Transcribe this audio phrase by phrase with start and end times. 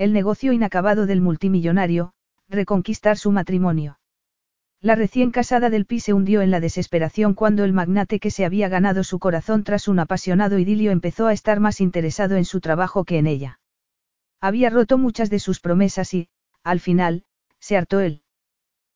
[0.00, 2.14] El negocio inacabado del multimillonario,
[2.48, 3.98] reconquistar su matrimonio.
[4.80, 8.46] La recién casada del Pi se hundió en la desesperación cuando el magnate que se
[8.46, 12.62] había ganado su corazón tras un apasionado idilio empezó a estar más interesado en su
[12.62, 13.60] trabajo que en ella.
[14.40, 16.30] Había roto muchas de sus promesas y,
[16.64, 17.24] al final,
[17.58, 18.22] se hartó él.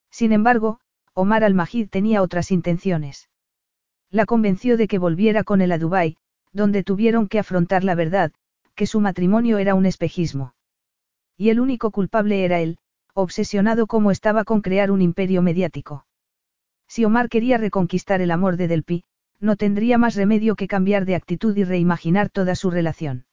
[0.09, 0.79] Sin embargo,
[1.13, 3.29] Omar al-Majid tenía otras intenciones.
[4.09, 6.17] La convenció de que volviera con él a Dubái,
[6.51, 8.31] donde tuvieron que afrontar la verdad,
[8.73, 10.54] que su matrimonio era un espejismo.
[11.37, 12.77] Y el único culpable era él,
[13.13, 16.05] obsesionado como estaba con crear un imperio mediático.
[16.87, 19.03] Si Omar quería reconquistar el amor de Delpi,
[19.39, 23.25] no tendría más remedio que cambiar de actitud y reimaginar toda su relación.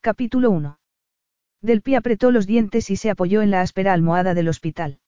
[0.00, 0.78] Capítulo 1.
[1.60, 4.98] Delpi apretó los dientes y se apoyó en la áspera almohada del hospital.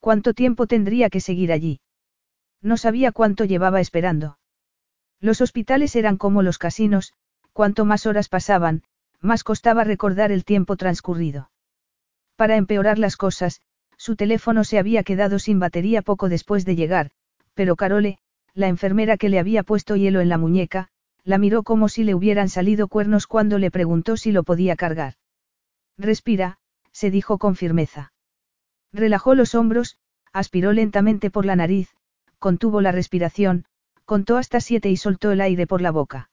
[0.00, 1.80] ¿Cuánto tiempo tendría que seguir allí?
[2.60, 4.38] No sabía cuánto llevaba esperando.
[5.20, 7.14] Los hospitales eran como los casinos,
[7.52, 8.82] cuanto más horas pasaban,
[9.24, 11.50] más costaba recordar el tiempo transcurrido.
[12.36, 13.62] Para empeorar las cosas,
[13.96, 17.10] su teléfono se había quedado sin batería poco después de llegar,
[17.54, 18.18] pero Carole,
[18.52, 20.88] la enfermera que le había puesto hielo en la muñeca,
[21.24, 25.14] la miró como si le hubieran salido cuernos cuando le preguntó si lo podía cargar.
[25.96, 26.58] Respira,
[26.92, 28.12] se dijo con firmeza.
[28.92, 29.96] Relajó los hombros,
[30.32, 31.88] aspiró lentamente por la nariz,
[32.38, 33.64] contuvo la respiración,
[34.04, 36.30] contó hasta siete y soltó el aire por la boca.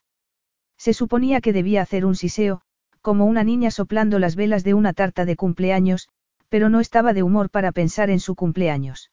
[0.77, 2.63] Se suponía que debía hacer un siseo,
[3.01, 6.09] como una niña soplando las velas de una tarta de cumpleaños,
[6.49, 9.11] pero no estaba de humor para pensar en su cumpleaños.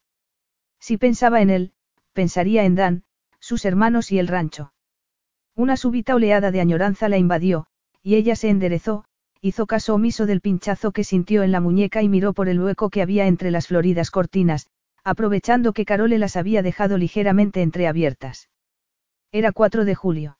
[0.80, 1.72] Si pensaba en él,
[2.12, 3.04] pensaría en Dan,
[3.40, 4.72] sus hermanos y el rancho.
[5.54, 7.66] Una súbita oleada de añoranza la invadió,
[8.02, 9.04] y ella se enderezó,
[9.40, 12.90] hizo caso omiso del pinchazo que sintió en la muñeca y miró por el hueco
[12.90, 14.68] que había entre las floridas cortinas,
[15.04, 18.48] aprovechando que Carole las había dejado ligeramente entreabiertas.
[19.30, 20.38] Era 4 de julio.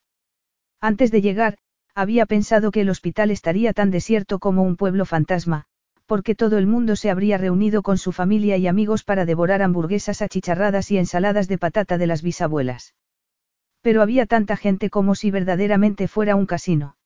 [0.81, 1.57] Antes de llegar,
[1.95, 5.65] había pensado que el hospital estaría tan desierto como un pueblo fantasma,
[6.05, 10.21] porque todo el mundo se habría reunido con su familia y amigos para devorar hamburguesas
[10.21, 12.95] achicharradas y ensaladas de patata de las bisabuelas.
[13.81, 16.97] Pero había tanta gente como si verdaderamente fuera un casino.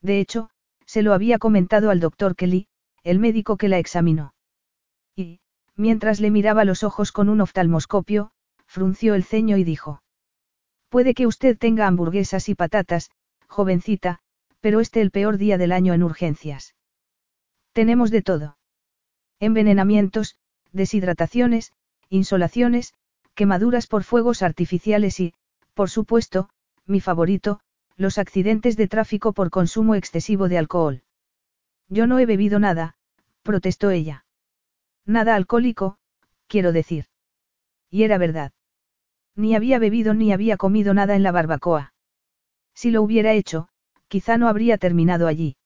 [0.00, 0.50] De hecho,
[0.86, 2.68] se lo había comentado al doctor Kelly,
[3.04, 4.34] el médico que la examinó.
[5.14, 5.40] Y,
[5.76, 8.32] mientras le miraba los ojos con un oftalmoscopio,
[8.66, 10.02] frunció el ceño y dijo.
[10.88, 13.10] Puede que usted tenga hamburguesas y patatas,
[13.52, 14.18] jovencita,
[14.60, 16.74] pero este el peor día del año en urgencias.
[17.72, 18.56] Tenemos de todo.
[19.38, 20.36] Envenenamientos,
[20.72, 21.72] deshidrataciones,
[22.08, 22.94] insolaciones,
[23.34, 25.34] quemaduras por fuegos artificiales y,
[25.74, 26.48] por supuesto,
[26.86, 27.60] mi favorito,
[27.96, 31.02] los accidentes de tráfico por consumo excesivo de alcohol.
[31.88, 32.96] Yo no he bebido nada,
[33.42, 34.24] protestó ella.
[35.04, 35.98] Nada alcohólico,
[36.46, 37.06] quiero decir.
[37.90, 38.52] Y era verdad.
[39.34, 41.91] Ni había bebido ni había comido nada en la barbacoa.
[42.74, 43.68] Si lo hubiera hecho,
[44.08, 45.56] quizá no habría terminado allí.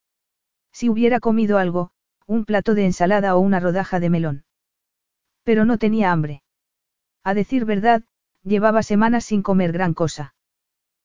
[0.72, 1.91] Si hubiera comido algo,
[2.27, 4.44] un plato de ensalada o una rodaja de melón.
[5.43, 6.43] Pero no tenía hambre.
[7.22, 8.03] A decir verdad,
[8.43, 10.34] llevaba semanas sin comer gran cosa.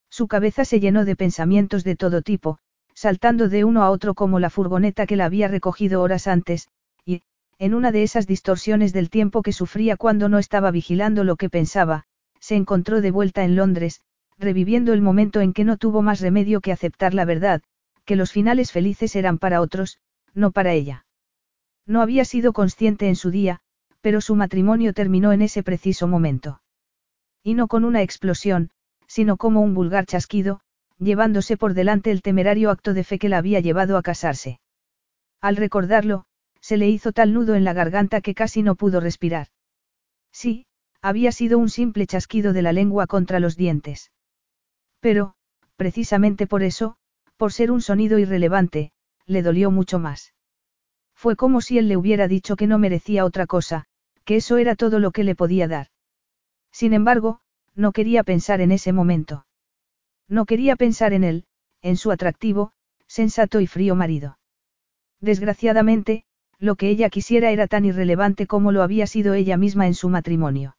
[0.09, 2.59] Su cabeza se llenó de pensamientos de todo tipo,
[2.93, 6.69] saltando de uno a otro como la furgoneta que la había recogido horas antes,
[7.05, 7.21] y,
[7.57, 11.49] en una de esas distorsiones del tiempo que sufría cuando no estaba vigilando lo que
[11.49, 12.03] pensaba,
[12.39, 14.01] se encontró de vuelta en Londres,
[14.41, 17.61] reviviendo el momento en que no tuvo más remedio que aceptar la verdad,
[18.05, 19.99] que los finales felices eran para otros,
[20.33, 21.05] no para ella.
[21.85, 23.59] No había sido consciente en su día,
[24.01, 26.61] pero su matrimonio terminó en ese preciso momento.
[27.43, 28.71] Y no con una explosión,
[29.07, 30.61] sino como un vulgar chasquido,
[30.97, 34.59] llevándose por delante el temerario acto de fe que la había llevado a casarse.
[35.41, 36.25] Al recordarlo,
[36.59, 39.47] se le hizo tal nudo en la garganta que casi no pudo respirar.
[40.31, 40.65] Sí,
[41.01, 44.11] había sido un simple chasquido de la lengua contra los dientes.
[45.01, 45.33] Pero,
[45.75, 46.95] precisamente por eso,
[47.35, 48.93] por ser un sonido irrelevante,
[49.25, 50.33] le dolió mucho más.
[51.13, 53.85] Fue como si él le hubiera dicho que no merecía otra cosa,
[54.23, 55.87] que eso era todo lo que le podía dar.
[56.71, 57.41] Sin embargo,
[57.75, 59.45] no quería pensar en ese momento.
[60.27, 61.45] No quería pensar en él,
[61.81, 62.73] en su atractivo,
[63.07, 64.37] sensato y frío marido.
[65.19, 66.25] Desgraciadamente,
[66.59, 70.09] lo que ella quisiera era tan irrelevante como lo había sido ella misma en su
[70.09, 70.77] matrimonio.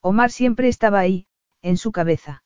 [0.00, 1.26] Omar siempre estaba ahí,
[1.62, 2.43] en su cabeza.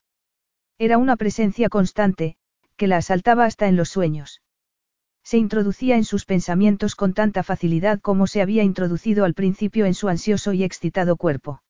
[0.78, 2.36] Era una presencia constante,
[2.76, 4.42] que la asaltaba hasta en los sueños.
[5.24, 9.94] Se introducía en sus pensamientos con tanta facilidad como se había introducido al principio en
[9.94, 11.62] su ansioso y excitado cuerpo.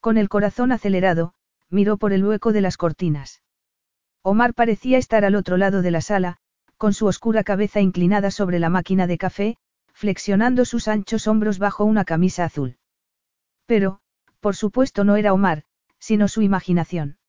[0.00, 1.34] Con el corazón acelerado,
[1.68, 3.42] miró por el hueco de las cortinas.
[4.22, 6.38] Omar parecía estar al otro lado de la sala,
[6.76, 9.56] con su oscura cabeza inclinada sobre la máquina de café,
[9.92, 12.78] flexionando sus anchos hombros bajo una camisa azul.
[13.66, 14.00] Pero,
[14.40, 15.64] por supuesto no era Omar,
[15.98, 17.19] sino su imaginación.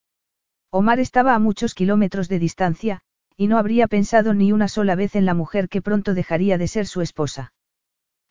[0.74, 3.02] Omar estaba a muchos kilómetros de distancia,
[3.36, 6.70] y no habría pensado ni una sola vez en la mujer que pronto dejaría de
[6.70, 7.54] ser su esposa.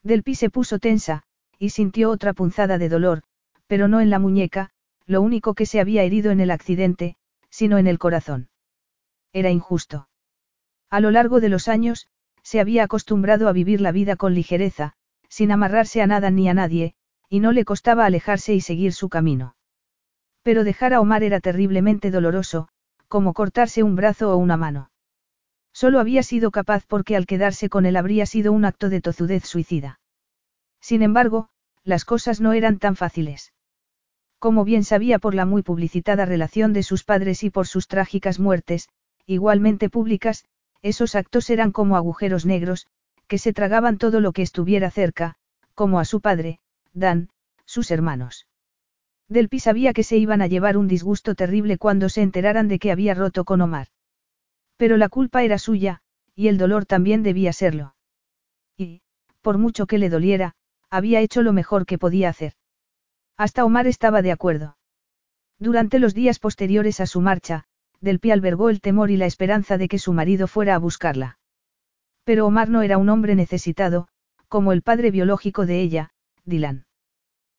[0.02, 1.22] Delpi se puso tensa,
[1.58, 3.22] y sintió otra punzada de dolor,
[3.66, 4.70] pero no en la muñeca,
[5.04, 7.16] lo único que se había herido en el accidente,
[7.50, 8.48] sino en el corazón.
[9.34, 10.08] Era injusto.
[10.88, 12.08] A lo largo de los años,
[12.42, 14.94] se había acostumbrado a vivir la vida con ligereza,
[15.28, 16.94] sin amarrarse a nada ni a nadie,
[17.28, 19.54] y no le costaba alejarse y seguir su camino.
[20.42, 22.68] Pero dejar a Omar era terriblemente doloroso,
[23.08, 24.90] como cortarse un brazo o una mano.
[25.72, 29.44] Solo había sido capaz porque al quedarse con él habría sido un acto de tozudez
[29.44, 30.00] suicida.
[30.80, 31.48] Sin embargo,
[31.84, 33.52] las cosas no eran tan fáciles.
[34.38, 38.38] Como bien sabía por la muy publicitada relación de sus padres y por sus trágicas
[38.38, 38.88] muertes,
[39.26, 40.44] igualmente públicas,
[40.82, 42.86] esos actos eran como agujeros negros,
[43.28, 45.36] que se tragaban todo lo que estuviera cerca,
[45.74, 46.58] como a su padre,
[46.94, 47.28] Dan,
[47.64, 48.46] sus hermanos.
[49.30, 52.90] Delpi sabía que se iban a llevar un disgusto terrible cuando se enteraran de que
[52.90, 53.86] había roto con Omar.
[54.76, 56.02] Pero la culpa era suya,
[56.34, 57.94] y el dolor también debía serlo.
[58.76, 59.02] Y,
[59.40, 60.54] por mucho que le doliera,
[60.90, 62.54] había hecho lo mejor que podía hacer.
[63.36, 64.76] Hasta Omar estaba de acuerdo.
[65.60, 67.66] Durante los días posteriores a su marcha,
[68.00, 71.38] Delpi albergó el temor y la esperanza de que su marido fuera a buscarla.
[72.24, 74.08] Pero Omar no era un hombre necesitado,
[74.48, 76.10] como el padre biológico de ella,
[76.44, 76.86] Dylan.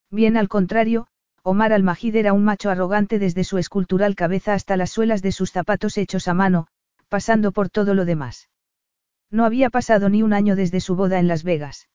[0.09, 1.07] Bien al contrario,
[1.43, 5.51] Omar al-Majid era un macho arrogante desde su escultural cabeza hasta las suelas de sus
[5.51, 6.67] zapatos hechos a mano,
[7.09, 8.49] pasando por todo lo demás.
[9.31, 11.89] No había pasado ni un año desde su boda en Las Vegas.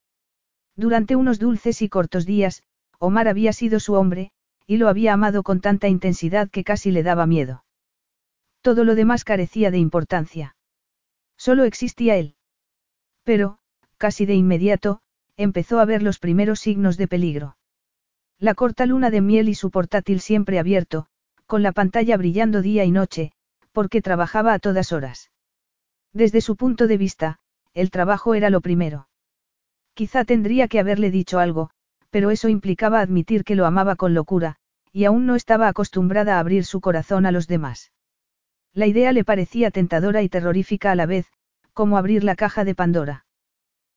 [0.75, 2.65] Durante unos dulces y cortos días,
[2.99, 4.33] Omar había sido su hombre,
[4.67, 7.65] y lo había amado con tanta intensidad que casi le daba miedo.
[8.63, 10.57] Todo lo demás carecía de importancia.
[11.37, 12.35] Solo existía él.
[13.23, 13.59] Pero,
[13.97, 15.03] casi de inmediato,
[15.37, 17.57] empezó a ver los primeros signos de peligro.
[18.39, 21.07] La corta luna de miel y su portátil siempre abierto,
[21.47, 23.33] con la pantalla brillando día y noche,
[23.73, 25.31] porque trabajaba a todas horas.
[26.13, 27.39] Desde su punto de vista,
[27.73, 29.09] el trabajo era lo primero.
[29.95, 31.71] Quizá tendría que haberle dicho algo,
[32.11, 34.57] pero eso implicaba admitir que lo amaba con locura,
[34.93, 37.93] y aún no estaba acostumbrada a abrir su corazón a los demás.
[38.75, 41.27] La idea le parecía tentadora y terrorífica a la vez,
[41.73, 43.25] como abrir la caja de Pandora.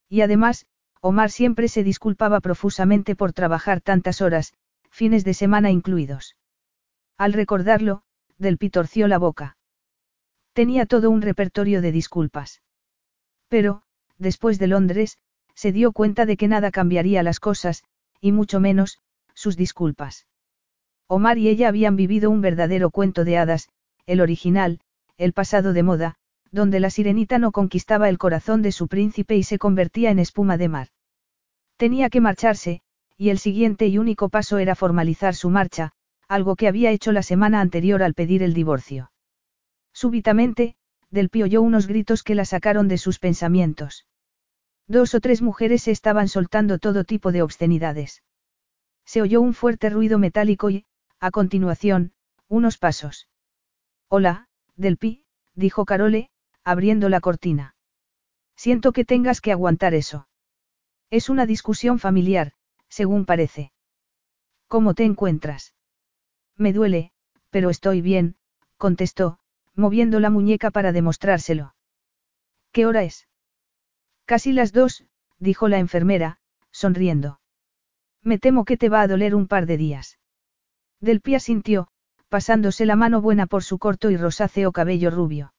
[0.07, 0.65] Y además,
[1.01, 4.53] Omar siempre se disculpaba profusamente por trabajar tantas horas,
[4.89, 6.35] fines de semana incluidos.
[7.17, 8.03] Al recordarlo,
[8.37, 9.57] Del torció la boca.
[10.53, 12.61] Tenía todo un repertorio de disculpas.
[13.47, 13.83] Pero,
[14.17, 15.17] después de Londres,
[15.55, 17.83] se dio cuenta de que nada cambiaría las cosas,
[18.21, 18.99] y mucho menos,
[19.33, 20.27] sus disculpas.
[21.07, 23.69] Omar y ella habían vivido un verdadero cuento de hadas,
[24.05, 24.79] el original,
[25.17, 26.15] el pasado de moda,
[26.51, 30.57] donde la sirenita no conquistaba el corazón de su príncipe y se convertía en espuma
[30.57, 30.87] de mar.
[31.77, 32.81] Tenía que marcharse,
[33.17, 35.91] y el siguiente y único paso era formalizar su marcha,
[36.27, 39.11] algo que había hecho la semana anterior al pedir el divorcio.
[39.93, 40.75] Súbitamente,
[41.09, 44.05] Del oyó unos gritos que la sacaron de sus pensamientos.
[44.87, 48.23] Dos o tres mujeres se estaban soltando todo tipo de obscenidades.
[49.05, 50.85] Se oyó un fuerte ruido metálico y,
[51.19, 52.13] a continuación,
[52.47, 53.27] unos pasos.
[54.07, 54.97] Hola, Del
[55.55, 56.29] dijo Carole,
[56.69, 57.75] abriendo la cortina.
[58.55, 60.27] Siento que tengas que aguantar eso.
[61.09, 62.53] Es una discusión familiar,
[62.89, 63.71] según parece.
[64.67, 65.73] ¿Cómo te encuentras?
[66.55, 67.11] Me duele,
[67.49, 68.35] pero estoy bien,
[68.77, 69.39] contestó,
[69.73, 71.73] moviendo la muñeca para demostrárselo.
[72.71, 73.27] ¿Qué hora es?
[74.25, 75.05] Casi las dos,
[75.39, 77.39] dijo la enfermera, sonriendo.
[78.21, 80.19] Me temo que te va a doler un par de días.
[80.99, 81.87] Del pie sintió,
[82.27, 85.53] pasándose la mano buena por su corto y rosáceo cabello rubio.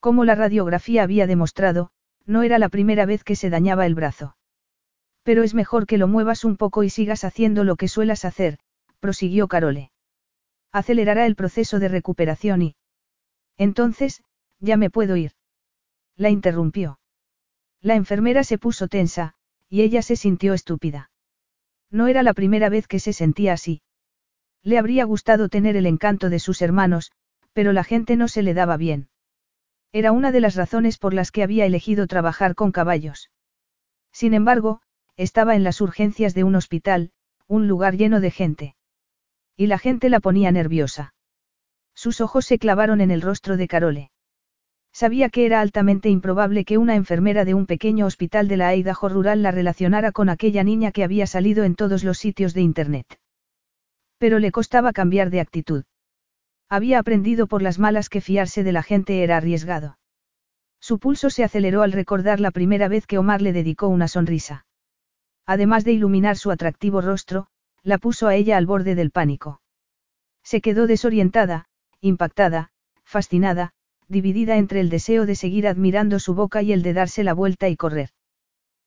[0.00, 1.90] Como la radiografía había demostrado,
[2.26, 4.36] no era la primera vez que se dañaba el brazo.
[5.22, 8.58] Pero es mejor que lo muevas un poco y sigas haciendo lo que suelas hacer,
[8.98, 9.92] prosiguió Carole.
[10.72, 12.76] Acelerará el proceso de recuperación y...
[13.58, 14.22] Entonces,
[14.58, 15.32] ya me puedo ir.
[16.16, 16.98] La interrumpió.
[17.82, 19.34] La enfermera se puso tensa,
[19.68, 21.10] y ella se sintió estúpida.
[21.90, 23.82] No era la primera vez que se sentía así.
[24.62, 27.12] Le habría gustado tener el encanto de sus hermanos,
[27.52, 29.09] pero la gente no se le daba bien.
[29.92, 33.30] Era una de las razones por las que había elegido trabajar con caballos.
[34.12, 34.82] Sin embargo,
[35.16, 37.10] estaba en las urgencias de un hospital,
[37.48, 38.76] un lugar lleno de gente.
[39.56, 41.14] Y la gente la ponía nerviosa.
[41.94, 44.10] Sus ojos se clavaron en el rostro de Carole.
[44.92, 49.08] Sabía que era altamente improbable que una enfermera de un pequeño hospital de la Idaho
[49.08, 53.20] rural la relacionara con aquella niña que había salido en todos los sitios de Internet.
[54.18, 55.84] Pero le costaba cambiar de actitud.
[56.70, 59.98] Había aprendido por las malas que fiarse de la gente era arriesgado.
[60.80, 64.66] Su pulso se aceleró al recordar la primera vez que Omar le dedicó una sonrisa.
[65.46, 67.48] Además de iluminar su atractivo rostro,
[67.82, 69.60] la puso a ella al borde del pánico.
[70.44, 71.66] Se quedó desorientada,
[72.00, 72.70] impactada,
[73.02, 73.72] fascinada,
[74.06, 77.68] dividida entre el deseo de seguir admirando su boca y el de darse la vuelta
[77.68, 78.10] y correr.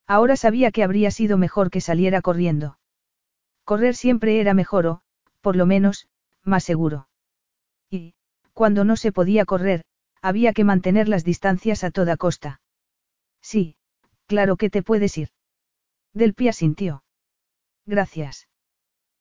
[0.07, 2.77] Ahora sabía que habría sido mejor que saliera corriendo.
[3.65, 5.01] Correr siempre era mejor o,
[5.41, 6.07] por lo menos,
[6.43, 7.07] más seguro.
[8.53, 9.83] Cuando no se podía correr,
[10.21, 12.61] había que mantener las distancias a toda costa.
[13.41, 13.75] Sí,
[14.27, 15.29] claro que te puedes ir.
[16.13, 17.03] Del pie sintió.
[17.85, 18.47] Gracias.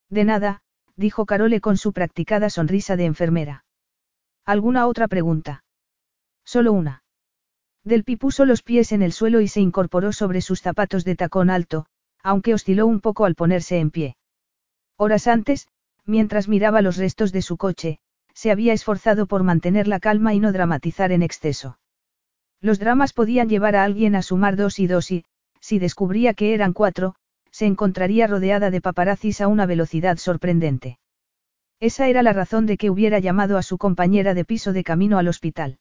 [0.08, 0.62] De nada,
[0.96, 3.64] dijo Carole con su practicada sonrisa de enfermera.
[4.44, 5.64] ¿Alguna otra pregunta?
[6.44, 7.02] Solo una.
[7.84, 11.50] Delpi puso los pies en el suelo y se incorporó sobre sus zapatos de tacón
[11.50, 11.86] alto,
[12.22, 14.16] aunque osciló un poco al ponerse en pie.
[14.96, 15.66] Horas antes,
[16.04, 17.98] mientras miraba los restos de su coche,
[18.34, 21.78] se había esforzado por mantener la calma y no dramatizar en exceso.
[22.60, 25.24] Los dramas podían llevar a alguien a sumar dos y dos y,
[25.60, 27.14] si descubría que eran cuatro,
[27.50, 30.98] se encontraría rodeada de paparazzis a una velocidad sorprendente.
[31.80, 35.18] Esa era la razón de que hubiera llamado a su compañera de piso de camino
[35.18, 35.78] al hospital.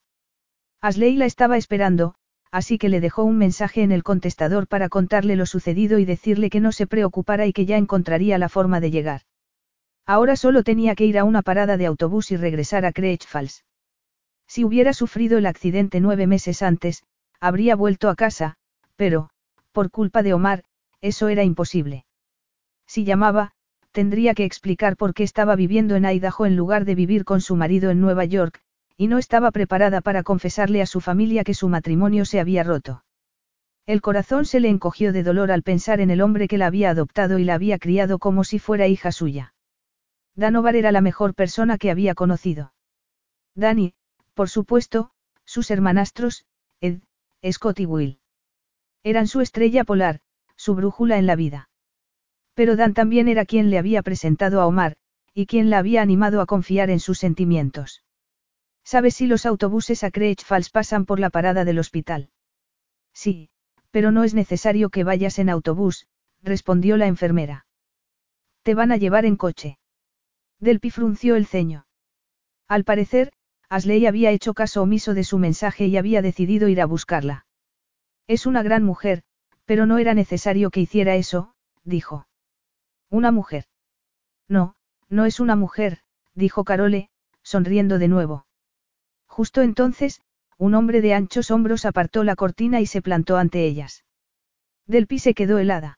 [0.81, 2.15] Asley la estaba esperando,
[2.51, 6.49] así que le dejó un mensaje en el contestador para contarle lo sucedido y decirle
[6.49, 9.21] que no se preocupara y que ya encontraría la forma de llegar.
[10.05, 13.63] Ahora solo tenía que ir a una parada de autobús y regresar a Craig Falls.
[14.47, 17.03] Si hubiera sufrido el accidente nueve meses antes,
[17.39, 18.57] habría vuelto a casa,
[18.95, 19.29] pero,
[19.71, 20.63] por culpa de Omar,
[20.99, 22.05] eso era imposible.
[22.85, 23.53] Si llamaba,
[23.91, 27.55] tendría que explicar por qué estaba viviendo en Idaho en lugar de vivir con su
[27.55, 28.59] marido en Nueva York,
[28.97, 33.03] y no estaba preparada para confesarle a su familia que su matrimonio se había roto.
[33.85, 36.91] El corazón se le encogió de dolor al pensar en el hombre que la había
[36.91, 39.53] adoptado y la había criado como si fuera hija suya.
[40.35, 42.73] Danovar era la mejor persona que había conocido.
[43.55, 43.93] Danny,
[44.33, 45.11] por supuesto,
[45.45, 46.45] sus hermanastros,
[46.79, 47.01] Ed,
[47.51, 48.19] Scott y Will.
[49.03, 50.21] Eran su estrella polar,
[50.55, 51.69] su brújula en la vida.
[52.53, 54.97] Pero Dan también era quien le había presentado a Omar,
[55.33, 58.03] y quien la había animado a confiar en sus sentimientos.
[58.83, 62.29] ¿Sabes si los autobuses a Craig Falls pasan por la parada del hospital?
[63.13, 63.49] Sí,
[63.91, 66.07] pero no es necesario que vayas en autobús,
[66.41, 67.65] respondió la enfermera.
[68.63, 69.77] Te van a llevar en coche.
[70.61, 71.87] Delpi frunció el ceño.
[72.67, 73.33] Al parecer,
[73.67, 77.47] Asley había hecho caso omiso de su mensaje y había decidido ir a buscarla.
[78.27, 79.23] Es una gran mujer,
[79.65, 82.27] pero no era necesario que hiciera eso, dijo.
[83.09, 83.65] ¿Una mujer?
[84.47, 84.75] No,
[85.09, 85.99] no es una mujer,
[86.35, 87.09] dijo Carole,
[87.41, 88.45] sonriendo de nuevo.
[89.25, 90.21] Justo entonces,
[90.57, 94.05] un hombre de anchos hombros apartó la cortina y se plantó ante ellas.
[94.85, 95.97] Delpi se quedó helada.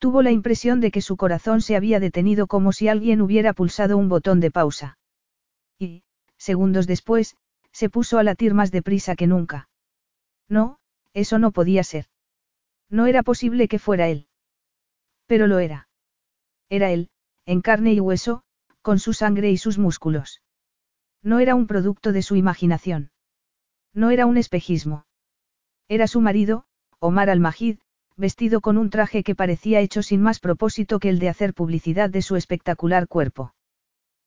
[0.00, 3.98] Tuvo la impresión de que su corazón se había detenido como si alguien hubiera pulsado
[3.98, 4.98] un botón de pausa.
[5.78, 6.04] Y,
[6.38, 7.36] segundos después,
[7.70, 9.68] se puso a latir más deprisa que nunca.
[10.48, 10.78] No,
[11.12, 12.06] eso no podía ser.
[12.88, 14.26] No era posible que fuera él.
[15.26, 15.88] Pero lo era.
[16.70, 17.10] Era él,
[17.44, 18.42] en carne y hueso,
[18.80, 20.40] con su sangre y sus músculos.
[21.22, 23.12] No era un producto de su imaginación.
[23.92, 25.04] No era un espejismo.
[25.88, 26.64] Era su marido,
[27.00, 27.80] Omar al-Majid,
[28.20, 32.10] vestido con un traje que parecía hecho sin más propósito que el de hacer publicidad
[32.10, 33.54] de su espectacular cuerpo.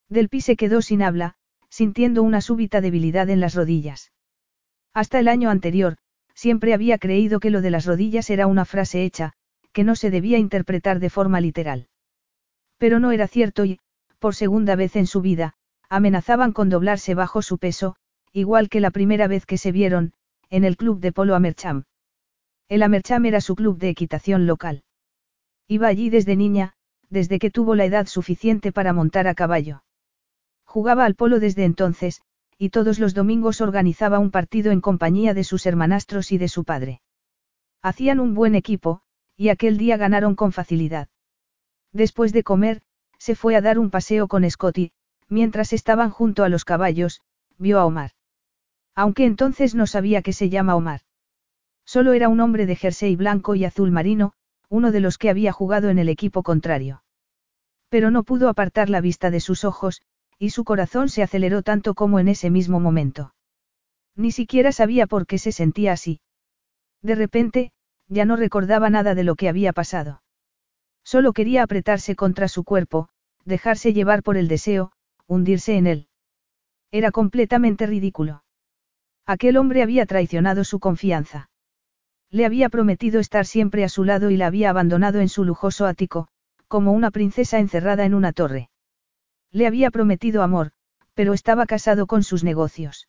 [0.09, 1.35] Delpi se quedó sin habla,
[1.69, 4.12] sintiendo una súbita debilidad en las rodillas.
[4.93, 5.97] Hasta el año anterior,
[6.33, 9.33] siempre había creído que lo de las rodillas era una frase hecha,
[9.71, 11.88] que no se debía interpretar de forma literal.
[12.77, 13.79] Pero no era cierto y,
[14.19, 15.53] por segunda vez en su vida,
[15.89, 17.95] amenazaban con doblarse bajo su peso,
[18.31, 20.13] igual que la primera vez que se vieron,
[20.50, 21.85] en el club de polo Amercham.
[22.70, 24.84] El Amercham era su club de equitación local.
[25.67, 26.74] Iba allí desde niña,
[27.10, 29.84] desde que tuvo la edad suficiente para montar a caballo.
[30.65, 32.22] Jugaba al polo desde entonces,
[32.58, 36.63] y todos los domingos organizaba un partido en compañía de sus hermanastros y de su
[36.63, 37.01] padre.
[37.82, 39.01] Hacían un buen equipo,
[39.36, 41.10] y aquel día ganaron con facilidad.
[41.91, 42.82] Después de comer,
[43.17, 44.91] se fue a dar un paseo con Scotty,
[45.29, 47.22] Mientras estaban junto a los caballos,
[47.58, 48.12] vio a Omar.
[48.93, 51.01] Aunque entonces no sabía que se llama Omar.
[51.85, 54.33] Solo era un hombre de jersey blanco y azul marino,
[54.69, 57.03] uno de los que había jugado en el equipo contrario.
[57.89, 60.01] Pero no pudo apartar la vista de sus ojos,
[60.39, 63.33] y su corazón se aceleró tanto como en ese mismo momento.
[64.15, 66.21] Ni siquiera sabía por qué se sentía así.
[67.01, 67.71] De repente,
[68.07, 70.23] ya no recordaba nada de lo que había pasado.
[71.03, 73.09] Solo quería apretarse contra su cuerpo,
[73.45, 74.91] dejarse llevar por el deseo,
[75.27, 76.07] hundirse en él.
[76.91, 78.43] Era completamente ridículo.
[79.25, 81.49] Aquel hombre había traicionado su confianza.
[82.33, 85.85] Le había prometido estar siempre a su lado y la había abandonado en su lujoso
[85.85, 86.29] ático,
[86.67, 88.71] como una princesa encerrada en una torre.
[89.51, 90.71] Le había prometido amor,
[91.13, 93.07] pero estaba casado con sus negocios.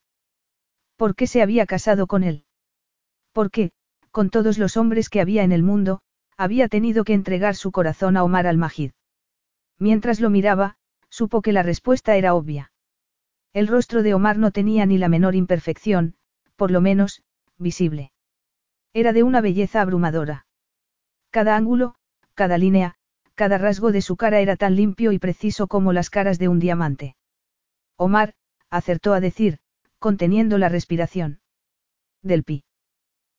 [0.97, 2.45] ¿Por qué se había casado con él?
[3.33, 3.73] Porque,
[4.11, 6.03] con todos los hombres que había en el mundo,
[6.37, 8.93] había tenido que entregar su corazón a Omar al-Majid.
[9.79, 10.77] Mientras lo miraba,
[11.09, 12.73] supo que la respuesta era obvia.
[13.55, 16.15] El rostro de Omar no tenía ni la menor imperfección,
[16.57, 17.23] por lo menos,
[17.57, 18.13] visible.
[18.95, 20.47] Era de una belleza abrumadora.
[21.31, 21.97] Cada ángulo,
[22.35, 22.95] cada línea,
[23.35, 26.61] cada rasgo de su cara era tan limpio y preciso como las caras de un
[26.61, 27.17] diamante.
[27.97, 28.35] Omar,
[28.71, 29.59] acertó a decir,
[29.99, 31.41] conteniendo la respiración.
[32.23, 32.65] Del pi.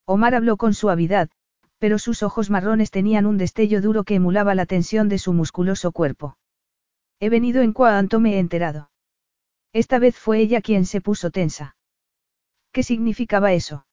[0.05, 1.29] Omar habló con suavidad,
[1.77, 5.93] pero sus ojos marrones tenían un destello duro que emulaba la tensión de su musculoso
[5.93, 6.37] cuerpo.
[7.21, 8.91] He venido en cuanto me he enterado.
[9.71, 11.77] Esta vez fue ella quien se puso tensa.
[12.73, 13.85] ¿Qué significaba eso?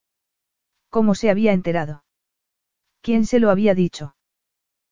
[0.93, 2.05] ¿Cómo se había enterado?
[3.01, 4.15] ¿Quién se lo había dicho?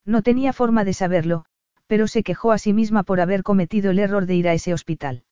[0.07, 1.45] No tenía forma de saberlo,
[1.87, 4.73] pero se quejó a sí misma por haber cometido el error de ir a ese
[4.73, 5.25] hospital.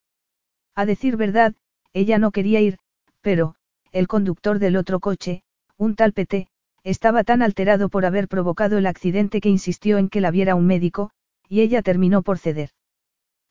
[0.75, 1.54] A decir verdad,
[1.94, 2.76] ella no quería ir,
[3.22, 3.54] pero,
[3.92, 5.42] el conductor del otro coche,
[5.78, 6.48] un tal PT,
[6.84, 10.66] estaba tan alterado por haber provocado el accidente que insistió en que la viera un
[10.66, 11.12] médico,
[11.48, 12.72] y ella terminó por ceder.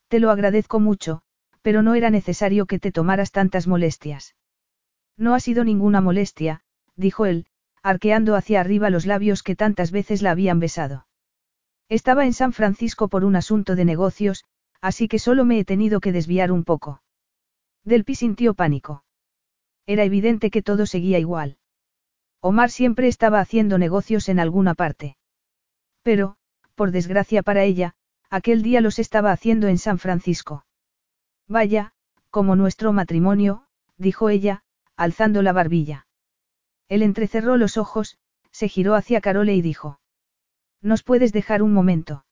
[0.07, 1.23] Te lo agradezco mucho,
[1.63, 4.35] pero no era necesario que te tomaras tantas molestias.
[5.17, 6.61] No ha sido ninguna molestia,
[6.97, 7.45] dijo él,
[7.81, 11.07] arqueando hacia arriba los labios que tantas veces la habían besado.
[11.87, 14.43] Estaba en San Francisco por un asunto de negocios,
[14.81, 17.01] así que solo me he tenido que desviar un poco.
[17.85, 19.05] Delpi sintió pánico.
[19.85, 21.57] Era evidente que todo seguía igual.
[22.41, 25.15] Omar siempre estaba haciendo negocios en alguna parte.
[26.03, 26.35] Pero,
[26.75, 27.95] por desgracia para ella,
[28.29, 30.65] aquel día los estaba haciendo en San Francisco.
[31.47, 31.93] Vaya,
[32.29, 33.63] como nuestro matrimonio,
[33.97, 34.63] dijo ella,
[34.97, 36.06] alzando la barbilla.
[36.89, 38.17] Él entrecerró los ojos,
[38.51, 39.99] se giró hacia Carole y dijo.
[40.81, 42.25] ¿Nos puedes dejar un momento?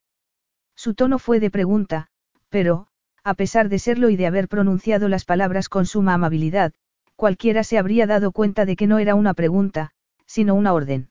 [0.75, 2.07] Su tono fue de pregunta,
[2.49, 2.87] pero,
[3.23, 6.73] a pesar de serlo y de haber pronunciado las palabras con suma amabilidad,
[7.15, 9.91] cualquiera se habría dado cuenta de que no era una pregunta,
[10.25, 11.09] sino una orden.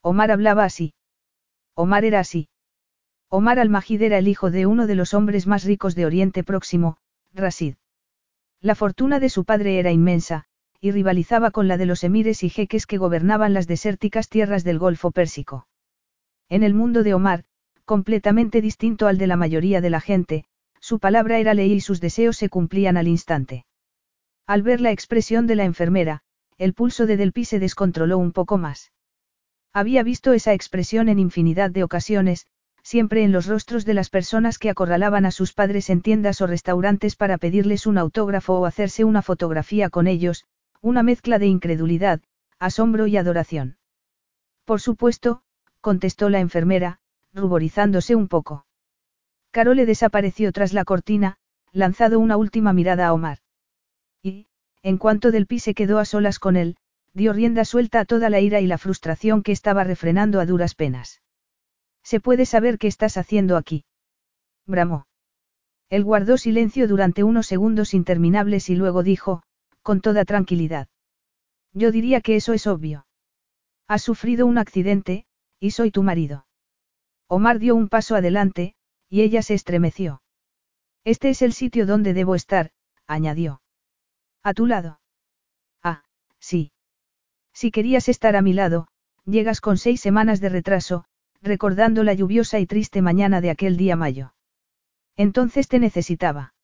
[0.00, 0.94] Omar hablaba así.
[1.74, 2.48] Omar era así.
[3.28, 6.98] Omar al-Majid era el hijo de uno de los hombres más ricos de Oriente Próximo,
[7.32, 7.76] Rasid.
[8.60, 10.46] La fortuna de su padre era inmensa,
[10.84, 14.78] y rivalizaba con la de los emires y jeques que gobernaban las desérticas tierras del
[14.78, 15.66] Golfo Pérsico.
[16.50, 17.44] En el mundo de Omar,
[17.86, 20.44] completamente distinto al de la mayoría de la gente,
[20.80, 23.64] su palabra era ley y sus deseos se cumplían al instante.
[24.46, 26.20] Al ver la expresión de la enfermera,
[26.58, 28.92] el pulso de Delpi se descontroló un poco más.
[29.72, 32.46] Había visto esa expresión en infinidad de ocasiones,
[32.82, 36.46] siempre en los rostros de las personas que acorralaban a sus padres en tiendas o
[36.46, 40.44] restaurantes para pedirles un autógrafo o hacerse una fotografía con ellos,
[40.84, 42.20] una mezcla de incredulidad,
[42.58, 43.78] asombro y adoración.
[44.66, 45.40] Por supuesto,
[45.80, 46.98] contestó la enfermera,
[47.32, 48.66] ruborizándose un poco.
[49.50, 51.38] Carole desapareció tras la cortina,
[51.72, 53.38] lanzado una última mirada a Omar.
[54.22, 54.48] Y,
[54.82, 56.76] en cuanto Del Pi se quedó a solas con él,
[57.14, 60.74] dio rienda suelta a toda la ira y la frustración que estaba refrenando a duras
[60.74, 61.22] penas.
[62.02, 63.86] ¿Se puede saber qué estás haciendo aquí?
[64.66, 65.06] Bramó.
[65.88, 69.44] Él guardó silencio durante unos segundos interminables y luego dijo,
[69.84, 70.88] con toda tranquilidad.
[71.72, 73.06] Yo diría que eso es obvio.
[73.86, 75.26] Has sufrido un accidente,
[75.60, 76.46] y soy tu marido.
[77.28, 78.74] Omar dio un paso adelante,
[79.08, 80.22] y ella se estremeció.
[81.04, 82.72] Este es el sitio donde debo estar,
[83.06, 83.60] añadió.
[84.42, 85.00] A tu lado.
[85.82, 86.04] Ah,
[86.38, 86.72] sí.
[87.52, 88.88] Si querías estar a mi lado,
[89.26, 91.04] llegas con seis semanas de retraso,
[91.42, 94.34] recordando la lluviosa y triste mañana de aquel día mayo.
[95.16, 96.54] Entonces te necesitaba.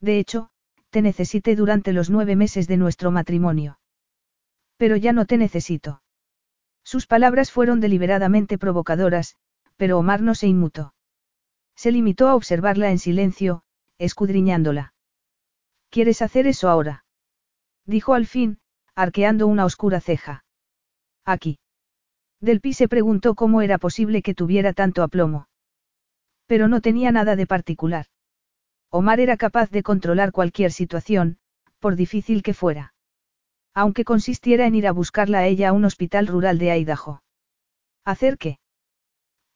[0.00, 0.50] De hecho,
[0.90, 3.78] te necesité durante los nueve meses de nuestro matrimonio.
[4.76, 6.02] Pero ya no te necesito.
[6.84, 9.36] Sus palabras fueron deliberadamente provocadoras,
[9.76, 10.94] pero Omar no se inmutó.
[11.76, 13.62] Se limitó a observarla en silencio,
[13.98, 14.92] escudriñándola.
[15.88, 17.04] ¿Quieres hacer eso ahora?
[17.86, 18.58] Dijo al fin,
[18.94, 20.44] arqueando una oscura ceja.
[21.24, 21.58] Aquí.
[22.40, 25.48] Delpi se preguntó cómo era posible que tuviera tanto aplomo.
[26.46, 28.06] Pero no tenía nada de particular.
[28.90, 31.38] Omar era capaz de controlar cualquier situación,
[31.78, 32.92] por difícil que fuera.
[33.72, 37.22] Aunque consistiera en ir a buscarla a ella a un hospital rural de Idaho.
[38.04, 38.58] ¿Hacer qué?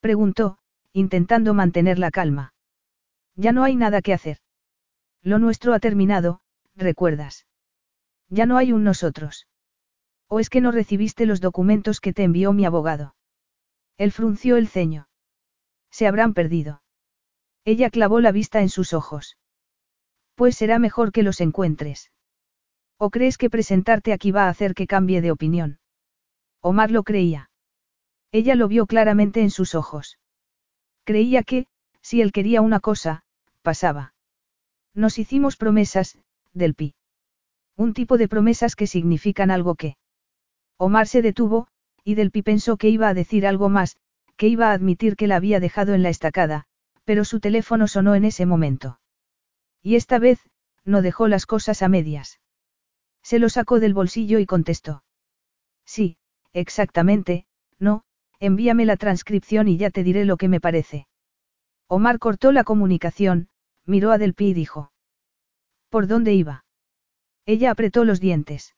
[0.01, 0.59] Preguntó,
[0.93, 2.55] intentando mantener la calma.
[3.35, 4.39] Ya no hay nada que hacer.
[5.21, 6.41] Lo nuestro ha terminado,
[6.77, 7.47] ¿recuerdas?
[8.29, 9.49] Ya no hay un nosotros.
[10.29, 13.17] ¿O es que no recibiste los documentos que te envió mi abogado?
[13.97, 15.09] Él frunció el ceño.
[15.91, 16.84] Se habrán perdido.
[17.65, 19.37] Ella clavó la vista en sus ojos.
[20.35, 22.11] Pues será mejor que los encuentres.
[22.99, 25.79] ¿O crees que presentarte aquí va a hacer que cambie de opinión?
[26.61, 27.51] Omar lo creía.
[28.33, 30.19] Ella lo vio claramente en sus ojos.
[31.05, 31.67] Creía que,
[32.03, 33.25] si él quería una cosa,
[33.63, 34.15] pasaba.
[34.95, 36.19] Nos hicimos promesas,
[36.53, 36.95] del pi.
[37.77, 39.97] Un tipo de promesas que significan algo que.
[40.77, 41.69] Omar se detuvo,
[42.05, 43.97] y Del Pi pensó que iba a decir algo más,
[44.37, 46.67] que iba a admitir que la había dejado en la estacada,
[47.05, 49.01] pero su teléfono sonó en ese momento.
[49.83, 50.41] Y esta vez,
[50.85, 52.41] no dejó las cosas a medias.
[53.23, 55.05] Se lo sacó del bolsillo y contestó.
[55.85, 56.19] Sí,
[56.53, 57.47] exactamente,
[57.79, 58.05] no,
[58.41, 61.07] envíame la transcripción y ya te diré lo que me parece.
[61.89, 63.49] Omar cortó la comunicación,
[63.87, 64.93] miró a Del Pi y dijo.
[65.91, 66.65] ¿Por dónde iba?
[67.47, 68.75] Ella apretó los dientes.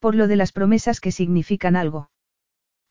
[0.00, 2.10] Por lo de las promesas que significan algo.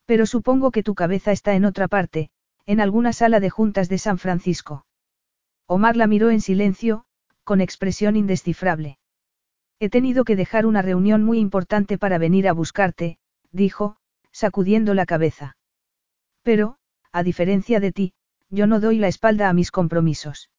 [0.06, 2.32] Pero supongo que tu cabeza está en otra parte,
[2.70, 4.86] en alguna sala de juntas de San Francisco.
[5.66, 7.04] Omar la miró en silencio,
[7.44, 9.00] con expresión indescifrable.
[9.80, 13.18] He tenido que dejar una reunión muy importante para venir a buscarte,
[13.52, 13.96] dijo,
[14.32, 15.58] sacudiendo la cabeza.
[16.44, 16.78] Pero,
[17.12, 18.14] a diferencia de ti,
[18.52, 20.52] yo no doy la espalda a mis compromisos.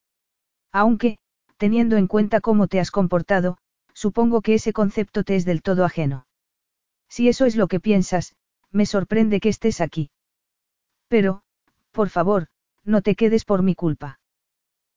[0.73, 1.19] Aunque,
[1.59, 3.57] teniendo en cuenta cómo te has comportado,
[3.95, 6.27] supongo que ese concepto te es del todo ajeno.
[7.09, 8.35] Si eso es lo que piensas,
[8.73, 10.11] me sorprende que estés aquí.
[11.07, 11.45] Pero,
[11.93, 12.49] por favor,
[12.85, 14.21] no te quedes por mi culpa.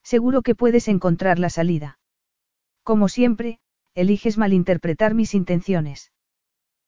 [0.03, 1.99] Seguro que puedes encontrar la salida.
[2.83, 3.59] Como siempre,
[3.95, 6.11] eliges malinterpretar mis intenciones.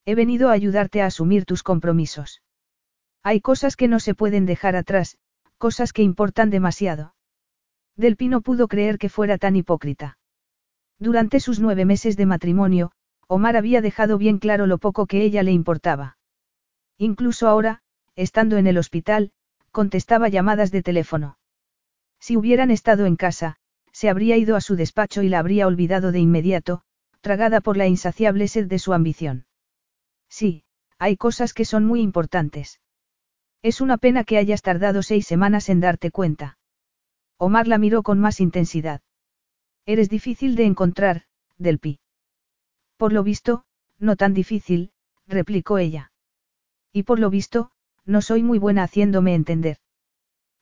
[0.06, 2.42] He venido a ayudarte a asumir tus compromisos.
[3.24, 5.18] Hay cosas que no se pueden dejar atrás,
[5.58, 7.16] cosas que importan demasiado.
[7.96, 10.18] Del Pino pudo creer que fuera tan hipócrita.
[11.00, 12.92] Durante sus nueve meses de matrimonio,
[13.28, 16.18] Omar había dejado bien claro lo poco que ella le importaba.
[16.98, 17.82] Incluso ahora,
[18.16, 19.32] estando en el hospital,
[19.76, 21.38] contestaba llamadas de teléfono.
[22.22, 23.58] Si hubieran estado en casa,
[23.92, 26.84] se habría ido a su despacho y la habría olvidado de inmediato,
[27.20, 29.48] tragada por la insaciable sed de su ambición.
[30.30, 30.64] Sí,
[30.98, 32.80] hay cosas que son muy importantes.
[33.62, 36.58] Es una pena que hayas tardado seis semanas en darte cuenta.
[37.38, 39.02] Omar la miró con más intensidad.
[39.86, 41.24] Eres difícil de encontrar,
[41.58, 42.00] Delpi.
[42.96, 43.66] Por lo visto,
[44.00, 44.94] no tan difícil,
[45.28, 46.14] replicó ella.
[46.94, 47.72] Y por lo visto,
[48.06, 49.78] no soy muy buena haciéndome entender.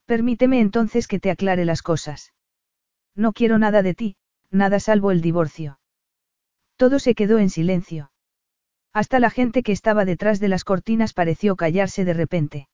[0.05, 2.33] Permíteme entonces que te aclare las cosas.
[3.15, 4.15] No quiero nada de ti,
[4.49, 5.79] nada salvo el divorcio.
[6.77, 8.11] Todo se quedó en silencio.
[8.93, 12.67] Hasta la gente que estaba detrás de las cortinas pareció callarse de repente.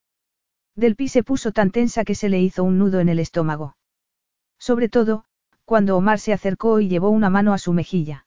[0.75, 3.75] Del pi se puso tan tensa que se le hizo un nudo en el estómago.
[4.57, 5.25] Sobre todo,
[5.65, 8.25] cuando Omar se acercó y llevó una mano a su mejilla.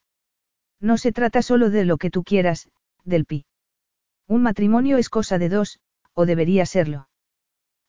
[0.81, 2.69] No se trata solo de lo que tú quieras,
[3.05, 3.47] del pi.
[4.27, 5.79] Un matrimonio es cosa de dos,
[6.15, 7.09] o debería serlo.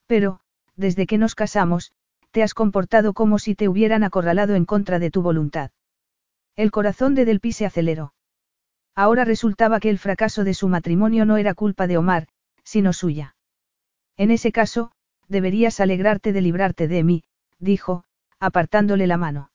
[0.08, 0.40] Pero,
[0.76, 1.94] desde que nos casamos,
[2.32, 5.72] te has comportado como si te hubieran acorralado en contra de tu voluntad.
[6.56, 8.14] El corazón de Delpi se aceleró.
[8.96, 12.28] Ahora resultaba que el fracaso de su matrimonio no era culpa de Omar,
[12.64, 13.36] sino suya.
[14.18, 14.92] En ese caso,
[15.28, 17.24] deberías alegrarte de librarte de mí,
[17.60, 18.04] dijo,
[18.40, 19.52] apartándole la mano.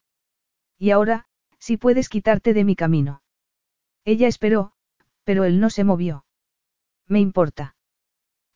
[0.79, 1.27] Y ahora,
[1.59, 3.23] si puedes quitarte de mi camino.
[4.05, 4.73] Ella esperó,
[5.25, 6.25] pero él no se movió.
[7.07, 7.77] Me importa.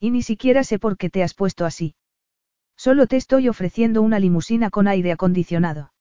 [0.03, 1.95] Y ni siquiera sé por qué te has puesto así.
[2.77, 5.93] Solo te estoy ofreciendo una limusina con aire acondicionado.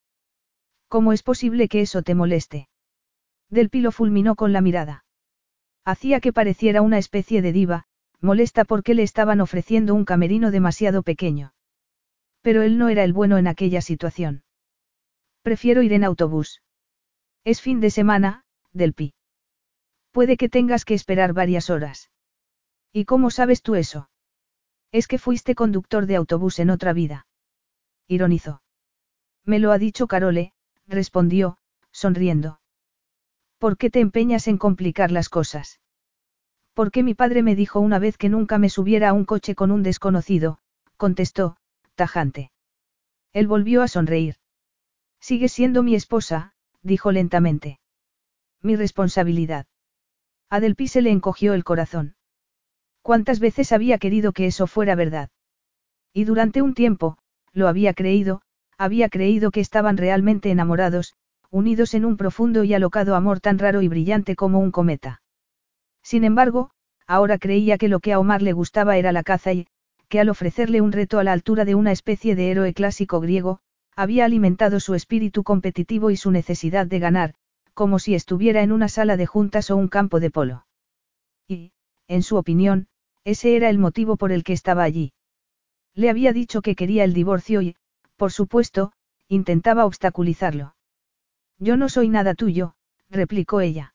[0.87, 2.67] ¿Cómo es posible que eso te moleste?
[3.51, 5.05] Del pilo fulminó con la mirada.
[5.85, 7.83] Hacía que pareciera una especie de diva,
[8.19, 11.53] molesta porque le estaban ofreciendo un camerino demasiado pequeño.
[12.41, 14.43] Pero él no era el bueno en aquella situación.
[15.43, 16.63] Prefiero ir en autobús.
[17.43, 19.13] Es fin de semana, Del Pi.
[20.09, 22.09] Puede que tengas que esperar varias horas.
[22.93, 24.10] ¿Y cómo sabes tú eso?
[24.91, 27.25] Es que fuiste conductor de autobús en otra vida.
[28.08, 28.62] Ironizó.
[29.45, 30.54] Me lo ha dicho Carole,
[30.88, 31.58] respondió,
[31.91, 32.60] sonriendo.
[33.58, 35.80] ¿Por qué te empeñas en complicar las cosas?
[36.73, 39.71] Porque mi padre me dijo una vez que nunca me subiera a un coche con
[39.71, 40.60] un desconocido,
[40.97, 41.58] contestó,
[41.95, 42.51] tajante.
[43.34, 44.36] Él volvió a sonreír.
[45.19, 47.80] Sigues siendo mi esposa, dijo lentamente.
[48.62, 49.67] Mi responsabilidad.
[50.49, 52.15] A se le encogió el corazón.
[53.01, 55.29] ¿Cuántas veces había querido que eso fuera verdad?
[56.13, 57.17] Y durante un tiempo,
[57.53, 58.41] lo había creído,
[58.77, 61.15] había creído que estaban realmente enamorados,
[61.49, 65.21] unidos en un profundo y alocado amor tan raro y brillante como un cometa.
[66.03, 66.71] Sin embargo,
[67.07, 69.67] ahora creía que lo que a Omar le gustaba era la caza y,
[70.07, 73.59] que al ofrecerle un reto a la altura de una especie de héroe clásico griego,
[73.95, 77.33] había alimentado su espíritu competitivo y su necesidad de ganar,
[77.73, 80.65] como si estuviera en una sala de juntas o un campo de polo.
[81.47, 81.73] Y,
[82.07, 82.87] en su opinión,
[83.23, 85.13] ese era el motivo por el que estaba allí.
[85.93, 87.75] Le había dicho que quería el divorcio y,
[88.15, 88.93] por supuesto,
[89.27, 90.75] intentaba obstaculizarlo.
[91.57, 92.75] Yo no soy nada tuyo,
[93.10, 93.93] replicó ella.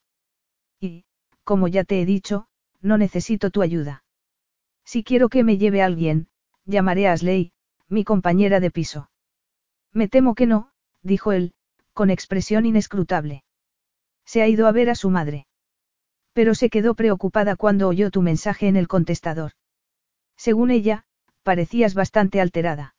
[0.81, 1.05] Y,
[1.45, 2.47] como ya te he dicho,
[2.81, 4.05] no necesito tu ayuda.
[4.85, 6.29] Si quiero que me lleve alguien,
[6.65, 7.53] llamaré a Asley,
[7.89, 9.11] mi compañera de piso.
[9.93, 10.71] Me temo que no,
[11.03, 11.55] dijo él,
[11.93, 13.43] con expresión inescrutable.
[14.25, 15.46] Se ha ido a ver a su madre.
[16.37, 19.53] Pero se quedó preocupada cuando oyó tu mensaje en el contestador.
[20.37, 21.05] Según ella,
[21.43, 22.95] parecías bastante alterada.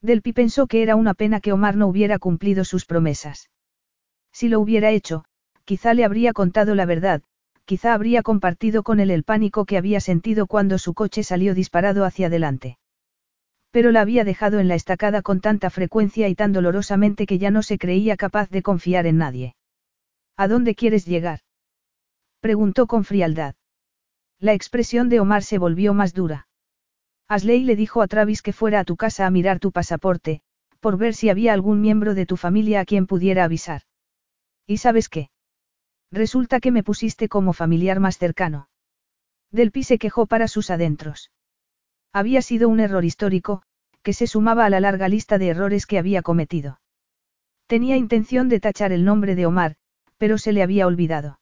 [0.00, 3.50] Delpi pensó que era una pena que Omar no hubiera cumplido sus promesas.
[4.30, 5.24] Si lo hubiera hecho,
[5.64, 7.22] quizá le habría contado la verdad,
[7.64, 12.04] quizá habría compartido con él el pánico que había sentido cuando su coche salió disparado
[12.04, 12.78] hacia adelante.
[13.72, 17.50] Pero la había dejado en la estacada con tanta frecuencia y tan dolorosamente que ya
[17.50, 19.56] no se creía capaz de confiar en nadie.
[20.36, 21.40] ¿A dónde quieres llegar?
[22.42, 23.54] Preguntó con frialdad.
[24.40, 26.48] La expresión de Omar se volvió más dura.
[27.28, 30.42] Asley le dijo a Travis que fuera a tu casa a mirar tu pasaporte,
[30.80, 33.82] por ver si había algún miembro de tu familia a quien pudiera avisar.
[34.66, 35.30] ¿Y sabes qué?
[36.10, 38.68] Resulta que me pusiste como familiar más cercano.
[39.52, 41.30] Delpi se quejó para sus adentros.
[42.12, 43.62] Había sido un error histórico,
[44.02, 46.80] que se sumaba a la larga lista de errores que había cometido.
[47.68, 49.76] Tenía intención de tachar el nombre de Omar,
[50.18, 51.38] pero se le había olvidado.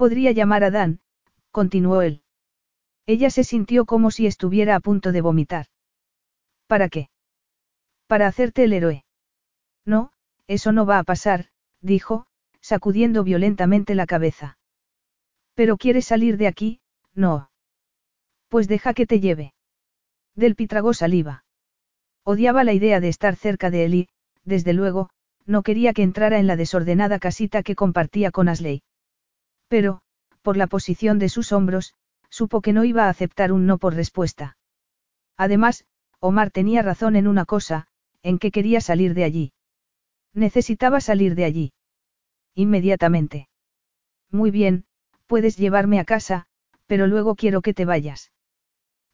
[0.00, 1.00] Podría llamar a Dan,
[1.50, 2.22] continuó él.
[3.04, 5.66] Ella se sintió como si estuviera a punto de vomitar.
[6.66, 7.10] ¿Para qué?
[8.06, 9.04] Para hacerte el héroe.
[9.84, 10.10] No,
[10.46, 11.50] eso no va a pasar,
[11.82, 12.26] dijo,
[12.62, 14.56] sacudiendo violentamente la cabeza.
[15.52, 16.80] Pero quieres salir de aquí,
[17.14, 17.50] no.
[18.48, 19.52] Pues deja que te lleve.
[20.34, 21.44] Del tragó saliva.
[22.24, 24.08] Odiaba la idea de estar cerca de él y,
[24.44, 25.10] desde luego,
[25.44, 28.82] no quería que entrara en la desordenada casita que compartía con Asley.
[29.70, 30.00] Pero,
[30.42, 31.94] por la posición de sus hombros,
[32.28, 34.56] supo que no iba a aceptar un no por respuesta.
[35.36, 35.84] Además,
[36.18, 37.86] Omar tenía razón en una cosa,
[38.22, 39.52] en que quería salir de allí.
[40.34, 41.72] Necesitaba salir de allí.
[42.56, 43.48] Inmediatamente.
[44.32, 44.86] Muy bien,
[45.28, 46.46] puedes llevarme a casa,
[46.86, 48.32] pero luego quiero que te vayas.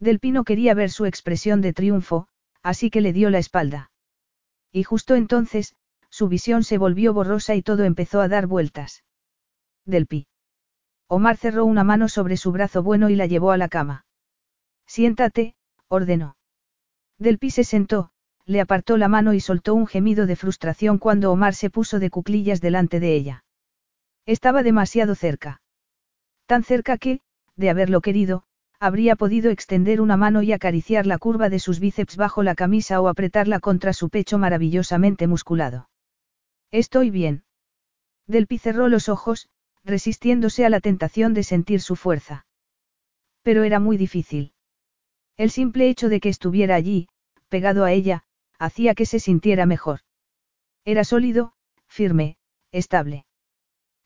[0.00, 2.28] Del Pino quería ver su expresión de triunfo,
[2.62, 3.90] así que le dio la espalda.
[4.72, 5.76] Y justo entonces,
[6.08, 9.04] su visión se volvió borrosa y todo empezó a dar vueltas.
[9.84, 10.26] Delpi.
[11.08, 14.04] Omar cerró una mano sobre su brazo bueno y la llevó a la cama.
[14.86, 15.54] Siéntate,
[15.88, 16.36] ordenó.
[17.18, 18.10] Delpi se sentó,
[18.44, 22.10] le apartó la mano y soltó un gemido de frustración cuando Omar se puso de
[22.10, 23.44] cuclillas delante de ella.
[24.26, 25.60] Estaba demasiado cerca.
[26.46, 27.20] Tan cerca que,
[27.56, 28.44] de haberlo querido,
[28.78, 33.00] habría podido extender una mano y acariciar la curva de sus bíceps bajo la camisa
[33.00, 35.88] o apretarla contra su pecho maravillosamente musculado.
[36.70, 37.44] Estoy bien.
[38.26, 39.48] Delpi cerró los ojos,
[39.86, 42.44] resistiéndose a la tentación de sentir su fuerza.
[43.42, 44.52] Pero era muy difícil.
[45.36, 47.08] El simple hecho de que estuviera allí,
[47.48, 48.24] pegado a ella,
[48.58, 50.00] hacía que se sintiera mejor.
[50.84, 51.52] Era sólido,
[51.86, 52.36] firme,
[52.72, 53.26] estable.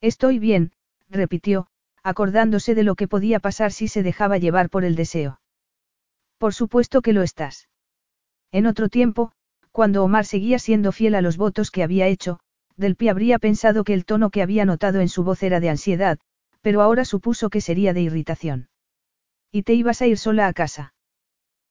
[0.00, 0.72] Estoy bien,
[1.08, 1.66] repitió,
[2.02, 5.40] acordándose de lo que podía pasar si se dejaba llevar por el deseo.
[6.38, 7.68] Por supuesto que lo estás.
[8.52, 9.32] En otro tiempo,
[9.72, 12.40] cuando Omar seguía siendo fiel a los votos que había hecho,
[12.80, 16.18] Delpi habría pensado que el tono que había notado en su voz era de ansiedad,
[16.62, 18.70] pero ahora supuso que sería de irritación.
[19.52, 20.94] ¿Y te ibas a ir sola a casa?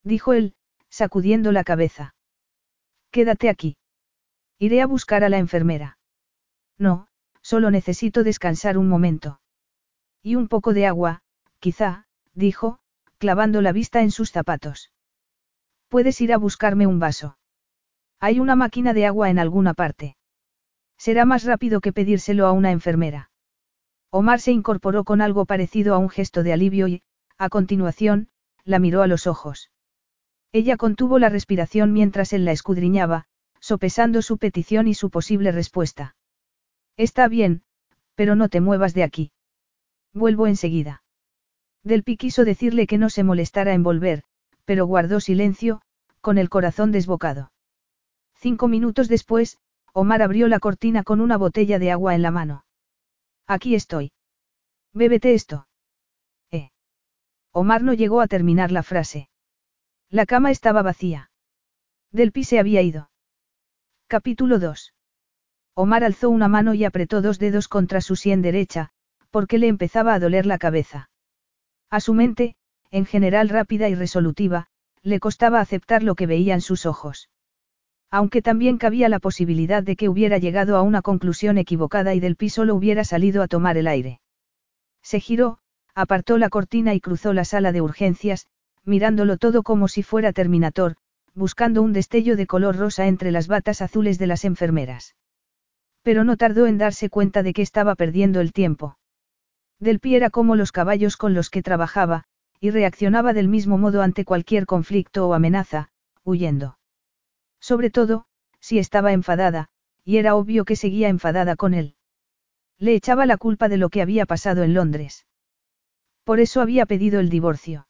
[0.04, 0.54] Dijo él,
[0.90, 2.14] sacudiendo la cabeza.
[3.10, 3.76] Quédate aquí.
[4.60, 5.98] Iré a buscar a la enfermera.
[6.78, 7.08] No,
[7.42, 9.42] solo necesito descansar un momento.
[10.22, 11.24] Y un poco de agua,
[11.58, 12.82] quizá, dijo,
[13.18, 14.92] clavando la vista en sus zapatos.
[15.88, 17.40] Puedes ir a buscarme un vaso.
[18.20, 20.18] Hay una máquina de agua en alguna parte.
[21.00, 23.32] Será más rápido que pedírselo a una enfermera.
[24.12, 27.04] Omar se incorporó con algo parecido a un gesto de alivio y,
[27.38, 28.28] a continuación,
[28.66, 29.72] la miró a los ojos.
[30.52, 33.26] Ella contuvo la respiración mientras él la escudriñaba,
[33.62, 36.18] sopesando su petición y su posible respuesta.
[36.98, 37.64] Está bien,
[38.16, 39.32] pero no te muevas de aquí.
[40.14, 41.04] Vuelvo enseguida.
[41.84, 44.24] Delpi quiso decirle que no se molestara en volver,
[44.66, 45.82] pero guardó silencio,
[46.20, 47.54] con el corazón desbocado.
[48.36, 49.60] Cinco minutos después,
[49.94, 52.66] Omar abrió la cortina con una botella de agua en la mano.
[53.48, 54.12] Aquí estoy.
[54.94, 55.68] Bébete esto.
[56.52, 56.72] Eh.
[57.52, 59.30] Omar no llegó a terminar la frase.
[60.10, 61.32] La cama estaba vacía.
[62.12, 63.12] Delpi se había ido.
[64.08, 64.94] Capítulo 2.
[65.76, 68.90] Omar alzó una mano y apretó dos dedos contra su sien derecha,
[69.30, 71.10] porque le empezaba a doler la cabeza.
[71.90, 72.56] A su mente,
[72.92, 74.68] en general rápida y resolutiva,
[75.02, 77.30] le costaba aceptar lo que veía en sus ojos.
[78.12, 82.36] Aunque también cabía la posibilidad de que hubiera llegado a una conclusión equivocada y del
[82.36, 84.20] piso lo hubiera salido a tomar el aire.
[85.04, 85.60] Se giró,
[85.94, 88.48] apartó la cortina y cruzó la sala de urgencias,
[88.84, 90.96] mirándolo todo como si fuera Terminator,
[91.36, 95.16] buscando un destello de color rosa entre las batas azules de las enfermeras.
[96.02, 98.98] Pero no tardó en darse cuenta de que estaba perdiendo el tiempo.
[99.80, 102.24] Del pie era como los caballos con los que trabajaba,
[102.60, 105.90] y reaccionaba del mismo modo ante cualquier conflicto o amenaza,
[106.24, 106.79] huyendo.
[107.60, 108.26] Sobre todo,
[108.60, 109.70] si estaba enfadada,
[110.04, 111.96] y era obvio que seguía enfadada con él.
[112.78, 115.26] Le echaba la culpa de lo que había pasado en Londres.
[116.24, 117.88] Por eso había pedido el divorcio.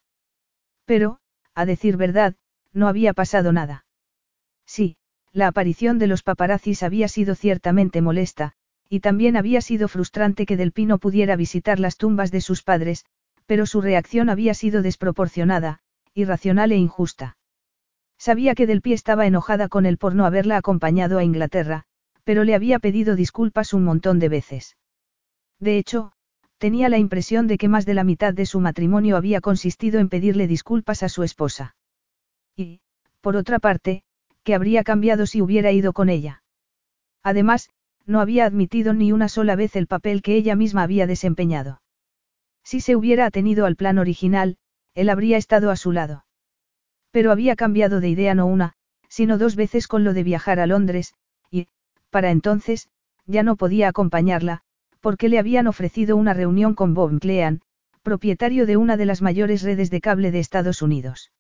[0.85, 1.19] Pero,
[1.53, 2.35] a decir verdad,
[2.73, 3.85] no había pasado nada.
[4.65, 4.97] Sí,
[5.31, 8.53] la aparición de los paparazzis había sido ciertamente molesta,
[8.87, 13.05] y también había sido frustrante que Del Pino pudiera visitar las tumbas de sus padres,
[13.45, 15.81] pero su reacción había sido desproporcionada,
[16.13, 17.37] irracional e injusta.
[18.19, 21.85] Sabía que Del Pie estaba enojada con él por no haberla acompañado a Inglaterra,
[22.25, 24.77] pero le había pedido disculpas un montón de veces.
[25.57, 26.11] De hecho,
[26.57, 30.09] tenía la impresión de que más de la mitad de su matrimonio había consistido en
[30.09, 31.77] pedirle disculpas a su esposa.
[32.57, 32.81] Y,
[33.21, 34.03] por otra parte,
[34.43, 36.43] que habría cambiado si hubiera ido con ella.
[37.23, 37.69] Además,
[38.05, 41.81] no había admitido ni una sola vez el papel que ella misma había desempeñado.
[42.63, 44.57] Si se hubiera atenido al plan original,
[44.93, 46.25] él habría estado a su lado.
[47.11, 48.73] Pero había cambiado de idea no una,
[49.07, 51.13] sino dos veces con lo de viajar a Londres,
[51.49, 51.67] y,
[52.09, 52.89] para entonces,
[53.25, 54.61] ya no podía acompañarla,
[54.99, 57.61] porque le habían ofrecido una reunión con Bob Clean,
[58.03, 61.31] propietario de una de las mayores redes de cable de Estados Unidos.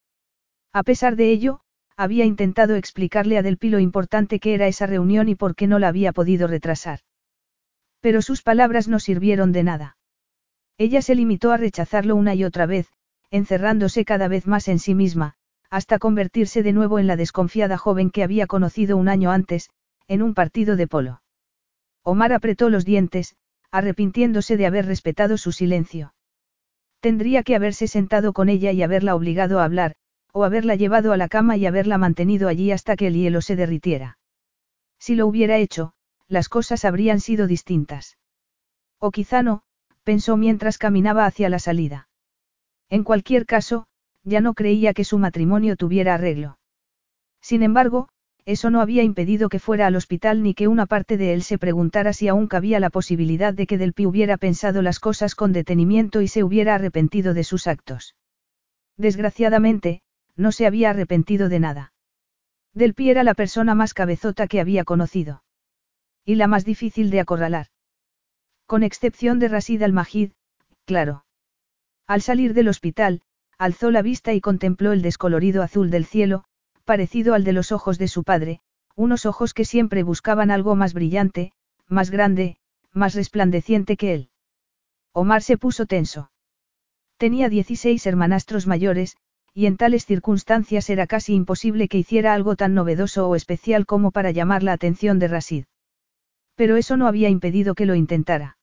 [0.71, 1.61] A pesar de ello,
[1.97, 5.79] había intentado explicarle a Del lo importante que era esa reunión y por qué no
[5.79, 6.99] la había podido retrasar.
[8.01, 9.97] Pero sus palabras no sirvieron de nada.
[10.77, 12.87] Ella se limitó a rechazarlo una y otra vez,
[13.31, 15.35] encerrándose cada vez más en sí misma,
[15.69, 19.69] hasta convertirse de nuevo en la desconfiada joven que había conocido un año antes,
[20.07, 21.21] en un partido de polo.
[22.03, 23.35] Omar apretó los dientes,
[23.71, 26.13] arrepintiéndose de haber respetado su silencio.
[27.01, 29.95] Tendría que haberse sentado con ella y haberla obligado a hablar,
[30.33, 33.55] o haberla llevado a la cama y haberla mantenido allí hasta que el hielo se
[33.55, 34.17] derritiera.
[34.99, 35.93] Si lo hubiera hecho,
[36.27, 38.17] las cosas habrían sido distintas.
[38.99, 39.63] O quizá no,
[40.03, 42.09] pensó mientras caminaba hacia la salida.
[42.89, 43.87] En cualquier caso,
[44.23, 46.59] ya no creía que su matrimonio tuviera arreglo.
[47.41, 48.09] Sin embargo,
[48.45, 51.57] eso no había impedido que fuera al hospital ni que una parte de él se
[51.57, 55.53] preguntara si aún cabía la posibilidad de que Del Pi hubiera pensado las cosas con
[55.53, 58.15] detenimiento y se hubiera arrepentido de sus actos.
[58.97, 60.01] Desgraciadamente,
[60.35, 61.93] no se había arrepentido de nada.
[62.73, 65.43] Del Pi era la persona más cabezota que había conocido.
[66.25, 67.67] Y la más difícil de acorralar.
[68.65, 70.31] Con excepción de Rasid al-Majid,
[70.85, 71.25] claro.
[72.07, 73.21] Al salir del hospital,
[73.59, 76.45] alzó la vista y contempló el descolorido azul del cielo,
[76.85, 78.61] parecido al de los ojos de su padre,
[78.95, 81.51] unos ojos que siempre buscaban algo más brillante,
[81.87, 82.57] más grande,
[82.93, 84.29] más resplandeciente que él.
[85.13, 86.31] Omar se puso tenso.
[87.17, 89.17] Tenía 16 hermanastros mayores,
[89.53, 94.11] y en tales circunstancias era casi imposible que hiciera algo tan novedoso o especial como
[94.11, 95.65] para llamar la atención de Rasid.
[96.55, 98.57] Pero eso no había impedido que lo intentara.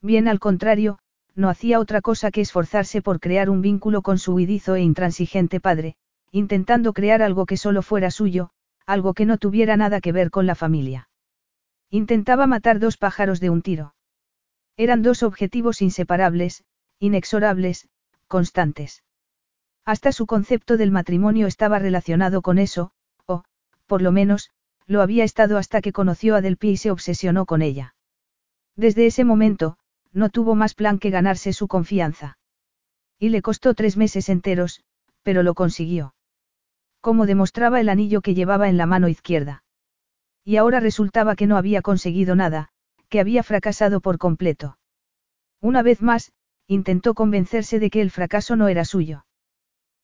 [0.00, 0.98] Bien al contrario,
[1.34, 5.60] no hacía otra cosa que esforzarse por crear un vínculo con su huidizo e intransigente
[5.60, 5.96] padre,
[6.30, 8.50] intentando crear algo que solo fuera suyo,
[8.86, 11.08] algo que no tuviera nada que ver con la familia.
[11.90, 13.94] Intentaba matar dos pájaros de un tiro.
[14.76, 16.64] Eran dos objetivos inseparables,
[16.98, 17.88] inexorables,
[18.28, 19.02] constantes.
[19.84, 22.92] Hasta su concepto del matrimonio estaba relacionado con eso,
[23.26, 23.44] o,
[23.86, 24.50] por lo menos,
[24.86, 27.94] lo había estado hasta que conoció a Del y se obsesionó con ella.
[28.76, 29.76] Desde ese momento,
[30.12, 32.38] no tuvo más plan que ganarse su confianza.
[33.18, 34.82] Y le costó tres meses enteros,
[35.22, 36.14] pero lo consiguió.
[37.00, 39.64] Como demostraba el anillo que llevaba en la mano izquierda.
[40.44, 42.68] Y ahora resultaba que no había conseguido nada,
[43.08, 44.78] que había fracasado por completo.
[45.60, 46.32] Una vez más,
[46.66, 49.26] intentó convencerse de que el fracaso no era suyo.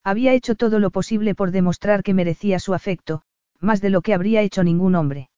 [0.05, 3.23] Había hecho todo lo posible por demostrar que merecía su afecto,
[3.61, 5.31] más de lo que habría hecho ningún hombre.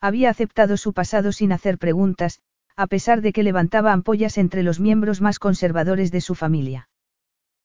[0.00, 2.40] Había aceptado su pasado sin hacer preguntas,
[2.78, 6.88] a pesar de que levantaba ampollas entre los miembros más conservadores de su familia.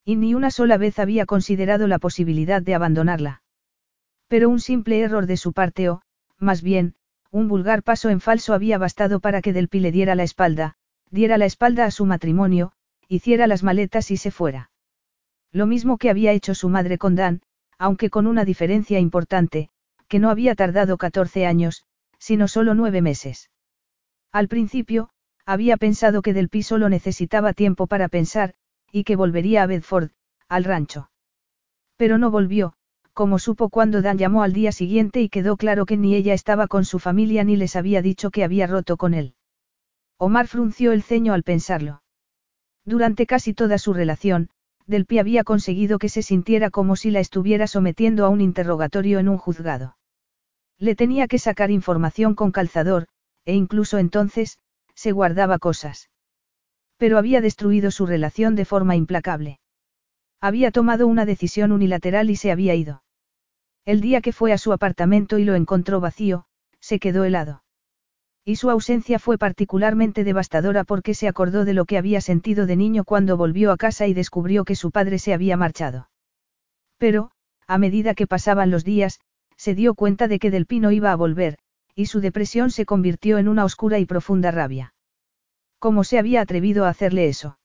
[0.04, 3.43] Y ni una sola vez había considerado la posibilidad de abandonarla.
[4.28, 6.02] Pero un simple error de su parte o,
[6.39, 6.95] más bien,
[7.30, 10.77] un vulgar paso en falso había bastado para que Del Pi le diera la espalda,
[11.12, 12.71] diera la espalda a su matrimonio,
[13.08, 14.71] hiciera las maletas y se fuera.
[15.52, 17.44] Lo mismo que había hecho su madre con Dan,
[17.77, 19.69] aunque con una diferencia importante,
[20.08, 21.85] que no había tardado 14 años,
[22.17, 23.52] sino solo nueve meses.
[24.33, 25.10] Al principio,
[25.46, 28.54] había pensado que Del Pi solo necesitaba tiempo para pensar,
[28.91, 30.12] y que volvería a Bedford,
[30.48, 31.10] al rancho.
[31.98, 32.73] Pero no volvió,
[33.13, 36.67] como supo cuando Dan llamó al día siguiente y quedó claro que ni ella estaba
[36.67, 39.35] con su familia ni les había dicho que había roto con él.
[40.17, 42.02] Omar frunció el ceño al pensarlo.
[42.85, 44.50] Durante casi toda su relación,
[44.85, 49.19] Del Pi había conseguido que se sintiera como si la estuviera sometiendo a un interrogatorio
[49.19, 49.98] en un juzgado.
[50.77, 53.08] Le tenía que sacar información con calzador,
[53.46, 54.58] e incluso entonces,
[55.04, 56.10] se guardaba cosas.
[56.95, 59.60] Pero había destruido su relación de forma implacable.
[60.39, 63.04] Había tomado una decisión unilateral y se había ido.
[63.83, 66.45] El día que fue a su apartamento y lo encontró vacío,
[66.79, 67.65] se quedó helado.
[68.45, 72.77] Y su ausencia fue particularmente devastadora porque se acordó de lo que había sentido de
[72.77, 76.10] niño cuando volvió a casa y descubrió que su padre se había marchado.
[76.97, 77.31] Pero,
[77.67, 79.19] a medida que pasaban los días,
[79.58, 81.58] se dio cuenta de que Del Pino iba a volver,
[81.95, 84.92] y su depresión se convirtió en una oscura y profunda rabia.
[85.84, 87.60] ¿Cómo se había atrevido a hacerle eso?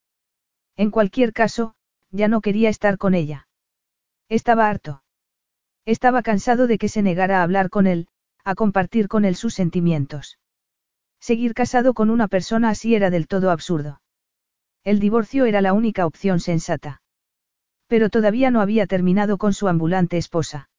[0.76, 1.76] En cualquier caso,
[2.10, 3.46] ya no quería estar con ella.
[4.28, 5.04] Estaba harto.
[5.84, 8.08] Estaba cansado de que se negara a hablar con él,
[8.42, 10.40] a compartir con él sus sentimientos.
[11.20, 14.00] Seguir casado con una persona así era del todo absurdo.
[14.82, 17.00] El divorcio era la única opción sensata.
[17.86, 20.70] Pero todavía no había terminado con su ambulante esposa.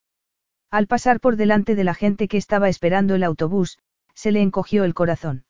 [0.72, 3.80] Al pasar por delante de la gente que estaba esperando el autobús,
[4.14, 5.46] se le encogió el corazón.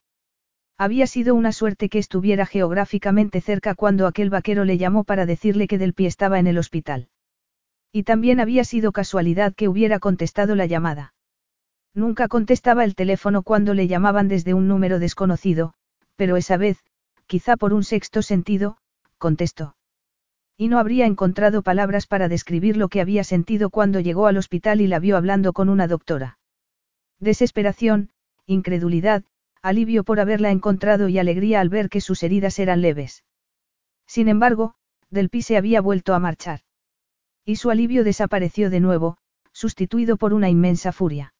[0.81, 5.67] Había sido una suerte que estuviera geográficamente cerca cuando aquel vaquero le llamó para decirle
[5.67, 7.09] que Del Pie estaba en el hospital.
[7.91, 11.13] Y también había sido casualidad que hubiera contestado la llamada.
[11.93, 15.73] Nunca contestaba el teléfono cuando le llamaban desde un número desconocido,
[16.15, 16.77] pero esa vez,
[17.27, 18.77] quizá por un sexto sentido,
[19.17, 19.75] contestó.
[20.55, 24.79] Y no habría encontrado palabras para describir lo que había sentido cuando llegó al hospital
[24.79, 26.39] y la vio hablando con una doctora.
[27.19, 28.11] Desesperación,
[28.45, 29.25] incredulidad,
[29.61, 33.23] alivio por haberla encontrado y alegría al ver que sus heridas eran leves.
[34.07, 34.75] Sin embargo,
[35.09, 36.61] Del Pi se había vuelto a marchar.
[37.45, 39.17] Y su alivio desapareció de nuevo,
[39.51, 41.33] sustituido por una inmensa furia.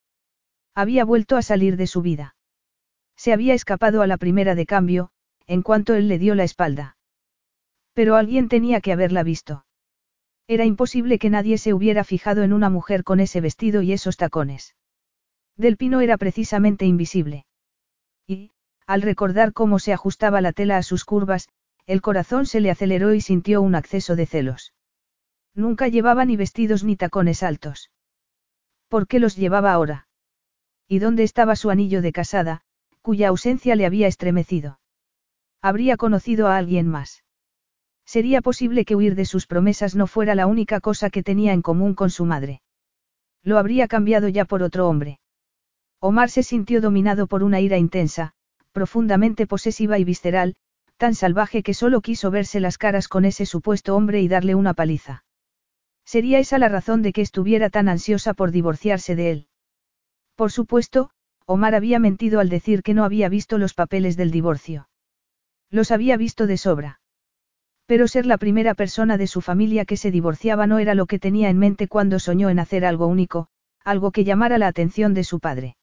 [0.76, 2.36] Había vuelto a salir de su vida.
[3.16, 5.12] Se había escapado a la primera de cambio,
[5.46, 6.98] en cuanto él le dio la espalda.
[7.94, 9.66] Pero alguien tenía que haberla visto.
[10.48, 14.18] Era imposible que nadie se hubiera fijado en una mujer con ese vestido y esos
[14.18, 14.76] tacones.
[15.58, 17.46] Del Pino era precisamente invisible.
[18.30, 18.52] Y,
[18.86, 21.50] al recordar cómo se ajustaba la tela a sus curvas,
[21.88, 24.72] el corazón se le aceleró y sintió un acceso de celos.
[25.56, 27.90] Nunca llevaba ni vestidos ni tacones altos.
[28.88, 30.08] ¿Por qué los llevaba ahora?
[30.88, 32.62] ¿Y dónde estaba su anillo de casada,
[33.02, 34.80] cuya ausencia le había estremecido?
[35.60, 37.24] Habría conocido a alguien más.
[38.06, 41.64] Sería posible que huir de sus promesas no fuera la única cosa que tenía en
[41.64, 42.62] común con su madre.
[43.42, 45.20] Lo habría cambiado ya por otro hombre.
[46.02, 48.34] Omar se sintió dominado por una ira intensa,
[48.72, 50.56] profundamente posesiva y visceral,
[50.98, 54.74] tan salvaje que solo quiso verse las caras con ese supuesto hombre y darle una
[54.74, 55.24] paliza.
[56.06, 59.48] Sería esa la razón de que estuviera tan ansiosa por divorciarse de él.
[60.36, 61.10] Por supuesto,
[61.46, 64.88] Omar había mentido al decir que no había visto los papeles del divorcio.
[65.70, 67.02] Los había visto de sobra.
[67.86, 71.20] Pero ser la primera persona de su familia que se divorciaba no era lo que
[71.20, 73.48] tenía en mente cuando soñó en hacer algo único,
[73.84, 75.76] algo que llamara la atención de su padre.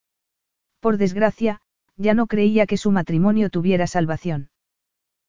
[0.87, 1.61] Por desgracia,
[1.97, 4.51] ya no creía que su matrimonio tuviera salvación.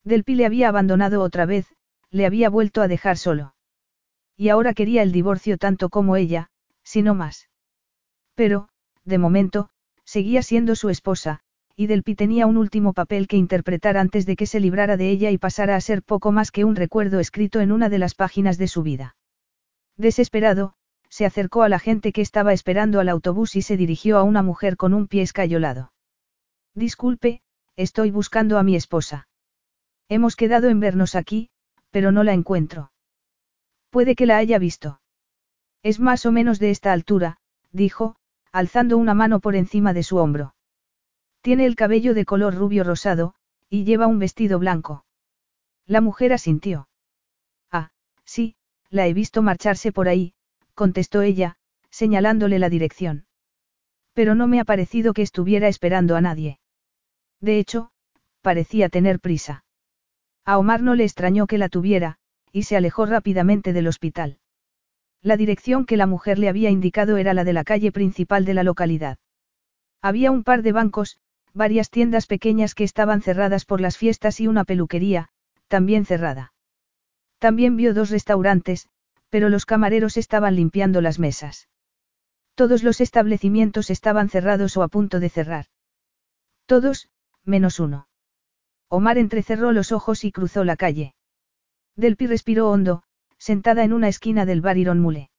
[0.03, 1.66] Delpi le había abandonado otra vez,
[2.12, 3.55] le había vuelto a dejar solo.
[4.38, 6.51] Y ahora quería el divorcio tanto como ella,
[6.84, 7.49] si no más.
[8.36, 8.70] Pero,
[9.03, 9.72] de momento,
[10.05, 11.39] seguía siendo su esposa,
[11.76, 15.32] y Delpi tenía un último papel que interpretar antes de que se librara de ella
[15.32, 18.60] y pasara a ser poco más que un recuerdo escrito en una de las páginas
[18.60, 19.16] de su vida.
[19.95, 20.76] Desesperado,
[21.18, 24.43] se acercó a la gente que estaba esperando al autobús y se dirigió a una
[24.43, 25.91] mujer con un pie escayolado.
[26.76, 27.41] Disculpe,
[27.76, 29.28] estoy buscando a mi esposa.
[30.09, 31.49] Hemos quedado en vernos aquí,
[31.89, 32.91] pero no la encuentro.
[33.89, 35.01] Puede que la haya visto.
[35.82, 37.38] Es más o menos de esta altura,
[37.72, 38.15] dijo,
[38.51, 40.53] alzando una mano por encima de su hombro.
[41.41, 43.34] Tiene el cabello de color rubio rosado,
[43.72, 45.03] y lleva un vestido blanco.
[45.88, 46.89] La mujer asintió.
[47.72, 47.89] Ah,
[48.24, 48.55] sí,
[48.91, 50.36] la he visto marcharse por ahí,
[50.78, 51.58] contestó ella,
[51.90, 53.26] señalándole la dirección.
[54.14, 56.60] Pero no me ha parecido que estuviera esperando a nadie.
[57.42, 57.90] De hecho,
[58.42, 59.66] parecía tener prisa.
[60.46, 62.20] A Omar no le extrañó que la tuviera,
[62.52, 64.38] y se alejó rápidamente del hospital.
[65.24, 68.54] La dirección que la mujer le había indicado era la de la calle principal de
[68.54, 69.18] la localidad.
[70.04, 71.18] Había un par de bancos,
[71.56, 75.30] varias tiendas pequeñas que estaban cerradas por las fiestas y una peluquería,
[75.68, 76.54] también cerrada.
[77.40, 78.88] También vio dos restaurantes,
[79.30, 81.70] pero los camareros estaban limpiando las mesas.
[82.56, 85.66] Todos los establecimientos estaban cerrados o a punto de cerrar.
[86.66, 87.10] Todos,
[87.44, 88.08] menos uno.
[88.90, 91.14] Omar entrecerró los ojos y cruzó la calle.
[91.96, 93.04] Delpi respiró hondo,
[93.38, 95.30] sentada en una esquina del bar Mule.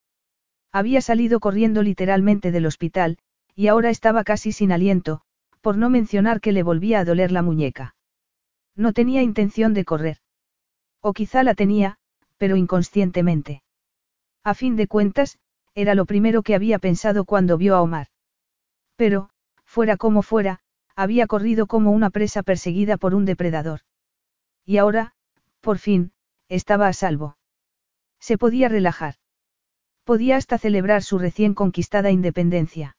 [0.70, 3.18] Había salido corriendo literalmente del hospital,
[3.54, 5.22] y ahora estaba casi sin aliento,
[5.60, 7.96] por no mencionar que le volvía a doler la muñeca.
[8.76, 10.18] No tenía intención de correr.
[11.00, 11.96] O quizá la tenía,
[12.36, 13.62] pero inconscientemente.
[14.48, 15.38] A fin de cuentas,
[15.74, 18.06] era lo primero que había pensado cuando vio a Omar.
[18.96, 19.28] Pero,
[19.66, 20.60] fuera como fuera,
[20.96, 23.80] había corrido como una presa perseguida por un depredador.
[24.64, 25.12] Y ahora,
[25.60, 26.12] por fin,
[26.48, 27.36] estaba a salvo.
[28.20, 29.16] Se podía relajar.
[30.04, 32.96] Podía hasta celebrar su recién conquistada independencia.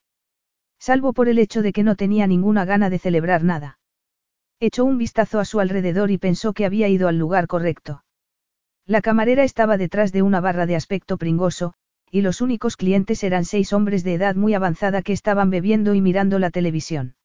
[0.78, 3.80] Salvo por el hecho de que no tenía ninguna gana de celebrar nada.
[4.60, 8.04] Echó un vistazo a su alrededor y pensó que había ido al lugar correcto.
[8.90, 11.76] La camarera estaba detrás de una barra de aspecto pringoso,
[12.10, 16.02] y los únicos clientes eran seis hombres de edad muy avanzada que estaban bebiendo y
[16.02, 17.16] mirando la televisión.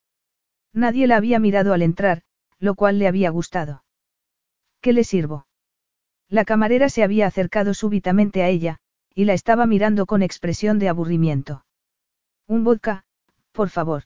[0.74, 2.20] Nadie la había mirado al entrar,
[2.58, 3.82] lo cual le había gustado.
[4.82, 5.46] ¿Qué le sirvo?
[6.28, 8.76] La camarera se había acercado súbitamente a ella,
[9.14, 11.64] y la estaba mirando con expresión de aburrimiento.
[12.46, 13.06] Un vodka,
[13.52, 14.02] por favor.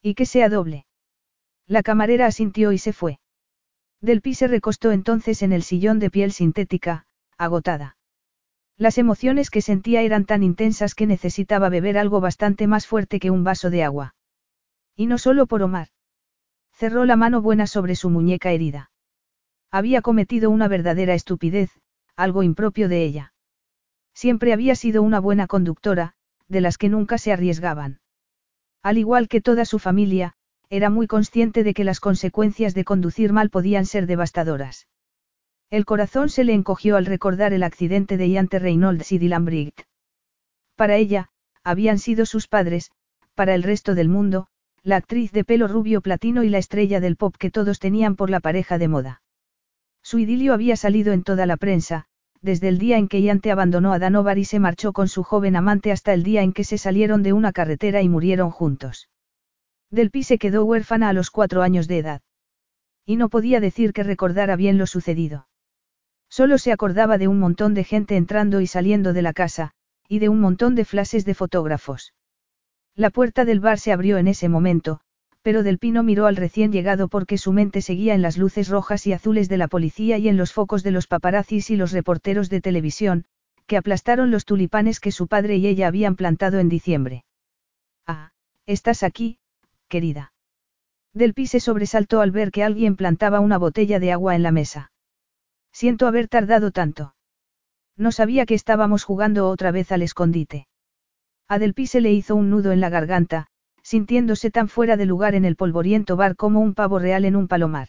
[0.00, 0.86] Y que sea doble.
[1.66, 3.18] La camarera asintió y se fue.
[4.00, 7.96] Delpi se recostó entonces en el sillón de piel sintética, agotada.
[8.76, 13.32] Las emociones que sentía eran tan intensas que necesitaba beber algo bastante más fuerte que
[13.32, 14.14] un vaso de agua.
[14.94, 15.88] Y no solo por Omar.
[16.72, 18.92] Cerró la mano buena sobre su muñeca herida.
[19.72, 21.70] Había cometido una verdadera estupidez,
[22.14, 23.32] algo impropio de ella.
[24.14, 26.14] Siempre había sido una buena conductora,
[26.46, 28.00] de las que nunca se arriesgaban.
[28.82, 30.36] Al igual que toda su familia,
[30.70, 34.86] era muy consciente de que las consecuencias de conducir mal podían ser devastadoras.
[35.70, 39.84] El corazón se le encogió al recordar el accidente de Iante Reynolds y Dylan Briggs.
[40.76, 41.30] Para ella,
[41.64, 42.90] habían sido sus padres,
[43.34, 44.48] para el resto del mundo,
[44.82, 48.30] la actriz de pelo rubio platino y la estrella del pop que todos tenían por
[48.30, 49.22] la pareja de moda.
[50.02, 52.06] Su idilio había salido en toda la prensa,
[52.40, 55.56] desde el día en que Iante abandonó a Danovar y se marchó con su joven
[55.56, 59.08] amante hasta el día en que se salieron de una carretera y murieron juntos.
[59.90, 62.22] Delpi se quedó huérfana a los cuatro años de edad.
[63.06, 65.48] Y no podía decir que recordara bien lo sucedido.
[66.28, 69.72] Solo se acordaba de un montón de gente entrando y saliendo de la casa,
[70.08, 72.14] y de un montón de flashes de fotógrafos.
[72.94, 75.00] La puerta del bar se abrió en ese momento,
[75.42, 79.06] pero Del Pino miró al recién llegado porque su mente seguía en las luces rojas
[79.06, 82.50] y azules de la policía y en los focos de los paparazzis y los reporteros
[82.50, 83.24] de televisión,
[83.66, 87.24] que aplastaron los tulipanes que su padre y ella habían plantado en diciembre.
[88.06, 88.32] Ah,
[88.66, 89.37] estás aquí,
[89.88, 90.32] querida.
[91.14, 94.52] Del Pi se sobresaltó al ver que alguien plantaba una botella de agua en la
[94.52, 94.92] mesa.
[95.72, 97.14] Siento haber tardado tanto.
[97.96, 100.68] No sabía que estábamos jugando otra vez al escondite.
[101.48, 103.48] A Del Pi se le hizo un nudo en la garganta,
[103.82, 107.48] sintiéndose tan fuera de lugar en el polvoriento bar como un pavo real en un
[107.48, 107.88] palomar.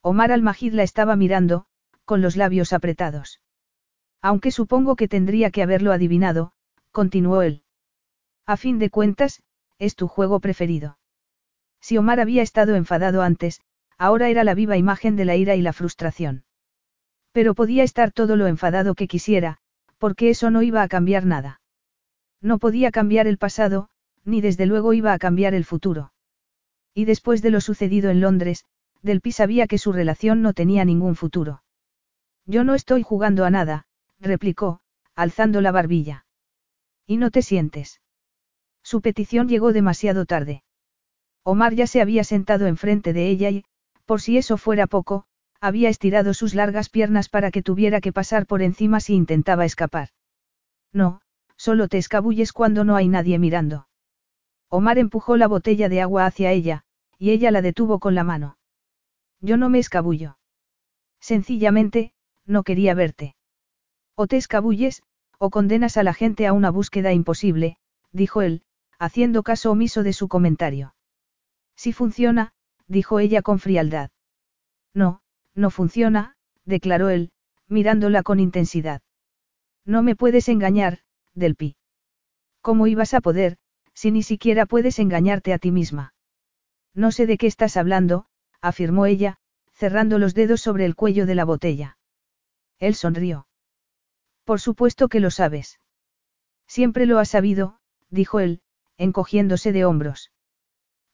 [0.00, 1.66] Omar al-Majid la estaba mirando,
[2.04, 3.40] con los labios apretados.
[4.22, 6.52] Aunque supongo que tendría que haberlo adivinado,
[6.92, 7.62] continuó él.
[8.46, 9.42] A fin de cuentas,
[9.78, 10.98] es tu juego preferido.
[11.80, 13.60] Si Omar había estado enfadado antes,
[13.96, 16.44] ahora era la viva imagen de la ira y la frustración.
[17.32, 19.58] Pero podía estar todo lo enfadado que quisiera,
[19.98, 21.60] porque eso no iba a cambiar nada.
[22.40, 23.88] No podía cambiar el pasado,
[24.24, 26.12] ni desde luego iba a cambiar el futuro.
[26.94, 28.64] Y después de lo sucedido en Londres,
[29.02, 31.62] Delpi sabía que su relación no tenía ningún futuro.
[32.46, 33.86] Yo no estoy jugando a nada,
[34.20, 34.80] replicó,
[35.14, 36.26] alzando la barbilla.
[37.06, 38.00] ¿Y no te sientes?
[38.82, 40.62] Su petición llegó demasiado tarde.
[41.50, 43.64] Omar ya se había sentado enfrente de ella y,
[44.04, 45.24] por si eso fuera poco,
[45.62, 50.10] había estirado sus largas piernas para que tuviera que pasar por encima si intentaba escapar.
[50.92, 51.22] No,
[51.56, 53.88] solo te escabulles cuando no hay nadie mirando.
[54.68, 56.84] Omar empujó la botella de agua hacia ella,
[57.16, 58.58] y ella la detuvo con la mano.
[59.40, 60.36] Yo no me escabullo.
[61.18, 62.12] Sencillamente,
[62.44, 63.36] no quería verte.
[64.14, 65.02] O te escabulles,
[65.38, 67.78] o condenas a la gente a una búsqueda imposible,
[68.12, 68.64] dijo él,
[68.98, 70.92] haciendo caso omiso de su comentario.
[71.78, 72.52] Si funciona,
[72.88, 74.10] dijo ella con frialdad.
[74.94, 75.22] No,
[75.54, 77.30] no funciona, declaró él,
[77.68, 79.00] mirándola con intensidad.
[79.84, 80.98] No me puedes engañar,
[81.34, 81.76] Delpi.
[82.62, 83.58] ¿Cómo ibas a poder,
[83.94, 86.14] si ni siquiera puedes engañarte a ti misma.
[86.94, 88.26] No sé de qué estás hablando,
[88.60, 89.38] afirmó ella,
[89.72, 91.96] cerrando los dedos sobre el cuello de la botella.
[92.80, 93.46] Él sonrió.
[94.42, 95.78] Por supuesto que lo sabes.
[96.66, 97.78] Siempre lo has sabido,
[98.10, 98.62] dijo él,
[98.96, 100.32] encogiéndose de hombros.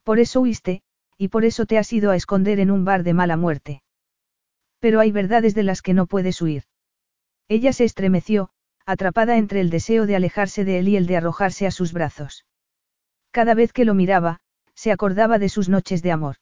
[0.05, 0.83] Por eso huiste,
[1.19, 3.83] y por eso te has ido a esconder en un bar de mala muerte.
[4.79, 6.65] Pero hay verdades de las que no puedes huir.
[7.49, 8.51] Ella se estremeció,
[8.87, 12.45] atrapada entre el deseo de alejarse de él y el de arrojarse a sus brazos.
[13.31, 14.41] Cada vez que lo miraba,
[14.75, 16.37] se acordaba de sus noches de amor.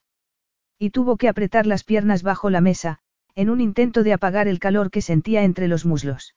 [0.78, 2.98] Y tuvo que apretar las piernas bajo la mesa,
[3.34, 6.34] en un intento de apagar el calor que sentía entre los muslos.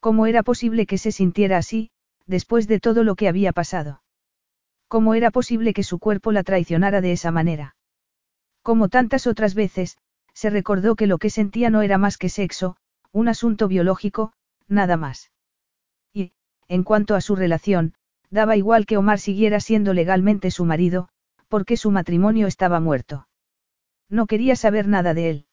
[0.00, 1.90] ¿Cómo era posible que se sintiera así,
[2.26, 4.01] después de todo lo que había pasado?
[4.92, 7.76] ¿Cómo era posible que su cuerpo la traicionara de esa manera?
[8.60, 9.96] Como tantas otras veces,
[10.34, 12.76] se recordó que lo que sentía no era más que sexo,
[13.10, 14.34] un asunto biológico,
[14.68, 15.30] nada más.
[16.12, 16.32] Y,
[16.68, 17.94] en cuanto a su relación,
[18.28, 21.08] daba igual que Omar siguiera siendo legalmente su marido,
[21.48, 23.26] porque su matrimonio estaba muerto.
[24.10, 25.46] No quería saber nada de él.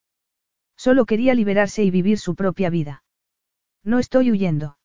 [0.75, 3.05] Solo quería liberarse y vivir su propia vida.
[3.85, 4.77] No estoy huyendo.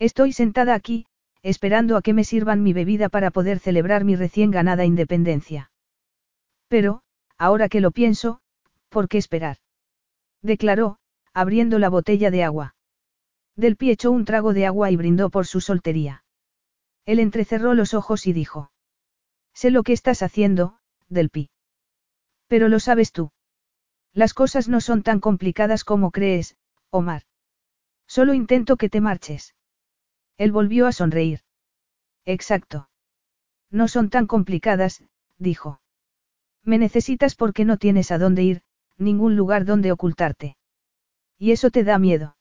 [0.00, 1.06] Estoy sentada aquí,
[1.42, 5.70] esperando a que me sirvan mi bebida para poder celebrar mi recién ganada independencia.
[6.68, 7.02] Pero,
[7.36, 8.40] ahora que lo pienso,
[8.88, 9.58] ¿por qué esperar?
[10.42, 10.98] Declaró,
[11.32, 12.74] abriendo la botella de agua.
[13.56, 16.24] Del pie echó un trago de agua y brindó por su soltería.
[17.04, 18.70] Él entrecerró los ojos y dijo.
[19.54, 20.78] Sé lo que estás haciendo,
[21.08, 21.50] Del Pi.
[22.46, 23.32] Pero lo sabes tú.
[24.12, 26.56] Las cosas no son tan complicadas como crees,
[26.90, 27.22] Omar.
[28.06, 29.54] Solo intento que te marches.
[30.38, 31.40] Él volvió a sonreír.
[32.24, 32.88] Exacto.
[33.70, 35.02] No son tan complicadas,
[35.36, 35.80] dijo.
[36.64, 38.62] Me necesitas porque no tienes a dónde ir,
[38.96, 40.56] ningún lugar donde ocultarte.
[41.38, 42.36] Y eso te da miedo.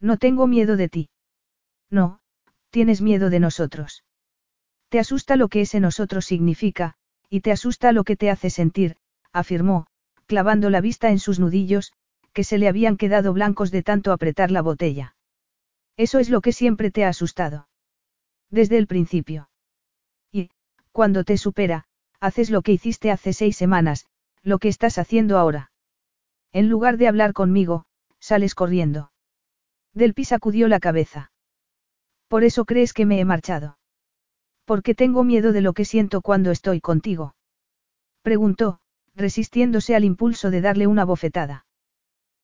[0.00, 1.10] No tengo miedo de ti.
[1.90, 2.20] No,
[2.70, 4.04] tienes miedo de nosotros.
[4.88, 6.94] Te asusta lo que ese nosotros significa,
[7.28, 8.96] y te asusta lo que te hace sentir,
[9.32, 9.86] afirmó,
[10.26, 11.92] clavando la vista en sus nudillos,
[12.32, 15.16] que se le habían quedado blancos de tanto apretar la botella.
[16.00, 17.68] Eso es lo que siempre te ha asustado.
[18.48, 19.50] Desde el principio.
[20.32, 20.48] Y,
[20.92, 21.84] cuando te supera,
[22.20, 24.06] haces lo que hiciste hace seis semanas,
[24.42, 25.72] lo que estás haciendo ahora.
[26.52, 27.84] En lugar de hablar conmigo,
[28.18, 29.12] sales corriendo.
[29.92, 31.32] Delpi sacudió la cabeza.
[32.28, 33.76] Por eso crees que me he marchado.
[34.64, 37.34] Porque tengo miedo de lo que siento cuando estoy contigo.
[38.22, 38.80] Preguntó,
[39.14, 41.66] resistiéndose al impulso de darle una bofetada.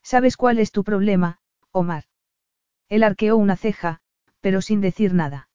[0.03, 1.41] ¿Sabes cuál es tu problema,
[1.71, 2.05] Omar?
[2.89, 4.01] Él arqueó una ceja,
[4.41, 5.49] pero sin decir nada.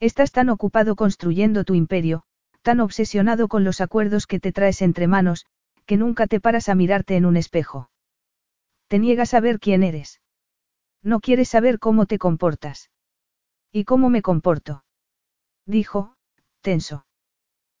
[0.00, 2.22] Estás tan ocupado construyendo tu imperio,
[2.62, 5.46] tan obsesionado con los acuerdos que te traes entre manos,
[5.86, 7.90] que nunca te paras a mirarte en un espejo.
[8.88, 10.20] Te niegas a ver quién eres.
[11.02, 12.90] No quieres saber cómo te comportas.
[13.72, 14.84] ¿Y cómo me comporto?
[15.66, 16.16] Dijo,
[16.60, 17.06] tenso.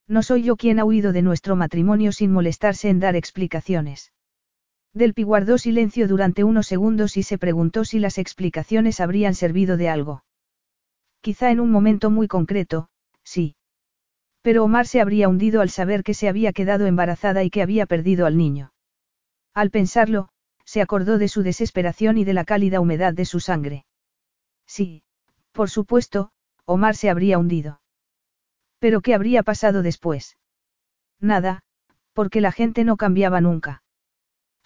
[0.06, 4.12] No soy yo quien ha huido de nuestro matrimonio sin molestarse en dar explicaciones.
[4.96, 9.90] Delpi guardó silencio durante unos segundos y se preguntó si las explicaciones habrían servido de
[9.90, 10.24] algo.
[11.20, 12.88] Quizá en un momento muy concreto,
[13.22, 13.56] sí.
[14.40, 17.84] Pero Omar se habría hundido al saber que se había quedado embarazada y que había
[17.84, 18.72] perdido al niño.
[19.52, 20.30] Al pensarlo,
[20.64, 23.84] se acordó de su desesperación y de la cálida humedad de su sangre.
[24.66, 25.02] Sí,
[25.52, 26.30] por supuesto,
[26.64, 27.82] Omar se habría hundido.
[28.78, 30.38] Pero ¿qué habría pasado después?
[31.20, 31.64] Nada,
[32.14, 33.82] porque la gente no cambiaba nunca.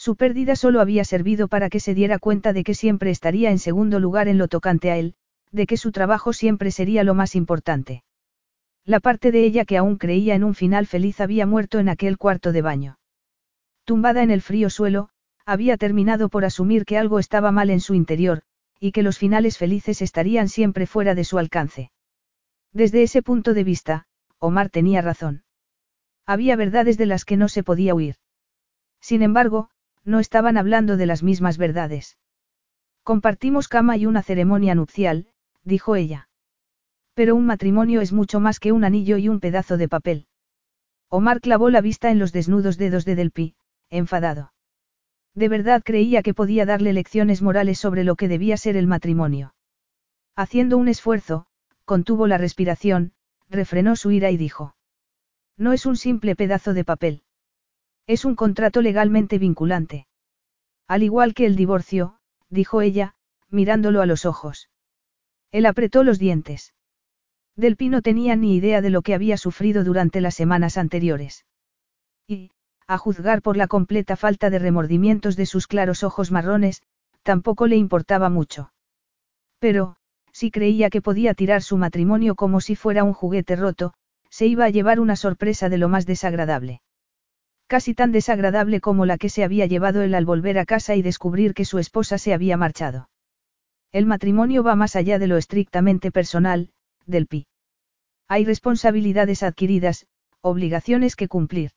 [0.01, 3.59] Su pérdida solo había servido para que se diera cuenta de que siempre estaría en
[3.59, 5.14] segundo lugar en lo tocante a él,
[5.53, 8.03] de que su trabajo siempre sería lo más importante.
[8.86, 12.16] La parte de ella que aún creía en un final feliz había muerto en aquel
[12.16, 12.98] cuarto de baño.
[13.84, 15.11] Tumbada en el frío suelo,
[15.44, 18.40] había terminado por asumir que algo estaba mal en su interior,
[18.78, 21.92] y que los finales felices estarían siempre fuera de su alcance.
[22.72, 24.07] Desde ese punto de vista,
[24.38, 25.44] Omar tenía razón.
[26.24, 28.16] Había verdades de las que no se podía huir.
[29.03, 29.68] Sin embargo,
[30.11, 32.18] no estaban hablando de las mismas verdades.
[33.02, 35.28] Compartimos cama y una ceremonia nupcial,
[35.64, 36.28] dijo ella.
[37.14, 40.26] Pero un matrimonio es mucho más que un anillo y un pedazo de papel.
[41.08, 43.54] Omar clavó la vista en los desnudos dedos de Delpi,
[43.88, 44.52] enfadado.
[45.34, 49.54] De verdad creía que podía darle lecciones morales sobre lo que debía ser el matrimonio.
[50.36, 51.46] Haciendo un esfuerzo,
[51.84, 53.12] contuvo la respiración,
[53.48, 54.74] refrenó su ira y dijo.
[55.56, 57.22] No es un simple pedazo de papel.
[58.11, 60.08] Es un contrato legalmente vinculante.
[60.88, 62.16] Al igual que el divorcio,
[62.48, 63.14] dijo ella,
[63.50, 64.68] mirándolo a los ojos.
[65.52, 66.74] Él apretó los dientes.
[67.54, 71.46] Delpi no tenía ni idea de lo que había sufrido durante las semanas anteriores.
[72.26, 72.50] Y,
[72.88, 76.82] a juzgar por la completa falta de remordimientos de sus claros ojos marrones,
[77.22, 78.72] tampoco le importaba mucho.
[79.61, 79.94] Pero,
[80.32, 83.94] si creía que podía tirar su matrimonio como si fuera un juguete roto,
[84.30, 86.82] se iba a llevar una sorpresa de lo más desagradable.
[87.70, 91.02] Casi tan desagradable como la que se había llevado él al volver a casa y
[91.02, 93.10] descubrir que su esposa se había marchado.
[93.92, 96.72] El matrimonio va más allá de lo estrictamente personal,
[97.06, 97.46] del pi.
[98.26, 100.08] Hay responsabilidades adquiridas,
[100.40, 101.70] obligaciones que cumplir.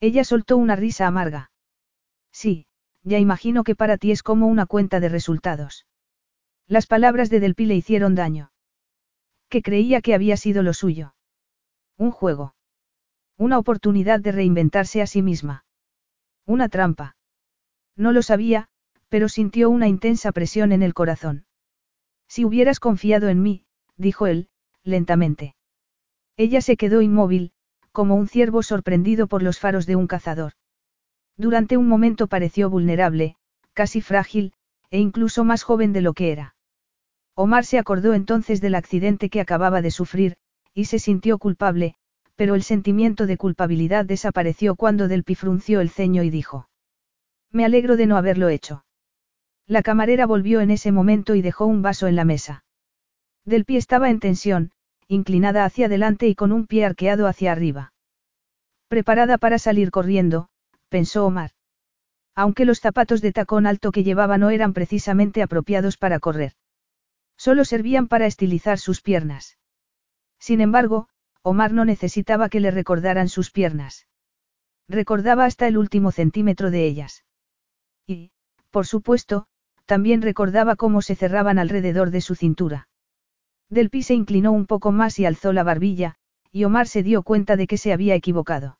[0.00, 1.52] Ella soltó una risa amarga.
[2.32, 2.66] Sí,
[3.04, 5.86] ya imagino que para ti es como una cuenta de resultados.
[6.66, 8.50] Las palabras de Delpi le hicieron daño.
[9.48, 11.14] Que creía que había sido lo suyo.
[11.96, 12.56] Un juego.
[13.36, 15.64] Una oportunidad de reinventarse a sí misma.
[16.46, 17.16] Una trampa.
[17.96, 18.68] No lo sabía,
[19.08, 21.44] pero sintió una intensa presión en el corazón.
[22.28, 23.64] Si hubieras confiado en mí,
[23.96, 24.48] dijo él,
[24.82, 25.56] lentamente.
[26.36, 27.52] Ella se quedó inmóvil,
[27.92, 30.52] como un ciervo sorprendido por los faros de un cazador.
[31.36, 33.36] Durante un momento pareció vulnerable,
[33.72, 34.52] casi frágil,
[34.90, 36.54] e incluso más joven de lo que era.
[37.34, 40.36] Omar se acordó entonces del accidente que acababa de sufrir,
[40.72, 41.96] y se sintió culpable,
[42.36, 46.68] pero el sentimiento de culpabilidad desapareció cuando Del frunció el ceño y dijo.
[47.50, 48.84] Me alegro de no haberlo hecho.
[49.66, 52.64] La camarera volvió en ese momento y dejó un vaso en la mesa.
[53.44, 54.72] Del pie estaba en tensión,
[55.06, 57.92] inclinada hacia adelante y con un pie arqueado hacia arriba.
[58.88, 60.48] Preparada para salir corriendo,
[60.88, 61.50] pensó Omar.
[62.34, 66.52] Aunque los zapatos de tacón alto que llevaba no eran precisamente apropiados para correr.
[67.36, 69.58] Solo servían para estilizar sus piernas.
[70.38, 71.08] Sin embargo,
[71.46, 74.06] Omar no necesitaba que le recordaran sus piernas.
[74.88, 77.24] Recordaba hasta el último centímetro de ellas.
[78.06, 78.32] Y,
[78.70, 79.46] por supuesto,
[79.84, 82.88] también recordaba cómo se cerraban alrededor de su cintura.
[83.68, 86.16] Del Pi se inclinó un poco más y alzó la barbilla,
[86.50, 88.78] y Omar se dio cuenta de que se había equivocado.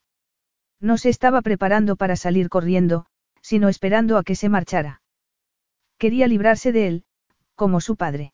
[0.80, 3.04] No se estaba preparando para salir corriendo,
[3.42, 5.02] sino esperando a que se marchara.
[5.98, 7.04] Quería librarse de él,
[7.56, 8.32] como su padre.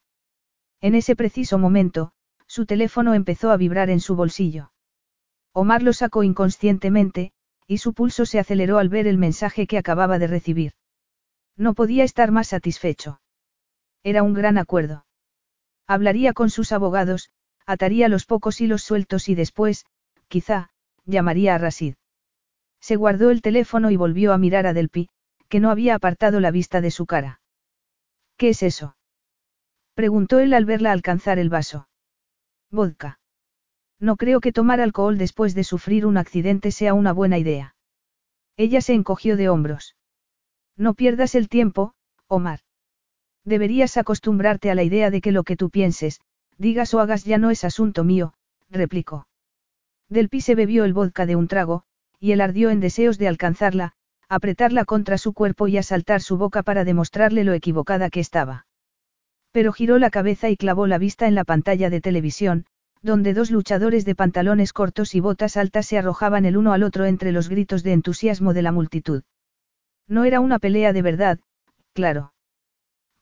[0.81, 2.13] En ese preciso momento,
[2.51, 4.73] su teléfono empezó a vibrar en su bolsillo.
[5.53, 7.31] Omar lo sacó inconscientemente,
[7.69, 10.73] y su pulso se aceleró al ver el mensaje que acababa de recibir.
[11.57, 13.21] No podía estar más satisfecho.
[14.03, 15.07] Era un gran acuerdo.
[15.87, 17.31] Hablaría con sus abogados,
[17.67, 19.87] ataría los pocos hilos sueltos y después,
[20.27, 20.71] quizá,
[21.05, 21.95] llamaría a Rasid.
[22.81, 25.09] Se guardó el teléfono y volvió a mirar a Delpi,
[25.49, 27.43] que no había apartado la vista de su cara.
[28.37, 28.97] ¿Qué es eso?
[29.95, 31.87] preguntó él al verla alcanzar el vaso.
[32.71, 33.19] Vodka.
[33.99, 37.75] No creo que tomar alcohol después de sufrir un accidente sea una buena idea.
[38.57, 39.97] Ella se encogió de hombros.
[40.77, 41.95] No pierdas el tiempo,
[42.27, 42.61] Omar.
[43.45, 46.21] Deberías acostumbrarte a la idea de que lo que tú pienses,
[46.59, 48.35] digas o hagas ya no es asunto mío,
[48.71, 49.27] replicó.
[50.09, 51.85] Delpi se bebió el vodka de un trago,
[52.19, 53.93] y él ardió en deseos de alcanzarla,
[54.29, 58.67] apretarla contra su cuerpo y asaltar su boca para demostrarle lo equivocada que estaba.
[59.53, 62.67] Pero giró la cabeza y clavó la vista en la pantalla de televisión,
[63.03, 67.07] donde dos luchadores de pantalones cortos y botas altas se arrojaban el uno al otro
[67.07, 69.23] entre los gritos de entusiasmo de la multitud.
[70.07, 71.39] No era una pelea de verdad,
[71.95, 72.33] claro.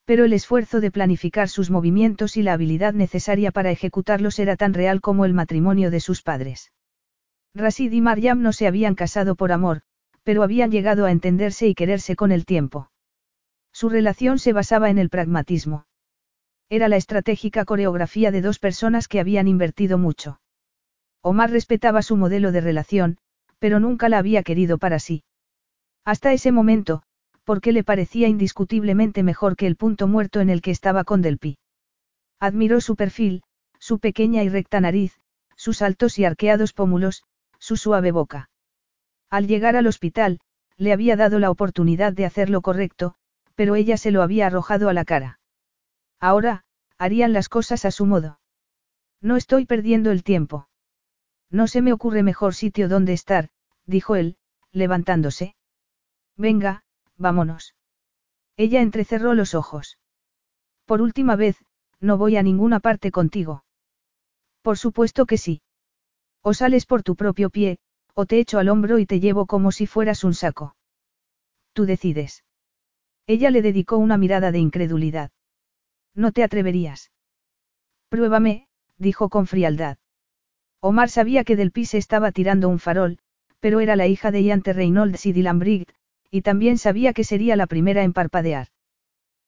[0.04, 4.74] Pero el esfuerzo de planificar sus movimientos y la habilidad necesaria para ejecutarlos era tan
[4.74, 6.72] real como el matrimonio de sus padres.
[7.54, 9.82] Rasid y Maryam no se habían casado por amor,
[10.22, 12.90] pero habían llegado a entenderse y quererse con el tiempo.
[13.72, 15.87] Su relación se basaba en el pragmatismo.
[16.70, 20.40] Era la estratégica coreografía de dos personas que habían invertido mucho.
[21.22, 23.18] Omar respetaba su modelo de relación,
[23.58, 25.24] pero nunca la había querido para sí.
[26.04, 27.02] Hasta ese momento,
[27.44, 31.56] porque le parecía indiscutiblemente mejor que el punto muerto en el que estaba con Delpi.
[32.38, 33.42] Admiró su perfil,
[33.78, 35.18] su pequeña y recta nariz,
[35.56, 37.24] sus altos y arqueados pómulos,
[37.58, 38.50] su suave boca.
[39.30, 40.40] Al llegar al hospital,
[40.76, 43.14] le había dado la oportunidad de hacer lo correcto,
[43.54, 45.37] pero ella se lo había arrojado a la cara.
[46.20, 46.64] Ahora,
[46.98, 48.40] harían las cosas a su modo.
[49.20, 50.68] No estoy perdiendo el tiempo.
[51.50, 53.50] No se me ocurre mejor sitio donde estar,
[53.86, 54.36] dijo él,
[54.72, 55.54] levantándose.
[56.36, 56.84] Venga,
[57.16, 57.74] vámonos.
[58.56, 59.98] Ella entrecerró los ojos.
[60.84, 61.56] Por última vez,
[62.00, 63.64] no voy a ninguna parte contigo.
[64.62, 65.62] Por supuesto que sí.
[66.42, 67.78] O sales por tu propio pie,
[68.14, 70.76] o te echo al hombro y te llevo como si fueras un saco.
[71.72, 72.44] Tú decides.
[73.26, 75.30] Ella le dedicó una mirada de incredulidad.
[76.18, 77.12] No te atreverías.
[78.08, 78.66] Pruébame,
[78.96, 79.98] dijo con frialdad.
[80.80, 83.20] Omar sabía que Del Pis estaba tirando un farol,
[83.60, 85.94] pero era la hija de Iante Reynolds y Dylan Briggs,
[86.28, 88.66] y también sabía que sería la primera en parpadear.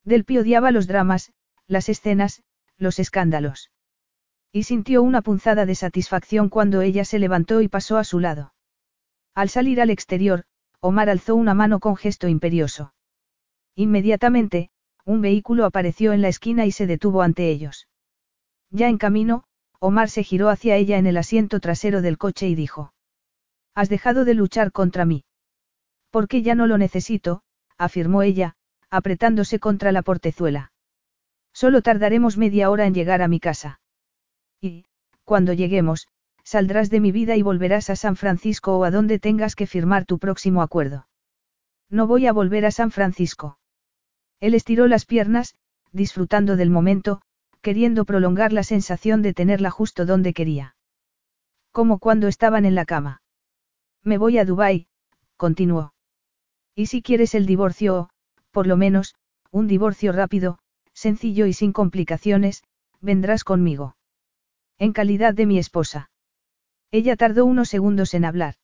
[0.05, 1.33] Del Pi odiaba los dramas,
[1.67, 2.45] las escenas,
[2.77, 3.73] los escándalos.
[4.53, 8.55] Y sintió una punzada de satisfacción cuando ella se levantó y pasó a su lado.
[9.35, 10.45] Al salir al exterior,
[10.79, 12.95] Omar alzó una mano con gesto imperioso.
[13.75, 14.71] Inmediatamente,
[15.05, 17.89] un vehículo apareció en la esquina y se detuvo ante ellos.
[18.71, 19.45] Ya en camino,
[19.79, 22.93] Omar se giró hacia ella en el asiento trasero del coche y dijo.
[23.75, 25.25] Has dejado de luchar contra mí.
[26.11, 27.43] Porque ya no lo necesito,
[27.79, 28.57] afirmó ella,
[28.91, 30.73] apretándose contra la portezuela.
[31.53, 33.81] Solo tardaremos media hora en llegar a mi casa.
[34.61, 34.85] Y,
[35.25, 36.09] cuando lleguemos,
[36.45, 40.05] saldrás de mi vida y volverás a San Francisco o a donde tengas que firmar
[40.05, 41.07] tu próximo acuerdo.
[41.89, 43.60] No voy a volver a San Francisco.
[44.41, 45.55] Él estiró las piernas,
[45.93, 47.21] disfrutando del momento,
[47.61, 50.77] queriendo prolongar la sensación de tenerla justo donde quería.
[51.73, 53.23] Como cuando estaban en la cama.
[54.03, 54.87] Me voy a Dubái,
[55.37, 55.93] continuó.
[56.75, 58.11] Y si quieres el divorcio o,
[58.51, 59.15] por lo menos,
[59.51, 60.59] un divorcio rápido,
[60.95, 62.63] sencillo y sin complicaciones,
[63.01, 63.97] vendrás conmigo.
[64.79, 66.11] En calidad de mi esposa.
[66.91, 68.55] Ella tardó unos segundos en hablar.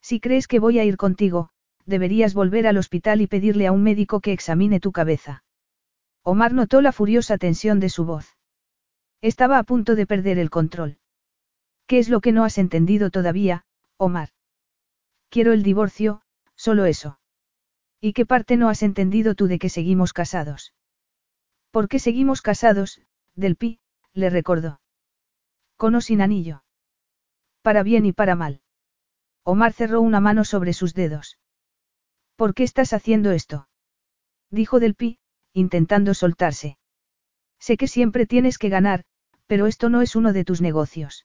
[0.00, 1.50] Si crees que voy a ir contigo,
[1.86, 5.44] deberías volver al hospital y pedirle a un médico que examine tu cabeza.
[6.22, 8.36] Omar notó la furiosa tensión de su voz.
[9.20, 10.98] Estaba a punto de perder el control.
[11.86, 13.64] ¿Qué es lo que no has entendido todavía,
[13.96, 14.30] Omar?
[15.28, 16.22] Quiero el divorcio,
[16.54, 17.18] solo eso.
[18.00, 20.74] ¿Y qué parte no has entendido tú de que seguimos casados?
[21.70, 23.00] ¿Por qué seguimos casados,
[23.34, 23.80] Del Pi?
[24.12, 24.80] le recordó.
[25.76, 26.64] Con o sin anillo.
[27.62, 28.60] Para bien y para mal.
[29.44, 31.38] Omar cerró una mano sobre sus dedos.
[32.42, 33.68] ¿Por qué estás haciendo esto?
[34.50, 35.20] Dijo Del Pi,
[35.52, 36.76] intentando soltarse.
[37.60, 39.04] Sé que siempre tienes que ganar,
[39.46, 41.24] pero esto no es uno de tus negocios.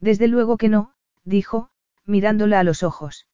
[0.00, 1.70] Desde luego que no, dijo,
[2.04, 3.28] mirándola a los ojos.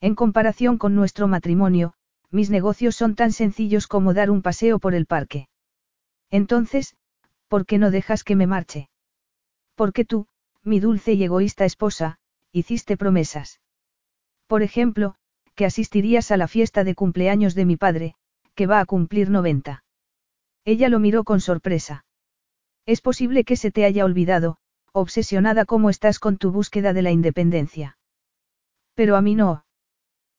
[0.00, 1.94] En comparación con nuestro matrimonio,
[2.32, 5.48] mis negocios son tan sencillos como dar un paseo por el parque.
[6.28, 6.96] Entonces,
[7.46, 8.90] ¿por qué no dejas que me marche?
[9.76, 10.26] Porque tú,
[10.64, 12.18] mi dulce y egoísta esposa,
[12.50, 13.60] hiciste promesas.
[14.48, 15.14] Por ejemplo,
[15.56, 18.14] que asistirías a la fiesta de cumpleaños de mi padre,
[18.54, 19.82] que va a cumplir 90.
[20.64, 22.04] Ella lo miró con sorpresa.
[22.84, 24.58] Es posible que se te haya olvidado,
[24.92, 27.98] obsesionada como estás con tu búsqueda de la independencia.
[28.94, 29.64] Pero a mí no.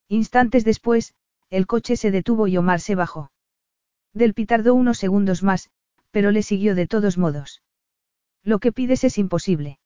[0.07, 1.13] Instantes después,
[1.49, 3.32] el coche se detuvo y Omar se bajó.
[4.13, 5.70] Del tardó unos segundos más,
[6.11, 7.61] pero le siguió de todos modos.
[8.43, 9.80] Lo que pides es imposible.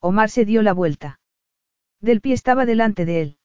[0.00, 1.20] Omar se dio la vuelta.
[2.00, 3.37] Del pie estaba delante de él.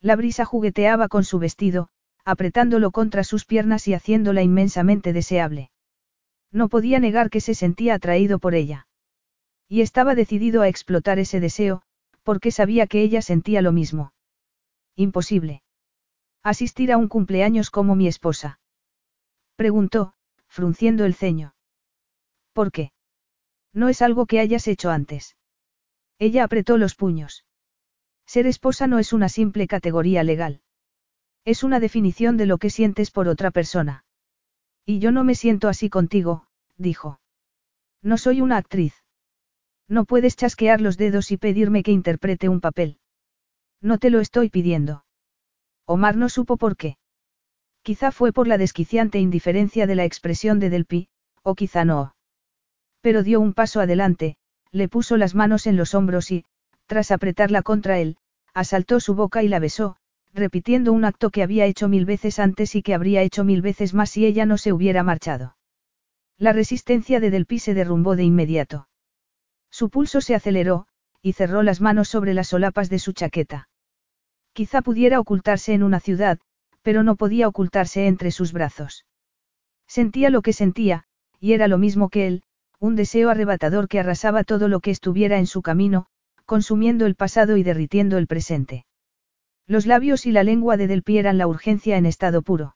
[0.00, 1.88] La brisa jugueteaba con su vestido,
[2.24, 5.70] apretándolo contra sus piernas y haciéndola inmensamente deseable.
[6.52, 8.86] No podía negar que se sentía atraído por ella.
[9.68, 11.82] Y estaba decidido a explotar ese deseo,
[12.22, 14.12] porque sabía que ella sentía lo mismo.
[14.94, 15.62] Imposible.
[16.42, 18.60] Asistir a un cumpleaños como mi esposa.
[19.56, 20.14] Preguntó,
[20.46, 21.54] frunciendo el ceño.
[22.52, 22.92] ¿Por qué?
[23.72, 25.36] No es algo que hayas hecho antes.
[26.18, 27.44] Ella apretó los puños.
[28.28, 30.60] Ser esposa no es una simple categoría legal.
[31.46, 34.04] Es una definición de lo que sientes por otra persona.
[34.84, 37.20] Y yo no me siento así contigo, dijo.
[38.02, 38.92] No soy una actriz.
[39.88, 42.98] No puedes chasquear los dedos y pedirme que interprete un papel.
[43.80, 45.06] No te lo estoy pidiendo.
[45.86, 46.98] Omar no supo por qué.
[47.80, 51.08] Quizá fue por la desquiciante indiferencia de la expresión de Delpi,
[51.42, 52.14] o quizá no.
[53.00, 54.36] Pero dio un paso adelante,
[54.70, 56.44] le puso las manos en los hombros y,
[56.88, 58.16] tras apretarla contra él,
[58.54, 59.96] asaltó su boca y la besó,
[60.34, 63.94] repitiendo un acto que había hecho mil veces antes y que habría hecho mil veces
[63.94, 65.56] más si ella no se hubiera marchado.
[66.38, 68.88] La resistencia de Delpi se derrumbó de inmediato.
[69.70, 70.86] Su pulso se aceleró,
[71.20, 73.68] y cerró las manos sobre las solapas de su chaqueta.
[74.54, 76.38] Quizá pudiera ocultarse en una ciudad,
[76.82, 79.04] pero no podía ocultarse entre sus brazos.
[79.86, 81.04] Sentía lo que sentía,
[81.38, 82.42] y era lo mismo que él,
[82.80, 86.06] un deseo arrebatador que arrasaba todo lo que estuviera en su camino,
[86.48, 88.86] consumiendo el pasado y derritiendo el presente.
[89.66, 92.74] Los labios y la lengua de Del Pie eran la urgencia en estado puro.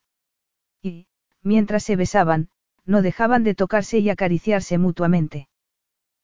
[0.83, 1.07] Y,
[1.43, 2.51] mientras se besaban,
[2.85, 5.49] no dejaban de tocarse y acariciarse mutuamente.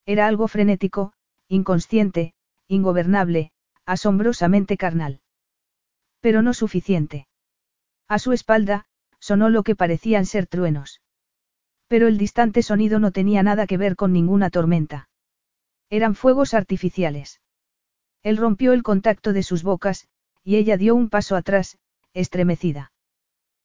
[0.04, 1.14] Era algo frenético,
[1.48, 2.34] inconsciente,
[2.66, 3.52] ingobernable,
[3.86, 5.22] asombrosamente carnal.
[6.20, 7.28] Pero no suficiente.
[8.08, 8.84] A su espalda,
[9.20, 11.00] sonó lo que parecían ser truenos.
[11.86, 15.07] Pero el distante sonido no tenía nada que ver con ninguna tormenta.
[15.90, 17.40] Eran fuegos artificiales.
[18.22, 20.08] Él rompió el contacto de sus bocas,
[20.44, 21.78] y ella dio un paso atrás,
[22.14, 22.92] estremecida.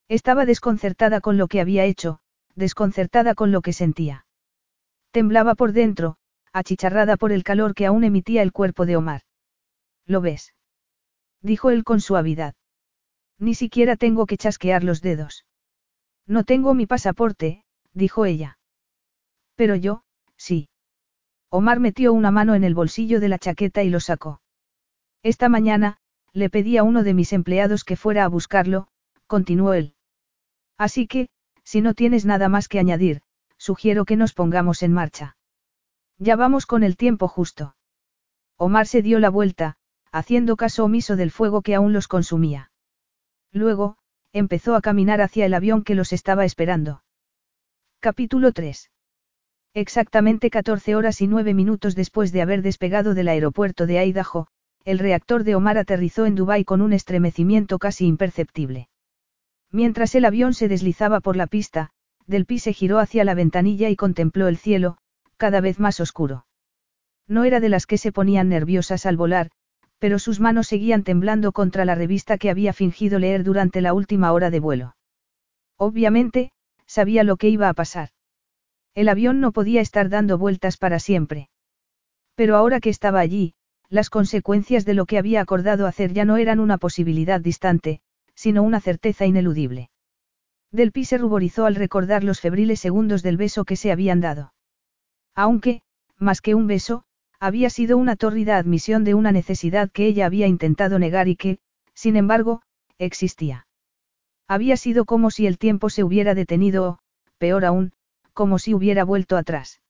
[0.07, 2.19] Estaba desconcertada con lo que había hecho,
[2.55, 4.26] desconcertada con lo que sentía.
[5.11, 6.17] Temblaba por dentro,
[6.51, 9.21] achicharrada por el calor que aún emitía el cuerpo de Omar.
[10.05, 10.53] ¿Lo ves?
[11.41, 12.55] dijo él con suavidad.
[13.39, 15.45] Ni siquiera tengo que chasquear los dedos.
[16.26, 18.57] No tengo mi pasaporte, dijo ella.
[19.55, 20.03] Pero yo,
[20.38, 20.69] sí.
[21.56, 24.41] Omar metió una mano en el bolsillo de la chaqueta y lo sacó.
[25.22, 25.97] Esta mañana,
[26.32, 28.88] le pedí a uno de mis empleados que fuera a buscarlo,
[29.28, 29.93] continuó él.
[30.80, 31.30] Así que,
[31.64, 33.22] si no tienes nada más que añadir,
[33.56, 35.38] sugiero que nos pongamos en marcha.
[36.18, 37.76] Ya vamos con el tiempo justo.
[38.58, 39.76] Omar se dio la vuelta,
[40.12, 42.72] haciendo caso omiso del fuego que aún los consumía.
[43.51, 43.97] Luego,
[44.32, 47.04] empezó a caminar hacia el avión que los estaba esperando.
[47.99, 48.89] Capítulo 3.
[49.76, 54.45] Exactamente 14 horas y 9 minutos después de haber despegado del aeropuerto de Idaho,
[54.86, 58.88] el reactor de Omar aterrizó en Dubái con un estremecimiento casi imperceptible.
[59.71, 61.89] Mientras el avión se deslizaba por la pista,
[62.28, 64.97] Del Pi se giró hacia la ventanilla y contempló el cielo,
[65.38, 66.45] cada vez más oscuro.
[67.28, 69.49] No era de las que se ponían nerviosas al volar,
[69.97, 74.34] pero sus manos seguían temblando contra la revista que había fingido leer durante la última
[74.34, 74.95] hora de vuelo.
[75.78, 76.51] Obviamente,
[76.86, 78.09] sabía lo que iba a pasar.
[78.95, 81.49] El avión no podía estar dando vueltas para siempre.
[82.35, 83.53] Pero ahora que estaba allí,
[83.89, 88.01] las consecuencias de lo que había acordado hacer ya no eran una posibilidad distante,
[88.35, 89.89] sino una certeza ineludible.
[90.71, 94.53] Del Pi se ruborizó al recordar los febriles segundos del beso que se habían dado.
[95.35, 95.83] Aunque,
[96.17, 97.03] más que un beso,
[97.39, 101.59] había sido una tórrida admisión de una necesidad que ella había intentado negar y que,
[101.93, 102.61] sin embargo,
[102.97, 103.67] existía.
[104.47, 106.99] Había sido como si el tiempo se hubiera detenido o,
[107.37, 107.93] peor aún,
[108.34, 109.81] como si hubiera vuelto atrás.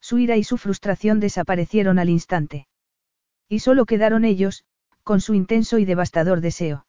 [0.00, 2.66] Su ira y su frustración desaparecieron al instante.
[3.48, 4.64] Y solo quedaron ellos,
[5.02, 6.86] con su intenso y devastador deseo.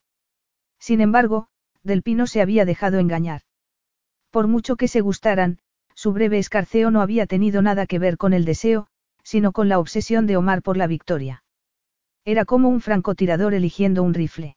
[0.79, 1.47] Sin embargo,
[1.83, 3.41] Del Pino se había dejado engañar.
[4.29, 5.59] Por mucho que se gustaran,
[5.93, 8.87] su breve escarceo no había tenido nada que ver con el deseo,
[9.23, 11.43] sino con la obsesión de Omar por la victoria.
[12.23, 14.55] Era como un francotirador eligiendo un rifle.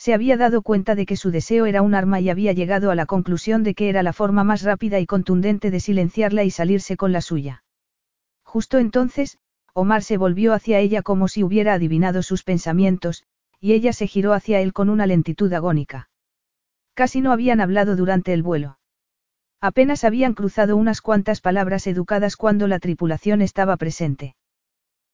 [0.00, 2.94] Se había dado cuenta de que su deseo era un arma y había llegado a
[2.94, 6.96] la conclusión de que era la forma más rápida y contundente de silenciarla y salirse
[6.96, 7.64] con la suya.
[8.42, 9.36] Justo entonces,
[9.74, 13.24] Omar se volvió hacia ella como si hubiera adivinado sus pensamientos,
[13.60, 16.08] y ella se giró hacia él con una lentitud agónica.
[16.94, 18.78] Casi no habían hablado durante el vuelo.
[19.60, 24.34] Apenas habían cruzado unas cuantas palabras educadas cuando la tripulación estaba presente.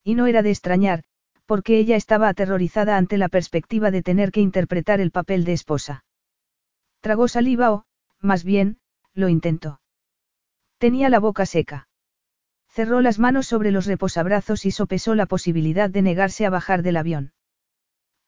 [0.01, 1.03] Y no era de extrañar,
[1.47, 6.03] porque ella estaba aterrorizada ante la perspectiva de tener que interpretar el papel de esposa.
[6.99, 7.85] Tragó saliva o,
[8.19, 8.77] más bien,
[9.13, 9.79] lo intentó.
[10.77, 11.87] Tenía la boca seca.
[12.69, 16.97] Cerró las manos sobre los reposabrazos y sopesó la posibilidad de negarse a bajar del
[16.97, 17.33] avión.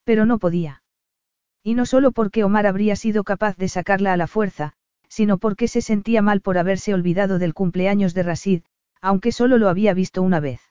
[0.05, 0.81] Pero no podía.
[1.61, 4.73] Y no solo porque Omar habría sido capaz de sacarla a la fuerza,
[5.09, 8.63] sino porque se sentía mal por haberse olvidado del cumpleaños de Rasid,
[9.01, 10.68] aunque solo lo había visto una vez.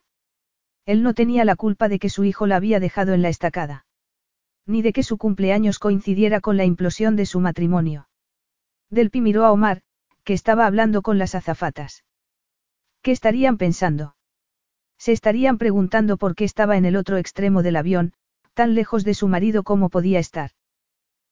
[0.89, 3.85] Él no tenía la culpa de que su hijo la había dejado en la estacada.
[4.65, 8.09] Ni de que su cumpleaños coincidiera con la implosión de su matrimonio.
[8.89, 9.83] Delpi miró a Omar,
[10.25, 12.05] que estaba hablando con las azafatas.
[13.03, 14.17] ¿Qué estarían pensando?
[14.97, 18.15] Se estarían preguntando por qué estaba en el otro extremo del avión,
[18.55, 20.53] tan lejos de su marido como podía estar.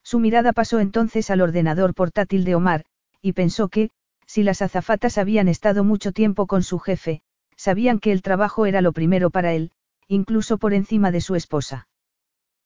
[0.02, 2.84] Su mirada pasó entonces al ordenador portátil de Omar,
[3.22, 3.88] y pensó que,
[4.26, 7.22] si las azafatas habían estado mucho tiempo con su jefe,
[7.56, 9.72] sabían que el trabajo era lo primero para él,
[10.08, 11.88] incluso por encima de su esposa.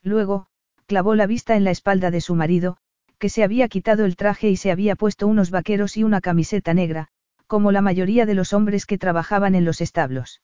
[0.02, 0.46] Luego,
[0.86, 2.76] clavó la vista en la espalda de su marido,
[3.18, 6.74] que se había quitado el traje y se había puesto unos vaqueros y una camiseta
[6.74, 7.08] negra,
[7.46, 10.42] como la mayoría de los hombres que trabajaban en los establos.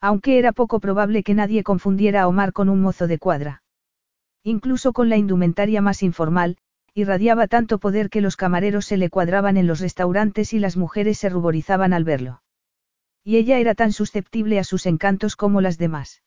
[0.00, 3.62] Aunque era poco probable que nadie confundiera a Omar con un mozo de cuadra.
[4.44, 6.56] Incluso con la indumentaria más informal,
[6.94, 11.18] irradiaba tanto poder que los camareros se le cuadraban en los restaurantes y las mujeres
[11.18, 12.42] se ruborizaban al verlo.
[13.28, 16.22] Y ella era tan susceptible a sus encantos como las demás.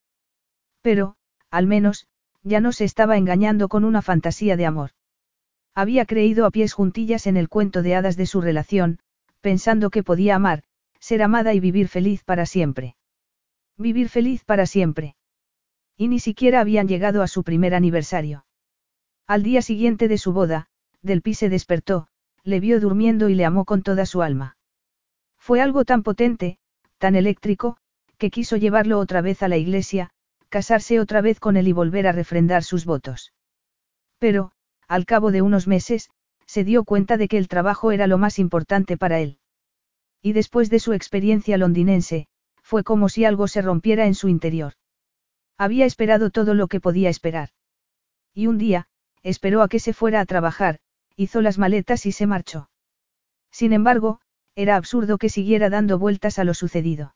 [0.83, 1.15] Pero,
[1.49, 2.05] al menos,
[2.43, 4.91] ya no se estaba engañando con una fantasía de amor.
[5.73, 8.99] Había creído a pies juntillas en el cuento de hadas de su relación,
[9.41, 10.61] pensando que podía amar,
[10.99, 12.95] ser amada y vivir feliz para siempre.
[13.79, 15.15] Vivir feliz para siempre.
[15.97, 18.45] Y ni siquiera habían llegado a su primer aniversario.
[19.25, 20.67] Al día siguiente de su boda,
[21.01, 22.09] Del Pi se despertó,
[22.43, 24.55] le vio durmiendo y le amó con toda su alma.
[25.39, 26.59] Fue algo tan potente,
[27.01, 27.77] tan eléctrico,
[28.19, 30.11] que quiso llevarlo otra vez a la iglesia,
[30.49, 33.33] casarse otra vez con él y volver a refrendar sus votos.
[34.19, 34.51] Pero,
[34.87, 36.11] al cabo de unos meses,
[36.45, 39.39] se dio cuenta de que el trabajo era lo más importante para él.
[40.21, 42.27] Y después de su experiencia londinense,
[42.61, 44.73] fue como si algo se rompiera en su interior.
[45.57, 47.49] Había esperado todo lo que podía esperar.
[48.31, 48.87] Y un día,
[49.23, 50.77] esperó a que se fuera a trabajar,
[51.15, 52.69] hizo las maletas y se marchó.
[53.49, 54.19] Sin embargo,
[54.55, 57.15] era absurdo que siguiera dando vueltas a lo sucedido.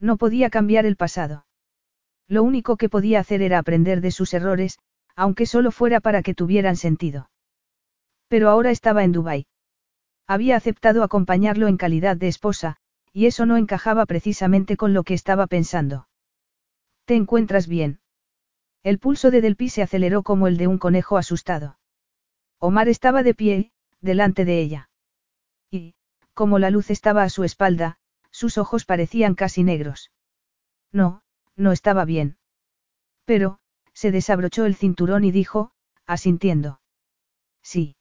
[0.00, 1.46] No podía cambiar el pasado.
[2.28, 4.78] Lo único que podía hacer era aprender de sus errores,
[5.16, 7.30] aunque solo fuera para que tuvieran sentido.
[8.28, 9.46] Pero ahora estaba en Dubái.
[10.26, 12.76] Había aceptado acompañarlo en calidad de esposa,
[13.12, 16.08] y eso no encajaba precisamente con lo que estaba pensando.
[17.04, 18.00] ¿Te encuentras bien?
[18.82, 21.78] El pulso de Delpi se aceleró como el de un conejo asustado.
[22.58, 24.90] Omar estaba de pie, delante de ella.
[25.70, 25.94] Y,
[26.34, 27.96] como la luz estaba a su espalda,
[28.30, 30.10] sus ojos parecían casi negros.
[30.92, 31.22] No,
[31.56, 32.36] no estaba bien.
[33.24, 33.58] Pero,
[33.92, 35.70] se desabrochó el cinturón y dijo,
[36.06, 36.80] asintiendo.
[37.62, 37.96] Sí.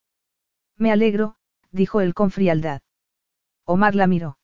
[0.77, 1.35] Me alegro,
[1.71, 2.81] dijo él con frialdad.
[3.65, 4.37] Omar la miró.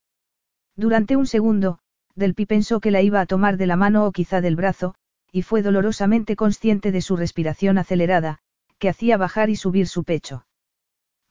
[0.75, 1.79] Durante un segundo,
[2.15, 4.95] Delpi pensó que la iba a tomar de la mano o quizá del brazo,
[5.31, 8.39] y fue dolorosamente consciente de su respiración acelerada,
[8.77, 10.45] que hacía bajar y subir su pecho.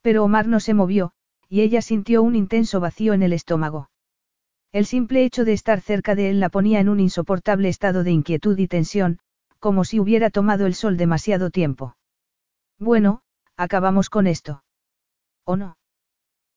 [0.03, 1.13] Pero Omar no se movió,
[1.49, 3.91] y ella sintió un intenso vacío en el estómago.
[4.71, 8.11] El simple hecho de estar cerca de él la ponía en un insoportable estado de
[8.11, 9.19] inquietud y tensión,
[9.59, 11.97] como si hubiera tomado el sol demasiado tiempo.
[12.79, 13.23] Bueno,
[13.57, 14.63] acabamos con esto.
[15.45, 15.79] ¿O no?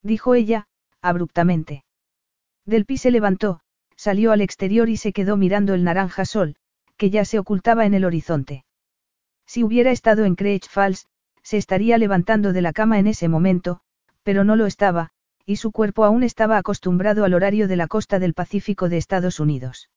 [0.04, 0.68] Dijo ella,
[1.02, 1.86] abruptamente.
[2.66, 3.62] Delpi se levantó,
[3.96, 6.58] salió al exterior y se quedó mirando el naranja sol,
[6.98, 8.66] que ya se ocultaba en el horizonte.
[9.46, 11.08] Si hubiera estado en Craig Falls,
[11.42, 13.82] se estaría levantando de la cama en ese momento,
[14.24, 15.12] pero no lo estaba,
[15.46, 19.40] y su cuerpo aún estaba acostumbrado al horario de la costa del Pacífico de Estados
[19.40, 19.90] Unidos.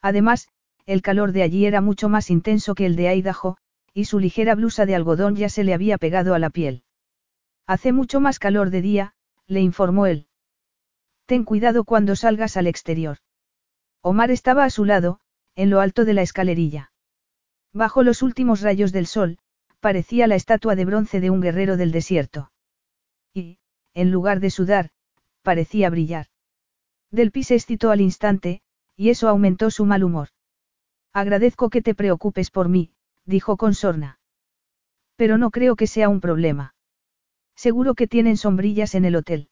[0.00, 0.48] Además,
[0.86, 3.56] el calor de allí era mucho más intenso que el de Idaho,
[3.94, 6.82] y su ligera blusa de algodón ya se le había pegado a la piel.
[7.66, 9.14] Hace mucho más calor de día,
[9.46, 10.26] le informó él.
[11.26, 13.18] Ten cuidado cuando salgas al exterior.
[14.00, 15.20] Omar estaba a su lado,
[15.54, 16.92] en lo alto de la escalerilla.
[17.72, 19.38] Bajo los últimos rayos del sol,
[19.80, 22.50] parecía la estatua de bronce de un guerrero del desierto.
[23.34, 23.58] Y,
[23.94, 24.90] en lugar de sudar,
[25.42, 26.26] parecía brillar.
[27.10, 28.62] Del se excitó al instante,
[28.96, 30.28] y eso aumentó su mal humor.
[31.12, 32.92] Agradezco que te preocupes por mí,
[33.26, 34.18] dijo con sorna.
[35.16, 36.74] Pero no creo que sea un problema.
[37.54, 39.48] Seguro que tienen sombrillas en el hotel.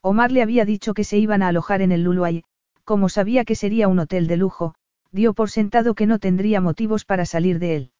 [0.00, 2.44] Omar le había dicho que se iban a alojar en el Luluay,
[2.84, 4.74] como sabía que sería un hotel de lujo,
[5.12, 7.92] dio por sentado que no tendría motivos para salir de él.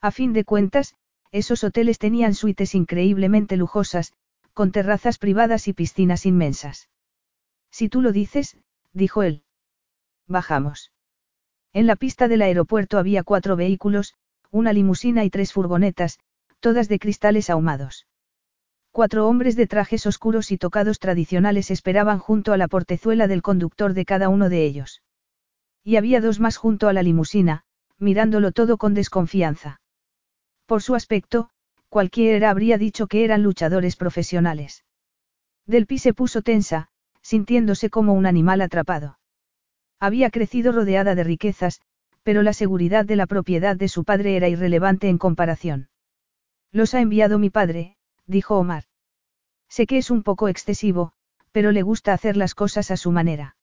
[0.00, 0.94] A fin de cuentas,
[1.30, 4.14] esos hoteles tenían suites increíblemente lujosas,
[4.58, 6.88] con terrazas privadas y piscinas inmensas.
[7.70, 8.56] Si tú lo dices,
[8.92, 9.44] dijo él.
[10.26, 10.90] Bajamos.
[11.72, 14.14] En la pista del aeropuerto había cuatro vehículos,
[14.50, 16.18] una limusina y tres furgonetas,
[16.58, 18.08] todas de cristales ahumados.
[18.90, 23.94] Cuatro hombres de trajes oscuros y tocados tradicionales esperaban junto a la portezuela del conductor
[23.94, 25.02] de cada uno de ellos.
[25.84, 27.62] Y había dos más junto a la limusina,
[27.96, 29.80] mirándolo todo con desconfianza.
[30.66, 31.50] Por su aspecto,
[31.88, 34.84] cualquiera habría dicho que eran luchadores profesionales.
[35.66, 36.88] Delpi se puso tensa,
[37.22, 39.18] sintiéndose como un animal atrapado.
[40.00, 41.80] Había crecido rodeada de riquezas,
[42.22, 45.88] pero la seguridad de la propiedad de su padre era irrelevante en comparación.
[46.72, 48.84] Los ha enviado mi padre, dijo Omar.
[49.68, 51.12] Sé que es un poco excesivo,
[51.52, 53.56] pero le gusta hacer las cosas a su manera.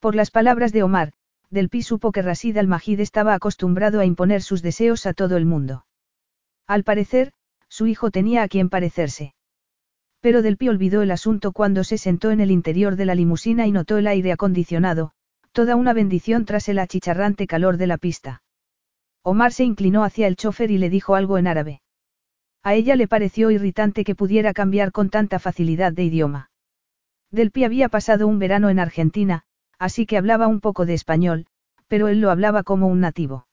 [0.00, 1.12] Por las palabras de Omar,
[1.50, 5.86] Delpi supo que Rasid al-Majid estaba acostumbrado a imponer sus deseos a todo el mundo.
[6.66, 7.32] Al parecer,
[7.76, 9.34] su hijo tenía a quien parecerse.
[10.20, 13.72] Pero Delpi olvidó el asunto cuando se sentó en el interior de la limusina y
[13.72, 15.12] notó el aire acondicionado,
[15.52, 18.42] Toda una bendición tras el achicharrante calor de la pista.
[19.22, 21.80] Omar se inclinó hacia el chofer y le dijo algo en árabe.
[22.62, 26.50] A ella le pareció irritante que pudiera cambiar con tanta facilidad de idioma.
[27.30, 29.44] Delpi había pasado un verano en Argentina,
[29.78, 31.46] así que hablaba un poco de español,
[31.88, 33.46] pero él lo hablaba como un nativo.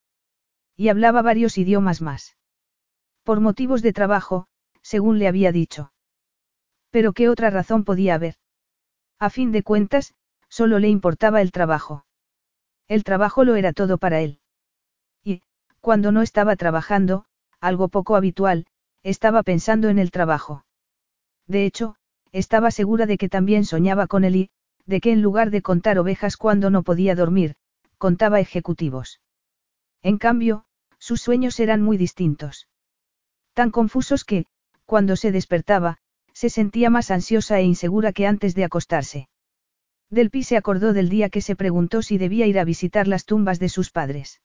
[0.78, 2.36] Y hablaba varios idiomas más.
[3.24, 4.48] Por motivos de trabajo,
[4.82, 5.92] según le había dicho.
[6.92, 8.36] Pero ¿qué otra razón podía haber?
[9.20, 10.14] A fin de cuentas,
[10.60, 12.06] Solo le importaba el trabajo.
[12.88, 14.40] El trabajo lo era todo para él.
[15.24, 15.42] Y,
[15.82, 17.26] cuando no estaba trabajando,
[17.60, 18.68] algo poco habitual,
[19.02, 20.64] estaba pensando en el trabajo.
[21.48, 21.96] De hecho,
[22.32, 24.50] estaba segura de que también soñaba con él y,
[24.86, 27.56] de que en lugar de contar ovejas cuando no podía dormir,
[27.98, 29.22] contaba ejecutivos.
[30.04, 30.66] En cambio,
[31.00, 32.68] sus sueños eran muy distintos.
[33.54, 34.46] Tan confusos que,
[34.86, 35.98] cuando se despertaba,
[36.34, 39.30] se sentía más ansiosa e insegura que antes de acostarse.
[40.10, 43.60] Delpi se acordó del día que se preguntó si debía ir a visitar las tumbas
[43.60, 44.42] de sus padres.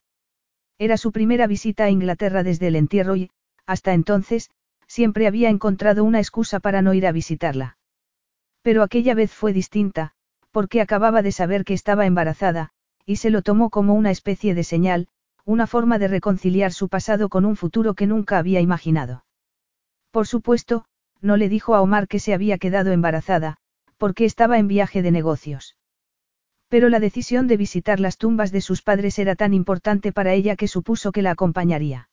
[0.78, 3.30] Era su primera visita a Inglaterra desde el entierro y,
[3.66, 4.50] hasta entonces,
[4.86, 7.78] siempre había encontrado una excusa para no ir a visitarla.
[8.62, 10.12] Pero aquella vez fue distinta,
[10.50, 12.70] porque acababa de saber que estaba embarazada,
[13.04, 15.08] y se lo tomó como una especie de señal,
[15.48, 19.24] una forma de reconciliar su pasado con un futuro que nunca había imaginado.
[20.10, 20.84] Por supuesto,
[21.22, 23.56] no le dijo a Omar que se había quedado embarazada,
[23.96, 25.78] porque estaba en viaje de negocios.
[26.68, 30.54] Pero la decisión de visitar las tumbas de sus padres era tan importante para ella
[30.54, 32.10] que supuso que la acompañaría.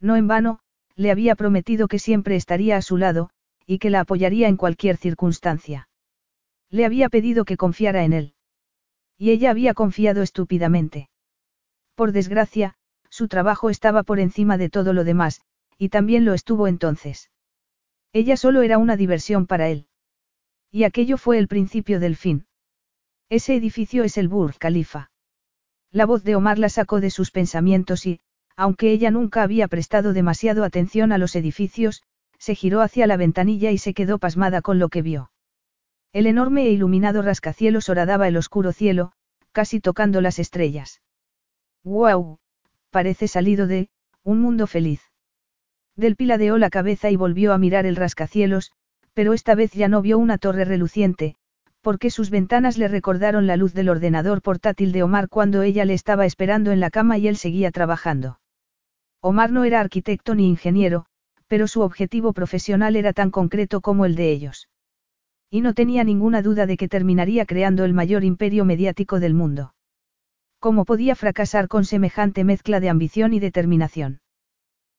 [0.00, 0.58] No en vano,
[0.96, 3.30] le había prometido que siempre estaría a su lado,
[3.66, 5.88] y que la apoyaría en cualquier circunstancia.
[6.70, 8.34] Le había pedido que confiara en él.
[9.16, 11.08] Y ella había confiado estúpidamente.
[11.98, 12.76] Por desgracia,
[13.10, 15.40] su trabajo estaba por encima de todo lo demás,
[15.78, 17.32] y también lo estuvo entonces.
[18.12, 19.88] Ella solo era una diversión para él.
[20.70, 22.46] Y aquello fue el principio del fin.
[23.28, 25.10] Ese edificio es el Burj Khalifa.
[25.90, 28.20] La voz de Omar la sacó de sus pensamientos y,
[28.54, 32.04] aunque ella nunca había prestado demasiado atención a los edificios,
[32.38, 35.32] se giró hacia la ventanilla y se quedó pasmada con lo que vio.
[36.12, 39.10] El enorme e iluminado rascacielos horadaba el oscuro cielo,
[39.50, 41.00] casi tocando las estrellas.
[41.88, 42.36] ¡Guau!
[42.90, 43.88] Parece salido de,
[44.22, 45.00] un mundo feliz.
[45.96, 48.72] Del piladeó la cabeza y volvió a mirar el rascacielos,
[49.14, 51.36] pero esta vez ya no vio una torre reluciente,
[51.80, 55.94] porque sus ventanas le recordaron la luz del ordenador portátil de Omar cuando ella le
[55.94, 58.38] estaba esperando en la cama y él seguía trabajando.
[59.22, 61.06] Omar no era arquitecto ni ingeniero,
[61.46, 64.68] pero su objetivo profesional era tan concreto como el de ellos.
[65.50, 69.72] Y no tenía ninguna duda de que terminaría creando el mayor imperio mediático del mundo.
[70.60, 74.20] ¿Cómo podía fracasar con semejante mezcla de ambición y determinación?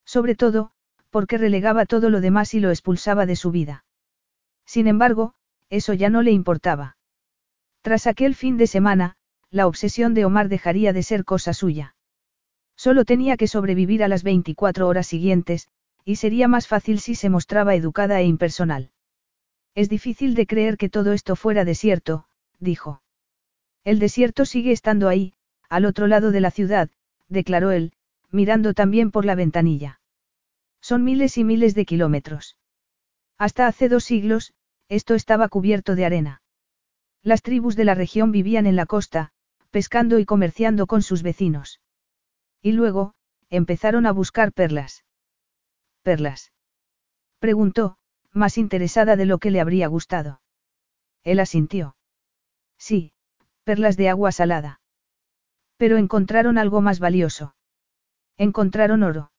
[0.05, 0.71] Sobre todo,
[1.09, 3.83] porque relegaba todo lo demás y lo expulsaba de su vida.
[4.65, 5.33] Sin embargo,
[5.69, 6.97] eso ya no le importaba.
[7.81, 9.17] Tras aquel fin de semana,
[9.51, 11.95] la obsesión de Omar dejaría de ser cosa suya.
[12.75, 15.67] Solo tenía que sobrevivir a las 24 horas siguientes,
[16.05, 18.91] y sería más fácil si se mostraba educada e impersonal.
[19.75, 22.25] Es difícil de creer que todo esto fuera desierto,
[22.59, 23.01] dijo.
[23.83, 25.33] El desierto sigue estando ahí,
[25.69, 26.89] al otro lado de la ciudad,
[27.27, 27.93] declaró él,
[28.31, 30.01] mirando también por la ventanilla.
[30.81, 32.57] Son miles y miles de kilómetros.
[33.37, 34.53] Hasta hace dos siglos,
[34.87, 36.41] esto estaba cubierto de arena.
[37.21, 39.31] Las tribus de la región vivían en la costa,
[39.71, 41.79] pescando y comerciando con sus vecinos.
[42.61, 43.13] Y luego,
[43.49, 45.05] empezaron a buscar perlas.
[46.01, 46.51] ¿Perlas?
[47.39, 47.97] Preguntó,
[48.33, 50.41] más interesada de lo que le habría gustado.
[51.23, 51.95] Él asintió.
[52.77, 53.13] Sí,
[53.63, 54.81] perlas de agua salada.
[55.79, 57.55] Pero encontraron algo más valioso.
[58.37, 59.31] Encontraron oro.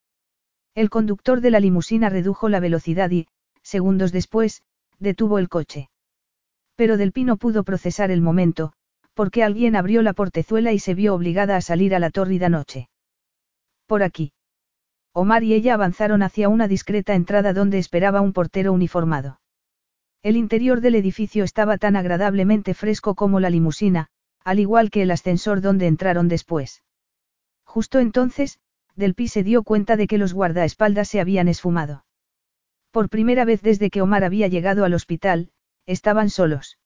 [0.75, 3.29] El conductor de la limusina redujo la velocidad y,
[3.63, 4.63] segundos después,
[4.99, 5.91] detuvo el coche.
[6.77, 8.73] Pero Del Pino pudo procesar el momento,
[9.13, 12.89] porque alguien abrió la portezuela y se vio obligada a salir a la tórrida noche.
[13.87, 14.33] Por aquí.
[15.13, 19.41] Omar y ella avanzaron hacia una discreta entrada donde esperaba un portero uniformado.
[20.23, 24.09] El interior del edificio estaba tan agradablemente fresco como la limusina,
[24.45, 26.83] al igual que el ascensor donde entraron después.
[27.65, 28.59] Justo entonces,
[28.97, 32.05] Del Pi se dio cuenta de que los guardaespaldas se habían esfumado.
[32.91, 35.51] Por primera vez desde que Omar había llegado al hospital,
[35.87, 36.79] estaban solos.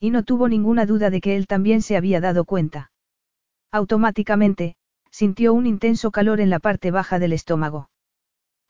[0.00, 2.90] Y no tuvo ninguna duda de que él también se había dado cuenta.
[3.70, 4.76] Automáticamente,
[5.10, 7.90] sintió un intenso calor en la parte baja del estómago.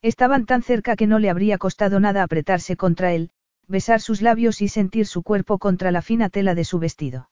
[0.02, 3.30] Estaban tan cerca que no le habría costado nada apretarse contra él,
[3.66, 7.30] besar sus labios y sentir su cuerpo contra la fina tela de su vestido.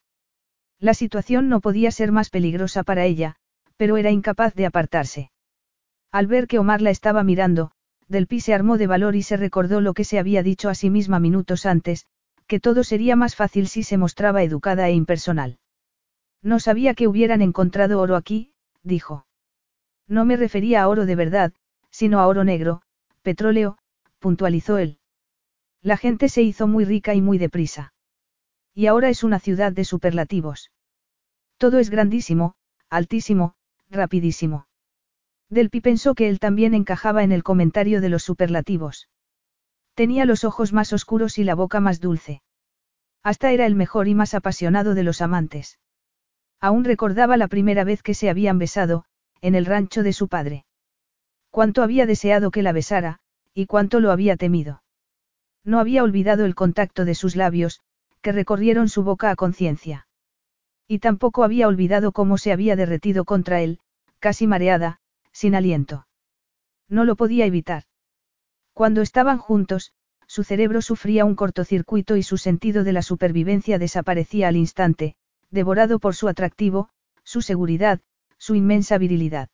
[0.81, 3.37] La situación no podía ser más peligrosa para ella,
[3.77, 5.31] pero era incapaz de apartarse.
[6.13, 7.73] Al ver que Omar la estaba mirando,
[8.09, 10.75] Del Pi se armó de valor y se recordó lo que se había dicho a
[10.75, 12.07] sí misma minutos antes,
[12.47, 15.59] que todo sería más fácil si se mostraba educada e impersonal.
[16.43, 18.53] No sabía que hubieran encontrado oro aquí,
[18.83, 19.27] dijo.
[20.07, 21.53] No me refería a oro de verdad,
[21.91, 22.81] sino a oro negro,
[23.23, 23.77] petróleo,
[24.19, 24.99] puntualizó él.
[25.83, 27.93] La gente se hizo muy rica y muy deprisa.
[28.79, 30.71] Y ahora es una ciudad de superlativos.
[31.57, 32.55] Todo es grandísimo,
[32.89, 33.57] altísimo,
[33.91, 34.69] rapidísimo.
[35.51, 39.09] Delpi pensó que él también encajaba en el comentario de los superlativos.
[39.95, 42.41] Tenía los ojos más oscuros y la boca más dulce.
[43.25, 45.81] Hasta era el mejor y más apasionado de los amantes.
[46.61, 49.07] Aún recordaba la primera vez que se habían besado,
[49.41, 50.67] en el rancho de su padre.
[51.51, 53.19] Cuánto había deseado que la besara,
[53.55, 54.85] y cuánto lo había temido.
[55.65, 57.81] No había olvidado el contacto de sus labios,
[58.21, 60.07] que recorrieron su boca a conciencia.
[60.87, 63.81] Y tampoco había olvidado cómo se había derretido contra él,
[64.19, 65.01] casi mareada,
[65.33, 66.07] sin aliento.
[66.89, 67.85] No lo podía evitar.
[68.73, 69.93] Cuando estaban juntos,
[70.27, 75.17] su cerebro sufría un cortocircuito y su sentido de la supervivencia desaparecía al instante,
[75.51, 76.91] devorado por su atractivo,
[77.25, 78.01] su seguridad,
[78.39, 79.49] su inmensa virilidad.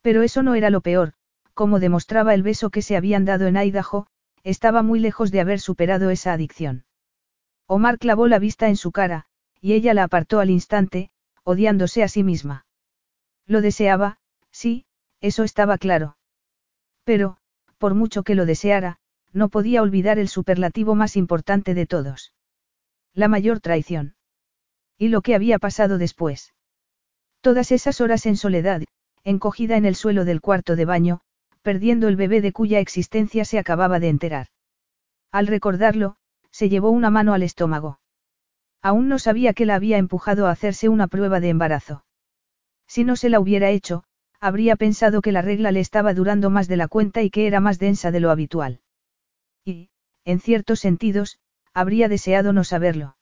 [0.00, 1.12] Pero eso no era lo peor,
[1.54, 4.06] como demostraba el beso que se habían dado en Idaho,
[4.44, 6.84] estaba muy lejos de haber superado esa adicción.
[7.74, 9.24] Omar clavó la vista en su cara,
[9.58, 11.10] y ella la apartó al instante,
[11.42, 12.66] odiándose a sí misma.
[13.46, 14.18] Lo deseaba,
[14.50, 14.84] sí,
[15.22, 16.18] eso estaba claro.
[17.04, 17.38] Pero,
[17.78, 18.98] por mucho que lo deseara,
[19.32, 22.34] no podía olvidar el superlativo más importante de todos.
[23.14, 24.16] La mayor traición.
[24.98, 26.52] Y lo que había pasado después.
[27.40, 28.82] Todas esas horas en soledad,
[29.24, 31.22] encogida en el suelo del cuarto de baño,
[31.62, 34.48] perdiendo el bebé de cuya existencia se acababa de enterar.
[35.30, 36.16] Al recordarlo,
[36.52, 37.98] se llevó una mano al estómago.
[38.82, 42.04] Aún no sabía que la había empujado a hacerse una prueba de embarazo.
[42.86, 44.04] Si no se la hubiera hecho,
[44.40, 47.60] habría pensado que la regla le estaba durando más de la cuenta y que era
[47.60, 48.80] más densa de lo habitual.
[49.64, 49.90] Y,
[50.24, 51.38] en ciertos sentidos,
[51.72, 53.16] habría deseado no saberlo.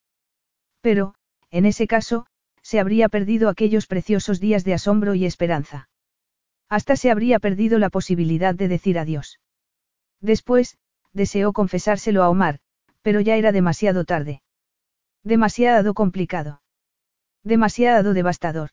[0.80, 1.14] Pero,
[1.50, 2.26] en ese caso,
[2.62, 5.88] se habría perdido aquellos preciosos días de asombro y esperanza.
[6.68, 9.40] Hasta se habría perdido la posibilidad de decir adiós.
[10.20, 10.78] Después,
[11.12, 12.60] deseó confesárselo a Omar,
[13.02, 14.42] pero ya era demasiado tarde.
[15.22, 16.62] Demasiado complicado.
[17.42, 18.70] Demasiado devastador.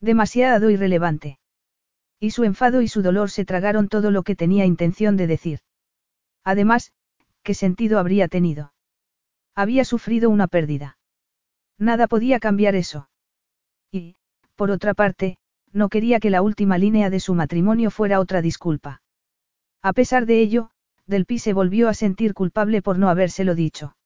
[0.00, 1.38] Demasiado irrelevante.
[2.18, 5.60] Y su enfado y su dolor se tragaron todo lo que tenía intención de decir.
[6.44, 6.92] Además,
[7.42, 8.72] ¿qué sentido habría tenido?
[9.54, 10.98] Había sufrido una pérdida.
[11.78, 13.08] Nada podía cambiar eso.
[13.90, 14.16] Y,
[14.54, 15.38] por otra parte,
[15.72, 19.02] no quería que la última línea de su matrimonio fuera otra disculpa.
[19.82, 20.70] A pesar de ello,
[21.06, 23.96] Del Pi se volvió a sentir culpable por no habérselo dicho.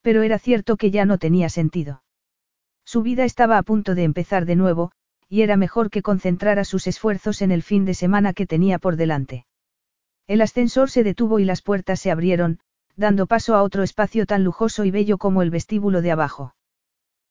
[0.00, 2.02] Pero era cierto que ya no tenía sentido.
[2.84, 4.92] Su vida estaba a punto de empezar de nuevo,
[5.28, 8.96] y era mejor que concentrara sus esfuerzos en el fin de semana que tenía por
[8.96, 9.46] delante.
[10.26, 12.60] El ascensor se detuvo y las puertas se abrieron,
[12.96, 16.54] dando paso a otro espacio tan lujoso y bello como el vestíbulo de abajo.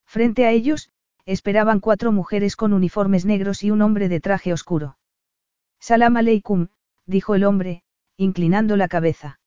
[0.06, 0.91] Frente a ellos,
[1.26, 4.98] esperaban cuatro mujeres con uniformes negros y un hombre de traje oscuro.
[5.80, 6.68] Salam aleikum,
[7.06, 7.82] dijo el hombre,
[8.18, 9.40] inclinando la cabeza.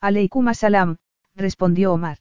[0.00, 0.96] Aleikum salam,
[1.34, 2.18] respondió Omar.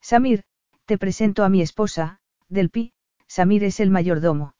[0.00, 0.44] Samir,
[0.84, 2.92] te presento a mi esposa, Delpi,
[3.26, 4.54] Samir es el mayordomo.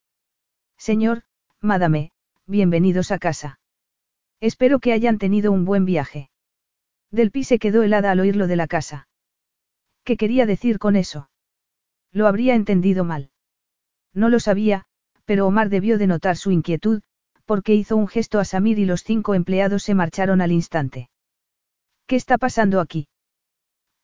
[0.78, 1.22] Señor,
[1.60, 2.12] madame,
[2.46, 3.60] bienvenidos a casa.
[4.40, 6.30] Espero que hayan tenido un buen viaje.
[7.10, 9.08] Delpi se quedó helada al oír lo de la casa.
[10.04, 11.30] ¿Qué quería decir con eso?
[12.10, 13.30] Lo habría entendido mal.
[14.14, 14.86] No lo sabía,
[15.24, 17.02] pero Omar debió de notar su inquietud,
[17.52, 21.10] porque hizo un gesto a Samir y los cinco empleados se marcharon al instante.
[22.06, 23.08] ¿Qué está pasando aquí?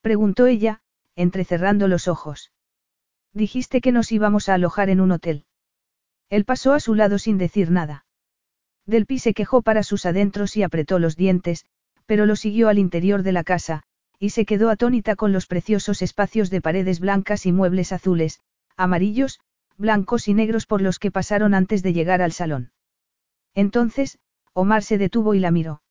[0.02, 0.82] preguntó ella,
[1.16, 2.52] entrecerrando los ojos.
[3.32, 5.46] Dijiste que nos íbamos a alojar en un hotel.
[6.28, 8.04] Él pasó a su lado sin decir nada.
[8.84, 11.64] Delpi se quejó para sus adentros y apretó los dientes,
[12.04, 13.82] pero lo siguió al interior de la casa,
[14.18, 18.40] y se quedó atónita con los preciosos espacios de paredes blancas y muebles azules,
[18.76, 19.40] amarillos,
[19.78, 22.72] blancos y negros por los que pasaron antes de llegar al salón.
[23.54, 24.18] Entonces,
[24.52, 25.82] Omar se detuvo y la miró.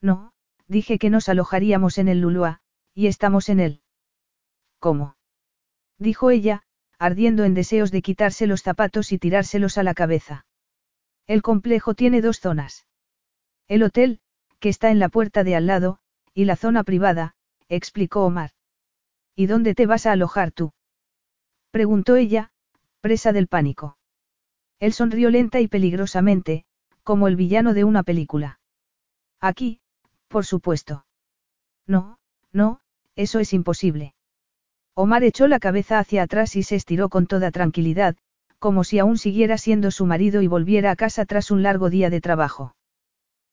[0.00, 0.32] No,
[0.66, 2.60] dije que nos alojaríamos en el Lulua,
[2.94, 3.82] y estamos en él.
[4.78, 5.16] ¿Cómo?
[5.98, 6.62] Dijo ella,
[6.98, 10.46] ardiendo en deseos de quitarse los zapatos y tirárselos a la cabeza.
[11.26, 12.86] El complejo tiene dos zonas.
[13.68, 14.20] El hotel,
[14.60, 15.98] que está en la puerta de al lado,
[16.34, 17.34] y la zona privada,
[17.68, 18.50] explicó Omar.
[19.34, 20.72] ¿Y dónde te vas a alojar tú?
[21.70, 22.52] Preguntó ella,
[23.00, 23.98] presa del pánico.
[24.78, 26.64] Él sonrió lenta y peligrosamente,
[27.06, 28.58] como el villano de una película.
[29.40, 29.78] Aquí,
[30.26, 31.06] por supuesto.
[31.86, 32.18] No,
[32.52, 32.80] no,
[33.14, 34.14] eso es imposible.
[34.92, 38.16] Omar echó la cabeza hacia atrás y se estiró con toda tranquilidad,
[38.58, 42.10] como si aún siguiera siendo su marido y volviera a casa tras un largo día
[42.10, 42.74] de trabajo.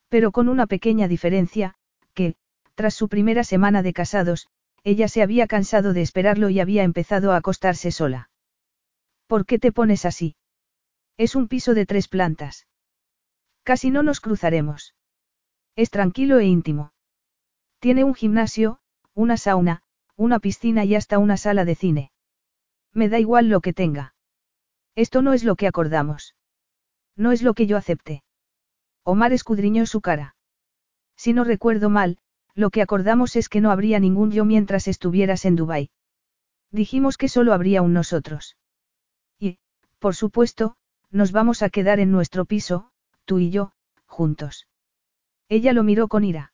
[0.09, 1.75] Pero con una pequeña diferencia,
[2.15, 2.34] que,
[2.73, 4.47] tras su primera semana de casados,
[4.84, 8.31] ella se había cansado de esperarlo y había empezado a acostarse sola.
[9.27, 10.38] ¿Por qué te pones así?
[11.17, 12.65] Es un piso de tres plantas.
[13.64, 14.94] Casi no nos cruzaremos.
[15.76, 16.94] Es tranquilo e íntimo.
[17.80, 18.80] Tiene un gimnasio,
[19.14, 19.84] una sauna,
[20.15, 22.11] una piscina y hasta una sala de cine.
[22.94, 24.15] Me da igual lo que tenga.
[24.95, 26.35] Esto no es lo que acordamos.
[27.15, 28.23] No es lo que yo acepté.
[29.03, 30.35] Omar escudriñó su cara.
[31.15, 32.19] Si no recuerdo mal,
[32.56, 35.90] lo que acordamos es que no habría ningún yo mientras estuvieras en Dubái.
[36.72, 38.57] Dijimos que solo habría un nosotros.
[39.40, 39.57] Y,
[39.99, 40.76] por supuesto,
[41.11, 42.91] nos vamos a quedar en nuestro piso,
[43.26, 43.74] tú y yo,
[44.06, 44.68] juntos.
[45.50, 46.54] Ella lo miró con ira.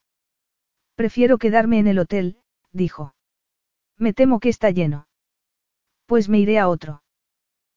[0.96, 2.38] Prefiero quedarme en el hotel,
[2.72, 3.16] dijo.
[3.98, 5.08] Me temo que está lleno.
[6.06, 7.04] Pues me iré a otro.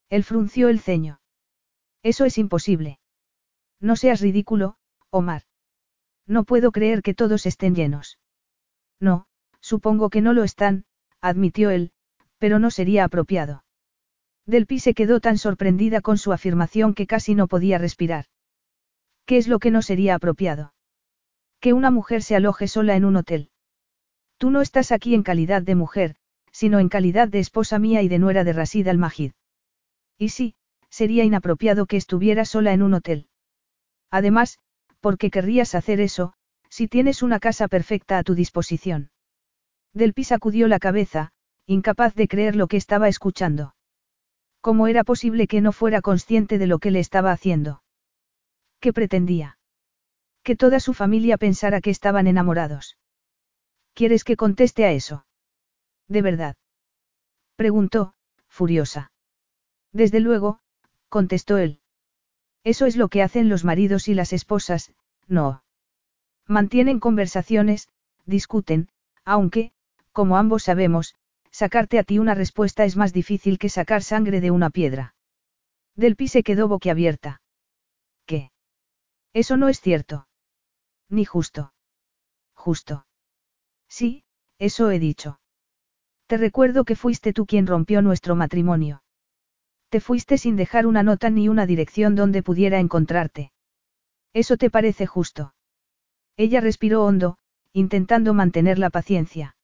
[0.09, 1.21] Él frunció el ceño.
[2.01, 2.99] Eso es imposible.
[3.79, 4.77] No seas ridículo,
[5.09, 5.43] Omar.
[6.25, 8.19] No puedo creer que todos estén llenos.
[8.99, 9.25] No,
[9.59, 10.85] supongo que no lo están,
[11.21, 11.91] admitió él,
[12.37, 13.63] pero no sería apropiado.
[14.45, 18.25] Delpi se quedó tan sorprendida con su afirmación que casi no podía respirar.
[19.25, 20.73] ¿Qué es lo que no sería apropiado?
[21.59, 23.49] Que una mujer se aloje sola en un hotel.
[24.37, 26.15] Tú no estás aquí en calidad de mujer,
[26.51, 29.31] sino en calidad de esposa mía y de nuera de Rasid al-Majid.
[30.17, 30.55] Y sí,
[30.89, 33.27] sería inapropiado que estuviera sola en un hotel.
[34.11, 34.59] Además,
[34.99, 36.33] ¿por qué querrías hacer eso,
[36.69, 39.11] si tienes una casa perfecta a tu disposición?
[39.93, 41.31] Delpi sacudió la cabeza,
[41.65, 43.75] incapaz de creer lo que estaba escuchando.
[44.59, 47.82] ¿Cómo era posible que no fuera consciente de lo que le estaba haciendo?
[48.83, 49.57] ¿Qué pretendía?
[50.43, 52.97] Que toda su familia pensara que estaban enamorados.
[53.93, 55.25] ¿Quieres que conteste a eso?
[56.09, 56.57] ¿De verdad?
[57.55, 58.13] Preguntó,
[58.49, 59.13] furiosa.
[59.93, 60.59] Desde luego,
[61.07, 61.79] contestó él.
[62.65, 64.91] Eso es lo que hacen los maridos y las esposas,
[65.29, 65.63] no.
[66.45, 67.87] Mantienen conversaciones,
[68.25, 68.89] discuten,
[69.23, 69.71] aunque,
[70.11, 71.15] como ambos sabemos,
[71.51, 75.15] sacarte a ti una respuesta es más difícil que sacar sangre de una piedra.
[75.95, 77.42] Delpi se quedó boquiabierta.
[79.33, 80.27] Eso no es cierto.
[81.09, 81.73] Ni justo.
[82.53, 83.05] Justo.
[83.87, 84.23] Sí,
[84.59, 85.39] eso he dicho.
[86.27, 89.03] Te recuerdo que fuiste tú quien rompió nuestro matrimonio.
[89.89, 93.51] Te fuiste sin dejar una nota ni una dirección donde pudiera encontrarte.
[94.33, 95.53] ¿Eso te parece justo?
[96.37, 97.37] Ella respiró hondo,
[97.73, 99.55] intentando mantener la paciencia.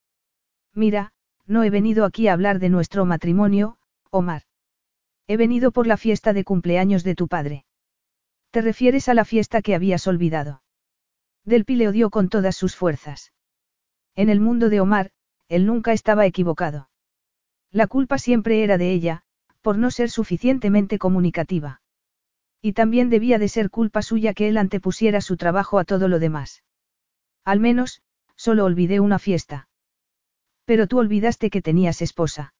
[0.74, 1.14] Mira,
[1.48, 3.78] no he venido aquí a hablar de nuestro matrimonio,
[4.12, 4.44] Omar.
[5.26, 7.66] He venido por la fiesta de cumpleaños de tu padre.
[8.52, 10.64] ¿Te refieres a la fiesta que habías olvidado?
[11.46, 13.32] Delpi le odió con todas sus fuerzas.
[14.16, 15.12] En el mundo de Omar,
[15.48, 16.90] él nunca estaba equivocado.
[17.72, 19.24] La culpa siempre era de ella,
[19.62, 21.82] por no ser suficientemente comunicativa.
[22.62, 26.20] Y también debía de ser culpa suya que él antepusiera su trabajo a todo lo
[26.20, 26.64] demás.
[27.46, 28.02] Al menos,
[28.36, 29.70] solo olvidé una fiesta.
[30.66, 32.54] Pero tú olvidaste que tenías esposa.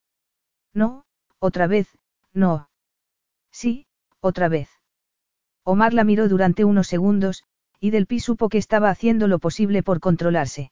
[0.74, 1.06] No,
[1.40, 1.98] otra vez,
[2.34, 2.70] No.
[3.52, 3.88] Sí,
[4.22, 4.79] otra vez.
[5.70, 7.44] Omar la miró durante unos segundos,
[7.80, 10.72] y Delpi supo que estaba haciendo lo posible por controlarse.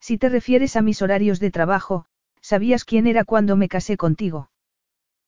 [0.00, 2.06] Si te refieres a mis horarios de trabajo,
[2.40, 4.50] ¿sabías quién era cuando me casé contigo?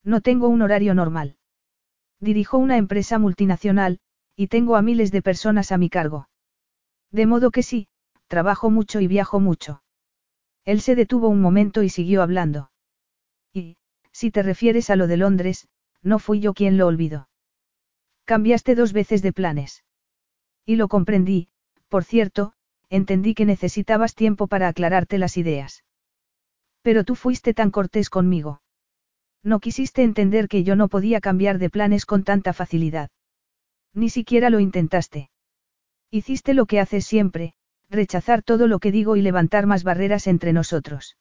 [0.05, 1.37] No tengo un horario normal.
[2.19, 4.01] Dirijo una empresa multinacional,
[4.35, 6.31] y tengo a miles de personas a mi cargo.
[7.11, 7.89] De modo que sí,
[8.27, 9.83] trabajo mucho y viajo mucho.
[10.65, 12.71] Él se detuvo un momento y siguió hablando.
[13.53, 13.77] Y,
[14.13, 15.69] si te refieres a lo de Londres,
[16.01, 17.29] no fui yo quien lo olvidó.
[18.29, 19.85] Cambiaste dos veces de planes.
[20.67, 21.49] Y lo comprendí,
[21.89, 22.53] por cierto,
[22.91, 25.83] entendí que necesitabas tiempo para aclararte las ideas.
[26.83, 28.61] Pero tú fuiste tan cortés conmigo.
[29.43, 33.09] No quisiste entender que yo no podía cambiar de planes con tanta facilidad.
[33.95, 35.31] Ni siquiera lo intentaste.
[36.11, 37.55] Hiciste lo que haces siempre,
[37.89, 41.17] rechazar todo lo que digo y levantar más barreras entre nosotros.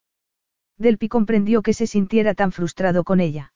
[0.78, 3.54] Delpi comprendió que se sintiera tan frustrado con ella.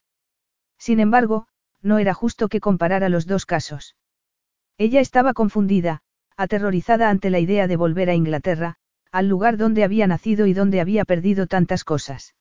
[0.77, 1.47] Sin embargo,
[1.81, 3.95] no era justo que comparara los dos casos.
[4.77, 6.01] Ella estaba confundida,
[6.37, 8.77] aterrorizada ante la idea de volver a Inglaterra,
[9.11, 12.35] al lugar donde había nacido y donde había perdido tantas cosas.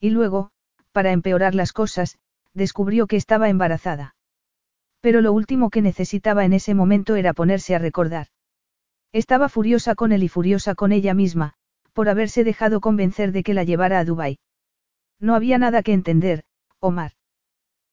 [0.00, 0.50] Y luego,
[0.92, 2.18] para empeorar las cosas,
[2.52, 4.14] descubrió que estaba embarazada.
[5.00, 8.28] Pero lo último que necesitaba en ese momento era ponerse a recordar.
[9.12, 11.54] Estaba furiosa con él y furiosa con ella misma,
[11.92, 14.38] por haberse dejado convencer de que la llevara a Dubái.
[15.20, 16.44] No había nada que entender,
[16.80, 17.12] Omar.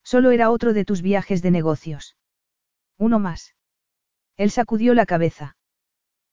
[0.04, 2.16] Solo era otro de tus viajes de negocios.
[2.98, 3.56] Uno más.
[4.38, 5.56] Él sacudió la cabeza.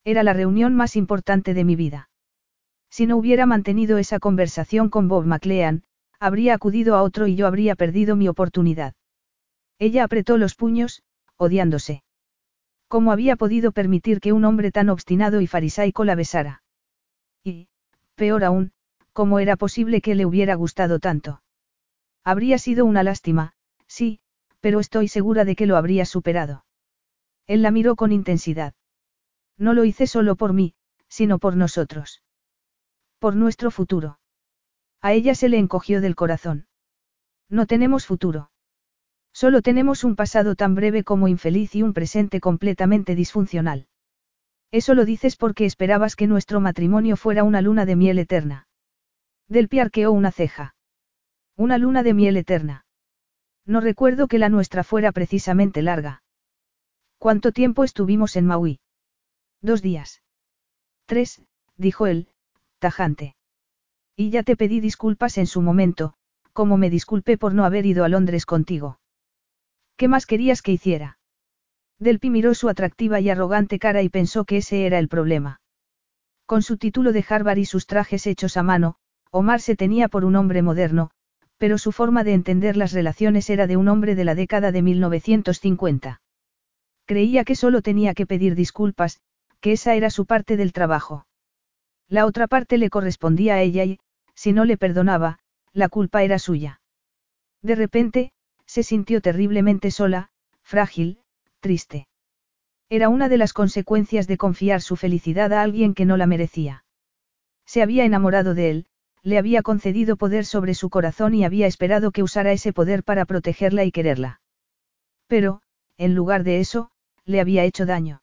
[0.05, 2.09] Era la reunión más importante de mi vida.
[2.91, 5.85] Si no hubiera mantenido esa conversación con Bob McLean,
[6.19, 8.95] habría acudido a otro y yo habría perdido mi oportunidad.
[9.79, 11.03] Ella apretó los puños,
[11.37, 12.03] odiándose.
[12.89, 16.63] ¿Cómo había podido permitir que un hombre tan obstinado y farisaico la besara?
[17.45, 17.69] Y,
[18.15, 18.73] peor aún,
[19.13, 21.43] ¿cómo era posible que le hubiera gustado tanto?
[22.25, 23.53] Habría sido una lástima,
[23.89, 24.21] sí,
[24.61, 26.65] pero estoy segura de que lo habría superado.
[27.47, 28.75] Él la miró con intensidad.
[29.57, 30.75] No lo hice solo por mí,
[31.09, 32.23] sino por nosotros.
[33.19, 34.21] Por nuestro futuro.
[35.01, 36.67] A ella se le encogió del corazón.
[37.49, 38.51] No tenemos futuro.
[39.33, 43.87] Solo tenemos un pasado tan breve como infeliz y un presente completamente disfuncional.
[44.71, 48.67] Eso lo dices porque esperabas que nuestro matrimonio fuera una luna de miel eterna.
[49.49, 50.75] Del arqueó una ceja.
[51.57, 52.85] Una luna de miel eterna.
[53.69, 56.23] No recuerdo que la nuestra fuera precisamente larga.
[57.19, 58.81] ¿Cuánto tiempo estuvimos en Maui?
[59.61, 60.23] Dos días.
[61.05, 61.43] Tres,
[61.77, 62.29] dijo él,
[62.79, 63.37] tajante.
[64.17, 66.15] Y ya te pedí disculpas en su momento,
[66.55, 69.01] como me disculpé por no haber ido a Londres contigo.
[69.99, 71.19] ¿Qué más querías que hiciera?
[71.99, 75.61] Delpi miró su atractiva y arrogante cara y pensó que ese era el problema.
[76.47, 78.97] Con su título de Harvard y sus trajes hechos a mano,
[79.31, 81.11] Omar se tenía por un hombre moderno,
[81.59, 84.83] pero su forma de entender las relaciones era de un hombre de la década de
[84.83, 86.23] 1950.
[87.05, 89.21] Creía que solo tenía que pedir disculpas,
[89.61, 91.27] que esa era su parte del trabajo.
[92.09, 93.99] La otra parte le correspondía a ella y,
[94.35, 95.41] si no le perdonaba,
[95.73, 96.81] la culpa era suya.
[97.61, 98.33] De repente,
[98.67, 100.31] se sintió terriblemente sola,
[100.63, 101.21] frágil,
[101.61, 102.07] triste.
[102.89, 106.85] Era una de las consecuencias de confiar su felicidad a alguien que no la merecía.
[107.67, 108.87] Se había enamorado de él,
[109.23, 113.25] le había concedido poder sobre su corazón y había esperado que usara ese poder para
[113.25, 114.41] protegerla y quererla.
[115.27, 115.63] Pero,
[115.97, 116.91] en lugar de eso,
[117.25, 118.23] le había hecho daño.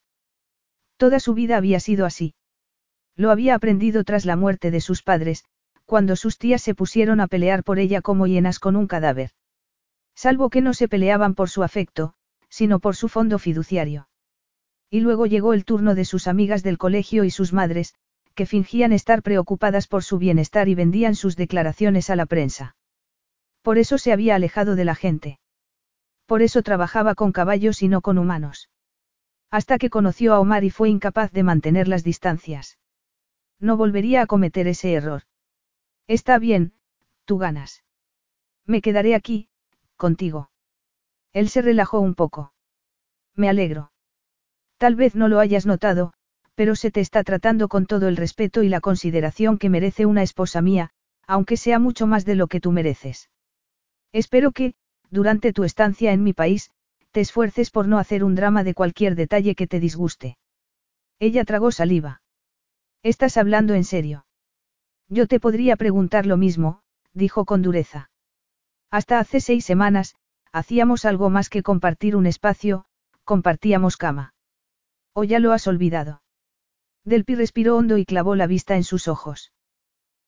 [0.97, 2.33] Toda su vida había sido así.
[3.15, 5.45] Lo había aprendido tras la muerte de sus padres,
[5.85, 9.31] cuando sus tías se pusieron a pelear por ella como hienas con un cadáver.
[10.15, 12.13] Salvo que no se peleaban por su afecto,
[12.49, 14.07] sino por su fondo fiduciario.
[14.89, 17.95] Y luego llegó el turno de sus amigas del colegio y sus madres,
[18.35, 22.75] que fingían estar preocupadas por su bienestar y vendían sus declaraciones a la prensa.
[23.61, 25.39] Por eso se había alejado de la gente.
[26.25, 28.69] Por eso trabajaba con caballos y no con humanos.
[29.49, 32.77] Hasta que conoció a Omar y fue incapaz de mantener las distancias.
[33.59, 35.23] No volvería a cometer ese error.
[36.07, 36.73] Está bien,
[37.25, 37.83] tú ganas.
[38.65, 39.49] Me quedaré aquí,
[39.95, 40.51] contigo.
[41.31, 42.53] Él se relajó un poco.
[43.33, 43.91] Me alegro.
[44.77, 46.13] Tal vez no lo hayas notado,
[46.55, 50.23] pero se te está tratando con todo el respeto y la consideración que merece una
[50.23, 50.89] esposa mía,
[51.27, 53.29] aunque sea mucho más de lo que tú mereces.
[54.11, 54.73] Espero que,
[55.09, 56.71] durante tu estancia en mi país,
[57.11, 60.37] te esfuerces por no hacer un drama de cualquier detalle que te disguste.
[61.19, 62.21] Ella tragó saliva.
[63.03, 64.25] ¿Estás hablando en serio?
[65.07, 66.81] Yo te podría preguntar lo mismo,
[67.13, 68.09] dijo con dureza.
[68.91, 70.15] Hasta hace seis semanas,
[70.51, 72.85] hacíamos algo más que compartir un espacio,
[73.23, 74.33] compartíamos cama.
[75.13, 76.21] ¿O ya lo has olvidado?
[77.05, 79.53] Delpi respiró hondo y clavó la vista en sus ojos.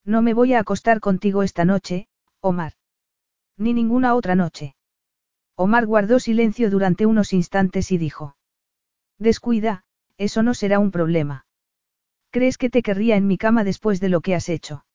[0.05, 2.07] No me voy a acostar contigo esta noche,
[2.39, 2.73] Omar.
[3.57, 4.75] Ni ninguna otra noche.
[5.55, 8.37] Omar guardó silencio durante unos instantes y dijo.
[9.17, 9.83] Descuida,
[10.17, 11.47] eso no será un problema.
[12.29, 14.85] ¿Crees que te querría en mi cama después de lo que has hecho?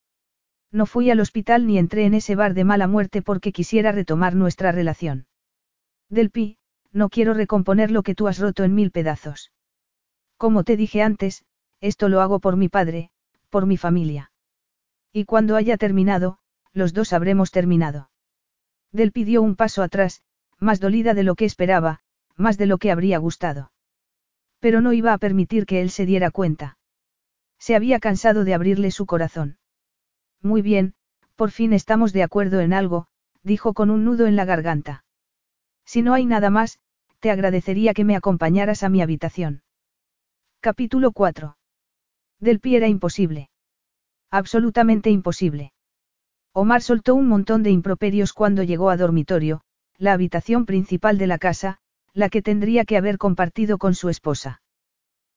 [0.70, 4.36] No fui al hospital ni entré en ese bar de mala muerte porque quisiera retomar
[4.36, 5.26] nuestra relación.
[6.08, 6.58] Del pi,
[6.92, 9.50] no quiero recomponer lo que tú has roto en mil pedazos.
[10.36, 11.44] Como te dije antes,
[11.82, 13.10] esto lo hago por mi padre,
[13.50, 14.32] por mi familia.
[15.12, 16.38] Y cuando haya terminado,
[16.72, 18.08] los dos habremos terminado.
[18.92, 20.22] Del pidió un paso atrás,
[20.58, 22.00] más dolida de lo que esperaba,
[22.36, 23.72] más de lo que habría gustado.
[24.60, 26.78] Pero no iba a permitir que él se diera cuenta.
[27.58, 29.58] Se había cansado de abrirle su corazón.
[30.40, 30.94] Muy bien,
[31.34, 33.08] por fin estamos de acuerdo en algo,
[33.42, 35.04] dijo con un nudo en la garganta.
[35.84, 36.78] Si no hay nada más,
[37.18, 39.62] te agradecería que me acompañaras a mi habitación.
[40.60, 41.56] Capítulo 4.
[42.42, 43.50] Del pie era imposible.
[44.28, 45.72] Absolutamente imposible.
[46.52, 49.60] Omar soltó un montón de improperios cuando llegó a dormitorio,
[49.96, 51.78] la habitación principal de la casa,
[52.12, 54.60] la que tendría que haber compartido con su esposa.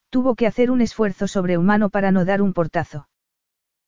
[0.09, 3.07] Tuvo que hacer un esfuerzo sobrehumano para no dar un portazo.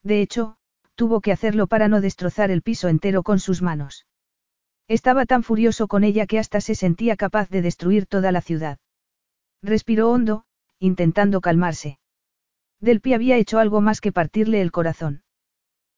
[0.04, 0.58] De hecho,
[0.94, 4.06] tuvo que hacerlo para no destrozar el piso entero con sus manos.
[4.88, 8.78] Estaba tan furioso con ella que hasta se sentía capaz de destruir toda la ciudad.
[9.64, 10.46] Respiró hondo,
[10.78, 11.98] intentando calmarse.
[12.80, 15.24] Del pie había hecho algo más que partirle el corazón.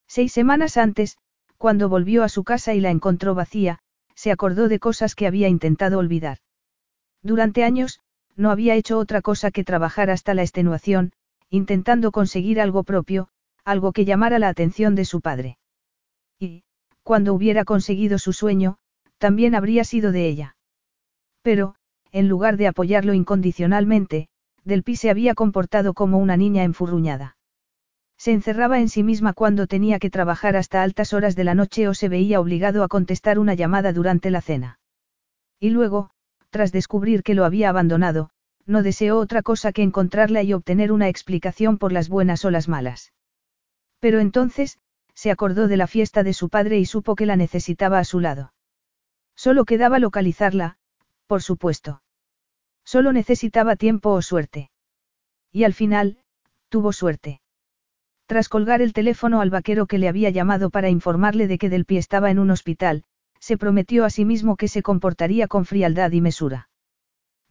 [0.07, 1.18] Seis semanas antes,
[1.57, 3.80] cuando volvió a su casa y la encontró vacía,
[4.15, 6.38] se acordó de cosas que había intentado olvidar.
[7.22, 7.99] Durante años,
[8.35, 11.11] no había hecho otra cosa que trabajar hasta la extenuación,
[11.49, 13.27] intentando conseguir algo propio,
[13.65, 15.57] algo que llamara la atención de su padre.
[16.39, 16.64] Y,
[17.03, 18.77] cuando hubiera conseguido su sueño,
[19.18, 20.56] también habría sido de ella.
[21.41, 21.76] Pero,
[22.11, 24.30] en lugar de apoyarlo incondicionalmente,
[24.64, 27.38] Del se había comportado como una niña enfurruñada.
[28.18, 31.88] Se encerraba en sí misma cuando tenía que trabajar hasta altas horas de la noche
[31.88, 34.80] o se veía obligado a contestar una llamada durante la cena.
[35.60, 36.10] Y luego,
[36.49, 38.31] tras descubrir que lo había abandonado,
[38.65, 42.68] no deseó otra cosa que encontrarla y obtener una explicación por las buenas o las
[42.68, 43.14] malas.
[43.99, 44.80] Pero entonces,
[45.14, 48.19] se acordó de la fiesta de su padre y supo que la necesitaba a su
[48.19, 48.53] lado.
[49.36, 50.77] Solo quedaba localizarla,
[51.26, 52.02] por supuesto.
[52.94, 54.72] Solo necesitaba tiempo o suerte.
[55.52, 56.18] Y al final,
[56.70, 57.40] tuvo suerte.
[58.26, 61.86] Tras colgar el teléfono al vaquero que le había llamado para informarle de que Del
[61.86, 63.03] Pie estaba en un hospital,
[63.40, 66.72] se prometió a sí mismo que se comportaría con frialdad y mesura.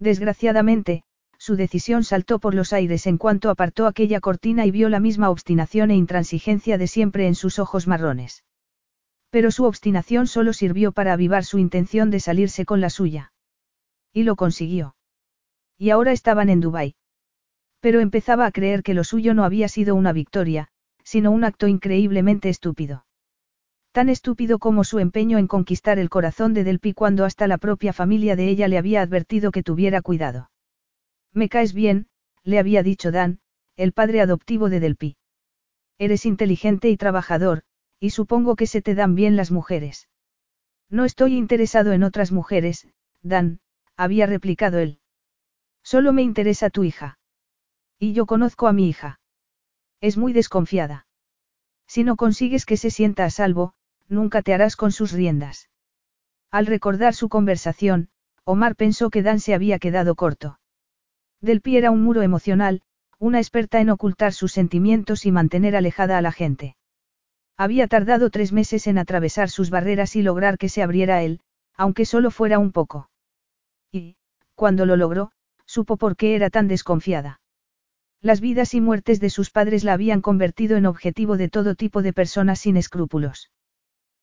[0.00, 1.04] Desgraciadamente,
[1.38, 5.30] su decisión saltó por los aires en cuanto apartó aquella cortina y vio la misma
[5.30, 8.42] obstinación e intransigencia de siempre en sus ojos marrones.
[9.30, 13.32] Pero su obstinación solo sirvió para avivar su intención de salirse con la suya.
[14.12, 14.96] Y lo consiguió.
[15.78, 16.96] Y ahora estaban en Dubái.
[17.80, 20.68] Pero empezaba a creer que lo suyo no había sido una victoria,
[21.04, 23.06] sino un acto increíblemente estúpido.
[23.92, 27.92] Tan estúpido como su empeño en conquistar el corazón de Delpi cuando hasta la propia
[27.92, 30.50] familia de ella le había advertido que tuviera cuidado.
[31.32, 32.08] Me caes bien,
[32.42, 33.40] le había dicho Dan,
[33.76, 35.16] el padre adoptivo de Delpi.
[35.98, 37.62] Eres inteligente y trabajador,
[38.00, 40.08] y supongo que se te dan bien las mujeres.
[40.90, 42.88] No estoy interesado en otras mujeres,
[43.22, 43.60] Dan,
[43.96, 45.00] había replicado él.
[45.82, 47.18] Solo me interesa tu hija.
[47.98, 49.20] Y yo conozco a mi hija.
[50.00, 51.06] Es muy desconfiada.
[51.86, 53.74] Si no consigues que se sienta a salvo,
[54.08, 55.68] nunca te harás con sus riendas.
[56.50, 58.08] Al recordar su conversación,
[58.44, 60.60] Omar pensó que Dan se había quedado corto.
[61.40, 62.82] Del pie era un muro emocional,
[63.18, 66.76] una experta en ocultar sus sentimientos y mantener alejada a la gente.
[67.56, 71.40] Había tardado tres meses en atravesar sus barreras y lograr que se abriera él,
[71.74, 73.10] aunque solo fuera un poco.
[73.90, 74.16] Y,
[74.54, 75.32] cuando lo logró,
[75.68, 77.40] supo por qué era tan desconfiada.
[78.20, 82.02] Las vidas y muertes de sus padres la habían convertido en objetivo de todo tipo
[82.02, 83.52] de personas sin escrúpulos.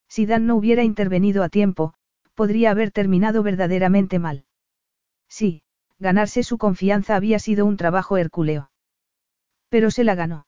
[0.10, 1.94] Si Dan no hubiera intervenido a tiempo,
[2.34, 4.46] podría haber terminado verdaderamente mal.
[5.30, 5.62] Sí,
[6.00, 8.72] ganarse su confianza había sido un trabajo hercúleo.
[9.70, 10.48] Pero se la ganó.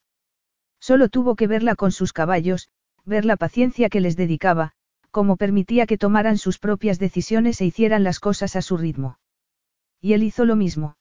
[0.79, 2.69] Solo tuvo que verla con sus caballos,
[3.05, 4.73] ver la paciencia que les dedicaba,
[5.11, 9.19] como permitía que tomaran sus propias decisiones e hicieran las cosas a su ritmo.
[10.01, 10.97] Y él hizo lo mismo.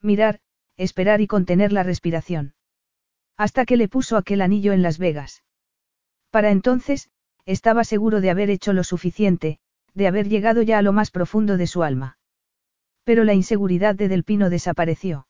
[0.00, 0.40] Mirar,
[0.76, 2.54] esperar y contener la respiración.
[3.36, 5.44] Hasta que le puso aquel anillo en Las Vegas.
[6.30, 7.10] Para entonces,
[7.46, 9.58] estaba seguro de haber hecho lo suficiente,
[9.94, 12.18] de haber llegado ya a lo más profundo de su alma.
[13.04, 15.26] Pero la inseguridad de Delpino desapareció.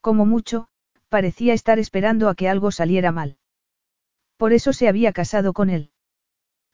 [0.00, 0.68] Como mucho,
[1.08, 3.38] parecía estar esperando a que algo saliera mal.
[4.36, 5.90] Por eso se había casado con él.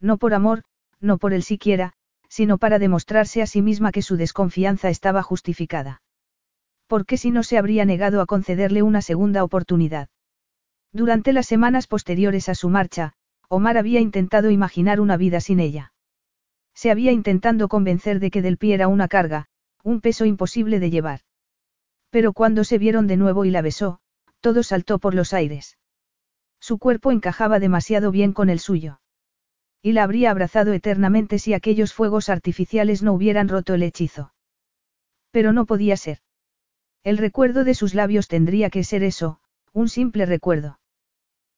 [0.00, 0.64] No por amor,
[1.00, 1.94] no por él siquiera,
[2.32, 6.00] sino para demostrarse a sí misma que su desconfianza estaba justificada.
[6.86, 10.08] Porque si no se habría negado a concederle una segunda oportunidad.
[10.94, 13.12] Durante las semanas posteriores a su marcha,
[13.48, 15.92] Omar había intentado imaginar una vida sin ella.
[16.72, 19.48] Se había intentando convencer de que del pie era una carga,
[19.84, 21.20] un peso imposible de llevar.
[22.08, 24.00] Pero cuando se vieron de nuevo y la besó,
[24.40, 25.76] todo saltó por los aires.
[26.60, 29.01] Su cuerpo encajaba demasiado bien con el suyo.
[29.82, 34.32] Y la habría abrazado eternamente si aquellos fuegos artificiales no hubieran roto el hechizo.
[35.32, 36.18] Pero no podía ser.
[37.02, 39.40] El recuerdo de sus labios tendría que ser eso,
[39.72, 40.78] un simple recuerdo.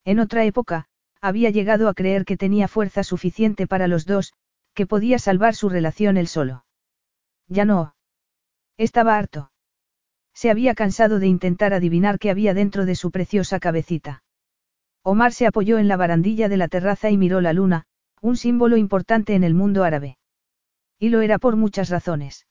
[0.03, 0.87] En otra época,
[1.21, 4.33] había llegado a creer que tenía fuerza suficiente para los dos,
[4.73, 6.65] que podía salvar su relación él solo.
[7.47, 7.95] Ya no.
[8.77, 9.51] Estaba harto.
[10.33, 14.23] Se había cansado de intentar adivinar qué había dentro de su preciosa cabecita.
[15.01, 17.85] Omar se apoyó en la barandilla de la terraza y miró la luna,
[18.21, 20.17] un símbolo importante en el mundo árabe.
[20.99, 22.47] Y lo era por muchas razones.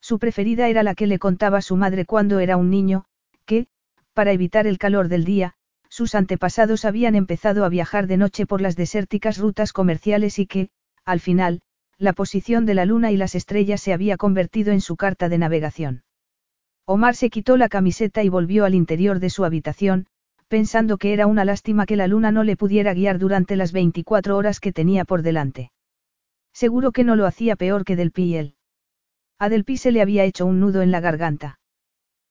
[0.00, 3.04] Su preferida era la que le contaba su madre cuando era un niño,
[3.44, 3.66] que,
[4.12, 5.54] para evitar el calor del día,
[5.88, 10.70] sus antepasados habían empezado a viajar de noche por las desérticas rutas comerciales y que,
[11.04, 11.62] al final,
[11.98, 15.38] la posición de la luna y las estrellas se había convertido en su carta de
[15.38, 16.02] navegación.
[16.84, 20.06] Omar se quitó la camiseta y volvió al interior de su habitación,
[20.48, 24.36] pensando que era una lástima que la luna no le pudiera guiar durante las 24
[24.36, 25.70] horas que tenía por delante.
[26.52, 28.54] Seguro que no lo hacía peor que Del Pi él.
[29.38, 31.60] A Del Pi se le había hecho un nudo en la garganta.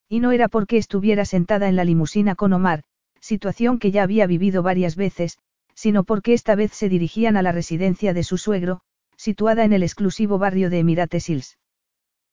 [0.09, 2.83] Y no era porque estuviera sentada en la limusina con Omar,
[3.21, 5.37] situación que ya había vivido varias veces,
[5.75, 8.81] sino porque esta vez se dirigían a la residencia de su suegro,
[9.15, 11.57] situada en el exclusivo barrio de Emirates Hills.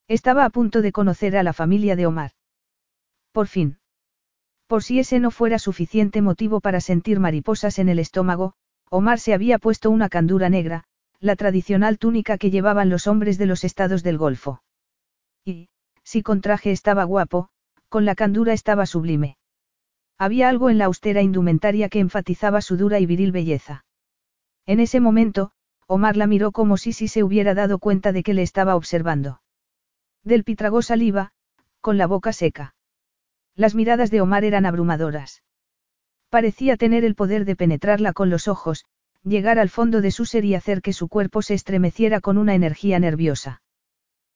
[0.08, 2.32] Estaba a punto de conocer a la familia de Omar.
[3.32, 3.78] Por fin.
[4.66, 8.54] Por si ese no fuera suficiente motivo para sentir mariposas en el estómago,
[8.90, 10.84] Omar se había puesto una candura negra,
[11.20, 14.62] la tradicional túnica que llevaban los hombres de los estados del Golfo.
[15.44, 15.68] Y,
[16.02, 17.48] si con traje estaba guapo,
[17.88, 19.36] con la candura estaba sublime.
[20.18, 23.84] Había algo en la austera indumentaria que enfatizaba su dura y viril belleza.
[24.66, 25.50] En ese momento,
[25.86, 29.42] Omar la miró como si sí se hubiera dado cuenta de que le estaba observando.
[30.22, 31.32] Del pitragó saliva,
[31.80, 32.73] con la boca seca.
[33.56, 35.42] Las miradas de Omar eran abrumadoras.
[36.28, 38.84] Parecía tener el poder de penetrarla con los ojos,
[39.22, 42.54] llegar al fondo de su ser y hacer que su cuerpo se estremeciera con una
[42.54, 43.62] energía nerviosa.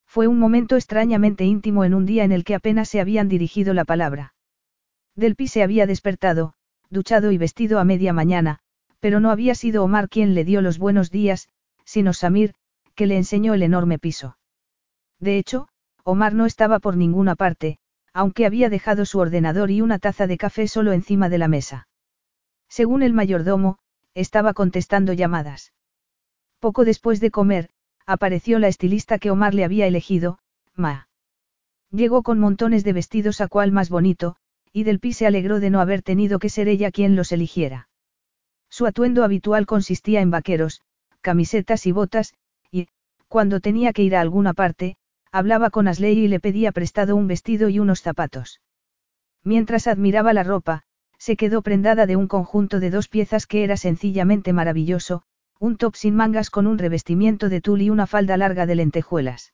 [0.06, 3.74] Fue un momento extrañamente íntimo en un día en el que apenas se habían dirigido
[3.74, 4.34] la palabra.
[5.14, 6.54] Del Pi se había despertado,
[6.88, 8.60] duchado y vestido a media mañana,
[9.00, 11.48] pero no había sido Omar quien le dio los buenos días,
[11.84, 12.54] sino Samir,
[12.94, 14.38] que le enseñó el enorme piso.
[15.18, 15.68] De hecho,
[16.04, 17.78] Omar no estaba por ninguna parte,
[18.12, 21.88] aunque había dejado su ordenador y una taza de café solo encima de la mesa.
[22.68, 23.78] Según el mayordomo,
[24.14, 25.72] estaba contestando llamadas.
[26.58, 27.70] Poco después de comer,
[28.06, 30.38] apareció la estilista que Omar le había elegido,
[30.74, 31.08] Ma.
[31.90, 34.36] Llegó con montones de vestidos a cual más bonito,
[34.72, 37.88] y Del Pi se alegró de no haber tenido que ser ella quien los eligiera.
[38.68, 40.82] Su atuendo habitual consistía en vaqueros,
[41.22, 42.34] camisetas y botas,
[42.70, 42.88] y,
[43.28, 44.96] cuando tenía que ir a alguna parte,
[45.32, 48.60] hablaba con Asley y le pedía prestado un vestido y unos zapatos.
[49.44, 50.84] Mientras admiraba la ropa,
[51.18, 55.22] se quedó prendada de un conjunto de dos piezas que era sencillamente maravilloso,
[55.58, 59.52] un top sin mangas con un revestimiento de tul y una falda larga de lentejuelas.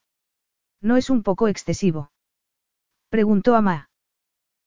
[0.80, 2.12] ¿No es un poco excesivo?
[3.08, 3.88] Preguntó Ama.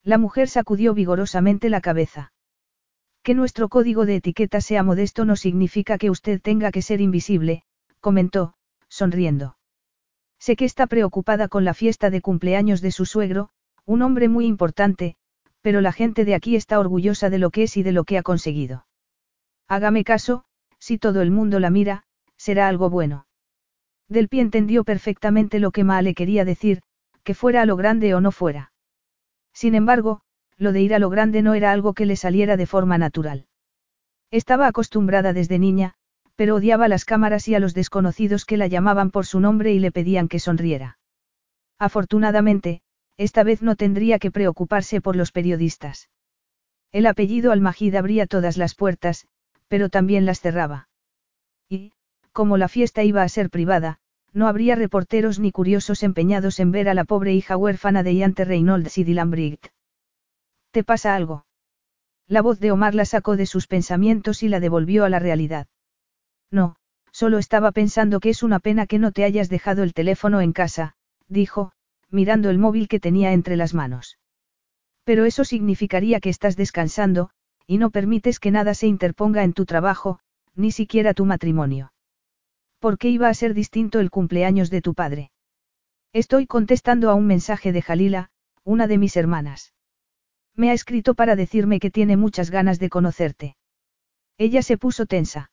[0.03, 2.31] La mujer sacudió vigorosamente la cabeza.
[3.21, 7.63] Que nuestro código de etiqueta sea modesto no significa que usted tenga que ser invisible,
[7.99, 8.53] comentó,
[8.87, 9.56] sonriendo.
[10.39, 13.49] Sé que está preocupada con la fiesta de cumpleaños de su suegro,
[13.85, 15.15] un hombre muy importante,
[15.61, 18.17] pero la gente de aquí está orgullosa de lo que es y de lo que
[18.17, 18.85] ha conseguido.
[19.67, 20.45] Hágame caso,
[20.79, 22.03] si todo el mundo la mira,
[22.37, 23.27] será algo bueno.
[24.07, 26.81] Del pie entendió perfectamente lo que Ma le quería decir,
[27.23, 28.71] que fuera a lo grande o no fuera.
[29.53, 30.21] Sin embargo,
[30.55, 33.47] lo de ir a lo grande no era algo que le saliera de forma natural.
[34.31, 35.95] Estaba acostumbrada desde niña,
[36.37, 39.79] pero odiaba las cámaras y a los desconocidos que la llamaban por su nombre y
[39.79, 40.99] le pedían que sonriera.
[41.79, 42.81] Afortunadamente,
[43.17, 46.09] esta vez no tendría que preocuparse por los periodistas.
[46.91, 49.27] El apellido Almajid abría todas las puertas,
[49.67, 50.89] pero también las cerraba.
[51.67, 51.91] Y,
[52.31, 53.99] como la fiesta iba a ser privada,
[54.31, 58.45] no habría reporteros ni curiosos empeñados en ver a la pobre hija huérfana de Iante
[58.45, 59.71] Reynolds y Dylan Briggs.
[60.69, 61.47] ¿Te pasa algo?
[62.27, 65.67] La voz de Omar la sacó de sus pensamientos y la devolvió a la realidad.
[66.51, 66.75] No,
[67.11, 70.53] solo estaba pensando que es una pena que no te hayas dejado el teléfono en
[70.53, 70.93] casa,
[71.27, 71.71] dijo,
[72.09, 74.17] mirando el móvil que tenía entre las manos.
[75.03, 77.29] Pero eso significaría que estás descansando,
[77.65, 80.19] y no permites que nada se interponga en tu trabajo,
[80.55, 81.91] ni siquiera tu matrimonio.
[82.79, 85.31] ¿Por qué iba a ser distinto el cumpleaños de tu padre?
[86.13, 88.29] Estoy contestando a un mensaje de Jalila,
[88.63, 89.73] una de mis hermanas.
[90.55, 93.55] Me ha escrito para decirme que tiene muchas ganas de conocerte.
[94.37, 95.51] Ella se puso tensa.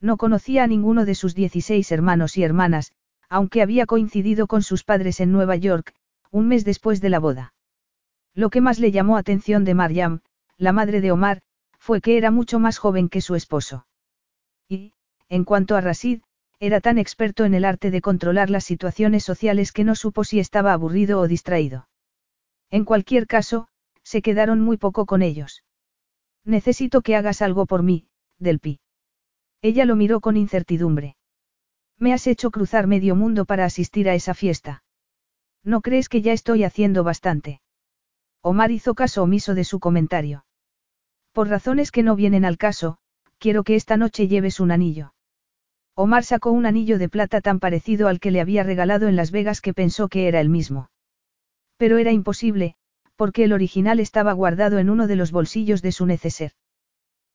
[0.00, 2.92] No conocía a ninguno de sus 16 hermanos y hermanas,
[3.28, 5.94] aunque había coincidido con sus padres en Nueva York,
[6.30, 7.54] un mes después de la boda.
[8.34, 10.20] Lo que más le llamó atención de Mariam,
[10.58, 11.42] la madre de Omar,
[11.78, 13.86] fue que era mucho más joven que su esposo.
[14.68, 14.92] Y,
[15.28, 16.20] en cuanto a Rasid,
[16.58, 20.40] era tan experto en el arte de controlar las situaciones sociales que no supo si
[20.40, 21.88] estaba aburrido o distraído.
[22.70, 23.68] En cualquier caso,
[24.02, 25.64] se quedaron muy poco con ellos.
[26.44, 28.06] Necesito que hagas algo por mí,
[28.38, 28.80] Delpi.
[29.62, 31.16] Ella lo miró con incertidumbre.
[31.98, 34.82] Me has hecho cruzar medio mundo para asistir a esa fiesta.
[35.64, 37.60] ¿No crees que ya estoy haciendo bastante?
[38.42, 40.44] Omar hizo caso omiso de su comentario.
[41.32, 42.98] Por razones que no vienen al caso,
[43.38, 45.14] quiero que esta noche lleves un anillo.
[45.94, 49.30] Omar sacó un anillo de plata tan parecido al que le había regalado en Las
[49.30, 50.90] Vegas que pensó que era el mismo.
[51.78, 52.76] Pero era imposible,
[53.16, 56.52] porque el original estaba guardado en uno de los bolsillos de su neceser.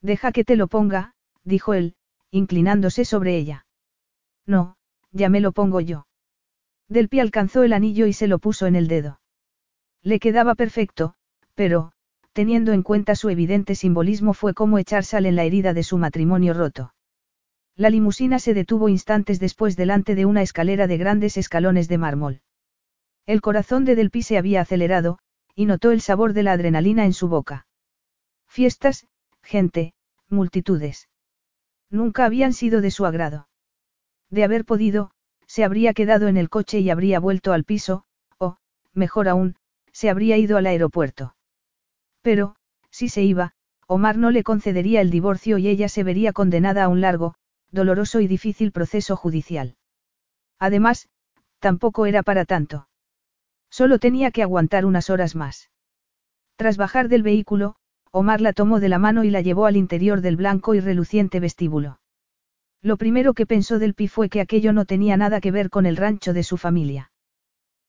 [0.02, 1.95] Deja que te lo ponga, dijo él,
[2.32, 3.66] inclinándose sobre ella.
[4.45, 4.78] No,
[5.12, 6.08] ya me lo pongo yo.
[6.88, 9.22] Delpi alcanzó el anillo y se lo puso en el dedo.
[10.02, 11.14] Le quedaba perfecto,
[11.53, 11.91] pero,
[12.34, 15.98] teniendo en cuenta su evidente simbolismo, fue como echar sal en la herida de su
[15.98, 16.94] matrimonio roto.
[17.76, 22.41] La limusina se detuvo instantes después delante de una escalera de grandes escalones de mármol.
[23.26, 25.20] El corazón de Delpi se había acelerado,
[25.56, 27.68] y notó el sabor de la adrenalina en su boca.
[28.48, 29.08] Fiestas,
[29.44, 29.94] gente,
[30.30, 31.08] multitudes.
[31.92, 33.48] Nunca habían sido de su agrado.
[34.30, 35.12] De haber podido,
[35.46, 38.06] se habría quedado en el coche y habría vuelto al piso,
[38.38, 38.58] o,
[38.94, 39.58] mejor aún,
[39.92, 41.36] se habría ido al aeropuerto.
[42.22, 42.56] Pero,
[42.90, 43.54] si se iba,
[43.88, 47.36] Omar no le concedería el divorcio y ella se vería condenada a un largo,
[47.72, 49.76] doloroso y difícil proceso judicial.
[50.60, 51.10] Además,
[51.60, 52.88] tampoco era para tanto.
[53.70, 55.70] Solo tenía que aguantar unas horas más.
[56.56, 57.76] Tras bajar del vehículo,
[58.12, 61.40] Omar la tomó de la mano y la llevó al interior del blanco y reluciente
[61.40, 62.00] vestíbulo.
[62.82, 65.86] Lo primero que pensó del Pi fue que aquello no tenía nada que ver con
[65.86, 67.12] el rancho de su familia.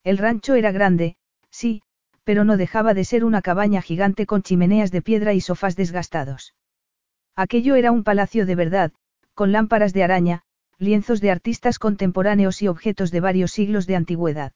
[0.05, 1.17] El rancho era grande,
[1.51, 1.83] sí,
[2.25, 6.55] pero no dejaba de ser una cabaña gigante con chimeneas de piedra y sofás desgastados.
[7.35, 8.93] Aquello era un palacio de verdad,
[9.35, 10.43] con lámparas de araña,
[10.79, 14.53] lienzos de artistas contemporáneos y objetos de varios siglos de antigüedad.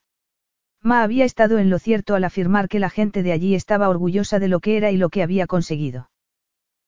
[0.83, 4.39] Ma había estado en lo cierto al afirmar que la gente de allí estaba orgullosa
[4.39, 6.11] de lo que era y lo que había conseguido.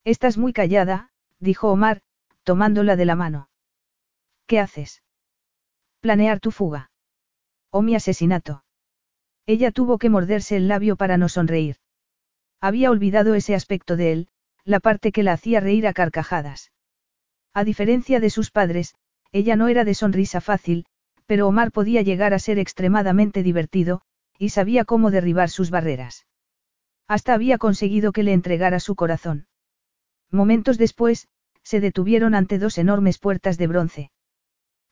[0.05, 2.03] Estás muy callada, dijo Omar,
[2.45, 3.51] tomándola de la mano.
[4.47, 5.03] ¿Qué haces?
[6.01, 6.91] Planear tu fuga.
[7.71, 8.65] O mi asesinato.
[9.47, 11.77] Ella tuvo que morderse el labio para no sonreír.
[12.61, 14.29] Había olvidado ese aspecto de él,
[14.65, 16.73] la parte que la hacía reír a carcajadas.
[17.55, 18.95] A diferencia de sus padres,
[19.33, 20.87] ella no era de sonrisa fácil,
[21.29, 24.01] pero Omar podía llegar a ser extremadamente divertido,
[24.39, 26.27] y sabía cómo derribar sus barreras.
[27.07, 29.47] Hasta había conseguido que le entregara su corazón.
[30.31, 31.29] Momentos después,
[31.63, 34.11] se detuvieron ante dos enormes puertas de bronce.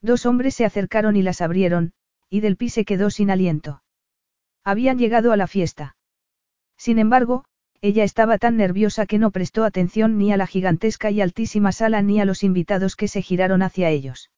[0.01, 1.93] Dos hombres se acercaron y las abrieron,
[2.29, 3.81] y Del Pi se quedó sin aliento.
[4.63, 5.95] Habían llegado a la fiesta.
[6.77, 7.45] Sin embargo,
[7.81, 12.03] ella estaba tan nerviosa que no prestó atención ni a la gigantesca y altísima sala
[12.03, 14.29] ni a los invitados que se giraron hacia ellos.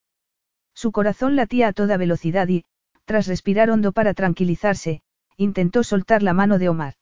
[0.79, 2.63] Su corazón latía a toda velocidad y,
[3.03, 5.01] tras respirar hondo para tranquilizarse,
[5.35, 6.93] intentó soltar la mano de Omar.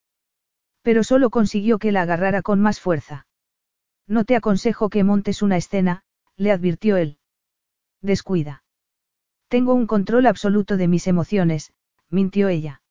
[0.81, 3.27] Pero solo consiguió que la agarrara con más fuerza.
[4.07, 6.01] No te aconsejo que montes una escena,
[6.37, 7.19] le advirtió él.
[8.01, 8.63] Descuida.
[9.47, 11.71] Tengo un control absoluto de mis emociones,
[12.09, 12.81] mintió ella.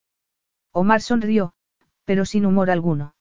[0.71, 1.51] Omar sonrió,
[2.05, 3.13] pero sin humor alguno.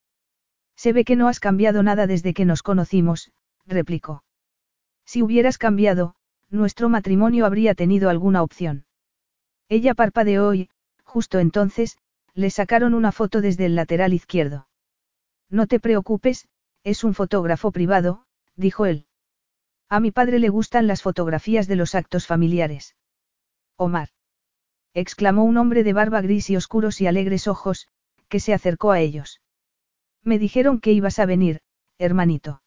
[0.77, 3.33] Se ve que no has cambiado nada desde que nos conocimos,
[3.67, 4.23] replicó.
[5.05, 6.16] Si hubieras cambiado,
[6.51, 8.85] nuestro matrimonio habría tenido alguna opción.
[9.69, 10.71] Ella parpadeó y,
[11.05, 11.99] justo entonces,
[12.35, 14.69] le sacaron una foto desde el lateral izquierdo.
[15.49, 16.49] No te preocupes,
[16.85, 19.07] es un fotógrafo privado, dijo él.
[19.89, 22.97] A mi padre le gustan las fotografías de los actos familiares.
[23.77, 24.11] Omar.
[24.95, 27.89] exclamó un hombre de barba gris y oscuros y alegres ojos,
[28.29, 29.41] que se acercó a ellos.
[30.23, 31.61] Me dijeron que ibas a venir,
[31.99, 32.63] hermanito.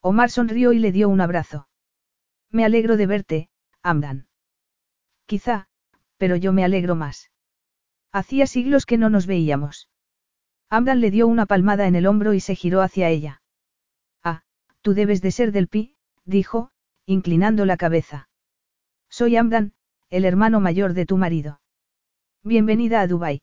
[0.00, 1.66] Omar sonrió y le dio un abrazo.
[2.54, 3.48] Me alegro de verte,
[3.82, 4.28] Amdan.
[5.26, 5.66] Quizá,
[6.18, 7.32] pero yo me alegro más.
[8.12, 9.88] Hacía siglos que no nos veíamos.
[10.70, 13.42] Amdan le dio una palmada en el hombro y se giró hacia ella.
[14.22, 14.44] Ah,
[14.82, 16.70] tú debes de ser del Pi, dijo,
[17.06, 18.28] inclinando la cabeza.
[19.08, 19.72] Soy Amdan,
[20.08, 21.60] el hermano mayor de tu marido.
[22.44, 23.42] Bienvenida a Dubái.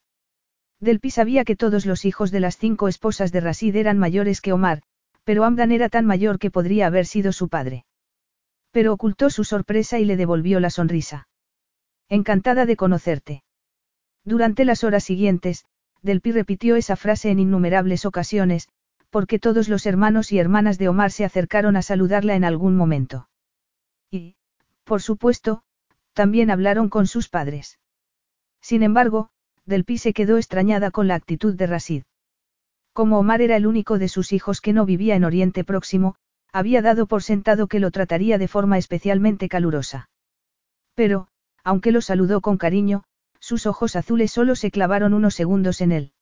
[0.80, 4.40] Del Pi sabía que todos los hijos de las cinco esposas de Rasid eran mayores
[4.40, 4.84] que Omar,
[5.26, 7.84] pero Amdan era tan mayor que podría haber sido su padre.
[8.72, 11.28] Pero ocultó su sorpresa y le devolvió la sonrisa.
[12.10, 13.44] Encantada de conocerte.
[14.24, 15.66] Durante las horas siguientes,
[16.02, 18.70] Delpi repitió esa frase en innumerables ocasiones,
[19.10, 23.28] porque todos los hermanos y hermanas de Omar se acercaron a saludarla en algún momento.
[24.10, 24.36] Y,
[24.84, 25.64] por supuesto,
[26.14, 27.80] también hablaron con sus padres.
[28.62, 29.30] Sin embargo,
[29.66, 32.04] Delpi se quedó extrañada con la actitud de Rasid.
[32.94, 36.16] Como Omar era el único de sus hijos que no vivía en Oriente Próximo,
[36.52, 40.10] había dado por sentado que lo trataría de forma especialmente calurosa.
[40.96, 41.28] Pero,
[41.64, 43.04] aunque lo saludó con cariño,
[43.40, 46.14] sus ojos azules solo se clavaron unos segundos en él.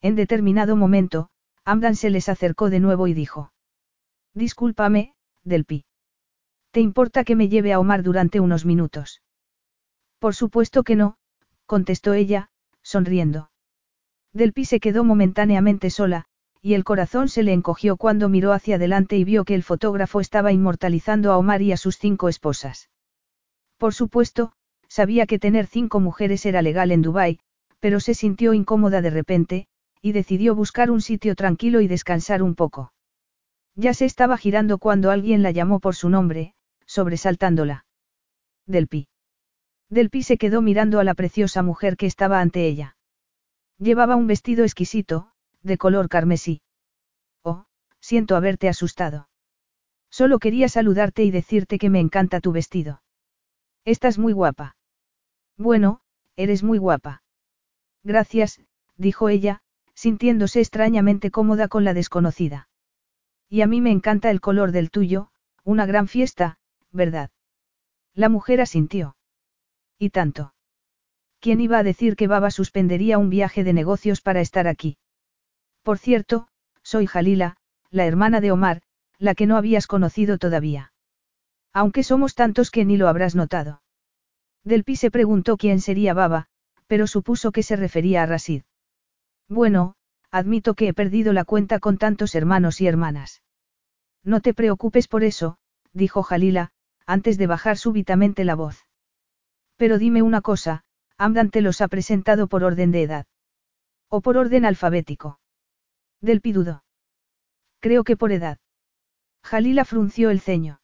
[0.00, 1.30] En determinado momento,
[1.64, 3.52] Amdan se les acercó de nuevo y dijo.
[4.34, 5.84] Discúlpame, Delpi.
[6.70, 9.22] ¿Te importa que me lleve a Omar durante unos minutos?
[10.18, 11.16] Por supuesto que no,
[11.64, 12.50] contestó ella,
[12.82, 13.50] sonriendo.
[14.32, 16.26] Delpi se quedó momentáneamente sola,
[16.66, 20.20] y el corazón se le encogió cuando miró hacia adelante y vio que el fotógrafo
[20.20, 22.90] estaba inmortalizando a Omar y a sus cinco esposas.
[23.76, 24.50] Por supuesto,
[24.88, 27.38] sabía que tener cinco mujeres era legal en Dubái,
[27.78, 29.68] pero se sintió incómoda de repente,
[30.02, 32.92] y decidió buscar un sitio tranquilo y descansar un poco.
[33.76, 37.86] Ya se estaba girando cuando alguien la llamó por su nombre, sobresaltándola.
[38.66, 39.06] Delpi.
[39.88, 42.96] Delpi se quedó mirando a la preciosa mujer que estaba ante ella.
[43.78, 45.30] Llevaba un vestido exquisito,
[45.66, 46.62] de color carmesí.
[47.42, 47.66] Oh,
[48.00, 49.28] siento haberte asustado.
[50.10, 53.02] Solo quería saludarte y decirte que me encanta tu vestido.
[53.84, 54.76] Estás muy guapa.
[55.58, 56.00] Bueno,
[56.36, 57.22] eres muy guapa.
[58.04, 58.60] Gracias,
[58.96, 59.60] dijo ella,
[59.94, 62.68] sintiéndose extrañamente cómoda con la desconocida.
[63.48, 65.30] Y a mí me encanta el color del tuyo,
[65.64, 66.58] una gran fiesta,
[66.92, 67.30] ¿verdad?
[68.14, 69.16] La mujer asintió.
[69.98, 70.54] ¿Y tanto?
[71.40, 74.98] ¿Quién iba a decir que Baba suspendería un viaje de negocios para estar aquí?
[75.86, 76.48] Por cierto,
[76.82, 77.58] soy Jalila,
[77.92, 78.82] la hermana de Omar,
[79.20, 80.92] la que no habías conocido todavía.
[81.72, 83.82] Aunque somos tantos que ni lo habrás notado.
[84.64, 86.48] Delpi se preguntó quién sería Baba,
[86.88, 88.64] pero supuso que se refería a Rasid.
[89.48, 89.94] Bueno,
[90.32, 93.44] admito que he perdido la cuenta con tantos hermanos y hermanas.
[94.24, 95.56] No te preocupes por eso,
[95.92, 96.72] dijo Jalila,
[97.06, 98.88] antes de bajar súbitamente la voz.
[99.76, 100.82] Pero dime una cosa,
[101.16, 103.26] Amdan te los ha presentado por orden de edad.
[104.08, 105.38] O por orden alfabético.
[106.20, 106.84] Del pidudo.
[107.80, 108.58] Creo que por edad.
[109.42, 110.80] Jalila frunció el ceño.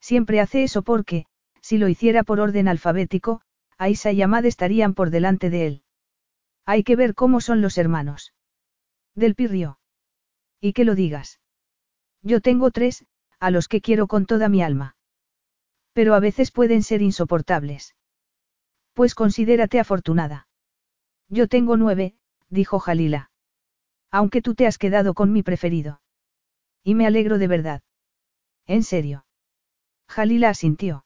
[0.00, 1.26] Siempre hace eso porque,
[1.60, 3.42] si lo hiciera por orden alfabético,
[3.78, 5.82] Aisa y Amad estarían por delante de él.
[6.64, 8.32] Hay que ver cómo son los hermanos.
[9.14, 9.78] Del pirrio.
[10.60, 11.40] Y que lo digas.
[12.22, 13.04] Yo tengo tres,
[13.38, 14.96] a los que quiero con toda mi alma.
[15.92, 17.94] Pero a veces pueden ser insoportables.
[18.94, 20.48] Pues considérate afortunada.
[21.28, 22.14] Yo tengo nueve,
[22.48, 23.30] dijo Jalila.
[24.18, 26.00] Aunque tú te has quedado con mi preferido.
[26.84, 27.82] Y me alegro de verdad.
[28.64, 29.26] ¿En serio?
[30.08, 31.04] Jalila asintió.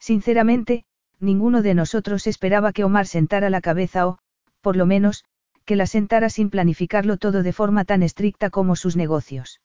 [0.00, 0.84] Sinceramente,
[1.20, 4.18] ninguno de nosotros esperaba que Omar sentara la cabeza o,
[4.60, 5.24] por lo menos,
[5.64, 9.60] que la sentara sin planificarlo todo de forma tan estricta como sus negocios.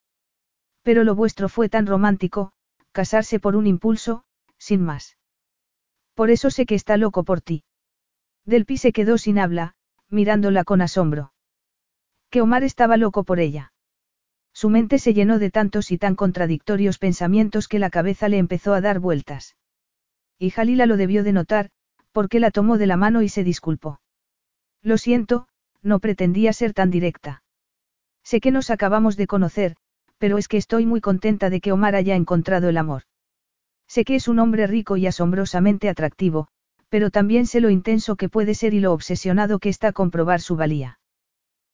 [0.83, 2.51] Pero lo vuestro fue tan romántico,
[2.91, 4.23] casarse por un impulso,
[4.59, 5.17] sin más.
[6.13, 7.63] Por eso sé que está loco por ti.
[8.45, 9.73] Delpi se quedó sin habla,
[10.09, 11.33] mirándola con asombro.
[12.31, 13.73] Que Omar estaba loco por ella.
[14.53, 18.73] Su mente se llenó de tantos y tan contradictorios pensamientos que la cabeza le empezó
[18.73, 19.57] a dar vueltas.
[20.39, 21.71] Y Jalila lo debió de notar,
[22.13, 23.99] porque la tomó de la mano y se disculpó.
[24.81, 25.49] Lo siento,
[25.81, 27.43] no pretendía ser tan directa.
[28.23, 29.75] Sé que nos acabamos de conocer,
[30.17, 33.03] pero es que estoy muy contenta de que Omar haya encontrado el amor.
[33.87, 36.47] Sé que es un hombre rico y asombrosamente atractivo,
[36.87, 40.39] pero también sé lo intenso que puede ser y lo obsesionado que está con probar
[40.39, 41.00] su valía.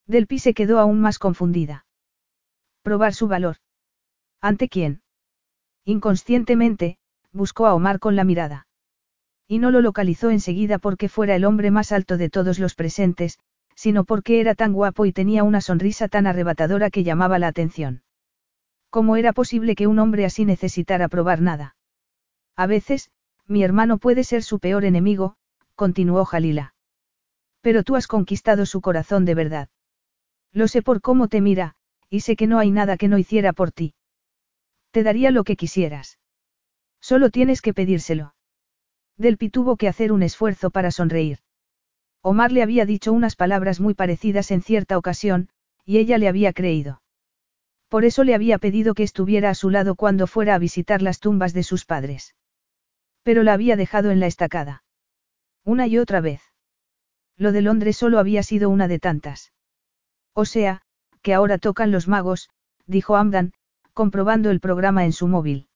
[0.08, 1.86] Delpi se quedó aún más confundida.
[2.82, 3.58] Probar su valor.
[4.42, 5.02] ¿Ante quién?
[5.84, 6.98] Inconscientemente,
[7.32, 8.68] buscó a Omar con la mirada.
[9.48, 13.40] Y no lo localizó enseguida porque fuera el hombre más alto de todos los presentes,
[13.76, 18.02] sino porque era tan guapo y tenía una sonrisa tan arrebatadora que llamaba la atención.
[18.90, 21.76] ¿Cómo era posible que un hombre así necesitara probar nada?
[22.56, 23.12] A veces,
[23.46, 25.36] mi hermano puede ser su peor enemigo,
[25.76, 26.74] continuó Jalila.
[27.62, 29.70] Pero tú has conquistado su corazón de verdad.
[30.58, 31.76] Lo sé por cómo te mira,
[32.10, 33.94] y sé que no hay nada que no hiciera por ti.
[34.90, 36.18] Te daría lo que quisieras.
[37.00, 38.34] Solo tienes que pedírselo.
[39.18, 41.42] Delpi tuvo que hacer un esfuerzo para sonreír.
[42.24, 45.50] Omar le había dicho unas palabras muy parecidas en cierta ocasión,
[45.86, 47.04] y ella le había creído.
[47.88, 51.20] Por eso le había pedido que estuviera a su lado cuando fuera a visitar las
[51.20, 52.34] tumbas de sus padres.
[53.22, 54.84] Pero la había dejado en la estacada.
[55.64, 56.42] Una y otra vez.
[57.38, 59.52] Lo de Londres solo había sido una de tantas.
[60.42, 60.84] O sea,
[61.24, 62.52] que ahora tocan los magos,
[62.86, 63.54] dijo Amdan,
[63.96, 65.68] comprobando el programa en su móvil.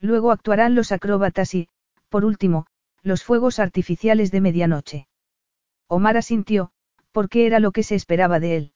[0.00, 1.68] Luego actuarán los acróbatas y,
[2.08, 2.66] por último,
[3.04, 5.08] los fuegos artificiales de medianoche.
[5.86, 6.72] Omar asintió,
[7.12, 8.72] porque era lo que se esperaba de él.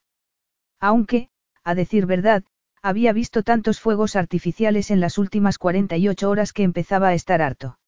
[0.79, 1.29] Aunque,
[1.65, 2.45] a decir verdad,
[2.81, 7.81] había visto tantos fuegos artificiales en las últimas 48 horas que empezaba a estar harto.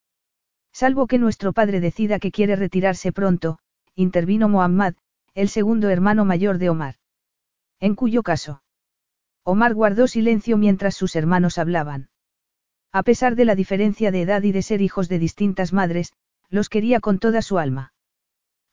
[0.72, 3.60] Salvo que nuestro padre decida que quiere retirarse pronto,
[3.94, 4.94] intervino Muhammad,
[5.34, 6.96] el segundo hermano mayor de Omar.
[7.82, 8.62] En cuyo caso.
[9.42, 12.10] Omar guardó silencio mientras sus hermanos hablaban.
[12.92, 16.12] A pesar de la diferencia de edad y de ser hijos de distintas madres,
[16.48, 17.92] los quería con toda su alma.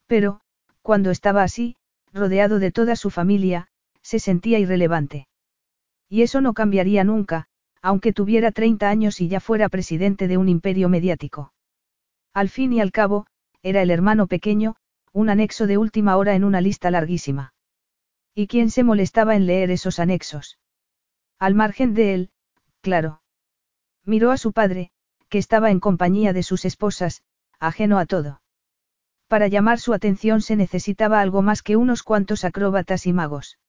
[0.05, 0.41] Pero,
[0.83, 1.75] cuando estaba así,
[2.13, 3.69] rodeado de toda su familia,
[4.03, 5.27] se sentía irrelevante.
[6.07, 7.47] Y eso no cambiaría nunca,
[7.81, 11.51] aunque tuviera 30 años y ya fuera presidente de un imperio mediático.
[12.31, 13.25] Al fin y al cabo,
[13.63, 14.75] era el hermano pequeño,
[15.13, 17.53] un anexo de última hora en una lista larguísima.
[18.41, 20.59] ¿Y quién se molestaba en leer esos anexos?
[21.39, 22.31] Al margen de él,
[22.79, 23.21] claro.
[24.05, 24.91] Miró a su padre,
[25.27, 27.21] que estaba en compañía de sus esposas,
[27.59, 28.41] ajeno a todo.
[29.27, 33.59] Para llamar su atención se necesitaba algo más que unos cuantos acróbatas y magos.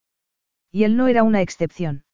[0.70, 2.04] Y él no era una excepción.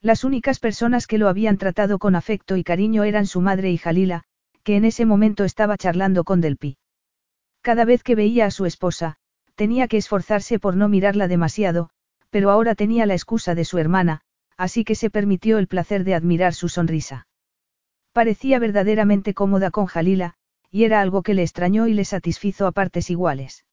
[0.00, 3.76] Las únicas personas que lo habían tratado con afecto y cariño eran su madre y
[3.76, 4.24] Jalila,
[4.62, 6.78] que en ese momento estaba charlando con Delpi.
[7.60, 9.18] Cada vez que veía a su esposa,
[9.54, 11.90] tenía que esforzarse por no mirarla demasiado,
[12.30, 14.20] pero ahora tenía la excusa de su hermana,
[14.56, 17.26] así que se permitió el placer de admirar su sonrisa.
[18.12, 20.34] Parecía verdaderamente cómoda con Jalila,
[20.70, 23.64] y era algo que le extrañó y le satisfizo a partes iguales.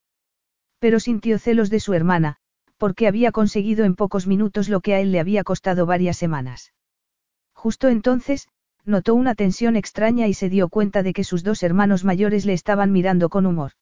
[0.79, 2.37] Pero sintió celos de su hermana,
[2.77, 6.73] porque había conseguido en pocos minutos lo que a él le había costado varias semanas.
[7.53, 8.47] Justo entonces,
[8.85, 12.53] notó una tensión extraña y se dio cuenta de que sus dos hermanos mayores le
[12.53, 13.73] estaban mirando con humor.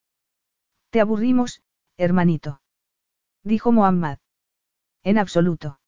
[0.89, 1.61] Te aburrimos,
[1.99, 2.61] hermanito.
[3.43, 4.19] Dijo Muhammad.
[5.03, 5.79] En absoluto.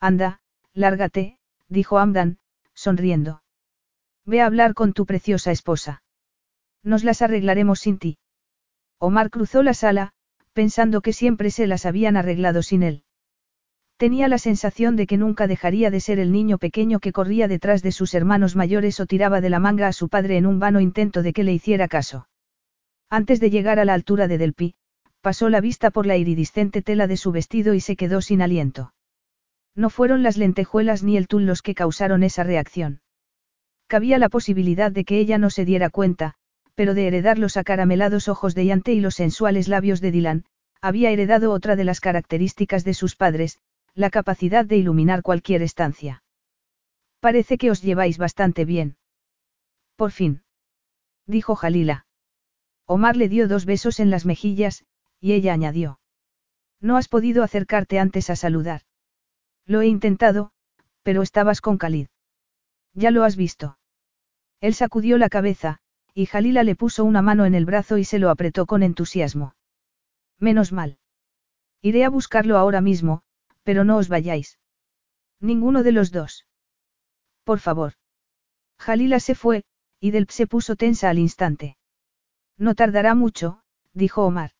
[0.00, 0.40] Anda,
[0.74, 1.38] lárgate,
[1.68, 2.38] dijo Amdan,
[2.74, 3.42] sonriendo.
[4.24, 6.02] Ve a hablar con tu preciosa esposa.
[6.82, 8.18] Nos las arreglaremos sin ti.
[8.98, 10.12] Omar cruzó la sala,
[10.52, 13.04] pensando que siempre se las habían arreglado sin él.
[13.96, 17.82] Tenía la sensación de que nunca dejaría de ser el niño pequeño que corría detrás
[17.82, 20.80] de sus hermanos mayores o tiraba de la manga a su padre en un vano
[20.80, 22.28] intento de que le hiciera caso.
[23.08, 24.74] Antes de llegar a la altura de Delpi,
[25.20, 28.92] pasó la vista por la iridiscente tela de su vestido y se quedó sin aliento.
[29.74, 33.00] No fueron las lentejuelas ni el tul los que causaron esa reacción.
[33.86, 36.34] Cabía la posibilidad de que ella no se diera cuenta,
[36.74, 40.44] pero de heredar los acaramelados ojos de Yante y los sensuales labios de Dylan,
[40.80, 43.58] había heredado otra de las características de sus padres,
[43.94, 46.22] la capacidad de iluminar cualquier estancia.
[47.20, 48.96] Parece que os lleváis bastante bien.
[49.96, 50.42] Por fin.
[51.26, 52.06] Dijo Jalila.
[52.86, 54.84] Omar le dio dos besos en las mejillas,
[55.20, 56.00] y ella añadió.
[56.80, 58.82] No has podido acercarte antes a saludar.
[59.66, 60.52] Lo he intentado,
[61.02, 62.08] pero estabas con Khalid.
[62.94, 63.78] Ya lo has visto.
[64.60, 65.78] Él sacudió la cabeza,
[66.14, 69.54] y Jalila le puso una mano en el brazo y se lo apretó con entusiasmo.
[70.38, 70.98] Menos mal.
[71.80, 73.22] Iré a buscarlo ahora mismo,
[73.62, 74.58] pero no os vayáis.
[75.40, 76.46] Ninguno de los dos.
[77.44, 77.94] Por favor.
[78.78, 79.64] Jalila se fue,
[80.00, 81.76] y Delp se puso tensa al instante.
[82.56, 83.62] No tardará mucho,
[83.92, 84.52] dijo Omar.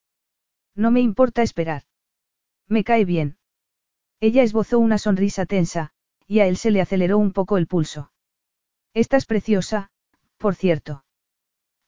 [0.78, 1.82] No me importa esperar.
[2.68, 3.36] Me cae bien.
[4.20, 5.90] Ella esbozó una sonrisa tensa,
[6.24, 8.12] y a él se le aceleró un poco el pulso.
[8.94, 9.90] Estás preciosa,
[10.36, 11.04] por cierto.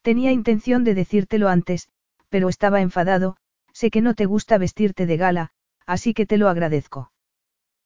[0.03, 1.89] Tenía intención de decírtelo antes,
[2.31, 3.37] pero estaba enfadado,
[3.73, 5.51] sé que no te gusta vestirte de gala,
[5.87, 7.12] así que te lo agradezco.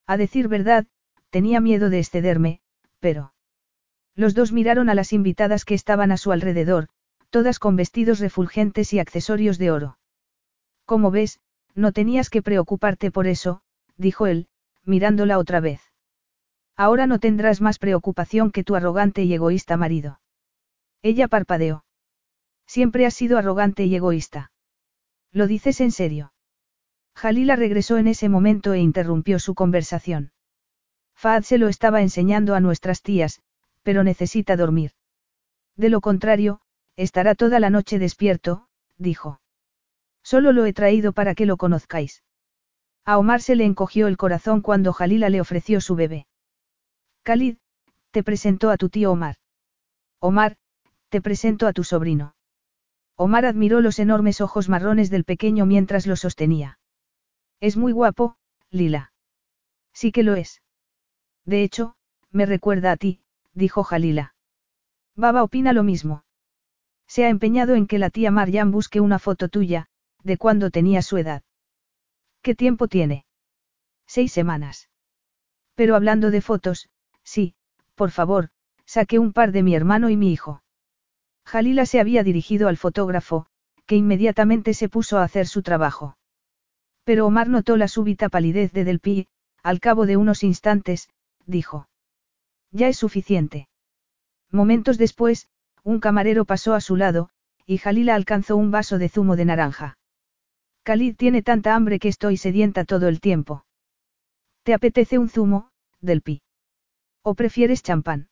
[0.07, 0.87] A decir verdad,
[1.29, 2.63] tenía miedo de excederme,
[2.99, 3.35] pero...
[4.15, 6.89] Los dos miraron a las invitadas que estaban a su alrededor,
[7.29, 9.99] todas con vestidos refulgentes y accesorios de oro.
[10.85, 11.41] Como ves,
[11.75, 13.63] no tenías que preocuparte por eso,
[13.97, 14.49] dijo él,
[14.85, 15.81] mirándola otra vez.
[16.77, 20.21] Ahora no tendrás más preocupación que tu arrogante y egoísta marido.
[21.03, 21.85] Ella parpadeó.
[22.67, 24.51] Siempre has sido arrogante y egoísta.
[25.31, 26.33] ¿Lo dices en serio?
[27.15, 30.33] Jalila regresó en ese momento e interrumpió su conversación.
[31.15, 33.41] Fad se lo estaba enseñando a nuestras tías,
[33.83, 34.93] pero necesita dormir.
[35.77, 36.61] De lo contrario,
[36.97, 39.41] estará toda la noche despierto, dijo.
[40.25, 42.25] Solo lo he traído para que lo conozcáis.
[43.05, 46.27] A Omar se le encogió el corazón cuando Jalila le ofreció su bebé.
[47.23, 47.59] Khalid,
[48.11, 49.37] te presento a tu tío Omar.
[50.21, 50.57] Omar,
[51.11, 52.35] te presento a tu sobrino.
[53.17, 56.79] Omar admiró los enormes ojos marrones del pequeño mientras lo sostenía.
[57.61, 58.37] Es muy guapo,
[58.71, 59.13] Lila.
[59.93, 60.63] Sí que lo es.
[61.45, 61.95] De hecho,
[62.31, 63.21] me recuerda a ti,
[63.53, 64.35] dijo Jalila.
[65.15, 66.25] Baba opina lo mismo.
[67.07, 69.89] Se ha empeñado en que la tía Marian busque una foto tuya,
[70.25, 71.43] de cuando tenía su edad.
[72.43, 73.25] ¿Qué tiempo tiene?
[74.07, 74.91] Seis semanas.
[75.75, 76.89] Pero hablando de fotos,
[77.23, 77.55] sí,
[77.95, 78.51] por favor,
[78.85, 80.63] saque un par de mi hermano y mi hijo.
[81.45, 83.47] Jalila se había dirigido al fotógrafo,
[83.87, 86.17] que inmediatamente se puso a hacer su trabajo.
[87.05, 89.29] Pero Omar notó la súbita palidez de Delpi,
[89.63, 91.09] Al cabo de unos instantes,
[91.47, 91.89] dijo.
[92.71, 93.69] Ya es suficiente.
[94.51, 95.49] Momentos después,
[95.83, 97.31] un camarero pasó a su lado,
[97.67, 99.97] y Jalila alcanzó un vaso de zumo de naranja.
[100.85, 103.65] Khalid tiene tanta hambre que estoy sedienta todo el tiempo.
[104.65, 105.71] ¿Te apetece un zumo,
[106.01, 106.43] del pi?
[107.23, 108.29] ¿O prefieres champán?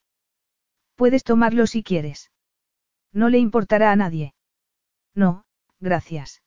[0.94, 2.30] Puedes tomarlo si quieres.
[3.10, 4.34] No le importará a nadie.
[5.14, 5.44] No,
[5.80, 6.42] gracias.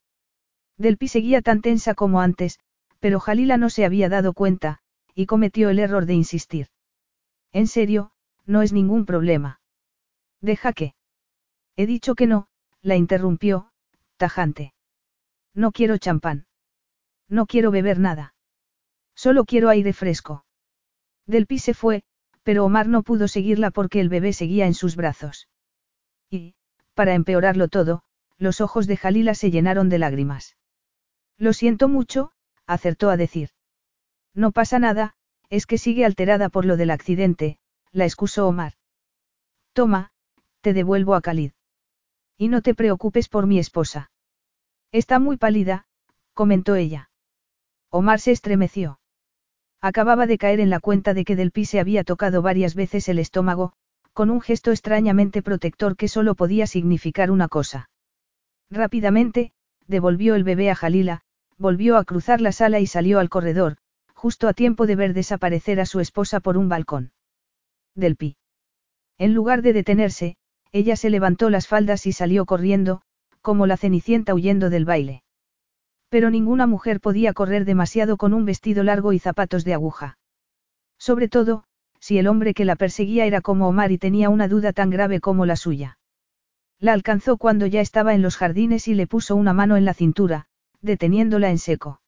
[0.77, 2.59] Delpi seguía tan tensa como antes,
[2.99, 4.79] pero Jalila no se había dado cuenta,
[5.15, 6.67] y cometió el error de insistir.
[7.51, 8.11] En serio,
[8.45, 9.59] no es ningún problema.
[10.39, 10.93] Deja que.
[11.75, 12.47] He dicho que no,
[12.83, 13.71] la interrumpió,
[14.17, 14.74] tajante.
[15.55, 16.45] No quiero champán.
[17.27, 18.35] No quiero beber nada.
[19.15, 20.45] Solo quiero aire fresco.
[21.25, 22.03] Delpi se fue,
[22.43, 25.47] pero Omar no pudo seguirla porque el bebé seguía en sus brazos.
[26.29, 26.55] Y,
[26.93, 28.03] para empeorarlo todo,
[28.37, 30.57] los ojos de Jalila se llenaron de lágrimas.
[31.37, 32.31] Lo siento mucho,
[32.67, 33.49] acertó a decir.
[34.33, 35.15] No pasa nada,
[35.49, 37.57] es que sigue alterada por lo del accidente,
[37.91, 38.73] la excusó Omar.
[39.73, 40.11] Toma,
[40.61, 41.51] te devuelvo a Khalid.
[42.37, 44.11] Y no te preocupes por mi esposa.
[44.95, 45.87] Está muy pálida,
[46.33, 47.09] comentó ella.
[47.89, 49.01] Omar se estremeció.
[49.81, 53.19] Acababa de caer en la cuenta de que Del se había tocado varias veces el
[53.19, 53.73] estómago,
[54.13, 57.89] con un gesto extrañamente protector que solo podía significar una cosa.
[58.69, 59.51] Rápidamente,
[59.85, 61.23] devolvió el bebé a Jalila,
[61.57, 63.75] volvió a cruzar la sala y salió al corredor,
[64.13, 67.11] justo a tiempo de ver desaparecer a su esposa por un balcón.
[67.95, 68.15] Del
[69.17, 70.37] En lugar de detenerse,
[70.71, 73.01] ella se levantó las faldas y salió corriendo,
[73.45, 75.21] como la cenicienta huyendo del baile.
[76.09, 80.17] Pero ninguna mujer podía correr demasiado con un vestido largo y zapatos de aguja.
[80.97, 81.63] Sobre todo,
[81.99, 85.19] si el hombre que la perseguía era como Omar y tenía una duda tan grave
[85.19, 85.99] como la suya.
[86.79, 89.93] La alcanzó cuando ya estaba en los jardines y le puso una mano en la
[89.93, 90.47] cintura,
[90.81, 92.01] deteniéndola en seco.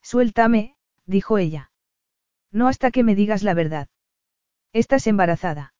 [0.00, 1.72] Suéltame, dijo ella.
[2.50, 3.88] No hasta que me digas la verdad.
[4.72, 5.74] Estás embarazada.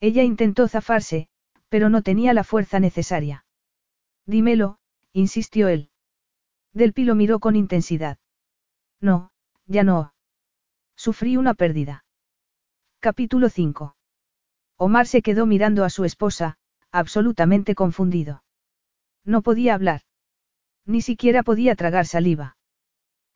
[0.00, 1.28] Ella intentó zafarse,
[1.68, 3.44] pero no tenía la fuerza necesaria.
[4.26, 4.78] Dímelo,
[5.12, 5.90] insistió él.
[6.72, 8.18] Del lo miró con intensidad.
[9.00, 9.32] No,
[9.66, 10.14] ya no.
[10.96, 12.04] Sufrí una pérdida.
[13.00, 13.96] Capítulo 5.
[14.76, 16.58] Omar se quedó mirando a su esposa,
[16.92, 18.44] absolutamente confundido.
[19.24, 20.02] No podía hablar.
[20.86, 22.56] Ni siquiera podía tragar saliva.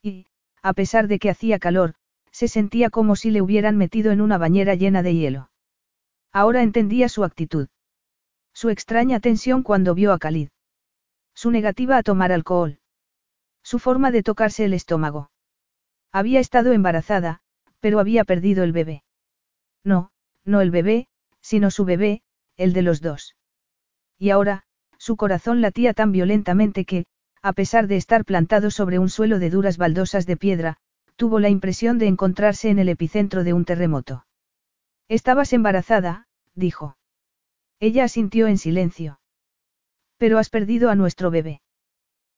[0.01, 0.27] Y,
[0.61, 1.95] a pesar de que hacía calor,
[2.31, 5.49] se sentía como si le hubieran metido en una bañera llena de hielo.
[6.31, 7.69] Ahora entendía su actitud.
[8.53, 10.49] Su extraña tensión cuando vio a Khalid.
[11.35, 12.79] Su negativa a tomar alcohol.
[13.61, 15.31] Su forma de tocarse el estómago.
[16.11, 17.41] Había estado embarazada,
[17.81, 19.03] pero había perdido el bebé.
[19.83, 20.11] No,
[20.45, 21.07] no el bebé,
[21.41, 22.21] sino su bebé,
[22.55, 23.35] el de los dos.
[24.17, 24.63] Y ahora,
[24.97, 27.05] su corazón latía tan violentamente que,
[27.41, 30.77] a pesar de estar plantado sobre un suelo de duras baldosas de piedra,
[31.15, 34.25] tuvo la impresión de encontrarse en el epicentro de un terremoto.
[35.09, 36.97] Estabas embarazada, dijo.
[37.79, 39.19] Ella asintió en silencio.
[40.17, 41.61] Pero has perdido a nuestro bebé.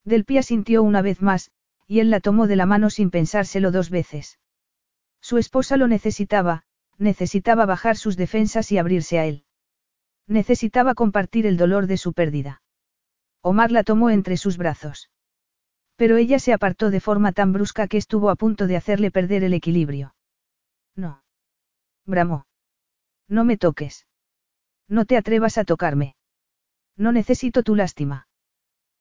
[0.04, 1.52] Del pie asintió una vez más,
[1.86, 4.40] y él la tomó de la mano sin pensárselo dos veces.
[5.22, 6.64] Su esposa lo necesitaba,
[6.98, 9.46] necesitaba bajar sus defensas y abrirse a él.
[10.28, 12.62] Necesitaba compartir el dolor de su pérdida.
[13.42, 15.10] Omar la tomó entre sus brazos.
[15.96, 19.44] Pero ella se apartó de forma tan brusca que estuvo a punto de hacerle perder
[19.44, 20.16] el equilibrio.
[20.96, 21.24] No.
[22.06, 22.46] Bramó.
[23.30, 24.06] No me toques.
[24.90, 26.17] No te atrevas a tocarme.
[26.98, 28.28] No necesito tu lástima.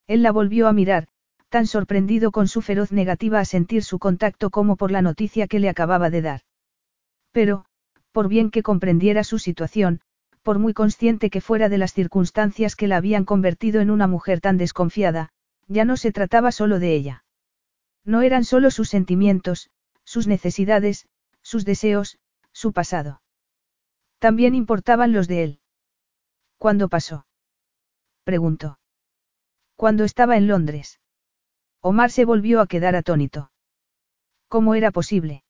[0.07, 1.09] Él la volvió a mirar,
[1.49, 5.59] tan sorprendido con su feroz negativa a sentir su contacto como por la noticia que
[5.59, 6.41] le acababa de dar.
[7.33, 7.65] Pero,
[8.13, 10.01] por bien que comprendiera su situación,
[10.43, 14.41] por muy consciente que fuera de las circunstancias que la habían convertido en una mujer
[14.41, 15.31] tan desconfiada,
[15.67, 17.25] ya no se trataba solo de ella.
[18.05, 19.71] No eran solo sus sentimientos,
[20.05, 21.09] sus necesidades,
[21.43, 22.19] sus deseos,
[22.53, 23.23] su pasado.
[24.19, 25.61] También importaban los de él.
[26.59, 27.27] ¿Cuándo pasó?
[28.27, 28.81] Preguntó.
[29.77, 30.99] Cuando estaba en Londres.
[31.81, 33.53] Omar se volvió a quedar atónito.
[34.49, 35.45] ¿Cómo era posible?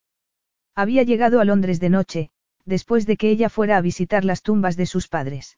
[0.75, 2.29] Había llegado a Londres de noche,
[2.65, 5.57] después de que ella fuera a visitar las tumbas de sus padres.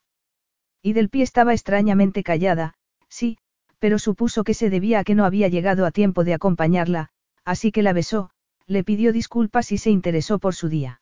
[0.82, 2.76] Y del pie estaba extrañamente callada,
[3.10, 3.38] sí,
[3.80, 7.10] pero supuso que se debía a que no había llegado a tiempo de acompañarla,
[7.44, 8.30] así que la besó,
[8.66, 11.02] le pidió disculpas y se interesó por su día.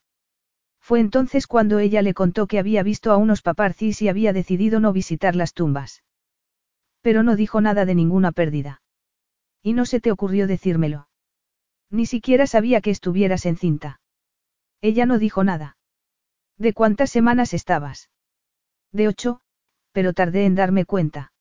[0.81, 4.79] Fue entonces cuando ella le contó que había visto a unos paparcis y había decidido
[4.79, 6.01] no visitar las tumbas.
[7.01, 8.81] Pero no dijo nada de ninguna pérdida.
[9.61, 11.09] Y no se te ocurrió decírmelo.
[11.89, 14.01] Ni siquiera sabía que estuvieras encinta.
[14.81, 15.77] Ella no dijo nada.
[16.57, 18.09] ¿De cuántas semanas estabas?
[18.91, 19.41] De ocho,
[19.91, 21.31] pero tardé en darme cuenta.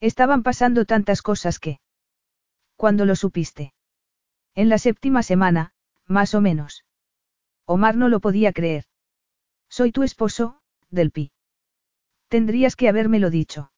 [0.00, 1.80] Estaban pasando tantas cosas que...
[2.76, 3.74] ¿Cuándo lo supiste?
[4.54, 5.72] En la séptima semana,
[6.06, 6.84] más o menos.
[7.66, 8.84] Omar no lo podía creer.
[9.68, 11.32] Soy tu esposo, Delpi.
[12.28, 13.72] Tendrías que habérmelo dicho.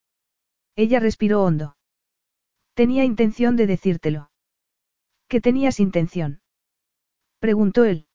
[0.77, 1.77] Ella respiró hondo.
[2.75, 4.31] Tenía intención de decírtelo.
[5.27, 6.43] ¿Qué tenías intención?
[7.41, 8.07] Preguntó él.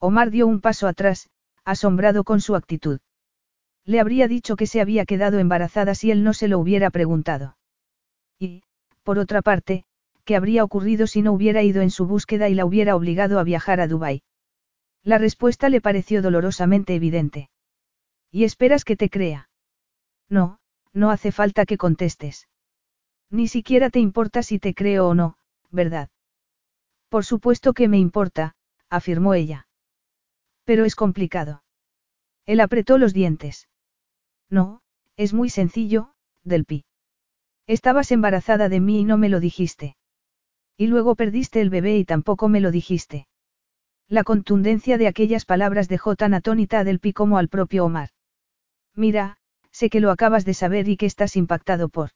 [0.00, 1.30] Omar dio un paso atrás,
[1.64, 2.98] asombrado con su actitud.
[3.84, 7.56] Le habría dicho que se había quedado embarazada si él no se lo hubiera preguntado.
[8.38, 8.64] Y,
[9.04, 9.84] por otra parte,
[10.24, 13.44] ¿qué habría ocurrido si no hubiera ido en su búsqueda y la hubiera obligado a
[13.44, 14.22] viajar a Dubái?
[15.04, 17.48] La respuesta le pareció dolorosamente evidente.
[18.32, 19.48] ¿Y esperas que te crea?
[20.28, 20.58] No,
[20.96, 22.48] no hace falta que contestes.
[23.30, 25.36] Ni siquiera te importa si te creo o no,
[25.70, 26.08] ¿verdad?
[27.10, 28.56] Por supuesto que me importa,
[28.88, 29.68] afirmó ella.
[30.64, 31.62] Pero es complicado.
[32.46, 33.68] Él apretó los dientes.
[34.48, 34.80] No,
[35.16, 36.14] es muy sencillo,
[36.44, 36.86] Delpi.
[37.66, 39.96] Estabas embarazada de mí y no me lo dijiste.
[40.78, 43.26] Y luego perdiste el bebé y tampoco me lo dijiste.
[44.08, 48.10] La contundencia de aquellas palabras dejó tan atónita a Delpi como al propio Omar.
[48.94, 49.38] Mira,
[49.78, 52.12] sé que lo acabas de saber y que estás impactado por.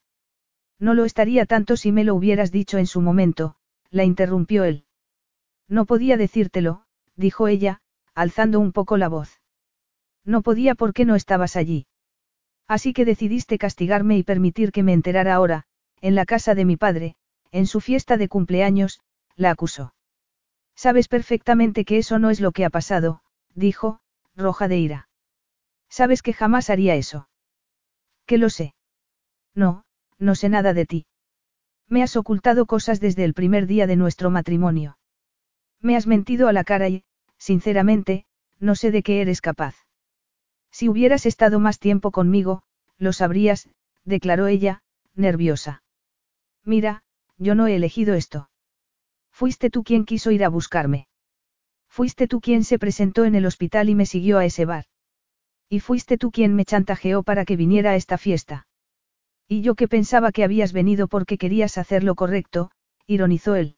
[0.79, 3.55] No lo estaría tanto si me lo hubieras dicho en su momento,
[3.91, 4.87] la interrumpió él.
[5.69, 7.83] No podía decírtelo, dijo ella,
[8.15, 9.43] alzando un poco la voz.
[10.25, 11.87] No podía porque no estabas allí.
[12.67, 15.65] Así que decidiste castigarme y permitir que me enterara ahora,
[16.01, 17.17] en la casa de mi padre,
[17.53, 19.01] en su fiesta de cumpleaños,
[19.37, 19.93] la acusó.
[20.75, 23.21] Sabes perfectamente que eso no es lo que ha pasado,
[23.55, 24.01] dijo,
[24.35, 25.09] roja de ira.
[25.91, 27.29] Sabes que jamás haría eso.
[28.31, 28.77] Que lo sé.
[29.57, 29.83] No,
[30.21, 31.07] no sé nada de ti.
[31.89, 34.99] Me has ocultado cosas desde el primer día de nuestro matrimonio.
[35.81, 37.03] Me has mentido a la cara y,
[37.39, 38.27] sinceramente,
[38.61, 39.75] no sé de qué eres capaz.
[40.71, 42.63] Si hubieras estado más tiempo conmigo,
[42.99, 43.69] lo sabrías,
[44.05, 44.85] declaró ella,
[45.17, 45.83] nerviosa.
[46.65, 47.03] Mira,
[47.37, 48.49] yo no he elegido esto.
[49.33, 51.09] Fuiste tú quien quiso ir a buscarme.
[51.89, 54.85] Fuiste tú quien se presentó en el hospital y me siguió a ese bar.
[55.73, 58.67] Y fuiste tú quien me chantajeó para que viniera a esta fiesta.
[59.49, 62.73] Y yo que pensaba que habías venido porque querías hacer lo correcto,
[63.07, 63.77] ironizó él.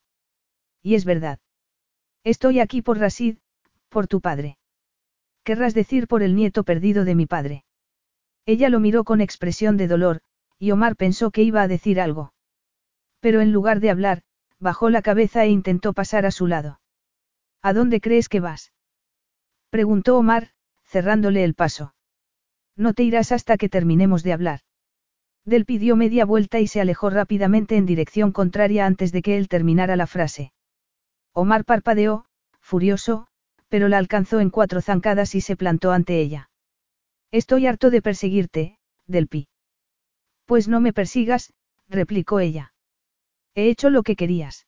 [0.83, 1.39] Y es verdad.
[2.25, 3.37] Estoy aquí por Rasid,
[3.91, 4.57] por tu padre.
[5.45, 7.65] Querrás decir por el nieto perdido de mi padre.
[8.47, 10.21] Ella lo miró con expresión de dolor,
[10.59, 12.33] y Omar pensó que iba a decir algo.
[13.21, 14.23] Pero en lugar de hablar,
[14.59, 16.81] bajó la cabeza e intentó pasar a su lado.
[17.61, 18.73] ¿A dónde crees que vas?
[19.71, 20.53] preguntó Omar,
[20.93, 21.95] cerrándole el paso.
[22.77, 24.61] No te irás hasta que terminemos de hablar.
[25.45, 29.49] Del pidió media vuelta y se alejó rápidamente en dirección contraria antes de que él
[29.49, 30.53] terminara la frase.
[31.33, 32.27] Omar parpadeó,
[32.61, 33.27] furioso,
[33.69, 36.51] pero la alcanzó en cuatro zancadas y se plantó ante ella.
[37.31, 39.49] Estoy harto de perseguirte, Delpi.
[40.45, 41.55] Pues no me persigas,
[41.89, 42.75] replicó ella.
[43.55, 44.67] He hecho lo que querías.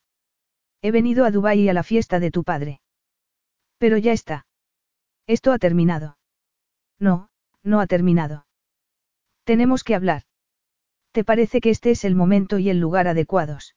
[0.81, 2.81] He venido a Dubái y a la fiesta de tu padre.
[3.77, 4.44] Pero ya está.
[5.27, 6.17] Esto ha terminado.
[6.99, 7.29] No,
[7.63, 8.45] no ha terminado.
[9.43, 10.23] Tenemos que hablar.
[11.11, 13.75] ¿Te parece que este es el momento y el lugar adecuados?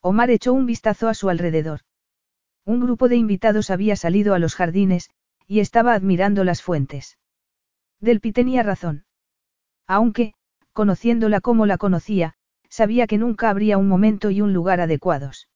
[0.00, 1.80] Omar echó un vistazo a su alrededor.
[2.64, 5.10] Un grupo de invitados había salido a los jardines,
[5.46, 7.18] y estaba admirando las fuentes.
[8.00, 9.04] Delpi tenía razón.
[9.86, 10.34] Aunque,
[10.72, 12.34] conociéndola como la conocía,
[12.68, 15.48] sabía que nunca habría un momento y un lugar adecuados.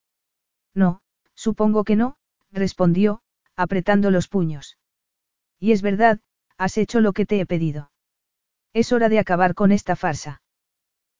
[0.73, 1.01] No,
[1.33, 2.17] supongo que no,
[2.51, 3.21] respondió,
[3.55, 4.77] apretando los puños.
[5.65, 6.19] Y es verdad,
[6.59, 7.89] has hecho lo que te he pedido.
[8.71, 10.43] Es hora de acabar con esta farsa.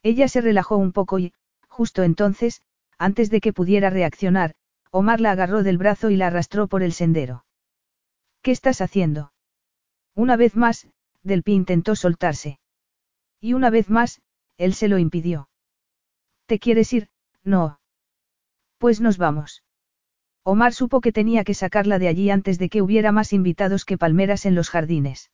[0.03, 1.33] Ella se relajó un poco y,
[1.67, 2.61] justo entonces,
[2.99, 4.53] antes de que pudiera reaccionar,
[4.91, 7.43] Omar la agarró del brazo y la arrastró por el sendero.
[8.43, 9.33] ¿Qué estás haciendo?
[10.13, 10.89] Una vez más,
[11.23, 12.59] Delpi intentó soltarse.
[13.41, 14.21] Y una vez más,
[14.57, 15.49] él se lo impidió.
[16.45, 17.09] ¿Te quieres ir?
[17.43, 17.79] No.
[18.77, 19.64] Pues nos vamos.
[20.47, 23.97] Omar supo que tenía que sacarla de allí antes de que hubiera más invitados que
[23.97, 25.31] palmeras en los jardines.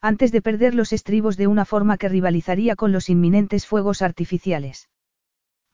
[0.00, 4.88] Antes de perder los estribos de una forma que rivalizaría con los inminentes fuegos artificiales.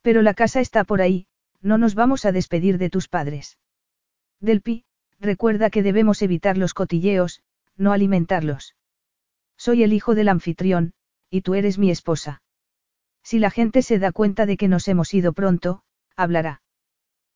[0.03, 1.27] Pero la casa está por ahí,
[1.63, 3.59] no nos vamos a despedir de tus padres.
[4.41, 4.85] Delpi,
[5.19, 7.43] recuerda que debemos evitar los cotilleos,
[7.79, 8.77] no alimentarlos.
[9.57, 10.93] Soy el hijo del anfitrión,
[11.31, 12.43] y tú eres mi esposa.
[13.23, 15.83] Si la gente se da cuenta de que nos hemos ido pronto,
[16.15, 16.61] hablará.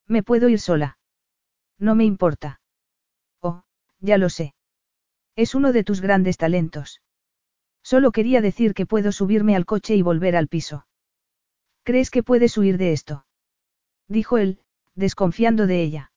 [0.07, 0.99] Me puedo ir sola.
[1.79, 2.61] No me importa.
[3.41, 3.63] Oh,
[4.01, 4.55] ya lo sé.
[5.37, 7.01] Es uno de tus grandes talentos.
[7.83, 10.87] Solo quería decir que puedo subirme al coche y volver al piso.
[11.83, 13.27] ¿Crees que puedes huir de esto?
[14.09, 14.61] dijo él,
[14.95, 16.13] desconfiando de ella.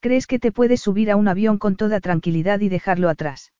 [0.00, 3.52] ¿Crees que te puedes subir a un avión con toda tranquilidad y dejarlo atrás?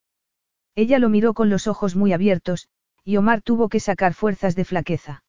[0.74, 2.69] Ella lo miró con los ojos muy abiertos,
[3.05, 5.24] y Omar tuvo que sacar fuerzas de flaqueza.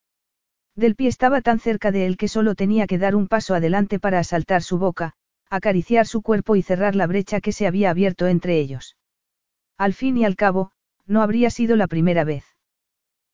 [0.75, 3.99] Del pie estaba tan cerca de él que solo tenía que dar un paso adelante
[3.99, 5.15] para asaltar su boca,
[5.49, 8.97] acariciar su cuerpo y cerrar la brecha que se había abierto entre ellos.
[9.77, 10.71] Al fin y al cabo,
[11.05, 12.45] no habría sido la primera vez.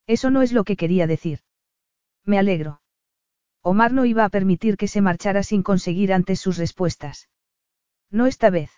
[0.07, 1.39] Eso no es lo que quería decir.
[2.23, 2.81] Me alegro.
[3.61, 7.29] Omar no iba a permitir que se marchara sin conseguir antes sus respuestas.
[8.11, 8.71] No esta vez.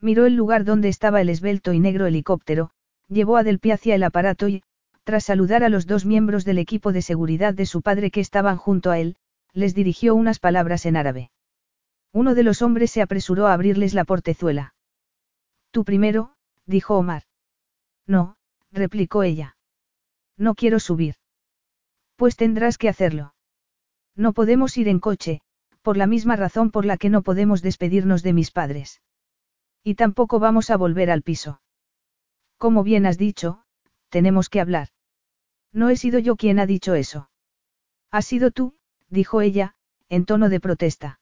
[0.00, 2.70] Miró el lugar donde estaba el esbelto y negro helicóptero,
[3.08, 4.62] llevó a Del hacia el aparato y,
[5.02, 8.56] tras saludar a los dos miembros del equipo de seguridad de su padre que estaban
[8.56, 9.16] junto a él,
[9.52, 11.30] les dirigió unas palabras en árabe.
[12.12, 14.74] Uno de los hombres se apresuró a abrirles la portezuela.
[15.70, 16.34] Tú primero,
[16.66, 17.24] dijo Omar.
[18.06, 18.36] No,
[18.72, 19.56] replicó ella.
[20.36, 21.16] No quiero subir.
[22.16, 23.34] Pues tendrás que hacerlo.
[24.16, 25.42] No podemos ir en coche,
[25.82, 29.00] por la misma razón por la que no podemos despedirnos de mis padres.
[29.84, 31.60] Y tampoco vamos a volver al piso.
[32.56, 33.62] Como bien has dicho,
[34.08, 34.88] tenemos que hablar.
[35.72, 37.30] No he sido yo quien ha dicho eso.
[38.10, 38.76] Has sido tú,
[39.08, 39.76] dijo ella,
[40.08, 41.17] en tono de protesta.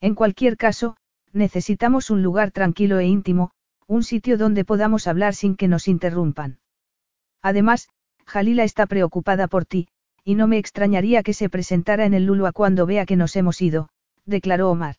[0.00, 0.96] En cualquier caso,
[1.32, 3.50] necesitamos un lugar tranquilo e íntimo,
[3.86, 6.58] un sitio donde podamos hablar sin que nos interrumpan.
[7.42, 7.88] Además,
[8.26, 9.88] Jalila está preocupada por ti,
[10.24, 13.62] y no me extrañaría que se presentara en el Lulua cuando vea que nos hemos
[13.62, 13.88] ido,
[14.26, 14.96] declaró Omar.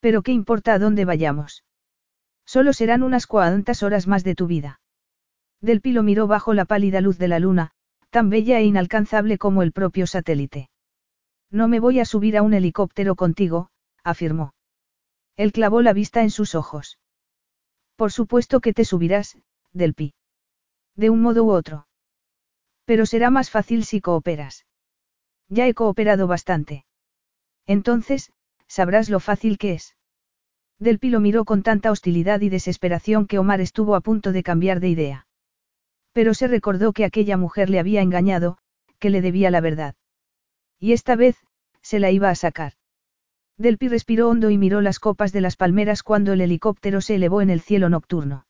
[0.00, 1.64] Pero ¿qué importa a dónde vayamos?
[2.46, 4.80] Solo serán unas cuantas horas más de tu vida.
[5.60, 7.70] Del Pilo miró bajo la pálida luz de la luna,
[8.10, 10.70] tan bella e inalcanzable como el propio satélite.
[11.50, 13.68] No me voy a subir a un helicóptero contigo,
[14.04, 14.54] afirmó.
[15.36, 16.98] Él clavó la vista en sus ojos.
[17.96, 19.38] Por supuesto que te subirás,
[19.72, 20.14] Delpi.
[20.96, 21.86] De un modo u otro.
[22.84, 24.66] Pero será más fácil si cooperas.
[25.48, 26.84] Ya he cooperado bastante.
[27.66, 28.32] Entonces,
[28.66, 29.96] sabrás lo fácil que es.
[30.78, 34.80] Delpi lo miró con tanta hostilidad y desesperación que Omar estuvo a punto de cambiar
[34.80, 35.26] de idea.
[36.12, 38.58] Pero se recordó que aquella mujer le había engañado,
[38.98, 39.94] que le debía la verdad.
[40.78, 41.36] Y esta vez,
[41.82, 42.74] se la iba a sacar.
[43.58, 47.42] Delpi respiró hondo y miró las copas de las palmeras cuando el helicóptero se elevó
[47.42, 48.46] en el cielo nocturno.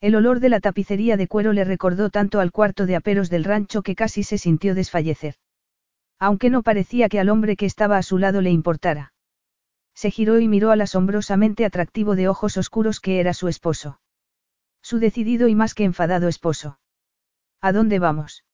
[0.00, 3.44] El olor de la tapicería de cuero le recordó tanto al cuarto de aperos del
[3.44, 5.36] rancho que casi se sintió desfallecer.
[6.18, 9.12] Aunque no parecía que al hombre que estaba a su lado le importara.
[9.94, 14.00] Se giró y miró al asombrosamente atractivo de ojos oscuros que era su esposo.
[14.82, 16.78] Su decidido y más que enfadado esposo.
[17.60, 18.44] ¿A dónde vamos?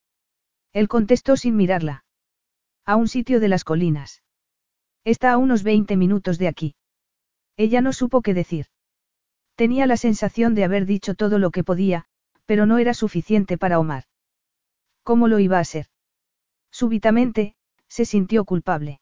[0.71, 2.05] Él contestó sin mirarla.
[2.85, 4.20] A un sitio de las colinas.
[5.03, 6.75] Está a unos 20 minutos de aquí.
[7.57, 8.67] Ella no supo qué decir.
[9.55, 12.05] Tenía la sensación de haber dicho todo lo que podía,
[12.45, 14.03] pero no era suficiente para Omar.
[15.03, 15.87] ¿Cómo lo iba a ser?
[16.71, 17.55] Súbitamente,
[17.87, 19.01] se sintió culpable.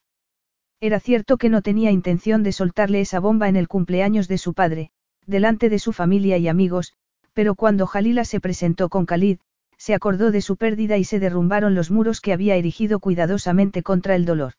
[0.80, 4.54] Era cierto que no tenía intención de soltarle esa bomba en el cumpleaños de su
[4.54, 4.92] padre,
[5.26, 6.94] delante de su familia y amigos,
[7.34, 9.40] pero cuando Jalila se presentó con Khalid,
[9.78, 14.16] se acordó de su pérdida y se derrumbaron los muros que había erigido cuidadosamente contra
[14.16, 14.54] el dolor.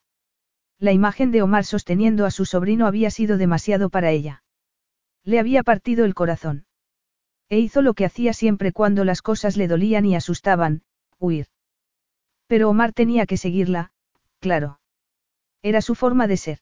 [0.80, 4.42] La imagen de Omar sosteniendo a su sobrino había sido demasiado para ella.
[5.24, 6.64] Le había partido el corazón.
[7.50, 10.82] E hizo lo que hacía siempre cuando las cosas le dolían y asustaban,
[11.18, 11.48] huir.
[12.46, 13.92] Pero Omar tenía que seguirla,
[14.38, 14.80] claro.
[15.60, 16.58] Era su forma de ser.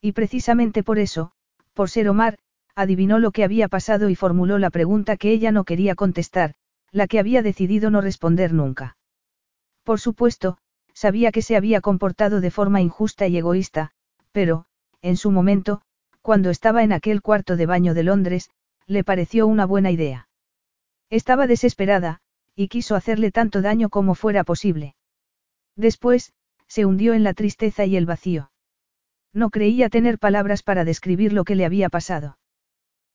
[0.00, 1.30] Y precisamente por eso,
[1.74, 2.38] por ser Omar,
[2.74, 6.54] adivinó lo que había pasado y formuló la pregunta que ella no quería contestar,
[6.90, 8.96] la que había decidido no responder nunca.
[9.84, 10.58] Por supuesto,
[10.98, 13.92] sabía que se había comportado de forma injusta y egoísta,
[14.32, 14.64] pero,
[15.00, 15.80] en su momento,
[16.22, 18.50] cuando estaba en aquel cuarto de baño de Londres,
[18.88, 20.28] le pareció una buena idea.
[21.08, 22.18] Estaba desesperada,
[22.56, 24.96] y quiso hacerle tanto daño como fuera posible.
[25.76, 26.32] Después,
[26.66, 28.50] se hundió en la tristeza y el vacío.
[29.32, 32.38] No creía tener palabras para describir lo que le había pasado.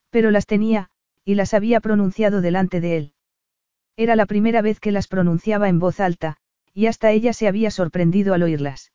[0.10, 0.90] Pero las tenía,
[1.26, 3.14] y las había pronunciado delante de él.
[3.98, 6.38] Era la primera vez que las pronunciaba en voz alta,
[6.74, 8.92] y hasta ella se había sorprendido al oírlas.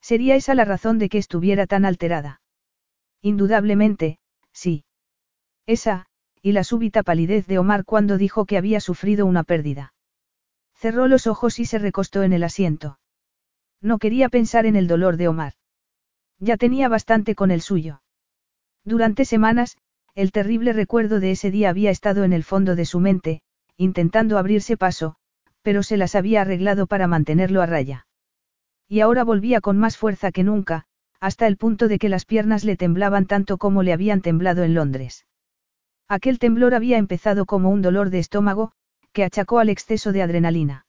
[0.00, 2.40] ¿Sería esa la razón de que estuviera tan alterada?
[3.22, 4.18] Indudablemente,
[4.52, 4.84] sí.
[5.66, 6.06] Esa,
[6.42, 9.92] y la súbita palidez de Omar cuando dijo que había sufrido una pérdida.
[10.74, 12.98] Cerró los ojos y se recostó en el asiento.
[13.82, 15.54] No quería pensar en el dolor de Omar.
[16.38, 18.02] Ya tenía bastante con el suyo.
[18.84, 19.76] Durante semanas,
[20.14, 23.42] el terrible recuerdo de ese día había estado en el fondo de su mente,
[23.76, 25.16] intentando abrirse paso,
[25.62, 28.06] pero se las había arreglado para mantenerlo a raya.
[28.88, 30.86] Y ahora volvía con más fuerza que nunca,
[31.20, 34.74] hasta el punto de que las piernas le temblaban tanto como le habían temblado en
[34.74, 35.26] Londres.
[36.08, 38.72] Aquel temblor había empezado como un dolor de estómago,
[39.12, 40.86] que achacó al exceso de adrenalina.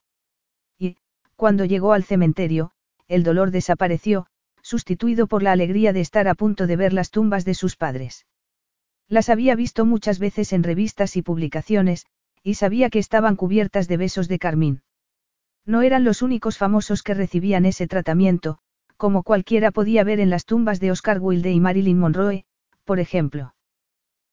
[0.80, 0.98] Y,
[1.36, 2.72] cuando llegó al cementerio,
[3.08, 4.28] el dolor desapareció,
[4.62, 8.26] sustituido por la alegría de estar a punto de ver las tumbas de sus padres.
[9.08, 12.06] Las había visto muchas veces en revistas y publicaciones,
[12.44, 14.82] y sabía que estaban cubiertas de besos de carmín.
[15.66, 18.60] No eran los únicos famosos que recibían ese tratamiento,
[18.98, 22.46] como cualquiera podía ver en las tumbas de Oscar Wilde y Marilyn Monroe,
[22.84, 23.56] por ejemplo.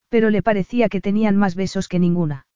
[0.09, 2.47] Pero le parecía que tenían más besos que ninguna.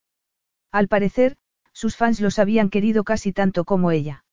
[0.70, 1.36] Al parecer,
[1.72, 4.24] sus fans los habían querido casi tanto como ella.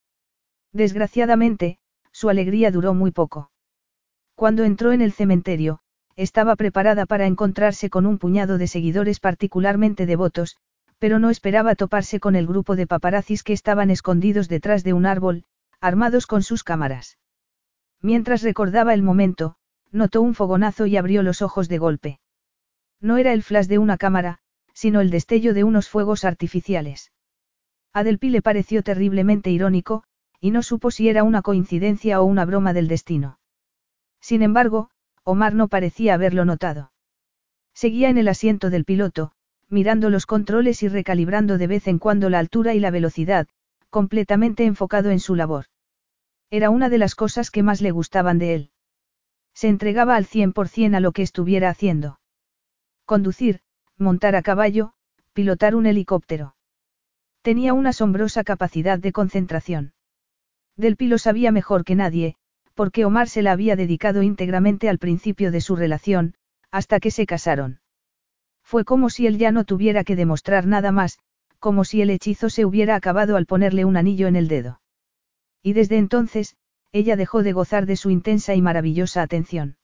[0.72, 1.80] Desgraciadamente,
[2.12, 3.52] su alegría duró muy poco.
[4.36, 5.82] Cuando entró en el cementerio,
[6.16, 10.58] estaba preparada para encontrarse con un puñado de seguidores particularmente devotos,
[11.00, 15.06] pero no esperaba toparse con el grupo de paparazzis que estaban escondidos detrás de un
[15.06, 15.46] árbol,
[15.82, 17.18] armados con sus cámaras.
[18.02, 19.56] Mientras recordaba el momento,
[19.92, 22.20] notó un fogonazo y abrió los ojos de golpe.
[23.02, 24.40] No era el flash de una cámara,
[24.74, 27.12] sino el destello de unos fuegos artificiales.
[27.94, 30.04] A Delpi le pareció terriblemente irónico,
[30.40, 33.40] y no supo si era una coincidencia o una broma del destino.
[34.22, 34.90] Sin embargo,
[35.24, 36.92] Omar no parecía haberlo notado.
[37.74, 39.34] Seguía en el asiento del piloto,
[39.70, 43.48] mirando los controles y recalibrando de vez en cuando la altura y la velocidad,
[43.90, 45.66] completamente enfocado en su labor.
[46.50, 48.72] Era una de las cosas que más le gustaban de él.
[49.54, 52.20] Se entregaba al 100% a lo que estuviera haciendo.
[53.06, 53.62] Conducir,
[53.98, 54.94] montar a caballo,
[55.34, 56.56] pilotar un helicóptero.
[57.42, 59.94] Tenía una asombrosa capacidad de concentración.
[60.76, 62.36] Del Pilo sabía mejor que nadie,
[62.74, 66.36] porque Omar se la había dedicado íntegramente al principio de su relación,
[66.72, 67.82] hasta que se casaron.
[68.70, 71.18] Fue como si él ya no tuviera que demostrar nada más,
[71.58, 74.80] como si el hechizo se hubiera acabado al ponerle un anillo en el dedo.
[75.64, 76.56] Y desde entonces,
[76.92, 79.78] ella dejó de gozar de su intensa y maravillosa atención.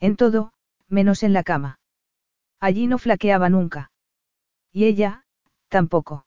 [0.00, 0.54] En todo,
[0.88, 1.80] menos en la cama.
[2.60, 3.90] Allí no flaqueaba nunca.
[4.72, 5.24] Y ella,
[5.68, 6.24] tampoco.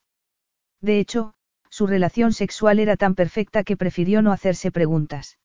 [0.81, 1.33] De hecho,
[1.71, 5.39] su relación sexual era tan perfecta que prefirió no hacerse preguntas.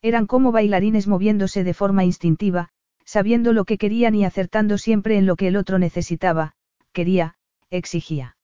[0.00, 2.70] Eran como bailarines moviéndose de forma instintiva,
[3.04, 6.54] sabiendo lo que querían y acertando siempre en lo que el otro necesitaba,
[6.92, 7.36] quería,
[7.70, 8.36] exigía.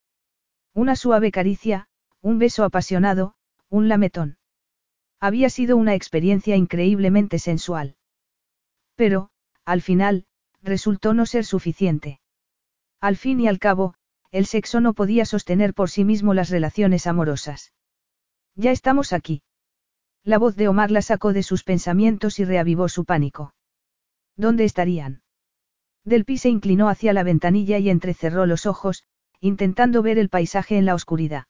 [0.75, 1.89] Una suave caricia,
[2.21, 3.35] un beso apasionado,
[3.69, 4.39] un lametón.
[5.21, 7.97] Había sido una experiencia increíblemente sensual.
[8.95, 9.31] Pero,
[9.65, 10.27] al final,
[10.63, 12.21] resultó no ser suficiente.
[13.01, 13.95] Al fin y al cabo,
[14.31, 17.73] el sexo no podía sostener por sí mismo las relaciones amorosas.
[18.55, 19.43] Ya estamos aquí.
[20.25, 23.55] La voz de Omar la sacó de sus pensamientos y reavivó su pánico.
[24.39, 25.21] ¿Dónde estarían?
[26.05, 29.03] Delpi se inclinó hacia la ventanilla y entrecerró los ojos,
[29.41, 31.47] intentando ver el paisaje en la oscuridad.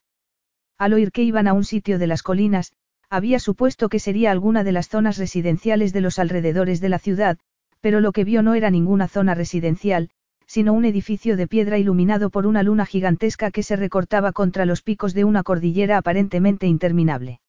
[0.78, 2.72] Al oír que iban a un sitio de las colinas,
[3.10, 7.38] había supuesto que sería alguna de las zonas residenciales de los alrededores de la ciudad,
[7.80, 10.10] pero lo que vio no era ninguna zona residencial,
[10.46, 14.80] sino un edificio de piedra iluminado por una luna gigantesca que se recortaba contra los
[14.80, 17.40] picos de una cordillera aparentemente interminable.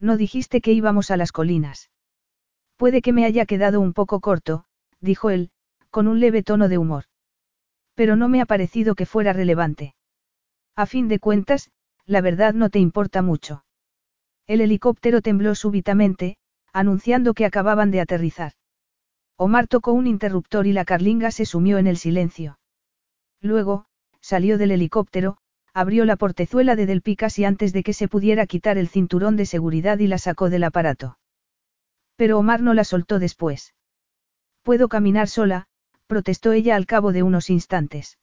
[0.00, 1.88] No dijiste que íbamos a las colinas.
[2.76, 4.64] Puede que me haya quedado un poco corto,
[5.00, 5.50] dijo él,
[5.90, 7.04] con un leve tono de humor.
[7.94, 9.94] Pero no me ha parecido que fuera relevante.
[10.74, 11.70] A fin de cuentas,
[12.04, 13.64] la verdad no te importa mucho.
[14.46, 16.36] El helicóptero tembló súbitamente,
[16.72, 18.52] anunciando que acababan de aterrizar.
[19.38, 22.58] Omar tocó un interruptor y la carlinga se sumió en el silencio.
[23.40, 23.86] Luego,
[24.20, 25.38] salió del helicóptero,
[25.72, 29.36] abrió la portezuela de Del Picas y antes de que se pudiera quitar el cinturón
[29.36, 31.18] de seguridad y la sacó del aparato.
[32.16, 33.74] Pero Omar no la soltó después.
[34.62, 35.66] Puedo caminar sola,
[36.06, 38.18] protestó ella al cabo de unos instantes.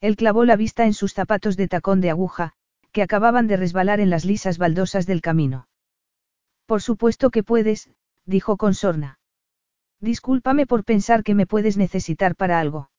[0.00, 2.52] Él clavó la vista en sus zapatos de tacón de aguja,
[2.92, 5.68] que acababan de resbalar en las lisas baldosas del camino.
[6.66, 7.90] Por supuesto que puedes,
[8.24, 9.18] dijo con sorna.
[10.00, 12.90] Discúlpame por pensar que me puedes necesitar para algo.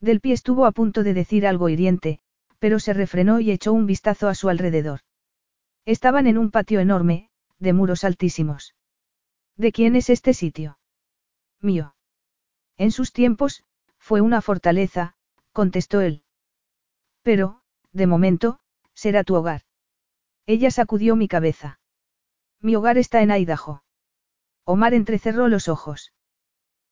[0.00, 2.20] Del pie estuvo a punto de decir algo hiriente,
[2.58, 5.00] pero se refrenó y echó un vistazo a su alrededor.
[5.84, 8.74] Estaban en un patio enorme, de muros altísimos.
[9.56, 10.78] ¿De quién es este sitio?
[11.60, 11.94] Mío.
[12.76, 13.64] En sus tiempos,
[13.98, 15.14] fue una fortaleza,
[15.52, 16.22] contestó él.
[17.22, 17.62] Pero,
[17.92, 18.58] de momento,
[18.94, 19.62] será tu hogar.
[20.46, 21.78] Ella sacudió mi cabeza.
[22.60, 23.82] Mi hogar está en Idaho.
[24.64, 26.12] Omar entrecerró los ojos.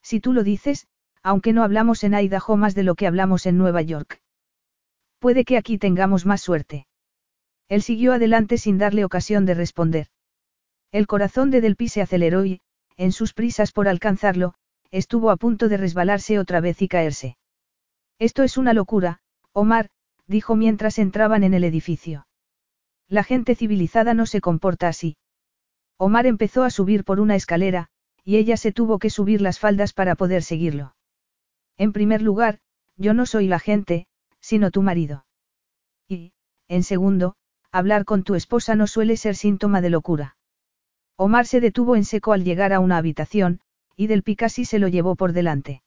[0.03, 0.87] Si tú lo dices,
[1.23, 4.23] aunque no hablamos en Idaho más de lo que hablamos en Nueva York.
[5.19, 6.87] Puede que aquí tengamos más suerte.
[7.69, 10.09] Él siguió adelante sin darle ocasión de responder.
[10.93, 12.61] El corazón de Delpi se aceleró y,
[12.99, 14.55] en sus prisas por alcanzarlo,
[14.91, 17.39] estuvo a punto de resbalarse otra vez y caerse.
[18.19, 19.21] Esto es una locura,
[19.53, 19.89] Omar,
[20.27, 22.27] dijo mientras entraban en el edificio.
[23.09, 25.17] La gente civilizada no se comporta así.
[25.97, 27.89] Omar empezó a subir por una escalera,
[28.23, 30.95] y ella se tuvo que subir las faldas para poder seguirlo.
[31.79, 32.61] En primer lugar,
[32.97, 34.07] yo no soy la gente,
[34.41, 35.25] sino tu marido.
[36.07, 36.33] Y,
[36.69, 37.35] en segundo,
[37.71, 40.37] hablar con tu esposa no suele ser síntoma de locura.
[41.17, 43.61] Omar se detuvo en seco al llegar a una habitación,
[43.97, 45.83] y del Picassi se lo llevó por delante.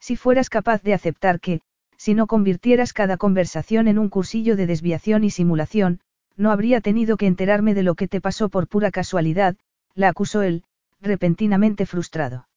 [0.00, 1.60] Si fueras capaz de aceptar que,
[1.96, 6.00] si no convirtieras cada conversación en un cursillo de desviación y simulación,
[6.36, 9.56] no habría tenido que enterarme de lo que te pasó por pura casualidad,
[9.94, 10.62] la acusó él,
[11.00, 12.48] repentinamente frustrado.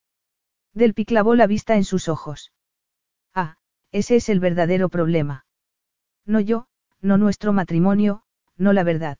[0.72, 2.52] Delpi clavó la vista en sus ojos.
[3.34, 3.56] Ah,
[3.90, 5.44] ese es el verdadero problema.
[6.24, 6.66] No yo,
[7.00, 8.22] no nuestro matrimonio,
[8.56, 9.18] no la verdad.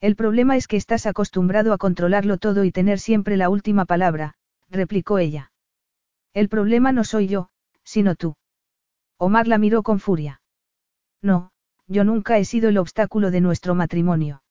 [0.00, 4.34] El problema es que estás acostumbrado a controlarlo todo y tener siempre la última palabra,
[4.70, 5.52] replicó ella.
[6.32, 7.50] El problema no soy yo,
[7.84, 8.36] sino tú.
[9.18, 10.40] Omar la miró con furia.
[11.20, 11.50] No,
[11.86, 14.42] yo nunca he sido el obstáculo de nuestro matrimonio.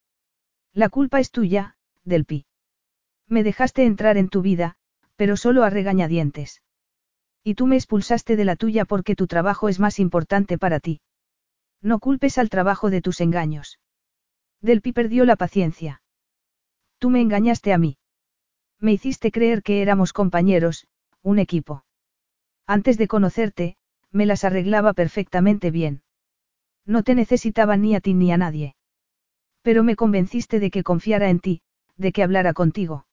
[0.74, 2.46] La culpa es tuya, Delpi.
[3.28, 4.76] Me dejaste entrar en tu vida,
[5.16, 6.62] pero solo a regañadientes.
[7.44, 11.02] Y tú me expulsaste de la tuya porque tu trabajo es más importante para ti.
[11.82, 13.80] No culpes al trabajo de tus engaños.
[14.62, 16.02] Delpi perdió la paciencia.
[16.98, 17.98] Tú me engañaste a mí.
[18.80, 20.88] Me hiciste creer que éramos compañeros,
[21.22, 21.86] un equipo.
[22.66, 23.78] Antes de conocerte,
[24.12, 26.02] me las arreglaba perfectamente bien.
[26.86, 28.76] No te necesitaba ni a ti ni a nadie.
[29.62, 31.62] Pero me convenciste de que confiara en ti,
[31.98, 33.06] de que hablara contigo.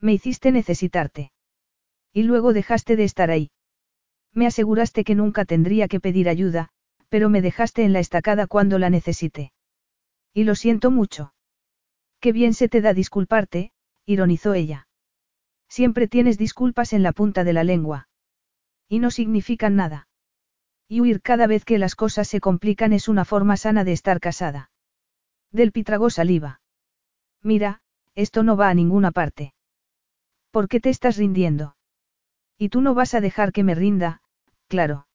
[0.00, 1.32] Me hiciste necesitarte.
[2.12, 3.50] Y luego dejaste de estar ahí.
[4.32, 6.68] Me aseguraste que nunca tendría que pedir ayuda,
[7.08, 9.52] pero me dejaste en la estacada cuando la necesité.
[10.32, 11.34] Y lo siento mucho.
[12.20, 13.72] Qué bien se te da disculparte,
[14.06, 14.88] ironizó ella.
[15.68, 18.08] Siempre tienes disculpas en la punta de la lengua.
[18.88, 20.08] Y no significan nada.
[20.88, 24.20] Y huir cada vez que las cosas se complican es una forma sana de estar
[24.20, 24.70] casada.
[25.52, 26.60] Del tragó saliva.
[27.42, 27.80] Mira,
[28.14, 29.54] esto no va a ninguna parte.
[30.50, 31.76] ¿Por qué te estás rindiendo?
[32.58, 34.20] Y tú no vas a dejar que me rinda,
[34.68, 35.06] claro.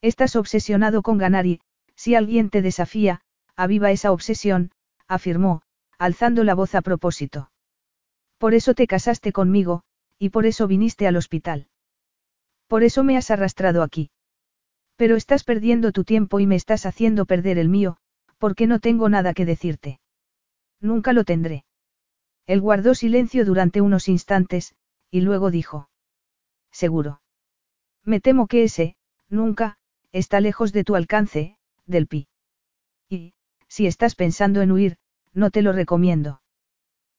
[0.00, 1.60] Estás obsesionado con ganar y,
[1.96, 3.22] si alguien te desafía,
[3.56, 4.70] aviva esa obsesión,
[5.08, 5.62] afirmó,
[5.98, 7.50] alzando la voz a propósito.
[8.38, 9.82] Por eso te casaste conmigo,
[10.18, 11.68] y por eso viniste al hospital.
[12.66, 14.10] Por eso me has arrastrado aquí.
[14.96, 17.98] Pero estás perdiendo tu tiempo y me estás haciendo perder el mío,
[18.38, 20.00] porque no tengo nada que decirte.
[20.80, 21.64] Nunca lo tendré.
[22.46, 24.74] Él guardó silencio durante unos instantes,
[25.10, 25.88] y luego dijo.
[26.72, 27.20] Seguro.
[28.04, 28.96] Me temo que ese,
[29.28, 29.78] nunca,
[30.10, 31.56] está lejos de tu alcance,
[31.86, 32.26] del pi.
[33.74, 34.98] Si estás pensando en huir,
[35.32, 36.42] no te lo recomiendo.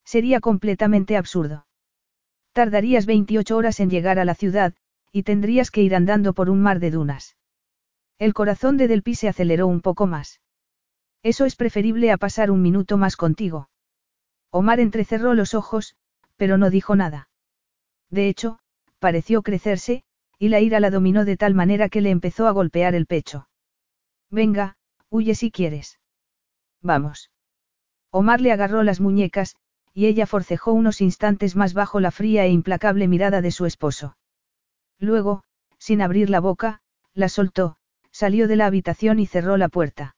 [0.06, 1.66] Sería completamente absurdo.
[2.52, 4.76] Tardarías 28 horas en llegar a la ciudad,
[5.12, 7.38] y tendrías que ir andando por un mar de dunas.
[8.20, 10.42] El corazón de Delpi se aceleró un poco más.
[11.24, 13.72] Eso es preferible a pasar un minuto más contigo.
[14.52, 15.96] Omar entrecerró los ojos,
[16.38, 17.30] pero no dijo nada.
[18.12, 18.60] De hecho,
[19.00, 20.04] pareció crecerse,
[20.38, 23.50] y la ira la dominó de tal manera que le empezó a golpear el pecho.
[24.30, 24.78] Venga,
[25.10, 25.98] huye si quieres.
[26.84, 27.32] Vamos.
[28.12, 29.56] Omar le agarró las muñecas,
[29.94, 34.18] y ella forcejó unos instantes más bajo la fría e implacable mirada de su esposo.
[35.00, 35.44] Luego,
[35.78, 36.82] sin abrir la boca,
[37.14, 37.78] la soltó,
[38.12, 40.16] salió de la habitación y cerró la puerta.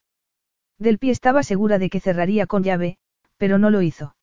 [0.78, 2.98] Del pie estaba segura de que cerraría con llave,
[3.38, 4.16] pero no lo hizo.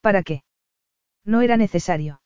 [0.00, 0.42] ¿Para qué?
[1.24, 2.20] No era necesario.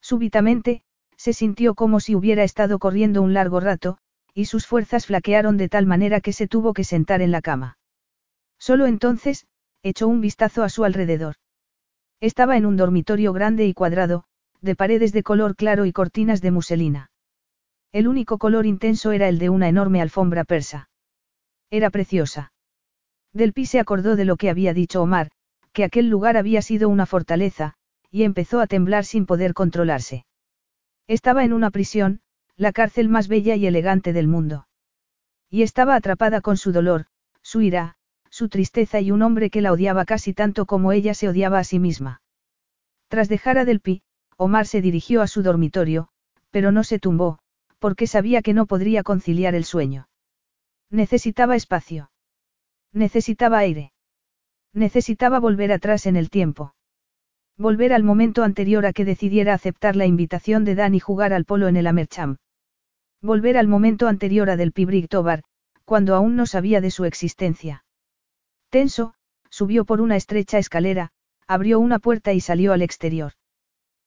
[0.00, 0.82] Súbitamente,
[1.16, 3.98] se sintió como si hubiera estado corriendo un largo rato,
[4.34, 7.78] y sus fuerzas flaquearon de tal manera que se tuvo que sentar en la cama.
[8.60, 9.46] Solo entonces,
[9.82, 11.36] echó un vistazo a su alrededor.
[12.20, 14.24] Estaba en un dormitorio grande y cuadrado,
[14.60, 17.10] de paredes de color claro y cortinas de muselina.
[17.92, 20.90] El único color intenso era el de una enorme alfombra persa.
[21.70, 22.52] Era preciosa.
[23.32, 25.30] Del Pi se acordó de lo que había dicho Omar,
[25.72, 27.74] que aquel lugar había sido una fortaleza,
[28.10, 30.26] y empezó a temblar sin poder controlarse.
[31.06, 32.20] Estaba en una prisión,
[32.56, 34.68] la cárcel más bella y elegante del mundo.
[35.48, 37.06] Y estaba atrapada con su dolor,
[37.40, 37.96] su ira,
[38.30, 41.64] su tristeza y un hombre que la odiaba casi tanto como ella se odiaba a
[41.64, 42.22] sí misma.
[43.08, 44.02] Tras dejar a Delpi,
[44.36, 46.08] Omar se dirigió a su dormitorio,
[46.50, 47.38] pero no se tumbó,
[47.78, 50.08] porque sabía que no podría conciliar el sueño.
[50.90, 52.10] Necesitaba espacio.
[52.92, 53.92] Necesitaba aire.
[54.72, 56.74] Necesitaba volver atrás en el tiempo.
[57.58, 61.44] Volver al momento anterior a que decidiera aceptar la invitación de Dan y jugar al
[61.44, 62.36] polo en el Amercham.
[63.20, 65.42] Volver al momento anterior a del Pibrig Tobar,
[65.84, 67.84] cuando aún no sabía de su existencia.
[68.70, 69.14] Tenso,
[69.50, 71.10] subió por una estrecha escalera,
[71.46, 73.32] abrió una puerta y salió al exterior.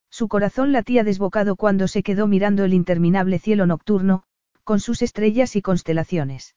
[0.09, 4.23] Su corazón latía desbocado cuando se quedó mirando el interminable cielo nocturno,
[4.63, 6.55] con sus estrellas y constelaciones.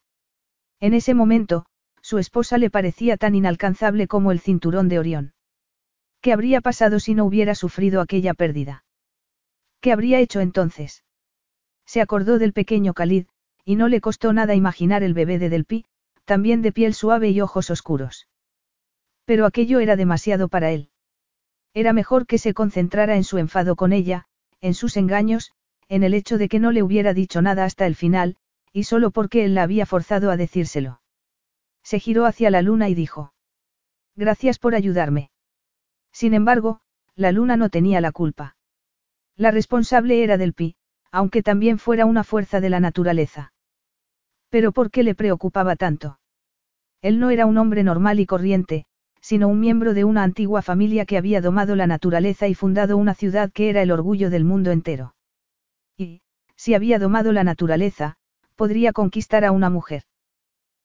[0.79, 1.67] En ese momento,
[2.01, 5.35] su esposa le parecía tan inalcanzable como el cinturón de Orión.
[6.21, 8.85] ¿Qué habría pasado si no hubiera sufrido aquella pérdida?
[9.81, 11.03] ¿Qué habría hecho entonces?
[11.87, 13.27] Se acordó del pequeño Khalid,
[13.65, 15.87] y no le costó nada imaginar el bebé de Delpi,
[16.27, 18.29] también de piel suave y ojos oscuros.
[19.25, 20.91] Pero aquello era demasiado para él.
[21.73, 24.27] Era mejor que se concentrara en su enfado con ella,
[24.61, 25.53] en sus engaños,
[25.89, 28.37] en el hecho de que no le hubiera dicho nada hasta el final,
[28.73, 31.01] y solo porque él la había forzado a decírselo.
[31.83, 33.33] Se giró hacia la luna y dijo.
[34.17, 35.31] Gracias por ayudarme.
[36.13, 36.81] Sin embargo,
[37.15, 38.57] la luna no tenía la culpa.
[39.37, 40.77] La responsable era del Pi,
[41.13, 43.53] aunque también fuera una fuerza de la naturaleza.
[44.51, 46.19] Pero ¿por qué le preocupaba tanto?
[47.03, 48.87] Él no era un hombre normal y corriente,
[49.21, 53.15] sino un miembro de una antigua familia que había domado la naturaleza y fundado una
[53.15, 55.15] ciudad que era el orgullo del mundo entero.
[55.97, 56.21] Y,
[56.55, 58.17] si había domado la naturaleza,
[58.55, 60.05] podría conquistar a una mujer.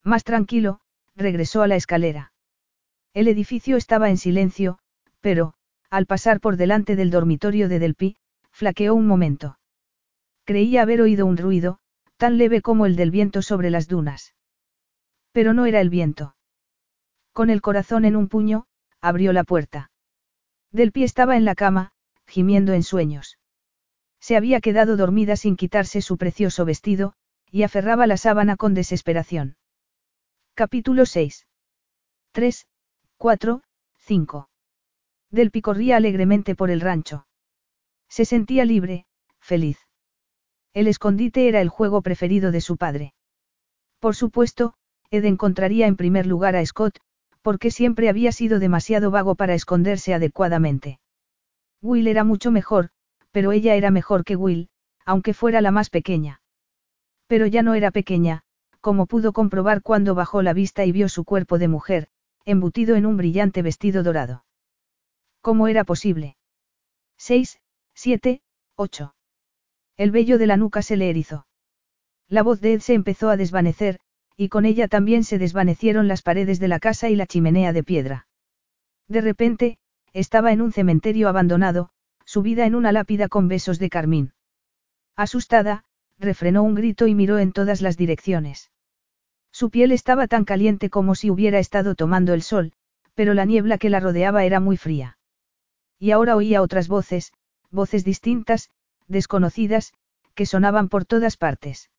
[0.04, 0.80] Más tranquilo,
[1.16, 2.34] regresó a la escalera.
[3.14, 4.80] El edificio estaba en silencio,
[5.20, 5.54] pero,
[5.90, 8.16] al pasar por delante del dormitorio de Delpi,
[8.52, 9.60] flaqueó un momento.
[10.46, 11.80] Creía haber oído un ruido,
[12.22, 14.36] tan leve como el del viento sobre las dunas.
[15.32, 16.36] Pero no era el viento.
[17.34, 18.68] Con el corazón en un puño,
[19.02, 19.90] abrió la puerta.
[20.72, 21.94] Delpi estaba en la cama,
[22.28, 23.40] gimiendo en sueños.
[24.20, 27.16] Se había quedado dormida sin quitarse su precioso vestido,
[27.50, 29.58] y aferraba la sábana con desesperación.
[30.54, 31.48] Capítulo 6.
[32.34, 32.68] 3,
[33.18, 33.64] 4,
[33.98, 34.50] 5.
[35.32, 37.26] Delpi corría alegremente por el rancho.
[38.10, 39.08] Se sentía libre,
[39.40, 39.80] feliz.
[40.74, 43.14] El escondite era el juego preferido de su padre.
[44.00, 44.74] Por supuesto,
[45.10, 47.00] Ed encontraría en primer lugar a Scott,
[47.42, 51.00] porque siempre había sido demasiado vago para esconderse adecuadamente.
[51.82, 52.90] Will era mucho mejor,
[53.32, 54.70] pero ella era mejor que Will,
[55.06, 56.42] aunque fuera la más pequeña.
[57.28, 58.44] Pero ya no era pequeña,
[58.80, 62.08] como pudo comprobar cuando bajó la vista y vio su cuerpo de mujer,
[62.46, 64.46] embutido en un brillante vestido dorado.
[65.42, 66.38] ¿Cómo era posible?
[67.18, 67.60] 6,
[67.94, 68.42] 7,
[68.76, 69.14] 8.
[70.02, 71.46] El vello de la nuca se le erizó.
[72.28, 74.00] La voz de Ed se empezó a desvanecer,
[74.36, 77.84] y con ella también se desvanecieron las paredes de la casa y la chimenea de
[77.84, 78.26] piedra.
[79.08, 79.78] De repente,
[80.12, 81.92] estaba en un cementerio abandonado,
[82.26, 84.34] subida en una lápida con besos de carmín.
[85.16, 85.84] Asustada,
[86.18, 88.72] refrenó un grito y miró en todas las direcciones.
[89.52, 92.74] Su piel estaba tan caliente como si hubiera estado tomando el sol,
[93.14, 95.20] pero la niebla que la rodeaba era muy fría.
[96.00, 97.34] Y ahora oía otras voces,
[97.70, 98.72] voces distintas,
[99.12, 99.94] desconocidas,
[100.34, 101.90] que sonaban por todas partes.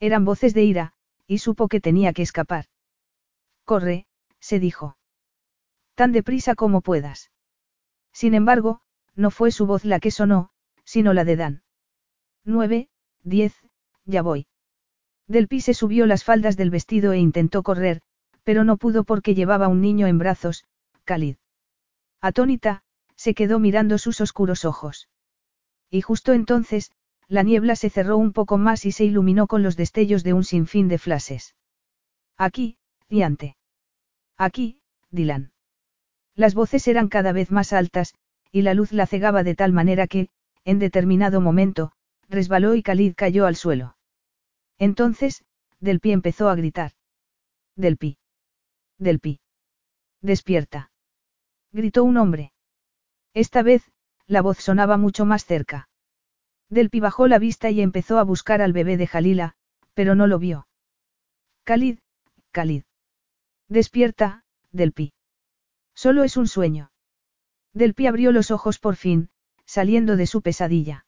[0.00, 0.92] Eran voces de ira,
[1.26, 2.66] y supo que tenía que escapar.
[3.64, 4.06] Corre,
[4.40, 4.96] se dijo.
[5.94, 7.30] Tan deprisa como puedas.
[8.12, 8.80] Sin embargo,
[9.14, 10.50] no fue su voz la que sonó,
[10.84, 11.62] sino la de Dan.
[12.44, 12.88] Nueve,
[13.22, 13.54] diez,
[14.04, 14.46] ya voy.
[15.26, 18.00] Del se subió las faldas del vestido e intentó correr,
[18.44, 20.64] pero no pudo porque llevaba un niño en brazos,
[21.04, 21.36] Khalid.
[22.20, 22.82] Atónita,
[23.14, 25.08] se quedó mirando sus oscuros ojos.
[25.90, 26.92] Y justo entonces,
[27.28, 30.44] la niebla se cerró un poco más y se iluminó con los destellos de un
[30.44, 31.54] sinfín de flashes.
[32.36, 33.56] Aquí, Diante.
[34.36, 35.52] Aquí, Dylan.
[36.34, 38.14] Las voces eran cada vez más altas,
[38.52, 40.28] y la luz la cegaba de tal manera que,
[40.64, 41.92] en determinado momento,
[42.28, 43.96] resbaló y Khalid cayó al suelo.
[44.78, 45.44] Entonces,
[45.80, 46.92] Del Pi empezó a gritar.
[47.76, 48.18] Del Pi.
[48.98, 49.40] Del Pi.
[50.20, 50.90] Despierta.
[51.72, 52.52] Gritó un hombre.
[53.34, 53.90] Esta vez,
[54.28, 55.88] la voz sonaba mucho más cerca.
[56.68, 59.56] Delpi bajó la vista y empezó a buscar al bebé de Jalila,
[59.94, 60.68] pero no lo vio.
[61.64, 61.98] Khalid,
[62.52, 62.84] Khalid.
[63.68, 65.14] Despierta, Delpi.
[65.94, 66.92] Solo es un sueño.
[67.72, 69.30] Delpi abrió los ojos por fin,
[69.64, 71.06] saliendo de su pesadilla.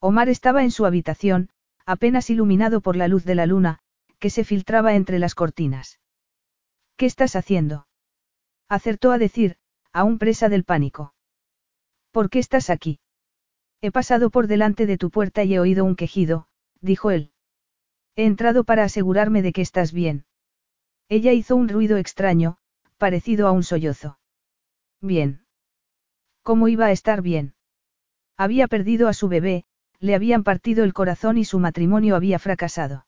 [0.00, 1.50] Omar estaba en su habitación,
[1.86, 3.78] apenas iluminado por la luz de la luna,
[4.18, 6.00] que se filtraba entre las cortinas.
[6.96, 7.86] ¿Qué estás haciendo?
[8.68, 9.58] Acertó a decir,
[9.92, 11.14] aún presa del pánico.
[12.12, 13.00] ¿Por qué estás aquí?
[13.80, 16.46] He pasado por delante de tu puerta y he oído un quejido,
[16.80, 17.32] dijo él.
[18.14, 20.24] He entrado para asegurarme de que estás bien.
[21.08, 22.58] Ella hizo un ruido extraño,
[22.98, 24.18] parecido a un sollozo.
[25.00, 25.44] Bien.
[26.42, 27.54] ¿Cómo iba a estar bien?
[28.36, 29.64] Había perdido a su bebé,
[29.98, 33.06] le habían partido el corazón y su matrimonio había fracasado.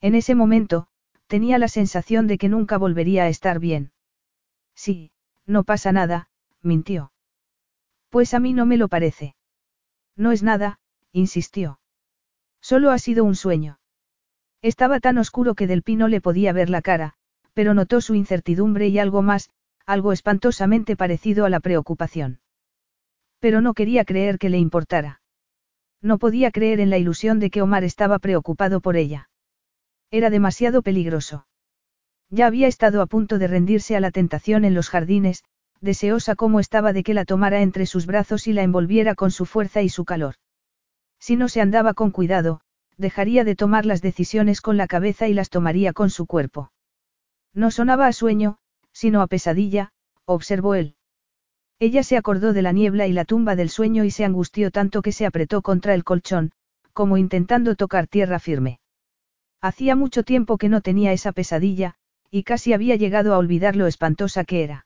[0.00, 0.88] En ese momento,
[1.26, 3.92] tenía la sensación de que nunca volvería a estar bien.
[4.74, 5.12] Sí,
[5.46, 6.28] no pasa nada,
[6.62, 7.13] mintió.
[8.14, 9.34] Pues a mí no me lo parece.
[10.16, 10.78] No es nada,
[11.10, 11.80] insistió.
[12.60, 13.80] Solo ha sido un sueño.
[14.62, 17.14] Estaba tan oscuro que Del Pino le podía ver la cara,
[17.54, 19.50] pero notó su incertidumbre y algo más,
[19.84, 22.38] algo espantosamente parecido a la preocupación.
[23.40, 25.20] Pero no quería creer que le importara.
[26.00, 29.28] No podía creer en la ilusión de que Omar estaba preocupado por ella.
[30.12, 31.48] Era demasiado peligroso.
[32.30, 35.42] Ya había estado a punto de rendirse a la tentación en los jardines,
[35.84, 39.46] deseosa como estaba de que la tomara entre sus brazos y la envolviera con su
[39.46, 40.34] fuerza y su calor.
[41.20, 42.60] Si no se andaba con cuidado,
[42.96, 46.72] dejaría de tomar las decisiones con la cabeza y las tomaría con su cuerpo.
[47.52, 48.58] No sonaba a sueño,
[48.92, 49.92] sino a pesadilla,
[50.24, 50.96] observó él.
[51.78, 55.02] Ella se acordó de la niebla y la tumba del sueño y se angustió tanto
[55.02, 56.52] que se apretó contra el colchón,
[56.92, 58.80] como intentando tocar tierra firme.
[59.60, 61.94] Hacía mucho tiempo que no tenía esa pesadilla,
[62.30, 64.83] y casi había llegado a olvidar lo espantosa que era.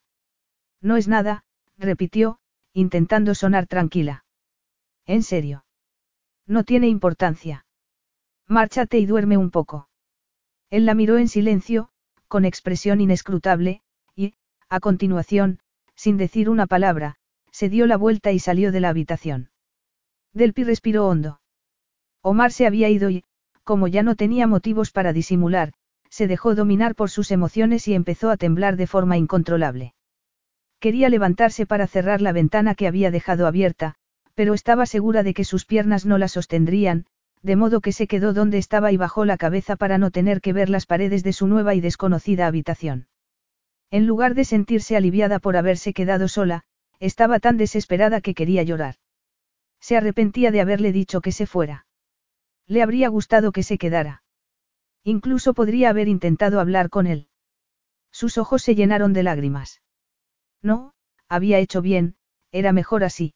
[0.80, 1.44] No es nada,
[1.76, 2.38] repitió,
[2.72, 4.24] intentando sonar tranquila.
[5.06, 5.64] ¿En serio?
[6.46, 7.66] No tiene importancia.
[8.46, 9.88] Márchate y duerme un poco.
[10.70, 11.90] Él la miró en silencio,
[12.28, 13.82] con expresión inescrutable,
[14.14, 14.34] y,
[14.68, 15.60] a continuación,
[15.94, 17.16] sin decir una palabra,
[17.50, 19.50] se dio la vuelta y salió de la habitación.
[20.32, 21.40] Delpi respiró hondo.
[22.22, 23.24] Omar se había ido y,
[23.64, 25.72] como ya no tenía motivos para disimular,
[26.10, 29.94] se dejó dominar por sus emociones y empezó a temblar de forma incontrolable.
[30.80, 33.96] Quería levantarse para cerrar la ventana que había dejado abierta,
[34.34, 37.06] pero estaba segura de que sus piernas no la sostendrían,
[37.42, 40.52] de modo que se quedó donde estaba y bajó la cabeza para no tener que
[40.52, 43.08] ver las paredes de su nueva y desconocida habitación.
[43.90, 46.64] En lugar de sentirse aliviada por haberse quedado sola,
[47.00, 48.96] estaba tan desesperada que quería llorar.
[49.80, 51.86] Se arrepentía de haberle dicho que se fuera.
[52.66, 54.22] Le habría gustado que se quedara.
[55.04, 57.28] Incluso podría haber intentado hablar con él.
[58.10, 59.80] Sus ojos se llenaron de lágrimas.
[60.62, 60.92] No,
[61.28, 62.16] había hecho bien,
[62.52, 63.34] era mejor así.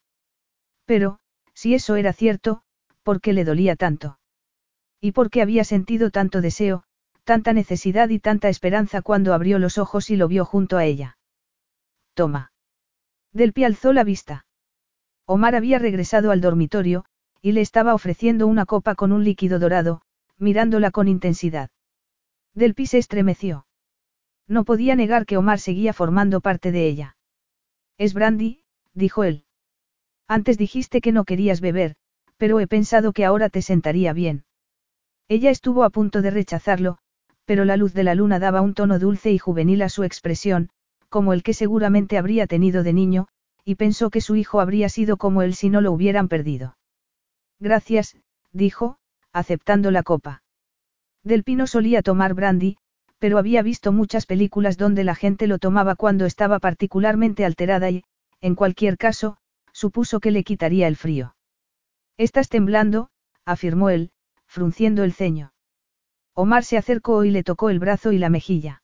[0.85, 1.19] Pero,
[1.55, 2.63] si eso era cierto,
[3.03, 4.19] ¿por qué le dolía tanto?
[5.01, 6.85] ¿Y por qué había sentido tanto deseo,
[7.25, 11.19] tanta necesidad y tanta esperanza cuando abrió los ojos y lo vio junto a ella?
[12.15, 12.53] Toma.
[13.33, 14.47] Del pie alzó la vista.
[15.27, 17.05] Omar había regresado al dormitorio,
[17.41, 20.03] y le estaba ofreciendo una copa con un líquido dorado,
[20.39, 21.71] mirándola con intensidad.
[22.55, 23.67] Del se estremeció.
[24.53, 27.17] No podía negar que Omar seguía formando parte de ella.
[27.97, 29.47] Es brandy, dijo él.
[30.29, 31.95] Antes dijiste que no querías beber,
[32.37, 34.45] pero he pensado que ahora te sentaría bien.
[35.27, 36.99] Ella estuvo a punto de rechazarlo,
[37.47, 40.69] pero la luz de la luna daba un tono dulce y juvenil a su expresión,
[41.09, 43.29] como el que seguramente habría tenido de niño,
[43.65, 46.77] y pensó que su hijo habría sido como él si no lo hubieran perdido.
[47.59, 48.19] Gracias,
[48.53, 48.99] dijo,
[49.33, 50.43] aceptando la copa.
[51.25, 52.77] Del Pino solía tomar brandy,
[53.23, 58.03] pero había visto muchas películas donde la gente lo tomaba cuando estaba particularmente alterada y,
[58.41, 59.37] en cualquier caso,
[59.73, 61.37] supuso que le quitaría el frío.
[62.19, 63.11] Estás temblando,
[63.45, 64.11] afirmó él,
[64.49, 65.53] frunciendo el ceño.
[66.35, 68.83] Omar se acercó y le tocó el brazo y la mejilla.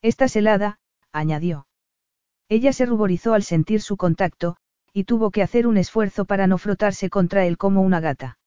[0.00, 0.78] Estás helada,
[1.12, 1.66] añadió.
[2.48, 4.56] Ella se ruborizó al sentir su contacto,
[4.94, 8.38] y tuvo que hacer un esfuerzo para no frotarse contra él como una gata.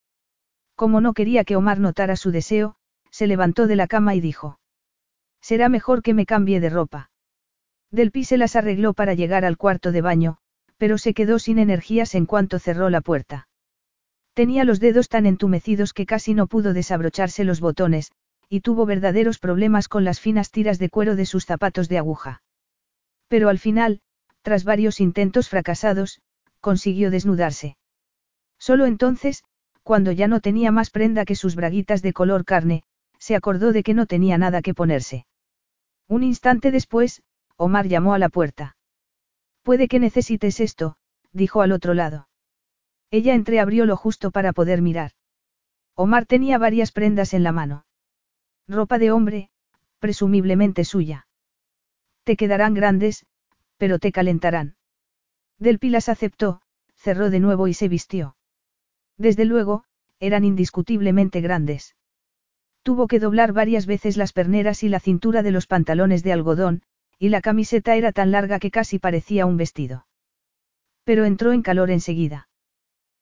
[0.76, 2.78] Como no quería que Omar notara su deseo,
[3.12, 4.58] se levantó de la cama y dijo.
[5.44, 7.12] Será mejor que me cambie de ropa.
[7.92, 10.38] Del se las arregló para llegar al cuarto de baño,
[10.78, 13.50] pero se quedó sin energías en cuanto cerró la puerta.
[14.34, 18.14] Tenía los dedos tan entumecidos que casi no pudo desabrocharse los botones,
[18.48, 22.42] y tuvo verdaderos problemas con las finas tiras de cuero de sus zapatos de aguja.
[23.28, 24.00] Pero al final,
[24.44, 26.22] tras varios intentos fracasados,
[26.62, 27.76] consiguió desnudarse.
[28.60, 29.44] Solo entonces,
[29.84, 32.84] cuando ya no tenía más prenda que sus braguitas de color carne,
[33.20, 35.26] se acordó de que no tenía nada que ponerse.
[36.14, 37.24] Un instante después,
[37.58, 38.78] Omar llamó a la puerta.
[39.64, 40.96] Puede que necesites esto,
[41.32, 42.28] dijo al otro lado.
[43.10, 45.14] Ella entreabrió lo justo para poder mirar.
[45.96, 47.88] Omar tenía varias prendas en la mano.
[48.68, 49.50] Ropa de hombre,
[49.98, 51.26] presumiblemente suya.
[52.24, 53.26] Te quedarán grandes,
[53.78, 54.76] pero te calentarán.
[55.58, 56.62] Del Pilas aceptó,
[56.94, 58.38] cerró de nuevo y se vistió.
[59.18, 59.84] Desde luego,
[60.20, 61.96] eran indiscutiblemente grandes.
[62.84, 66.82] Tuvo que doblar varias veces las perneras y la cintura de los pantalones de algodón,
[67.18, 70.06] y la camiseta era tan larga que casi parecía un vestido.
[71.06, 72.50] Pero entró en calor enseguida.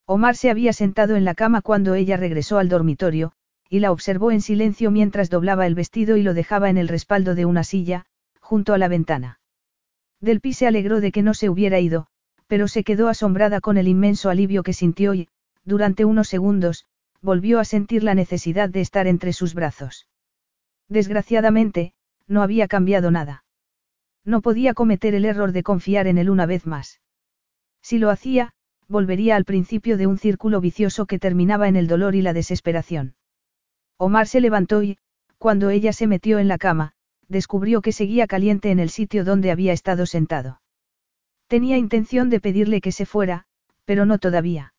[0.06, 3.34] Omar se había sentado en la cama cuando ella regresó al dormitorio,
[3.70, 7.36] y la observó en silencio mientras doblaba el vestido y lo dejaba en el respaldo
[7.36, 8.06] de una silla,
[8.40, 9.40] junto a la ventana.
[10.20, 12.08] Delpi se alegró de que no se hubiera ido,
[12.48, 15.30] pero se quedó asombrada con el inmenso alivio que sintió y,
[15.64, 16.86] durante unos segundos,
[17.22, 20.08] volvió a sentir la necesidad de estar entre sus brazos.
[20.88, 21.94] Desgraciadamente,
[22.28, 23.44] no había cambiado nada.
[24.26, 27.02] No podía cometer el error de confiar en él una vez más.
[27.82, 28.54] Si lo hacía,
[28.88, 33.16] volvería al principio de un círculo vicioso que terminaba en el dolor y la desesperación.
[33.98, 34.98] Omar se levantó y,
[35.38, 36.94] cuando ella se metió en la cama,
[37.28, 40.62] descubrió que seguía caliente en el sitio donde había estado sentado.
[41.48, 43.46] Tenía intención de pedirle que se fuera,
[43.86, 44.74] pero no todavía.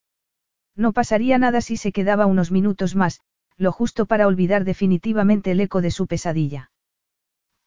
[0.77, 3.21] No pasaría nada si se quedaba unos minutos más,
[3.57, 6.71] lo justo para olvidar definitivamente el eco de su pesadilla.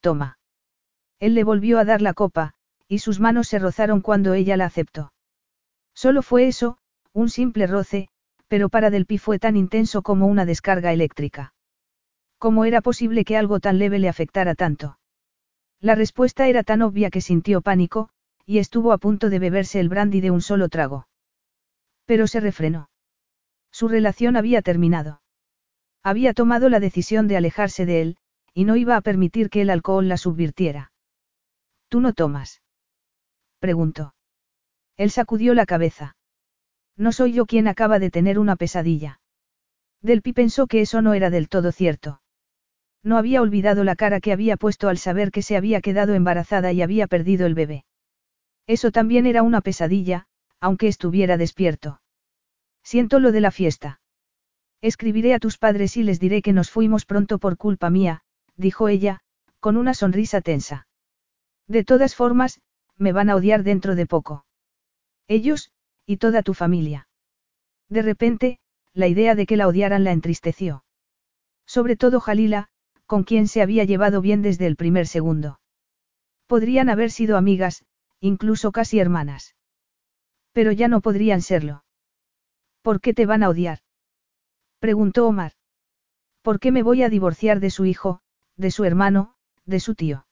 [0.02, 0.40] Toma.
[1.20, 2.54] Él le volvió a dar la copa,
[2.88, 5.14] y sus manos se rozaron cuando ella la aceptó.
[5.94, 6.78] Solo fue eso,
[7.14, 8.10] un simple roce,
[8.48, 11.54] pero para Delpi fue tan intenso como una descarga eléctrica.
[12.38, 15.00] ¿Cómo era posible que algo tan leve le afectara tanto?
[15.80, 18.10] La respuesta era tan obvia que sintió pánico,
[18.46, 21.08] y estuvo a punto de beberse el brandy de un solo trago.
[22.06, 22.90] Pero se refrenó.
[23.76, 25.22] Su relación había terminado.
[26.02, 28.18] Había tomado la decisión de alejarse de él,
[28.54, 30.94] y no iba a permitir que el alcohol la subvirtiera.
[31.90, 32.62] ¿Tú no tomas?
[33.60, 34.16] Preguntó.
[34.96, 36.16] Él sacudió la cabeza.
[36.96, 39.20] No soy yo quien acaba de tener una pesadilla.
[40.02, 42.22] Delpi pensó que eso no era del todo cierto.
[43.04, 46.72] No había olvidado la cara que había puesto al saber que se había quedado embarazada
[46.72, 47.84] y había perdido el bebé.
[48.68, 50.28] Eso también era una pesadilla,
[50.62, 52.00] aunque estuviera despierto.
[52.86, 54.00] Siento lo de la fiesta.
[54.80, 58.22] Escribiré a tus padres y les diré que nos fuimos pronto por culpa mía,
[58.56, 59.22] dijo ella,
[59.60, 60.88] con una sonrisa tensa.
[61.68, 62.62] De todas formas,
[62.96, 64.46] me van a odiar dentro de poco.
[65.28, 65.72] Ellos,
[66.06, 67.08] y toda tu familia.
[67.90, 68.60] De repente,
[68.94, 70.86] la idea de que la odiaran la entristeció.
[71.66, 72.70] Sobre todo Jalila,
[73.08, 75.60] con quien se había llevado bien desde el primer segundo.
[76.46, 77.84] Podrían haber sido amigas,
[78.20, 79.56] incluso casi hermanas.
[80.52, 81.85] Pero ya no podrían serlo.
[82.86, 83.80] ¿Por qué te van a odiar?
[84.78, 85.54] preguntó Omar.
[86.44, 88.22] ¿Por qué me voy a divorciar de su hijo,
[88.58, 89.34] de su hermano,
[89.66, 90.28] de su tío?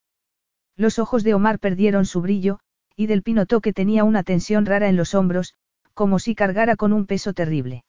[0.75, 2.59] Los ojos de Omar perdieron su brillo,
[2.95, 5.55] y Del notó que tenía una tensión rara en los hombros,
[5.95, 7.85] como si cargara con un peso terrible.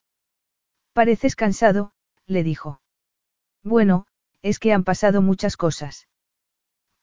[0.95, 1.93] Pareces cansado,
[2.25, 2.81] le dijo.
[3.63, 4.07] Bueno,
[4.41, 6.09] es que han pasado muchas cosas.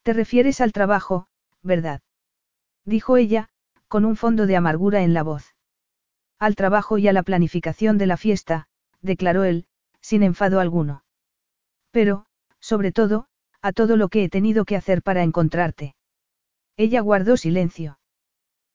[0.01, 1.27] Te refieres al trabajo,
[1.61, 2.01] ¿verdad?
[2.85, 3.49] Dijo ella,
[3.87, 5.53] con un fondo de amargura en la voz.
[6.41, 8.65] Al trabajo y a la planificación de la fiesta,
[8.99, 9.67] declaró él,
[10.01, 11.03] sin enfado alguno.
[11.91, 12.25] Pero,
[12.59, 13.27] sobre todo,
[13.61, 15.93] a todo lo que he tenido que hacer para encontrarte.
[16.77, 17.99] Ella guardó silencio.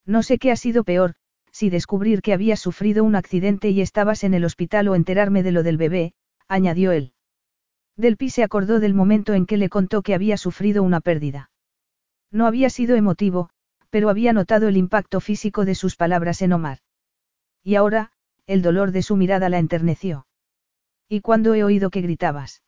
[0.04, 1.16] No sé qué ha sido peor,
[1.50, 5.50] si descubrir que habías sufrido un accidente y estabas en el hospital o enterarme de
[5.50, 6.14] lo del bebé,
[6.46, 7.14] añadió él.
[7.96, 11.50] Delpi se acordó del momento en que le contó que había sufrido una pérdida.
[12.30, 13.50] No había sido emotivo,
[13.90, 16.78] pero había notado el impacto físico de sus palabras en Omar.
[17.66, 18.12] Y ahora,
[18.46, 20.28] el dolor de su mirada la enterneció.
[21.08, 22.62] ¿Y cuando he oído que gritabas?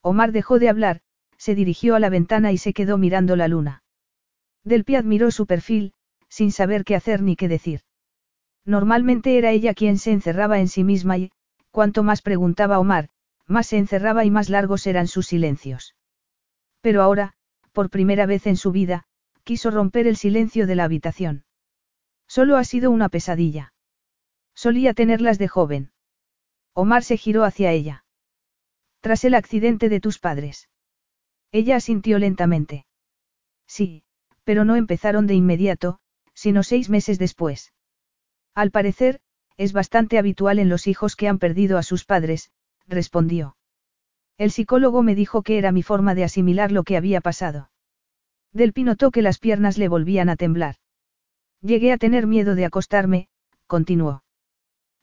[0.00, 1.02] Omar dejó de hablar,
[1.36, 3.82] se dirigió a la ventana y se quedó mirando la luna.
[4.64, 5.92] Delpi admiró su perfil,
[6.30, 7.82] sin saber qué hacer ni qué decir.
[8.64, 11.30] Normalmente era ella quien se encerraba en sí misma y,
[11.70, 13.10] cuanto más preguntaba Omar,
[13.46, 15.96] más se encerraba y más largos eran sus silencios.
[16.80, 17.34] Pero ahora,
[17.72, 19.04] por primera vez en su vida,
[19.42, 21.44] quiso romper el silencio de la habitación.
[22.26, 23.73] Solo ha sido una pesadilla.
[24.54, 25.92] Solía tenerlas de joven.
[26.72, 28.04] Omar se giró hacia ella.
[29.00, 30.68] Tras el accidente de tus padres.
[31.52, 32.86] Ella asintió lentamente.
[33.66, 34.02] Sí,
[34.44, 36.00] pero no empezaron de inmediato,
[36.34, 37.72] sino seis meses después.
[38.54, 39.20] Al parecer,
[39.56, 42.50] es bastante habitual en los hijos que han perdido a sus padres,
[42.86, 43.56] respondió.
[44.36, 47.70] El psicólogo me dijo que era mi forma de asimilar lo que había pasado.
[48.52, 50.76] Delpi notó que las piernas le volvían a temblar.
[51.60, 53.28] Llegué a tener miedo de acostarme,
[53.66, 54.23] continuó.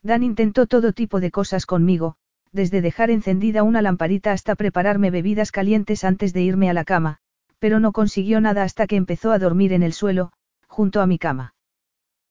[0.04, 2.16] Dan intentó todo tipo de cosas conmigo,
[2.52, 7.20] desde dejar encendida una lamparita hasta prepararme bebidas calientes antes de irme a la cama,
[7.60, 10.32] pero no consiguió nada hasta que empezó a dormir en el suelo,
[10.68, 11.54] junto a mi cama.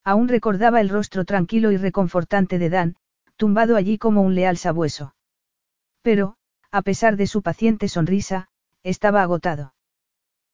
[0.05, 2.97] Aún recordaba el rostro tranquilo y reconfortante de Dan,
[3.36, 5.15] tumbado allí como un leal sabueso.
[6.02, 6.36] Pero,
[6.70, 8.49] a pesar de su paciente sonrisa,
[8.82, 9.74] estaba agotado.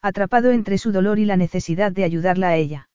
[0.02, 2.88] Atrapado entre su dolor y la necesidad de ayudarla a ella.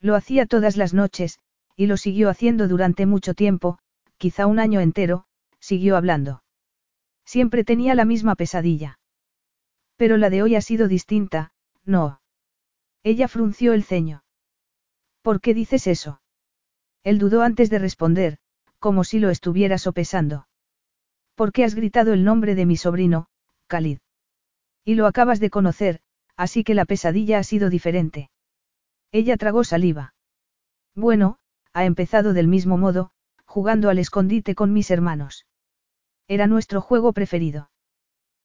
[0.00, 1.38] Lo hacía todas las noches,
[1.76, 3.78] y lo siguió haciendo durante mucho tiempo,
[4.16, 5.26] quizá un año entero,
[5.60, 6.42] siguió hablando.
[7.24, 8.98] Siempre tenía la misma pesadilla.
[9.96, 11.52] Pero la de hoy ha sido distinta,
[11.84, 12.20] no.
[13.02, 14.24] Ella frunció el ceño.
[15.22, 16.20] ¿Por qué dices eso?
[17.02, 18.38] Él dudó antes de responder,
[18.78, 20.48] como si lo estuviera sopesando.
[21.34, 23.28] ¿Por qué has gritado el nombre de mi sobrino,
[23.66, 23.98] Khalid?
[24.84, 26.00] Y lo acabas de conocer,
[26.36, 28.30] así que la pesadilla ha sido diferente.
[29.12, 30.14] Ella tragó saliva.
[30.94, 31.38] Bueno,
[31.76, 33.10] ha empezado del mismo modo,
[33.44, 35.44] jugando al escondite con mis hermanos.
[36.26, 37.68] Era nuestro juego preferido.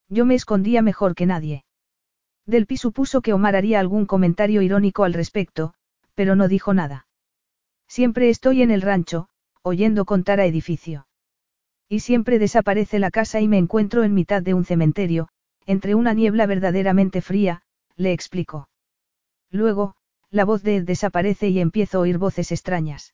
[0.10, 1.64] Yo me escondía mejor que nadie.
[2.46, 5.74] Delpi supuso que Omar haría algún comentario irónico al respecto,
[6.14, 7.08] pero no dijo nada.
[7.88, 9.30] Siempre estoy en el rancho,
[9.62, 11.08] oyendo contar a edificio.
[11.88, 15.30] Y siempre desaparece la casa y me encuentro en mitad de un cementerio,
[15.66, 17.62] entre una niebla verdaderamente fría,
[17.96, 18.68] le explicó.
[19.50, 19.96] Luego,
[20.30, 23.14] la voz de Ed desaparece y empiezo a oír voces extrañas.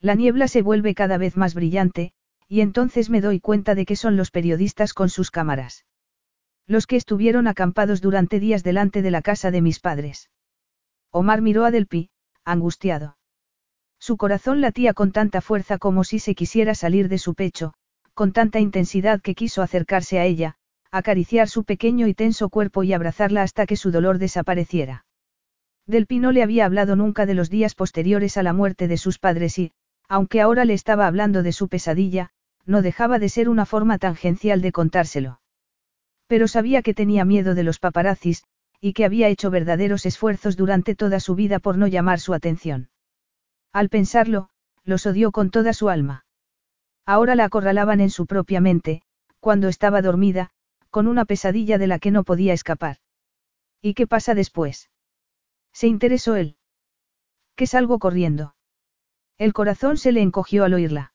[0.00, 2.12] La niebla se vuelve cada vez más brillante,
[2.48, 5.84] y entonces me doy cuenta de que son los periodistas con sus cámaras.
[6.66, 10.30] Los que estuvieron acampados durante días delante de la casa de mis padres.
[11.10, 12.10] Omar miró a Delpi,
[12.44, 13.16] angustiado.
[13.98, 17.72] Su corazón latía con tanta fuerza como si se quisiera salir de su pecho,
[18.14, 20.56] con tanta intensidad que quiso acercarse a ella,
[20.90, 25.04] acariciar su pequeño y tenso cuerpo y abrazarla hasta que su dolor desapareciera.
[25.86, 29.18] Delpi no le había hablado nunca de los días posteriores a la muerte de sus
[29.18, 29.72] padres y,
[30.08, 32.30] aunque ahora le estaba hablando de su pesadilla,
[32.64, 35.40] no dejaba de ser una forma tangencial de contárselo.
[36.26, 38.44] Pero sabía que tenía miedo de los paparazzis,
[38.80, 42.90] y que había hecho verdaderos esfuerzos durante toda su vida por no llamar su atención.
[43.72, 44.48] Al pensarlo,
[44.84, 46.24] los odió con toda su alma.
[47.04, 49.02] Ahora la acorralaban en su propia mente,
[49.38, 50.50] cuando estaba dormida,
[50.90, 52.96] con una pesadilla de la que no podía escapar.
[53.80, 54.90] ¿Y qué pasa después?
[55.72, 56.56] Se interesó él.
[57.54, 58.55] ¿Qué salgo corriendo?
[59.38, 61.12] El corazón se le encogió al oírla.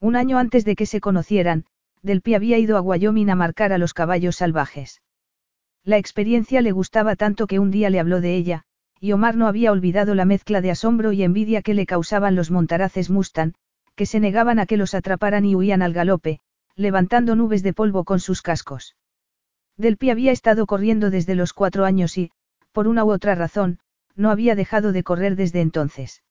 [0.00, 1.64] Un año antes de que se conocieran,
[2.02, 5.02] Del Pi había ido a Wyoming a marcar a los caballos salvajes.
[5.84, 8.62] La experiencia le gustaba tanto que un día le habló de ella,
[9.00, 12.52] y Omar no había olvidado la mezcla de asombro y envidia que le causaban los
[12.52, 13.54] montaraces Mustang,
[13.96, 16.38] que se negaban a que los atraparan y huían al galope,
[16.76, 18.96] levantando nubes de polvo con sus cascos.
[19.76, 22.30] Del Pi había estado corriendo desde los cuatro años y,
[22.70, 23.80] por una u otra razón,
[24.14, 26.22] no había dejado de correr desde entonces.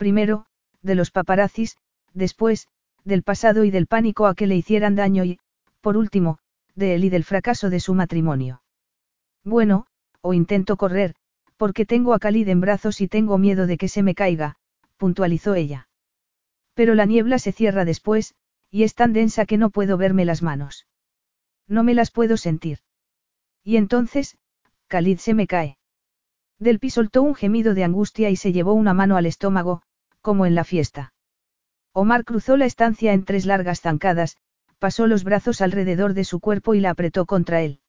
[0.00, 0.46] Primero,
[0.80, 1.76] de los paparazzis,
[2.14, 2.68] después,
[3.04, 5.38] del pasado y del pánico a que le hicieran daño y,
[5.82, 6.38] por último,
[6.74, 8.62] de él y del fracaso de su matrimonio.
[9.44, 9.84] Bueno,
[10.22, 11.16] o intento correr,
[11.58, 14.56] porque tengo a Khalid en brazos y tengo miedo de que se me caiga,
[14.96, 15.86] puntualizó ella.
[16.72, 18.34] Pero la niebla se cierra después,
[18.70, 20.86] y es tan densa que no puedo verme las manos.
[21.68, 22.78] No me las puedo sentir.
[23.64, 24.38] Y entonces,
[24.88, 25.76] Khalid se me cae.
[26.58, 29.82] Delpi soltó un gemido de angustia y se llevó una mano al estómago,
[30.20, 31.12] como en la fiesta.
[31.92, 34.36] Omar cruzó la estancia en tres largas zancadas,
[34.78, 37.80] pasó los brazos alrededor de su cuerpo y la apretó contra él.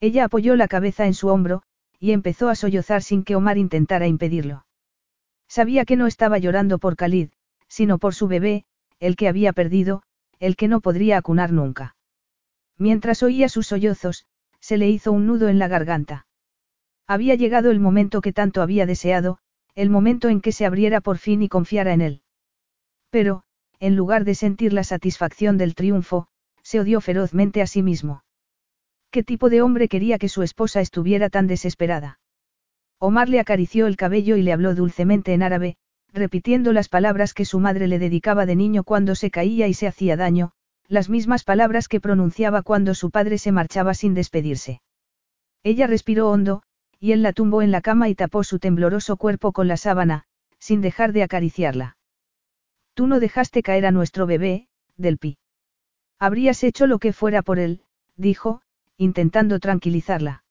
[0.00, 1.62] Ella apoyó la cabeza en su hombro,
[1.98, 4.66] y empezó a sollozar sin que Omar intentara impedirlo.
[5.48, 7.30] Sabía que no estaba llorando por Khalid,
[7.68, 8.64] sino por su bebé,
[8.98, 10.02] el que había perdido,
[10.38, 11.96] el que no podría acunar nunca.
[12.78, 14.26] Mientras oía sus sollozos,
[14.60, 16.26] se le hizo un nudo en la garganta.
[17.06, 19.38] Había llegado el momento que tanto había deseado,
[19.76, 22.22] el momento en que se abriera por fin y confiara en él.
[23.10, 23.44] Pero,
[23.78, 26.26] en lugar de sentir la satisfacción del triunfo,
[26.62, 28.24] se odió ferozmente a sí mismo.
[29.10, 32.18] ¿Qué tipo de hombre quería que su esposa estuviera tan desesperada?
[32.98, 35.76] Omar le acarició el cabello y le habló dulcemente en árabe,
[36.12, 39.86] repitiendo las palabras que su madre le dedicaba de niño cuando se caía y se
[39.86, 40.52] hacía daño,
[40.88, 44.80] las mismas palabras que pronunciaba cuando su padre se marchaba sin despedirse.
[45.62, 46.62] Ella respiró hondo,
[46.98, 50.24] y él la tumbó en la cama y tapó su tembloroso cuerpo con la sábana,
[50.58, 51.96] sin dejar de acariciarla.
[52.94, 55.38] Tú no dejaste caer a nuestro bebé, Delpi.
[56.18, 57.82] Habrías hecho lo que fuera por él,
[58.16, 58.62] dijo,
[58.96, 60.44] intentando tranquilizarla.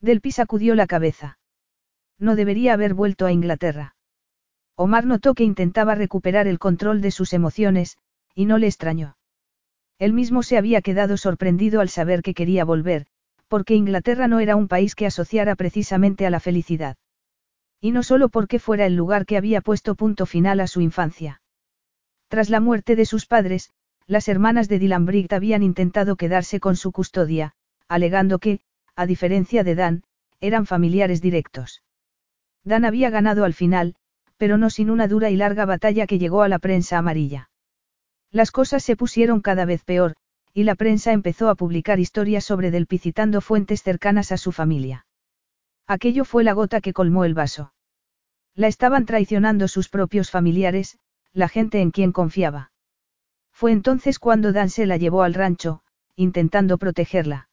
[0.00, 1.38] Delpi sacudió la cabeza.
[2.18, 3.96] No debería haber vuelto a Inglaterra.
[4.76, 7.98] Omar notó que intentaba recuperar el control de sus emociones,
[8.34, 9.16] y no le extrañó.
[9.98, 13.06] Él mismo se había quedado sorprendido al saber que quería volver,
[13.52, 16.96] porque Inglaterra no era un país que asociara precisamente a la felicidad.
[17.82, 21.42] Y no solo porque fuera el lugar que había puesto punto final a su infancia.
[22.28, 23.68] Tras la muerte de sus padres,
[24.06, 27.52] las hermanas de Dylan Briggs habían intentado quedarse con su custodia,
[27.88, 28.60] alegando que,
[28.96, 30.02] a diferencia de Dan,
[30.40, 31.82] eran familiares directos.
[32.64, 33.96] Dan había ganado al final,
[34.38, 37.50] pero no sin una dura y larga batalla que llegó a la prensa amarilla.
[38.30, 40.14] Las cosas se pusieron cada vez peor,
[40.54, 45.06] y la prensa empezó a publicar historias sobre Delpi citando fuentes cercanas a su familia.
[45.86, 47.72] Aquello fue la gota que colmó el vaso.
[48.54, 50.98] La estaban traicionando sus propios familiares,
[51.32, 52.70] la gente en quien confiaba.
[53.50, 55.82] Fue entonces cuando Dan se la llevó al rancho,
[56.16, 57.48] intentando protegerla.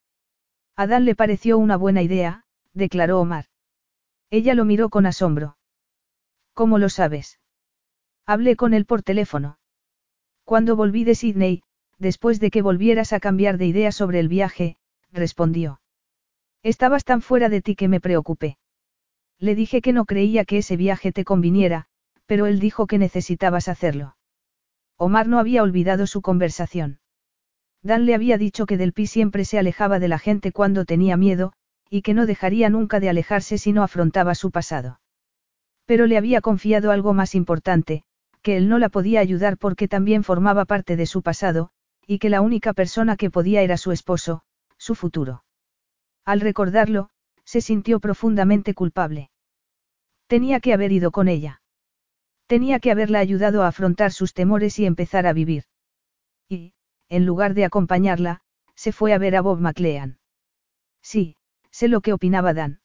[0.75, 3.45] A Dan le pareció una buena idea, declaró Omar.
[4.29, 5.57] Ella lo miró con asombro.
[6.53, 7.39] ¿Cómo lo sabes?
[8.25, 9.57] Hablé con él por teléfono.
[10.43, 11.63] Cuando volví de Sydney,
[11.99, 14.77] después de que volvieras a cambiar de idea sobre el viaje,
[15.11, 15.81] respondió.
[16.63, 18.57] Estabas tan fuera de ti que me preocupé.
[19.37, 21.85] Le dije que no creía que ese viaje te conviniera,
[22.25, 24.15] pero él dijo que necesitabas hacerlo.
[24.97, 26.99] Omar no había olvidado su conversación.
[27.81, 31.15] Dan le había dicho que Del Pi siempre se alejaba de la gente cuando tenía
[31.15, 31.53] miedo,
[31.89, 34.99] y que no dejaría nunca de alejarse si no afrontaba su pasado.
[35.85, 38.03] Pero le había confiado algo más importante,
[38.41, 41.71] que él no la podía ayudar porque también formaba parte de su pasado,
[42.09, 44.41] y que la única persona que podía era su esposo,
[44.79, 45.43] su futuro.
[46.25, 47.11] Al recordarlo,
[47.45, 49.29] se sintió profundamente culpable.
[50.25, 51.61] Tenía que haber ido con ella.
[52.47, 55.65] Tenía que haberla ayudado a afrontar sus temores y empezar a vivir.
[56.47, 56.73] Y,
[57.09, 58.41] en lugar de acompañarla,
[58.73, 60.17] se fue a ver a Bob McLean.
[61.03, 61.35] Sí,
[61.69, 62.81] sé lo que opinaba Dan.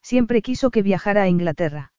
[0.00, 1.92] Siempre quiso que viajara a Inglaterra.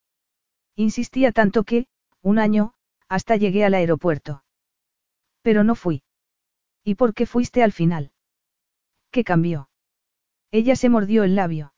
[0.74, 1.86] Insistía tanto que,
[2.22, 2.74] un año,
[3.08, 4.42] hasta llegué al aeropuerto.
[5.42, 6.02] Pero no fui.
[6.84, 8.12] ¿Y por qué fuiste al final?
[9.10, 9.68] ¿Qué cambió?
[10.50, 11.74] Ella se mordió el labio.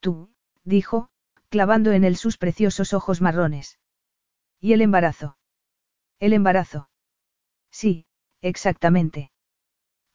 [0.00, 0.30] Tú,
[0.64, 1.10] dijo,
[1.48, 3.78] clavando en él sus preciosos ojos marrones.
[4.60, 5.36] ¿Y el embarazo?
[6.18, 6.88] El embarazo.
[7.70, 8.06] Sí,
[8.40, 9.32] exactamente.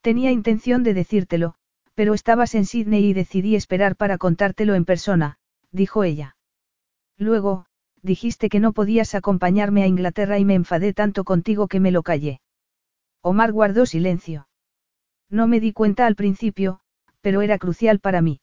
[0.02, 1.56] Tenía intención de decírtelo,
[1.96, 5.40] pero estabas en Sydney y decidí esperar para contártelo en persona,
[5.72, 6.38] dijo ella.
[7.18, 7.66] Luego,
[8.02, 12.04] dijiste que no podías acompañarme a Inglaterra y me enfadé tanto contigo que me lo
[12.04, 12.40] callé.
[13.22, 14.48] Omar guardó silencio.
[15.30, 16.80] No me di cuenta al principio,
[17.22, 18.40] pero era crucial para mí.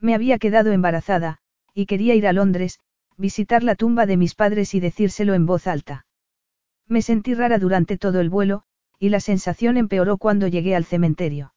[0.00, 1.38] Me había quedado embarazada,
[1.72, 2.80] y quería ir a Londres,
[3.16, 6.06] visitar la tumba de mis padres y decírselo en voz alta.
[6.86, 8.64] Me sentí rara durante todo el vuelo,
[8.98, 11.54] y la sensación empeoró cuando llegué al cementerio.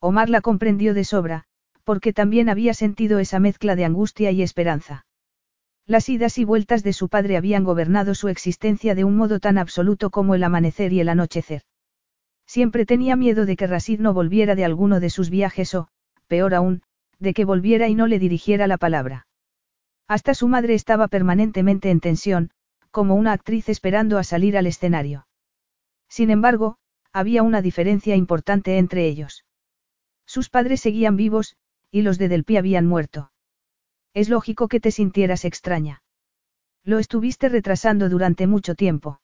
[0.00, 1.44] Omar la comprendió de sobra,
[1.84, 5.06] porque también había sentido esa mezcla de angustia y esperanza.
[5.90, 9.58] Las idas y vueltas de su padre habían gobernado su existencia de un modo tan
[9.58, 11.62] absoluto como el amanecer y el anochecer.
[12.46, 15.88] Siempre tenía miedo de que Rasid no volviera de alguno de sus viajes o,
[16.28, 16.82] peor aún,
[17.18, 19.26] de que volviera y no le dirigiera la palabra.
[20.06, 22.52] Hasta su madre estaba permanentemente en tensión,
[22.92, 25.26] como una actriz esperando a salir al escenario.
[26.08, 26.76] Sin embargo,
[27.12, 29.44] había una diferencia importante entre ellos.
[30.24, 31.56] Sus padres seguían vivos,
[31.90, 33.29] y los de Delpi habían muerto.
[34.14, 36.02] Es lógico que te sintieras extraña.
[36.84, 39.20] Lo estuviste retrasando durante mucho tiempo.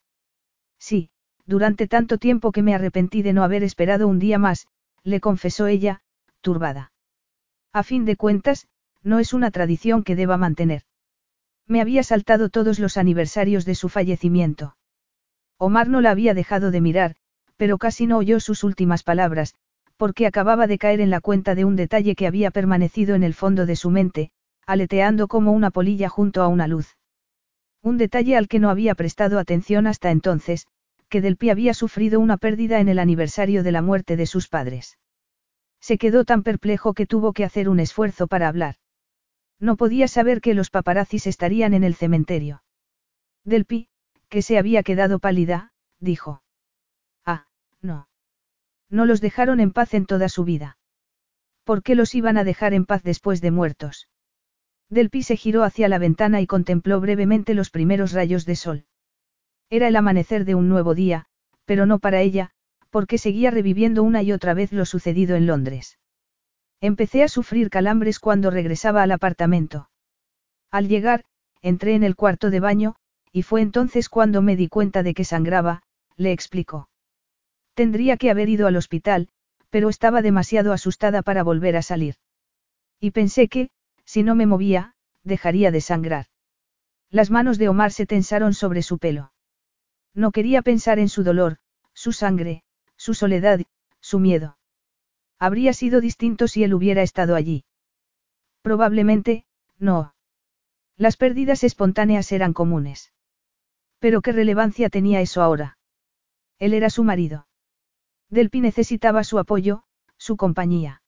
[0.79, 1.11] Sí,
[1.45, 4.67] durante tanto tiempo que me arrepentí de no haber esperado un día más,
[5.03, 6.03] le confesó ella,
[6.41, 6.93] turbada.
[7.73, 8.69] A fin de cuentas,
[9.03, 10.83] no es una tradición que deba mantener.
[11.67, 14.77] Me había saltado todos los aniversarios de su fallecimiento.
[15.59, 17.17] Omar no la había dejado de mirar,
[17.57, 19.55] pero casi no oyó sus últimas palabras,
[19.97, 23.35] porque acababa de caer en la cuenta de un detalle que había permanecido en el
[23.35, 24.31] fondo de su mente,
[24.67, 26.97] aleteando como una polilla junto a una luz.
[27.83, 30.67] Un detalle al que no había prestado atención hasta entonces,
[31.09, 34.99] que Delpi había sufrido una pérdida en el aniversario de la muerte de sus padres.
[35.81, 38.75] Se quedó tan perplejo que tuvo que hacer un esfuerzo para hablar.
[39.61, 42.65] No podía saber que los paparazzis estarían en el cementerio.
[43.45, 43.89] Delpi,
[44.29, 46.43] que se había quedado pálida, dijo.
[47.25, 47.47] Ah,
[47.81, 48.09] no.
[48.91, 50.77] No los dejaron en paz en toda su vida.
[51.63, 54.09] ¿Por qué los iban a dejar en paz después de muertos?
[54.89, 58.85] Delpi se giró hacia la ventana y contempló brevemente los primeros rayos de sol.
[59.69, 61.27] Era el amanecer de un nuevo día,
[61.65, 62.53] pero no para ella,
[62.91, 65.99] porque seguía reviviendo una y otra vez lo sucedido en Londres.
[66.81, 69.91] Empecé a sufrir calambres cuando regresaba al apartamento.
[70.71, 71.25] Al llegar,
[71.63, 72.97] entré en el cuarto de baño,
[73.33, 75.83] y fue entonces cuando me di cuenta de que sangraba,
[76.17, 76.89] le explicó.
[77.75, 79.29] Tendría que haber ido al hospital,
[79.69, 82.15] pero estaba demasiado asustada para volver a salir.
[83.01, 83.71] Y pensé que,
[84.07, 84.95] si no me movía,
[85.25, 86.27] dejaría de sangrar.
[87.11, 89.33] Las manos de Omar se tensaron sobre su pelo.
[90.15, 91.59] No quería pensar en su dolor,
[91.93, 92.63] su sangre,
[92.97, 93.61] su soledad,
[94.01, 94.57] su miedo.
[95.39, 97.65] Habría sido distinto si él hubiera estado allí.
[98.63, 99.45] Probablemente,
[99.79, 100.15] no.
[100.97, 103.13] Las pérdidas espontáneas eran comunes.
[103.99, 105.79] Pero qué relevancia tenía eso ahora.
[106.59, 107.47] Él era su marido.
[108.31, 109.85] Delpi necesitaba su apoyo,
[110.17, 111.03] su compañía.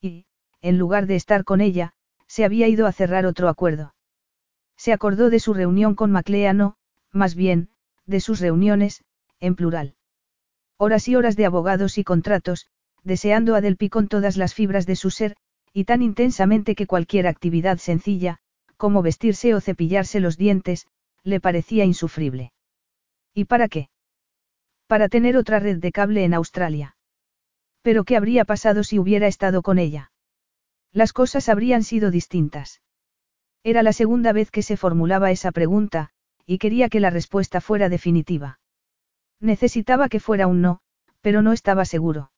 [0.00, 0.26] Y,
[0.60, 1.94] en lugar de estar con ella,
[2.34, 3.94] se había ido a cerrar otro acuerdo.
[4.76, 6.74] Se acordó de su reunión con Macleano,
[7.12, 7.68] más bien,
[8.06, 9.04] de sus reuniones,
[9.38, 9.94] en plural.
[10.76, 12.66] Horas y horas de abogados y contratos,
[13.04, 15.36] deseando a Delpi con todas las fibras de su ser,
[15.72, 18.38] y tan intensamente que cualquier actividad sencilla,
[18.76, 20.88] como vestirse o cepillarse los dientes,
[21.22, 22.52] le parecía insufrible.
[23.32, 23.90] ¿Y para qué?
[24.88, 26.96] Para tener otra red de cable en Australia.
[27.82, 30.10] Pero ¿qué habría pasado si hubiera estado con ella?
[30.94, 32.80] Las cosas habrían sido distintas.
[33.64, 36.10] Era la segunda vez que se formulaba esa pregunta,
[36.46, 38.60] y quería que la respuesta fuera definitiva.
[39.40, 40.80] Necesitaba que fuera un no,
[41.20, 42.30] pero no estaba seguro.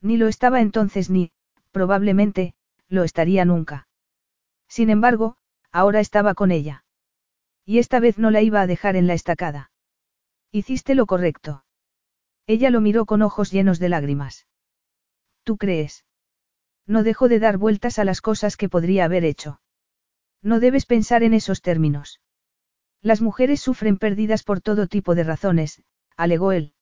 [0.00, 1.32] Ni lo estaba entonces ni,
[1.72, 2.54] probablemente,
[2.88, 3.88] lo estaría nunca.
[4.68, 5.36] Sin embargo,
[5.72, 6.84] ahora estaba con ella.
[7.66, 9.72] Y esta vez no la iba a dejar en la estacada.
[10.52, 11.64] Hiciste lo correcto.
[12.46, 14.46] Ella lo miró con ojos llenos de lágrimas.
[15.42, 16.04] ¿Tú crees?
[16.86, 19.60] No dejo de dar vueltas a las cosas que podría haber hecho.
[20.42, 22.20] No debes pensar en esos términos.
[23.00, 25.82] Las mujeres sufren pérdidas por todo tipo de razones,
[26.16, 26.74] alegó él.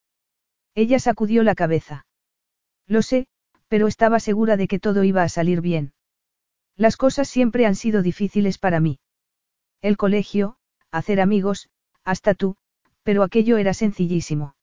[0.74, 2.06] Ella sacudió la cabeza.
[2.86, 3.26] Lo sé,
[3.68, 5.92] pero estaba segura de que todo iba a salir bien.
[6.76, 9.00] Las cosas siempre han sido difíciles para mí.
[9.82, 10.56] El colegio,
[10.90, 11.68] hacer amigos,
[12.04, 12.56] hasta tú,
[13.02, 14.56] pero aquello era sencillísimo.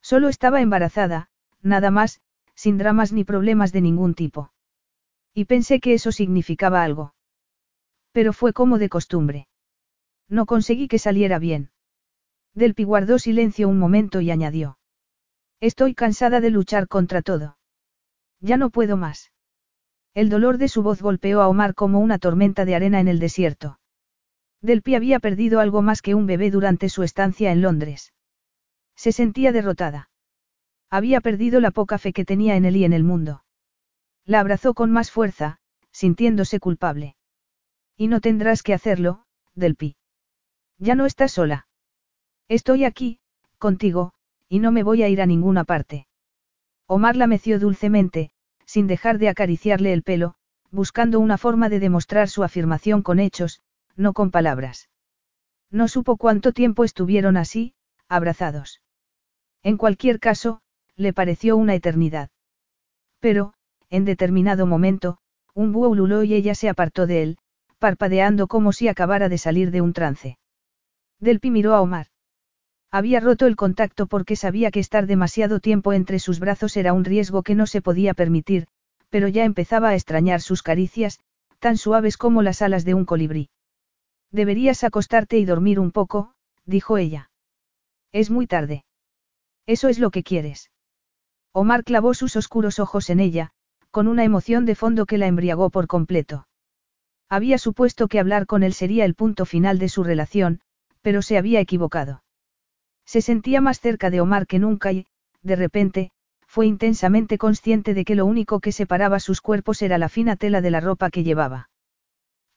[0.00, 1.28] Solo estaba embarazada,
[1.62, 2.20] nada más,
[2.54, 4.52] sin dramas ni problemas de ningún tipo.
[5.34, 7.14] Y pensé que eso significaba algo.
[8.12, 9.48] Pero fue como de costumbre.
[10.28, 11.70] No conseguí que saliera bien.
[12.54, 14.78] Delpi guardó silencio un momento y añadió.
[15.60, 17.58] Estoy cansada de luchar contra todo.
[18.40, 19.32] Ya no puedo más.
[20.14, 23.18] El dolor de su voz golpeó a Omar como una tormenta de arena en el
[23.18, 23.80] desierto.
[24.60, 28.14] Delpi había perdido algo más que un bebé durante su estancia en Londres.
[28.94, 30.10] Se sentía derrotada.
[30.90, 33.43] Había perdido la poca fe que tenía en él y en el mundo.
[34.26, 35.58] La abrazó con más fuerza,
[35.92, 37.16] sintiéndose culpable.
[37.96, 39.96] Y no tendrás que hacerlo, Delpi.
[40.78, 41.66] Ya no estás sola.
[42.48, 43.20] Estoy aquí,
[43.58, 44.12] contigo,
[44.48, 46.06] y no me voy a ir a ninguna parte.
[46.86, 48.30] Omar la meció dulcemente,
[48.66, 50.34] sin dejar de acariciarle el pelo,
[50.70, 53.62] buscando una forma de demostrar su afirmación con hechos,
[53.96, 54.90] no con palabras.
[55.70, 57.74] No supo cuánto tiempo estuvieron así,
[58.08, 58.80] abrazados.
[59.62, 60.60] En cualquier caso,
[60.96, 62.30] le pareció una eternidad.
[63.20, 63.54] Pero,
[63.94, 65.18] en determinado momento,
[65.54, 67.38] un búho y ella se apartó de él,
[67.78, 70.36] parpadeando como si acabara de salir de un trance.
[71.20, 72.08] Delpi miró a Omar.
[72.90, 77.04] Había roto el contacto porque sabía que estar demasiado tiempo entre sus brazos era un
[77.04, 78.66] riesgo que no se podía permitir,
[79.10, 81.20] pero ya empezaba a extrañar sus caricias,
[81.60, 83.48] tan suaves como las alas de un colibrí.
[84.32, 87.30] Deberías acostarte y dormir un poco, dijo ella.
[88.10, 88.84] Es muy tarde.
[89.66, 90.72] Eso es lo que quieres.
[91.52, 93.52] Omar clavó sus oscuros ojos en ella,
[93.94, 96.48] con una emoción de fondo que la embriagó por completo.
[97.28, 100.60] Había supuesto que hablar con él sería el punto final de su relación,
[101.00, 102.24] pero se había equivocado.
[103.06, 105.06] Se sentía más cerca de Omar que nunca y,
[105.42, 106.10] de repente,
[106.48, 110.60] fue intensamente consciente de que lo único que separaba sus cuerpos era la fina tela
[110.60, 111.70] de la ropa que llevaba.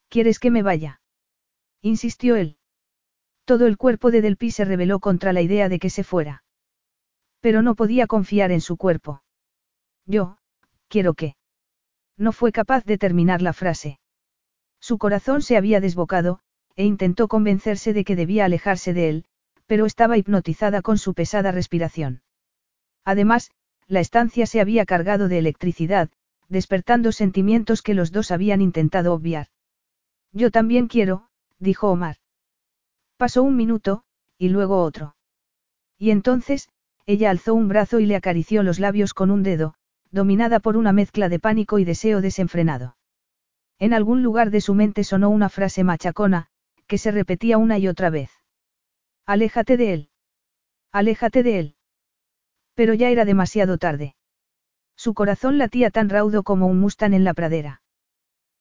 [0.09, 1.01] ¿Quieres que me vaya?
[1.83, 2.57] insistió él.
[3.45, 6.43] Todo el cuerpo de Delpi se rebeló contra la idea de que se fuera.
[7.41, 9.22] Pero no podía confiar en su cuerpo.
[10.07, 10.40] Yo,
[10.88, 11.35] quiero que.
[12.17, 13.99] No fue capaz de terminar la frase.
[14.80, 16.40] Su corazón se había desbocado,
[16.75, 19.25] e intentó convencerse de que debía alejarse de él,
[19.66, 22.22] pero estaba hipnotizada con su pesada respiración.
[23.03, 23.51] Además,
[23.88, 26.09] la estancia se había cargado de electricidad,
[26.49, 29.48] despertando sentimientos que los dos habían intentado obviar.
[30.32, 32.17] Yo también quiero, dijo Omar.
[33.17, 34.03] Pasó un minuto,
[34.38, 35.16] y luego otro.
[35.98, 36.69] Y entonces,
[37.06, 39.74] ella alzó un brazo y le acarició los labios con un dedo,
[40.11, 42.98] dominada por una mezcla de pánico y deseo desenfrenado.
[43.80, 46.48] En algún lugar de su mente sonó una frase machacona,
[46.88, 48.32] que se repetía una y otra vez.
[49.26, 50.10] Aléjate de él.
[50.92, 51.76] Aléjate de él.
[52.74, 54.16] Pero ya era demasiado tarde.
[54.95, 57.82] Su corazón latía tan raudo como un mustán en la pradera.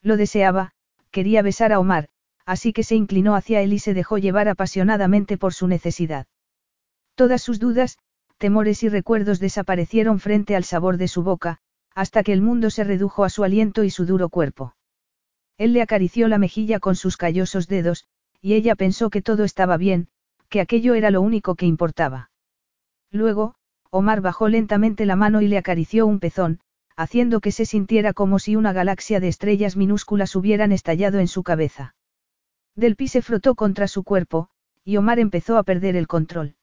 [0.02, 0.72] Lo deseaba,
[1.10, 2.08] quería besar a Omar,
[2.44, 6.26] así que se inclinó hacia él y se dejó llevar apasionadamente por su necesidad.
[7.14, 7.98] Todas sus dudas,
[8.38, 11.58] temores y recuerdos desaparecieron frente al sabor de su boca,
[11.94, 14.76] hasta que el mundo se redujo a su aliento y su duro cuerpo.
[15.56, 18.04] Él le acarició la mejilla con sus callosos dedos,
[18.42, 20.08] y ella pensó que todo estaba bien,
[20.48, 22.30] que aquello era lo único que importaba.
[23.10, 23.54] Luego,
[23.90, 26.60] Omar bajó lentamente la mano y le acarició un pezón,
[26.96, 31.42] haciendo que se sintiera como si una galaxia de estrellas minúsculas hubieran estallado en su
[31.42, 31.94] cabeza.
[32.74, 34.48] Delpi se frotó contra su cuerpo,
[34.84, 36.56] y Omar empezó a perder el control.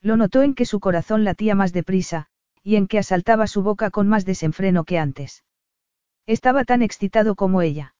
[0.00, 2.26] Lo notó en que su corazón latía más deprisa,
[2.62, 5.44] y en que asaltaba su boca con más desenfreno que antes.
[6.26, 7.94] Estaba tan excitado como ella.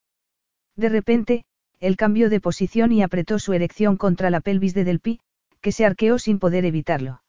[0.76, 1.44] De repente,
[1.80, 5.20] él cambió de posición y apretó su erección contra la pelvis de Delpi,
[5.60, 7.22] que se arqueó sin poder evitarlo.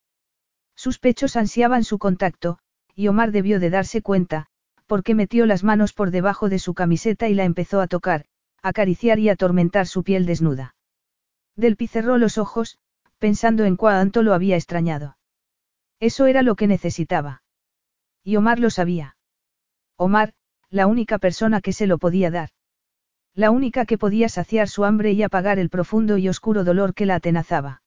[0.76, 2.60] Sus pechos ansiaban su contacto,
[2.96, 4.48] y Omar debió de darse cuenta,
[4.88, 8.26] porque metió las manos por debajo de su camiseta y la empezó a tocar,
[8.62, 10.76] acariciar y atormentar su piel desnuda.
[11.56, 12.78] Delpi cerró los ojos,
[13.20, 15.18] pensando en cuánto lo había extrañado.
[16.00, 17.44] Eso era lo que necesitaba.
[18.24, 19.18] Y Omar lo sabía.
[19.98, 20.34] Omar,
[20.70, 22.50] la única persona que se lo podía dar.
[23.36, 27.06] La única que podía saciar su hambre y apagar el profundo y oscuro dolor que
[27.06, 27.84] la atenazaba.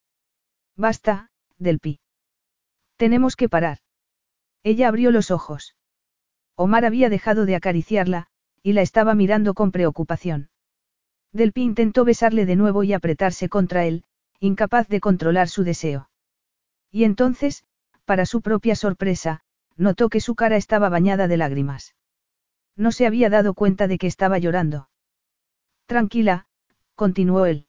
[0.77, 2.01] Basta, Delpi.
[2.97, 3.78] Tenemos que parar.
[4.62, 5.77] Ella abrió los ojos.
[6.55, 8.28] Omar había dejado de acariciarla,
[8.62, 10.51] y la estaba mirando con preocupación.
[11.33, 14.05] Delpi intentó besarle de nuevo y apretarse contra él,
[14.43, 16.11] incapaz de controlar su deseo.
[16.91, 17.65] Y entonces,
[18.05, 19.43] para su propia sorpresa,
[19.77, 21.95] notó que su cara estaba bañada de lágrimas.
[22.77, 24.89] No se había dado cuenta de que estaba llorando.
[25.87, 26.47] Tranquila,
[26.97, 27.67] continuó él.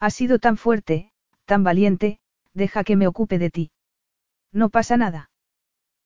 [0.00, 1.12] Has sido tan fuerte,
[1.44, 2.20] tan valiente,
[2.54, 3.70] deja que me ocupe de ti.
[4.50, 5.30] No pasa nada.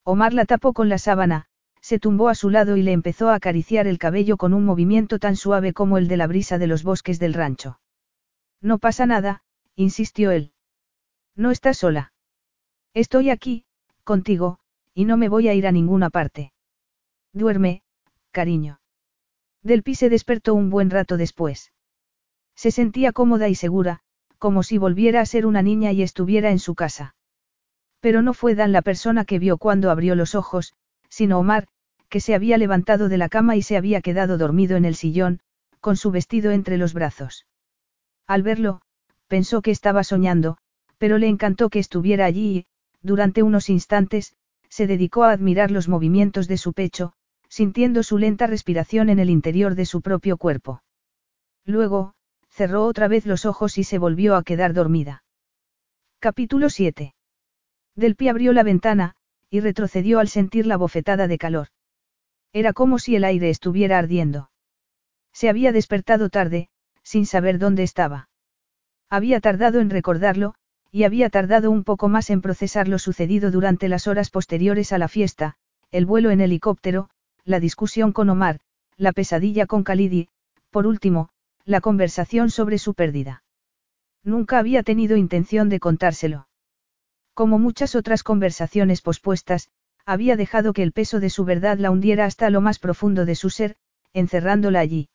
[0.02, 1.46] Omar la tapó con la sábana,
[1.80, 5.20] se tumbó a su lado y le empezó a acariciar el cabello con un movimiento
[5.20, 7.78] tan suave como el de la brisa de los bosques del rancho.
[8.60, 9.42] No pasa nada,
[9.76, 10.52] insistió él.
[11.36, 12.12] No estás sola.
[12.94, 13.66] Estoy aquí,
[14.04, 14.58] contigo,
[14.94, 16.52] y no me voy a ir a ninguna parte.
[17.34, 17.82] Duerme,
[18.30, 18.80] cariño.
[19.62, 21.72] Delpi se despertó un buen rato después.
[22.54, 24.00] Se sentía cómoda y segura,
[24.38, 27.14] como si volviera a ser una niña y estuviera en su casa.
[28.00, 30.74] Pero no fue Dan la persona que vio cuando abrió los ojos,
[31.10, 31.68] sino Omar,
[32.08, 35.40] que se había levantado de la cama y se había quedado dormido en el sillón,
[35.80, 37.46] con su vestido entre los brazos.
[38.26, 38.80] Al verlo,
[39.28, 40.58] pensó que estaba soñando,
[40.98, 42.66] pero le encantó que estuviera allí y,
[43.02, 44.34] durante unos instantes,
[44.68, 47.12] se dedicó a admirar los movimientos de su pecho,
[47.48, 50.82] sintiendo su lenta respiración en el interior de su propio cuerpo.
[51.64, 52.14] Luego,
[52.48, 55.24] cerró otra vez los ojos y se volvió a quedar dormida.
[56.18, 57.14] Capítulo 7.
[57.94, 59.14] Del pie abrió la ventana,
[59.50, 61.68] y retrocedió al sentir la bofetada de calor.
[62.52, 64.50] Era como si el aire estuviera ardiendo.
[65.32, 66.68] Se había despertado tarde,
[67.02, 68.28] sin saber dónde estaba.
[69.08, 70.54] Había tardado en recordarlo,
[70.90, 74.98] y había tardado un poco más en procesar lo sucedido durante las horas posteriores a
[74.98, 75.56] la fiesta,
[75.90, 77.10] el vuelo en helicóptero,
[77.44, 78.60] la discusión con Omar,
[78.96, 80.28] la pesadilla con Khalid y,
[80.70, 81.28] por último,
[81.64, 83.44] la conversación sobre su pérdida.
[84.24, 86.48] Nunca había tenido intención de contárselo.
[87.34, 89.68] Como muchas otras conversaciones pospuestas,
[90.04, 93.34] había dejado que el peso de su verdad la hundiera hasta lo más profundo de
[93.34, 93.76] su ser,
[94.12, 95.08] encerrándola allí.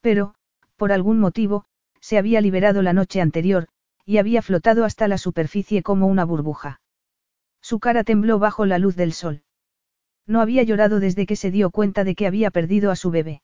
[0.00, 0.34] Pero,
[0.76, 1.64] por algún motivo,
[2.02, 3.68] se había liberado la noche anterior,
[4.04, 6.80] y había flotado hasta la superficie como una burbuja.
[7.60, 9.44] Su cara tembló bajo la luz del sol.
[10.26, 13.42] No había llorado desde que se dio cuenta de que había perdido a su bebé.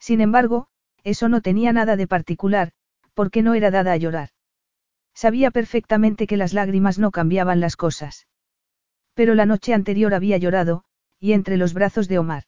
[0.00, 0.66] Sin embargo,
[1.04, 2.72] eso no tenía nada de particular,
[3.14, 4.30] porque no era dada a llorar.
[5.14, 8.26] Sabía perfectamente que las lágrimas no cambiaban las cosas.
[9.14, 10.84] Pero la noche anterior había llorado,
[11.20, 12.44] y entre los brazos de Omar.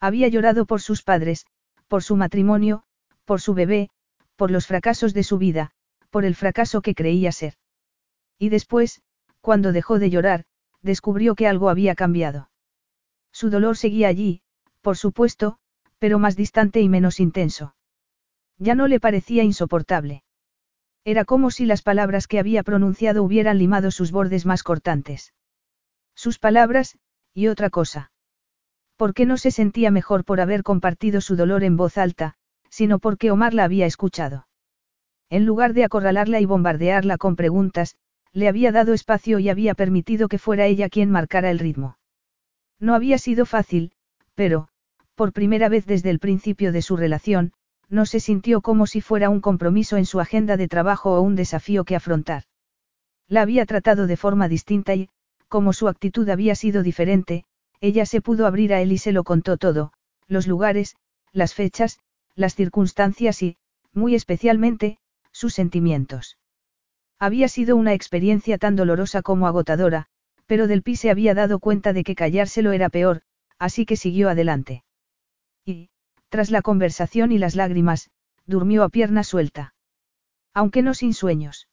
[0.00, 1.46] Había llorado por sus padres,
[1.86, 2.82] por su matrimonio,
[3.24, 3.90] por su bebé,
[4.40, 5.72] por los fracasos de su vida,
[6.08, 7.56] por el fracaso que creía ser.
[8.38, 9.02] Y después,
[9.42, 10.46] cuando dejó de llorar,
[10.80, 12.48] descubrió que algo había cambiado.
[13.32, 14.40] Su dolor seguía allí,
[14.80, 15.58] por supuesto,
[15.98, 17.74] pero más distante y menos intenso.
[18.56, 20.24] Ya no le parecía insoportable.
[21.04, 25.34] Era como si las palabras que había pronunciado hubieran limado sus bordes más cortantes.
[26.14, 26.96] Sus palabras,
[27.34, 28.10] y otra cosa.
[28.96, 32.38] ¿Por qué no se sentía mejor por haber compartido su dolor en voz alta,
[32.70, 34.46] sino porque Omar la había escuchado?
[35.28, 37.96] En lugar de acorralarla y bombardearla con preguntas,
[38.32, 41.98] le había dado espacio y había permitido que fuera ella quien marcara el ritmo.
[42.78, 43.92] No había sido fácil,
[44.34, 44.68] pero,
[45.14, 47.52] por primera vez desde el principio de su relación,
[47.88, 51.34] no se sintió como si fuera un compromiso en su agenda de trabajo o un
[51.34, 52.44] desafío que afrontar.
[53.28, 55.08] La había tratado de forma distinta y,
[55.48, 57.44] como su actitud había sido diferente,
[57.80, 59.92] ella se pudo abrir a él y se lo contó todo,
[60.28, 60.96] los lugares,
[61.32, 61.98] las fechas,
[62.40, 63.56] las circunstancias y,
[63.92, 64.98] muy especialmente,
[65.30, 66.38] sus sentimientos.
[67.18, 70.06] Había sido una experiencia tan dolorosa como agotadora,
[70.46, 73.22] pero Del Pi se había dado cuenta de que callárselo era peor,
[73.58, 74.84] así que siguió adelante.
[75.64, 75.90] Y,
[76.30, 78.10] tras la conversación y las lágrimas,
[78.46, 79.74] durmió a pierna suelta.
[80.54, 81.68] Aunque no sin sueños.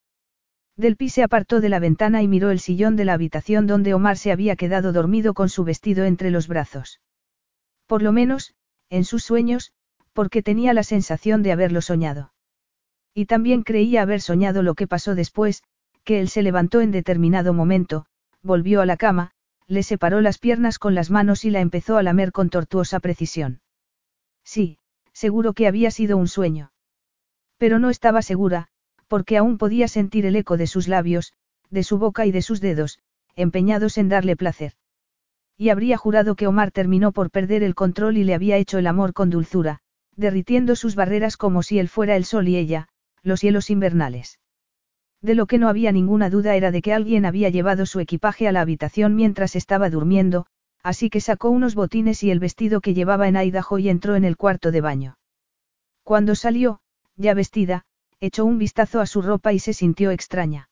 [0.76, 3.96] Del Pi se apartó de la ventana y miró el sillón de la habitación donde
[3.96, 7.00] Omar se había quedado dormido con su vestido entre los brazos.
[7.88, 8.54] Por lo menos,
[8.90, 9.72] en sus sueños,
[10.18, 12.34] porque tenía la sensación de haberlo soñado.
[13.14, 15.62] Y también creía haber soñado lo que pasó después,
[16.04, 18.08] que él se levantó en determinado momento,
[18.42, 19.30] volvió a la cama,
[19.68, 23.62] le separó las piernas con las manos y la empezó a lamer con tortuosa precisión.
[24.44, 24.80] Sí,
[25.14, 26.72] seguro que había sido un sueño.
[27.60, 28.70] Pero no estaba segura,
[29.08, 31.34] porque aún podía sentir el eco de sus labios,
[31.70, 32.98] de su boca y de sus dedos,
[33.36, 34.74] empeñados en darle placer.
[35.58, 38.88] Y habría jurado que Omar terminó por perder el control y le había hecho el
[38.88, 39.84] amor con dulzura,
[40.18, 42.90] derritiendo sus barreras como si él fuera el sol y ella,
[43.24, 44.40] los cielos invernales.
[45.22, 48.48] De lo que no había ninguna duda era de que alguien había llevado su equipaje
[48.48, 50.46] a la habitación mientras estaba durmiendo,
[50.84, 54.26] así que sacó unos botines y el vestido que llevaba en Idaho y entró en
[54.26, 55.18] el cuarto de baño.
[56.04, 56.80] Cuando salió,
[57.16, 57.86] ya vestida,
[58.20, 60.70] echó un vistazo a su ropa y se sintió extraña.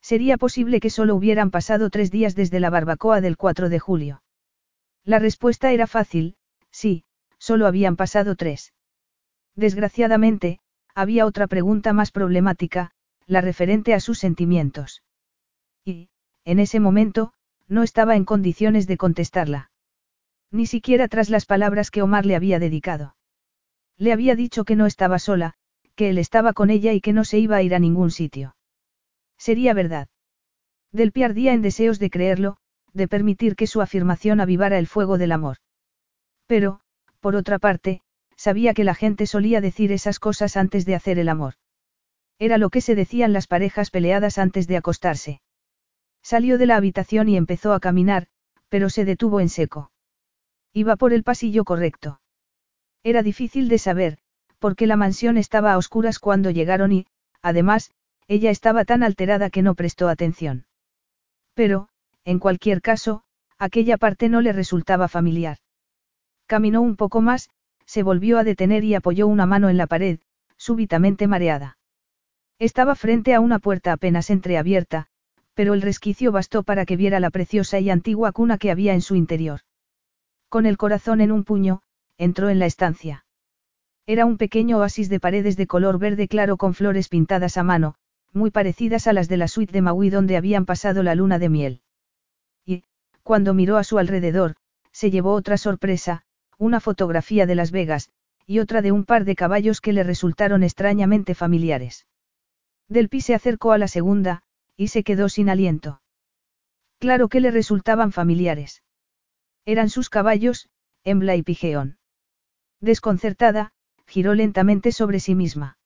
[0.00, 4.22] Sería posible que solo hubieran pasado tres días desde la barbacoa del 4 de julio.
[5.04, 6.36] La respuesta era fácil,
[6.70, 7.04] sí,
[7.38, 8.72] solo habían pasado tres.
[9.54, 10.60] Desgraciadamente,
[10.94, 12.92] había otra pregunta más problemática,
[13.26, 15.02] la referente a sus sentimientos.
[15.84, 16.10] Y,
[16.44, 17.32] en ese momento,
[17.68, 19.70] no estaba en condiciones de contestarla.
[20.50, 23.16] Ni siquiera tras las palabras que Omar le había dedicado.
[23.98, 25.54] Le había dicho que no estaba sola,
[25.94, 28.56] que él estaba con ella y que no se iba a ir a ningún sitio.
[29.36, 30.08] Sería verdad.
[30.92, 32.56] Del ardía en deseos de creerlo,
[32.92, 35.58] de permitir que su afirmación avivara el fuego del amor.
[36.46, 36.80] Pero,
[37.20, 38.00] por otra parte,
[38.36, 41.54] sabía que la gente solía decir esas cosas antes de hacer el amor.
[42.38, 45.40] Era lo que se decían las parejas peleadas antes de acostarse.
[46.22, 48.28] Salió de la habitación y empezó a caminar,
[48.68, 49.90] pero se detuvo en seco.
[50.72, 52.20] Iba por el pasillo correcto.
[53.02, 54.18] Era difícil de saber,
[54.58, 57.06] porque la mansión estaba a oscuras cuando llegaron y,
[57.42, 57.90] además,
[58.26, 60.66] ella estaba tan alterada que no prestó atención.
[61.54, 61.88] Pero,
[62.24, 63.22] en cualquier caso,
[63.58, 65.58] aquella parte no le resultaba familiar.
[66.48, 67.50] Caminó un poco más,
[67.84, 70.18] se volvió a detener y apoyó una mano en la pared,
[70.56, 71.76] súbitamente mareada.
[72.58, 75.08] Estaba frente a una puerta apenas entreabierta,
[75.52, 79.02] pero el resquicio bastó para que viera la preciosa y antigua cuna que había en
[79.02, 79.60] su interior.
[80.48, 81.82] Con el corazón en un puño,
[82.16, 83.26] entró en la estancia.
[84.06, 87.96] Era un pequeño oasis de paredes de color verde claro con flores pintadas a mano,
[88.32, 91.50] muy parecidas a las de la suite de Maui donde habían pasado la luna de
[91.50, 91.82] miel.
[92.64, 92.84] Y,
[93.22, 94.56] cuando miró a su alrededor,
[94.92, 96.24] se llevó otra sorpresa,
[96.58, 98.10] una fotografía de Las Vegas,
[98.46, 102.06] y otra de un par de caballos que le resultaron extrañamente familiares.
[102.88, 104.42] Delpi se acercó a la segunda,
[104.76, 106.02] y se quedó sin aliento.
[106.98, 108.82] Claro que le resultaban familiares.
[109.64, 110.68] Eran sus caballos,
[111.04, 111.98] Embla y Pigeón.
[112.80, 113.72] Desconcertada,
[114.06, 115.78] giró lentamente sobre sí misma.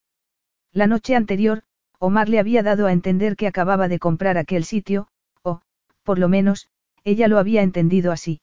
[0.72, 1.64] La noche anterior,
[1.98, 5.08] Omar le había dado a entender que acababa de comprar aquel sitio,
[5.42, 5.60] o,
[6.02, 6.68] por lo menos,
[7.04, 8.40] ella lo había entendido así.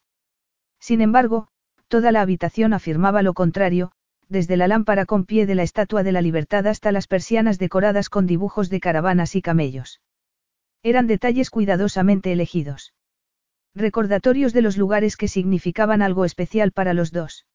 [0.80, 1.48] Sin embargo,
[1.90, 3.92] toda la habitación afirmaba lo contrario,
[4.30, 8.10] desde la lámpara con pie de la Estatua de la Libertad hasta las persianas decoradas
[8.10, 10.00] con dibujos de caravanas y camellos.
[10.84, 12.94] Eran detalles cuidadosamente elegidos.
[13.76, 17.46] Recordatorios de los lugares que significaban algo especial para los dos.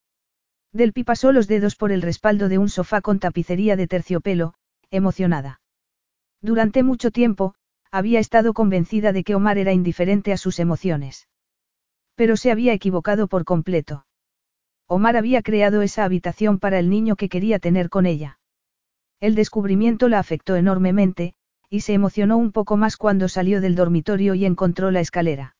[0.72, 4.54] Delpi pasó los dedos por el respaldo de un sofá con tapicería de terciopelo,
[4.90, 5.60] emocionada.
[6.42, 7.54] Durante mucho tiempo,
[7.92, 11.28] había estado convencida de que Omar era indiferente a sus emociones.
[12.16, 14.04] Pero se había equivocado por completo.
[14.86, 18.38] Omar había creado esa habitación para el niño que quería tener con ella.
[19.20, 21.34] El descubrimiento la afectó enormemente,
[21.70, 25.56] y se emocionó un poco más cuando salió del dormitorio y encontró la escalera.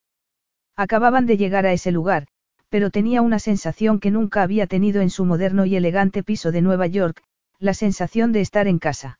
[0.76, 2.26] Acababan de llegar a ese lugar,
[2.68, 6.60] pero tenía una sensación que nunca había tenido en su moderno y elegante piso de
[6.60, 7.22] Nueva York,
[7.58, 9.18] la sensación de estar en casa.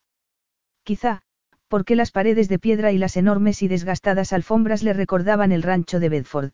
[0.82, 1.22] Quizá,
[1.68, 5.98] porque las paredes de piedra y las enormes y desgastadas alfombras le recordaban el rancho
[6.00, 6.50] de Bedford.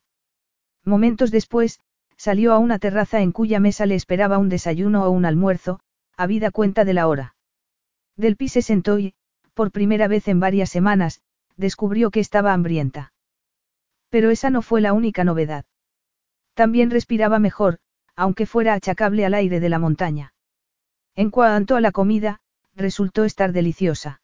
[0.84, 1.80] Momentos después,
[2.20, 5.80] salió a una terraza en cuya mesa le esperaba un desayuno o un almuerzo,
[6.18, 7.34] habida cuenta de la hora.
[8.14, 9.14] Del pi se sentó y,
[9.54, 11.22] por primera vez en varias semanas,
[11.56, 13.14] descubrió que estaba hambrienta.
[14.10, 15.64] Pero esa no fue la única novedad.
[16.52, 17.78] También respiraba mejor,
[18.14, 20.34] aunque fuera achacable al aire de la montaña.
[21.14, 22.42] En cuanto a la comida,
[22.74, 24.20] resultó estar deliciosa.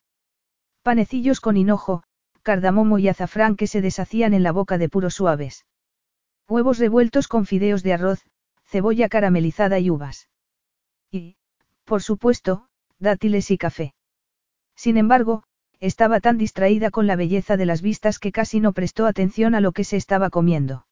[0.83, 2.03] Panecillos con hinojo,
[2.43, 5.65] cardamomo y azafrán que se deshacían en la boca de puros suaves.
[6.49, 8.25] Huevos revueltos con fideos de arroz,
[8.65, 10.29] cebolla caramelizada y uvas.
[11.11, 11.37] Y,
[11.85, 12.69] por supuesto,
[12.99, 13.95] dátiles y café.
[14.77, 15.43] Sin embargo,
[15.81, 19.61] estaba tan distraída con la belleza de las vistas que casi no prestó atención a
[19.61, 20.87] lo que se estaba comiendo.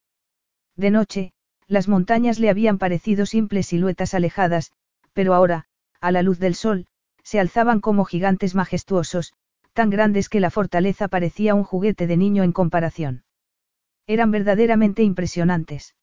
[0.77, 1.33] De noche,
[1.67, 4.73] las montañas le habían parecido simples siluetas alejadas,
[5.13, 5.67] pero ahora,
[6.01, 6.87] a la luz del sol,
[7.23, 9.33] se alzaban como gigantes majestuosos,
[9.73, 13.24] tan grandes que la fortaleza parecía un juguete de niño en comparación.
[14.07, 15.95] Eran verdaderamente impresionantes.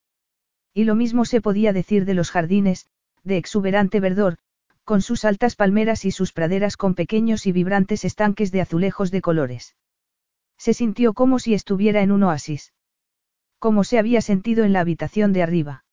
[0.73, 2.87] Y lo mismo se podía decir de los jardines,
[3.23, 4.37] de exuberante verdor,
[4.83, 9.21] con sus altas palmeras y sus praderas con pequeños y vibrantes estanques de azulejos de
[9.21, 9.75] colores.
[10.57, 12.73] Se sintió como si estuviera en un oasis.
[13.59, 15.85] Como se había sentido en la habitación de arriba.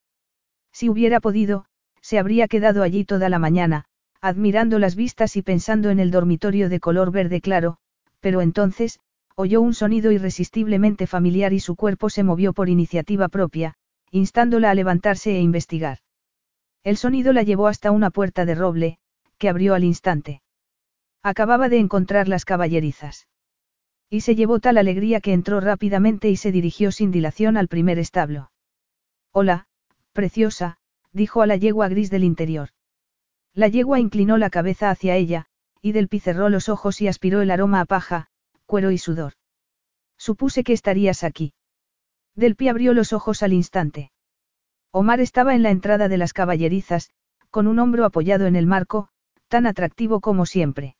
[0.72, 1.66] Si hubiera podido,
[2.00, 3.84] se habría quedado allí toda la mañana,
[4.20, 7.76] admirando las vistas y pensando en el dormitorio de color verde claro,
[8.20, 9.00] pero entonces,
[9.41, 13.75] oyó un sonido irresistiblemente familiar y su cuerpo se movió por iniciativa propia,
[14.10, 15.99] instándola a levantarse e investigar.
[16.83, 18.99] El sonido la llevó hasta una puerta de roble,
[19.39, 20.42] que abrió al instante.
[21.23, 23.28] Acababa de encontrar las caballerizas.
[24.10, 28.00] Y se llevó tal alegría que entró rápidamente y se dirigió sin dilación al primer
[28.00, 28.50] establo.
[29.31, 29.68] Hola,
[30.12, 30.78] preciosa,
[31.12, 32.70] dijo a la yegua gris del interior.
[33.55, 35.47] La yegua inclinó la cabeza hacia ella,
[35.81, 38.31] y del cerró los ojos y aspiró el aroma a paja,
[38.68, 39.32] cuero y sudor.
[40.18, 41.55] Supuse que estarías aquí.
[42.36, 44.12] Delpi abrió los ojos al instante.
[44.92, 47.10] Omar estaba en la entrada de las caballerizas,
[47.50, 49.08] con un hombro apoyado en el marco,
[49.48, 50.97] tan atractivo como siempre.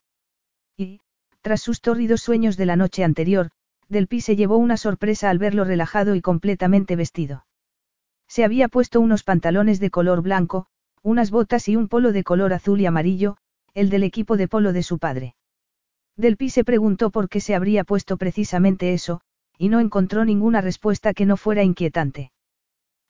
[0.79, 1.01] Y,
[1.43, 3.51] tras sus tórridos sueños de la noche anterior,
[3.89, 7.45] Delpi se llevó una sorpresa al verlo relajado y completamente vestido.
[8.29, 10.69] Se había puesto unos pantalones de color blanco,
[11.03, 13.37] unas botas y un polo de color azul y amarillo,
[13.75, 15.35] el del equipo de polo de su padre.
[16.19, 19.21] Delpi se preguntó por qué se habría puesto precisamente eso,
[19.57, 22.33] y no encontró ninguna respuesta que no fuera inquietante.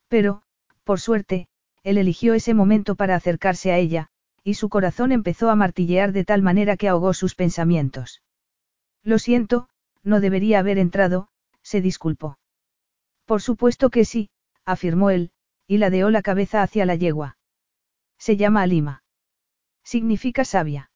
[0.07, 0.43] Pero,
[0.83, 1.47] por suerte,
[1.83, 4.09] él eligió ese momento para acercarse a ella,
[4.43, 8.21] y su corazón empezó a martillear de tal manera que ahogó sus pensamientos.
[9.03, 9.69] Lo siento,
[10.03, 11.29] no debería haber entrado,
[11.63, 12.37] se disculpó.
[13.25, 14.29] Por supuesto que sí,
[14.65, 15.31] afirmó él,
[15.65, 17.37] y ladeó la cabeza hacia la yegua.
[18.19, 19.03] Se llama Alima.
[19.83, 20.88] Significa sabia.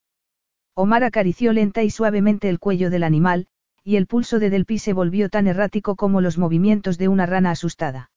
[0.75, 3.47] Omar acarició lenta y suavemente el cuello del animal,
[3.83, 7.51] y el pulso de Delpi se volvió tan errático como los movimientos de una rana
[7.51, 8.09] asustada.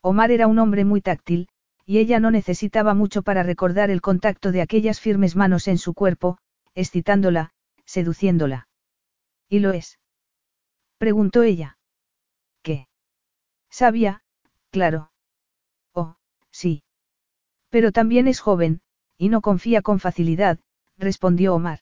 [0.00, 1.48] Omar era un hombre muy táctil,
[1.84, 5.92] y ella no necesitaba mucho para recordar el contacto de aquellas firmes manos en su
[5.92, 6.38] cuerpo,
[6.74, 7.52] excitándola,
[7.84, 8.68] seduciéndola.
[9.48, 9.98] ¿Y lo es?
[10.96, 11.76] preguntó ella.
[12.62, 12.88] ¿Qué?
[13.68, 14.22] Sabia,
[14.70, 15.10] claro.
[15.92, 16.16] Oh,
[16.50, 16.82] sí.
[17.68, 18.80] Pero también es joven,
[19.18, 20.58] y no confía con facilidad,
[20.98, 21.80] respondió Omar.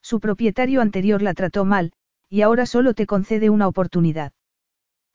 [0.00, 1.92] Su propietario anterior la trató mal,
[2.28, 4.32] y ahora solo te concede una oportunidad.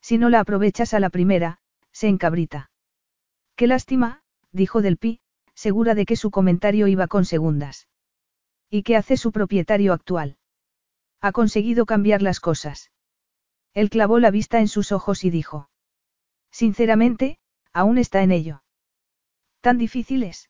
[0.01, 1.59] Si no la aprovechas a la primera,
[1.91, 2.69] se encabrita.
[3.55, 4.21] Qué lástima,
[4.51, 5.19] dijo Del Pi,
[5.55, 7.87] segura de que su comentario iba con segundas.
[8.69, 10.37] ¿Y qué hace su propietario actual?
[11.19, 12.91] Ha conseguido cambiar las cosas.
[13.73, 15.69] Él clavó la vista en sus ojos y dijo.
[16.51, 17.39] Sinceramente,
[17.73, 18.63] aún está en ello.
[19.61, 20.49] ¿Tan difícil es?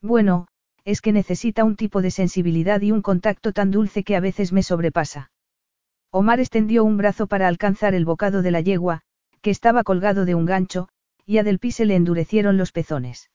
[0.00, 0.48] Bueno,
[0.86, 4.52] es que necesita un tipo de sensibilidad y un contacto tan dulce que a veces
[4.52, 5.32] me sobrepasa.
[6.12, 9.02] Omar extendió un brazo para alcanzar el bocado de la yegua,
[9.42, 10.88] que estaba colgado de un gancho,
[11.26, 13.30] y a Del Pi se le endurecieron los pezones.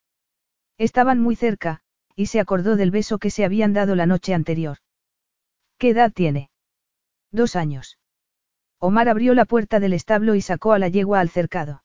[0.78, 1.82] Estaban muy cerca,
[2.16, 4.78] y se acordó del beso que se habían dado la noche anterior.
[5.76, 6.48] ¿Qué edad tiene?
[7.32, 7.98] Dos años.
[8.78, 11.84] Omar abrió la puerta del establo y sacó a la yegua al cercado.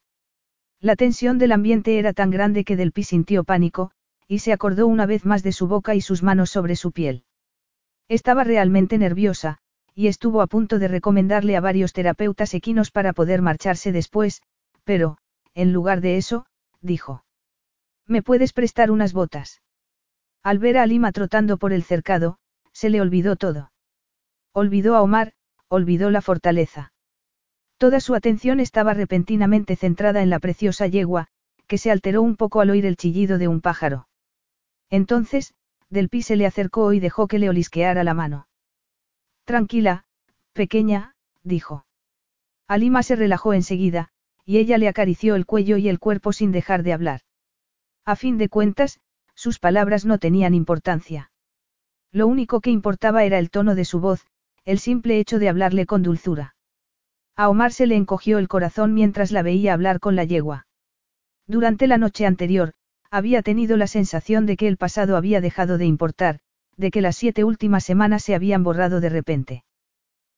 [0.80, 3.92] La tensión del ambiente era tan grande que Del Pi sintió pánico,
[4.28, 7.24] y se acordó una vez más de su boca y sus manos sobre su piel.
[8.10, 9.60] Estaba realmente nerviosa,
[9.94, 14.42] y estuvo a punto de recomendarle a varios terapeutas equinos para poder marcharse después,
[14.84, 15.18] pero,
[15.54, 16.46] en lugar de eso,
[16.82, 17.24] dijo.
[18.06, 19.62] ¿Me puedes prestar unas botas?
[20.44, 22.38] Al ver a Alima trotando por el cercado,
[22.72, 23.72] se le olvidó todo.
[24.54, 25.34] Olvidó a Omar,
[25.68, 26.94] olvidó la fortaleza.
[27.78, 31.28] Toda su atención estaba repentinamente centrada en la preciosa yegua,
[31.68, 34.08] que se alteró un poco al oír el chillido de un pájaro.
[34.90, 35.54] Entonces,
[35.90, 38.48] Del Pi se le acercó y dejó que le olisqueara la mano.
[39.46, 40.06] Tranquila,
[40.54, 41.86] pequeña, dijo.
[42.68, 44.10] Alima se relajó enseguida,
[44.46, 47.22] y ella le acarició el cuello y el cuerpo sin dejar de hablar.
[48.06, 49.00] A fin de cuentas,
[49.36, 51.32] sus palabras no tenían importancia.
[52.12, 54.26] Lo único que importaba era el tono de su voz,
[54.66, 56.56] el simple hecho de hablarle con dulzura.
[57.36, 60.68] A Omar se le encogió el corazón mientras la veía hablar con la yegua.
[61.46, 62.74] Durante la noche anterior,
[63.12, 66.40] había tenido la sensación de que el pasado había dejado de importar,
[66.76, 69.64] de que las siete últimas semanas se habían borrado de repente.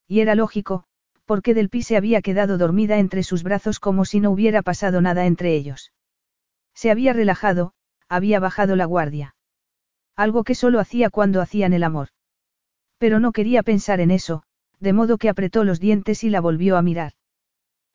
[0.08, 0.86] Y era lógico,
[1.26, 5.02] porque Del Pi se había quedado dormida entre sus brazos como si no hubiera pasado
[5.02, 5.92] nada entre ellos.
[6.74, 7.74] Se había relajado,
[8.08, 9.36] había bajado la guardia.
[10.16, 12.10] Algo que solo hacía cuando hacían el amor.
[12.98, 14.44] Pero no quería pensar en eso,
[14.80, 17.14] de modo que apretó los dientes y la volvió a mirar.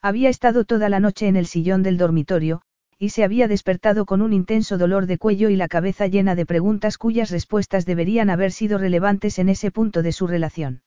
[0.01, 2.62] Había estado toda la noche en el sillón del dormitorio,
[2.98, 6.47] y se había despertado con un intenso dolor de cuello y la cabeza llena de
[6.47, 10.82] preguntas cuyas respuestas deberían haber sido relevantes en ese punto de su relación.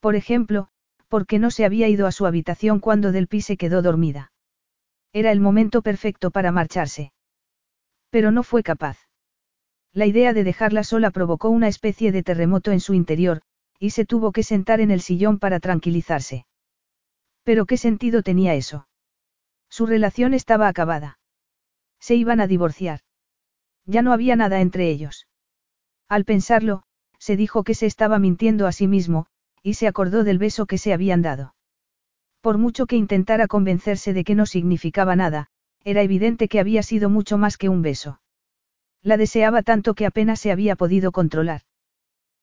[0.00, 0.68] Por ejemplo,
[1.08, 4.32] ¿por qué no se había ido a su habitación cuando Del Pi se quedó dormida?
[5.12, 7.12] Era el momento perfecto para marcharse.
[8.10, 8.98] Pero no fue capaz.
[9.92, 13.42] La idea de dejarla sola provocó una especie de terremoto en su interior,
[13.78, 16.46] y se tuvo que sentar en el sillón para tranquilizarse.
[17.44, 18.88] Pero ¿qué sentido tenía eso?
[19.76, 21.18] Su relación estaba acabada.
[21.98, 23.00] Se iban a divorciar.
[23.84, 25.26] Ya no había nada entre ellos.
[26.08, 26.84] Al pensarlo,
[27.18, 29.26] se dijo que se estaba mintiendo a sí mismo,
[29.64, 31.56] y se acordó del beso que se habían dado.
[32.40, 35.48] Por mucho que intentara convencerse de que no significaba nada,
[35.82, 38.20] era evidente que había sido mucho más que un beso.
[39.02, 41.62] La deseaba tanto que apenas se había podido controlar.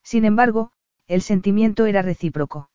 [0.04, 0.74] Sin embargo,
[1.08, 2.70] el sentimiento era recíproco.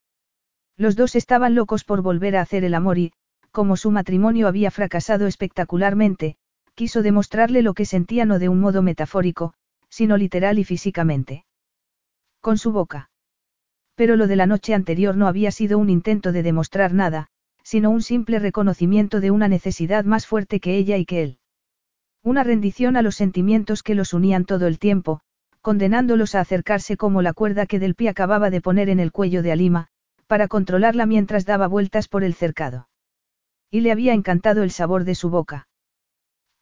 [0.78, 3.12] Los dos estaban locos por volver a hacer el amor y,
[3.56, 6.36] como su matrimonio había fracasado espectacularmente,
[6.74, 9.54] quiso demostrarle lo que sentía no de un modo metafórico,
[9.88, 11.46] sino literal y físicamente.
[12.42, 13.08] Con su boca.
[13.94, 17.28] Pero lo de la noche anterior no había sido un intento de demostrar nada,
[17.62, 21.38] sino un simple reconocimiento de una necesidad más fuerte que ella y que él.
[22.22, 25.22] Una rendición a los sentimientos que los unían todo el tiempo,
[25.62, 29.42] condenándolos a acercarse como la cuerda que Del Pie acababa de poner en el cuello
[29.42, 29.88] de Alima,
[30.26, 32.88] para controlarla mientras daba vueltas por el cercado.
[33.70, 35.68] Y le había encantado el sabor de su boca.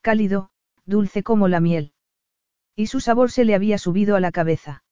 [0.00, 0.50] Cálido,
[0.84, 1.92] dulce como la miel.
[2.76, 4.84] Y su sabor se le había subido a la cabeza.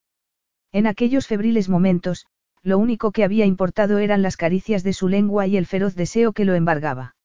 [0.72, 2.26] En aquellos febriles momentos,
[2.62, 6.32] lo único que había importado eran las caricias de su lengua y el feroz deseo
[6.32, 7.16] que lo embargaba.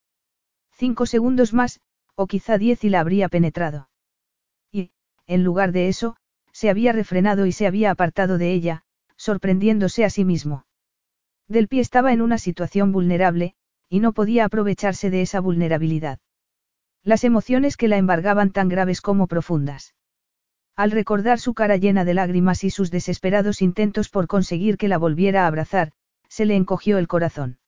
[0.72, 1.80] Cinco segundos más,
[2.16, 3.90] o quizá diez y la habría penetrado.
[4.72, 4.92] Y,
[5.28, 6.18] en lugar de eso,
[6.52, 8.84] se había refrenado y se había apartado de ella,
[9.16, 10.66] sorprendiéndose a sí mismo.
[11.48, 13.56] Del pie estaba en una situación vulnerable,
[13.90, 16.20] y no podía aprovecharse de esa vulnerabilidad.
[17.04, 19.96] Las emociones que la embargaban tan graves como profundas.
[20.76, 24.98] Al recordar su cara llena de lágrimas y sus desesperados intentos por conseguir que la
[24.98, 25.92] volviera a abrazar,
[26.28, 27.60] se le encogió el corazón.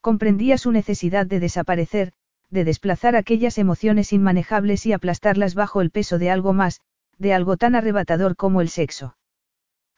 [0.00, 2.12] Comprendía su necesidad de desaparecer,
[2.50, 6.80] de desplazar aquellas emociones inmanejables y aplastarlas bajo el peso de algo más,
[7.18, 9.16] de algo tan arrebatador como el sexo.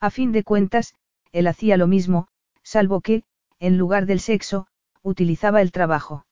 [0.01, 0.95] A fin de cuentas,
[1.33, 2.29] él hacía lo mismo,
[2.63, 3.25] salvo que,
[3.59, 4.67] en lugar del sexo,
[5.05, 6.27] utilizaba el trabajo.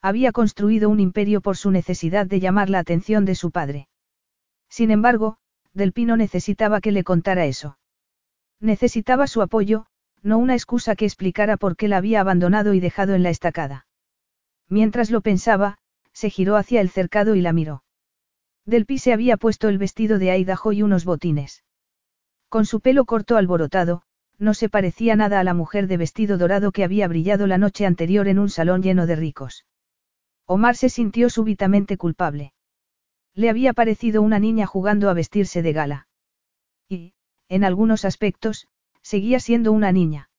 [0.00, 3.88] Había construido un imperio por su necesidad de llamar la atención de su padre.
[4.70, 5.38] Sin embargo,
[5.74, 7.78] Del Pino necesitaba que le contara eso.
[8.60, 9.86] Necesitaba su apoyo,
[10.22, 13.86] no una excusa que explicara por qué la había abandonado y dejado en la estacada.
[14.68, 15.78] Mientras lo pensaba,
[16.12, 17.82] se giró hacia el cercado y la miró.
[18.64, 21.64] Del Pi se había puesto el vestido de Aidajo y unos botines.
[22.48, 24.02] Con su pelo corto alborotado,
[24.38, 27.86] no se parecía nada a la mujer de vestido dorado que había brillado la noche
[27.86, 29.66] anterior en un salón lleno de ricos.
[30.46, 32.52] Omar se sintió súbitamente culpable.
[33.34, 36.08] Le había parecido una niña jugando a vestirse de gala.
[36.88, 37.14] Y,
[37.48, 38.68] en algunos aspectos,
[39.02, 40.30] seguía siendo una niña.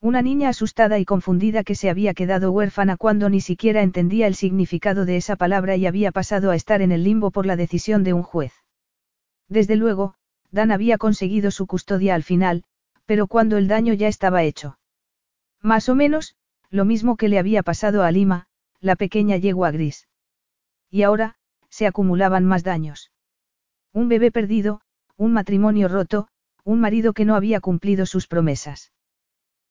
[0.00, 4.36] Una niña asustada y confundida que se había quedado huérfana cuando ni siquiera entendía el
[4.36, 8.04] significado de esa palabra y había pasado a estar en el limbo por la decisión
[8.04, 8.52] de un juez.
[9.48, 10.14] Desde luego,
[10.50, 12.64] Dan había conseguido su custodia al final,
[13.08, 14.78] pero cuando el daño ya estaba hecho.
[15.62, 16.36] Más o menos,
[16.68, 18.48] lo mismo que le había pasado a Lima,
[18.80, 20.08] la pequeña yegua gris.
[20.90, 21.36] Y ahora,
[21.70, 23.10] se acumulaban más daños.
[23.94, 24.82] Un bebé perdido,
[25.16, 26.28] un matrimonio roto,
[26.64, 28.92] un marido que no había cumplido sus promesas.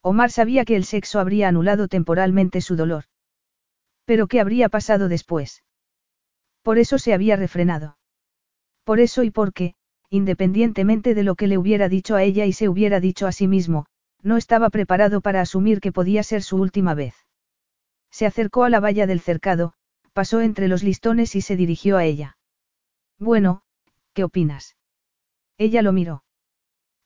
[0.01, 3.03] Omar sabía que el sexo habría anulado temporalmente su dolor.
[4.05, 5.63] Pero ¿qué habría pasado después?
[6.63, 7.99] Por eso se había refrenado.
[8.83, 9.75] Por eso y porque,
[10.09, 13.47] independientemente de lo que le hubiera dicho a ella y se hubiera dicho a sí
[13.47, 13.85] mismo,
[14.21, 17.15] no estaba preparado para asumir que podía ser su última vez.
[18.11, 19.73] Se acercó a la valla del cercado,
[20.13, 22.37] pasó entre los listones y se dirigió a ella.
[23.19, 23.61] Bueno,
[24.13, 24.75] ¿qué opinas?
[25.57, 26.23] Ella lo miró.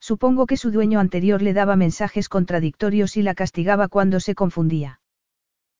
[0.00, 5.00] Supongo que su dueño anterior le daba mensajes contradictorios y la castigaba cuando se confundía.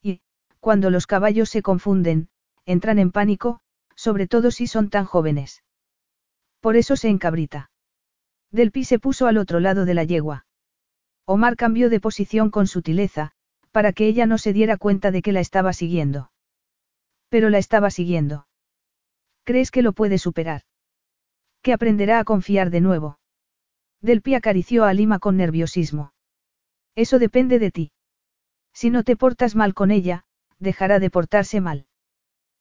[0.01, 0.21] Y,
[0.61, 2.29] cuando los caballos se confunden,
[2.65, 3.61] entran en pánico,
[3.97, 5.65] sobre todo si son tan jóvenes.
[6.63, 7.73] Por eso se encabrita.
[8.53, 10.47] Del Pi se puso al otro lado de la yegua.
[11.27, 13.33] Omar cambió de posición con sutileza,
[13.73, 16.31] para que ella no se diera cuenta de que la estaba siguiendo.
[17.29, 18.47] Pero la estaba siguiendo.
[19.43, 20.63] ¿Crees que lo puede superar?
[21.63, 23.19] Que aprenderá a confiar de nuevo.
[24.01, 26.13] Del pie acarició a Lima con nerviosismo.
[26.95, 27.93] Eso depende de ti.
[28.73, 30.27] Si no te portas mal con ella,
[30.61, 31.87] dejará de portarse mal.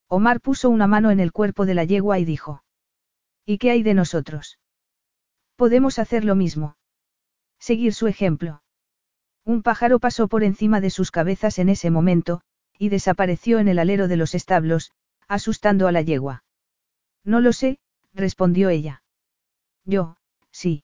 [0.07, 2.63] Omar puso una mano en el cuerpo de la yegua y dijo.
[3.45, 4.59] ¿Y qué hay de nosotros?
[5.55, 6.75] Podemos hacer lo mismo.
[7.59, 8.63] Seguir su ejemplo.
[9.43, 12.41] Un pájaro pasó por encima de sus cabezas en ese momento,
[12.77, 14.91] y desapareció en el alero de los establos,
[15.27, 16.43] asustando a la yegua.
[17.23, 17.79] No lo sé,
[18.13, 19.03] respondió ella.
[19.85, 20.17] Yo,
[20.51, 20.83] sí.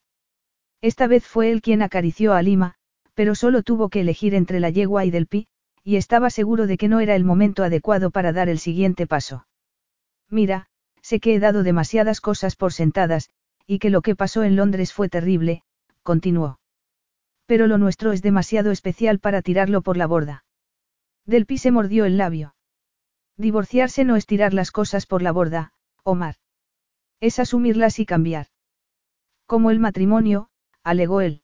[0.81, 2.75] Esta vez fue él quien acarició a Lima,
[3.13, 5.47] pero solo tuvo que elegir entre la yegua y del pi,
[5.83, 9.47] y estaba seguro de que no era el momento adecuado para dar el siguiente paso.
[10.29, 10.69] Mira,
[11.07, 13.29] sé que he dado demasiadas cosas por sentadas,
[13.65, 15.63] y que lo que pasó en Londres fue terrible,
[16.03, 16.59] continuó.
[17.45, 20.43] Pero lo nuestro es demasiado especial para tirarlo por la borda.
[21.25, 22.55] Del pi se mordió el labio.
[23.37, 25.71] Divorciarse no es tirar las cosas por la borda,
[26.03, 26.35] Omar.
[27.21, 28.47] Es asumirlas y cambiar.
[29.45, 30.49] Como el matrimonio,
[30.83, 31.41] alegó él.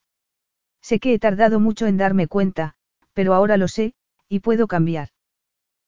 [0.81, 2.75] Sé que he tardado mucho en darme cuenta,
[3.13, 3.93] pero ahora lo sé,
[4.27, 5.07] y puedo cambiar.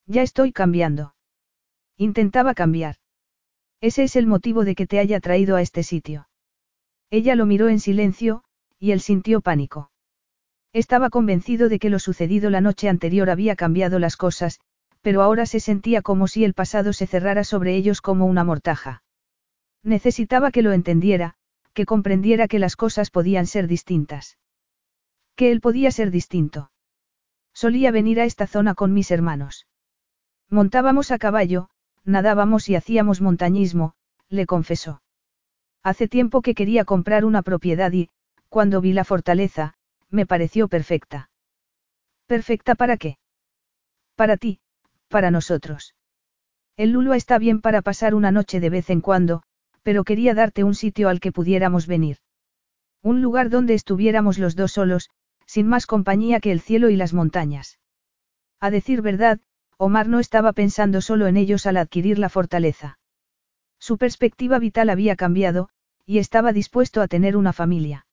[0.05, 1.13] Ya estoy cambiando.
[1.97, 2.95] Intentaba cambiar.
[3.81, 6.27] Ese es el motivo de que te haya traído a este sitio.
[7.09, 8.43] Ella lo miró en silencio,
[8.79, 9.91] y él sintió pánico.
[10.73, 14.59] Estaba convencido de que lo sucedido la noche anterior había cambiado las cosas,
[15.01, 19.03] pero ahora se sentía como si el pasado se cerrara sobre ellos como una mortaja.
[19.83, 21.35] Necesitaba que lo entendiera,
[21.73, 24.37] que comprendiera que las cosas podían ser distintas.
[25.35, 26.71] Que él podía ser distinto.
[27.53, 29.67] Solía venir a esta zona con mis hermanos.
[30.49, 31.69] Montábamos a caballo,
[32.05, 33.93] nadábamos y hacíamos montañismo,
[34.29, 35.01] le confesó.
[35.83, 38.09] Hace tiempo que quería comprar una propiedad y,
[38.49, 39.75] cuando vi la fortaleza,
[40.09, 41.29] me pareció perfecta.
[42.25, 43.17] ¿Perfecta para qué?
[44.15, 44.59] Para ti,
[45.09, 45.93] para nosotros.
[46.77, 49.43] El Lulua está bien para pasar una noche de vez en cuando,
[49.83, 52.17] pero quería darte un sitio al que pudiéramos venir.
[53.01, 55.09] Un lugar donde estuviéramos los dos solos,
[55.45, 57.79] sin más compañía que el cielo y las montañas.
[58.59, 59.39] A decir verdad,
[59.77, 62.97] Omar no estaba pensando solo en ellos al adquirir la fortaleza.
[63.79, 65.69] Su perspectiva vital había cambiado,
[66.05, 68.07] y estaba dispuesto a tener una familia.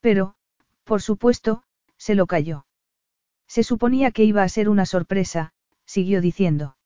[0.00, 0.34] Pero,
[0.84, 1.62] por supuesto,
[1.96, 2.66] se lo cayó.
[3.46, 5.52] Se suponía que iba a ser una sorpresa,
[5.84, 6.76] siguió diciendo.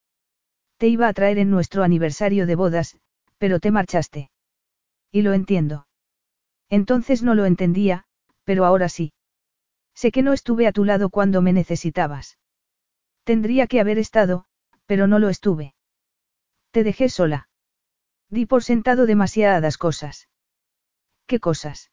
[0.79, 2.99] Te iba a traer en nuestro aniversario de bodas,
[3.39, 4.31] pero te marchaste.
[5.13, 5.87] Y lo entiendo.
[6.69, 8.05] Entonces no lo entendía,
[8.45, 9.13] pero ahora sí.
[9.95, 12.37] Sé que no estuve a tu lado cuando me necesitabas.
[13.27, 14.45] Tendría que haber estado,
[14.87, 15.75] pero no lo estuve.
[16.71, 17.49] Te dejé sola.
[18.31, 20.29] Di por sentado demasiadas cosas.
[21.27, 21.91] ¿Qué cosas?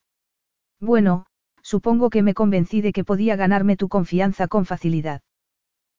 [0.80, 1.26] Bueno,
[1.64, 5.24] supongo que me convencí de que podía ganarme tu confianza con facilidad.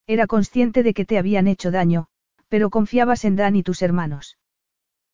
[0.07, 2.07] Era consciente de que te habían hecho daño,
[2.47, 4.39] pero confiabas en Dan y tus hermanos.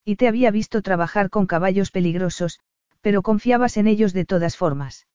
[0.05, 2.60] Y te había visto trabajar con caballos peligrosos,
[3.00, 5.07] pero confiabas en ellos de todas formas.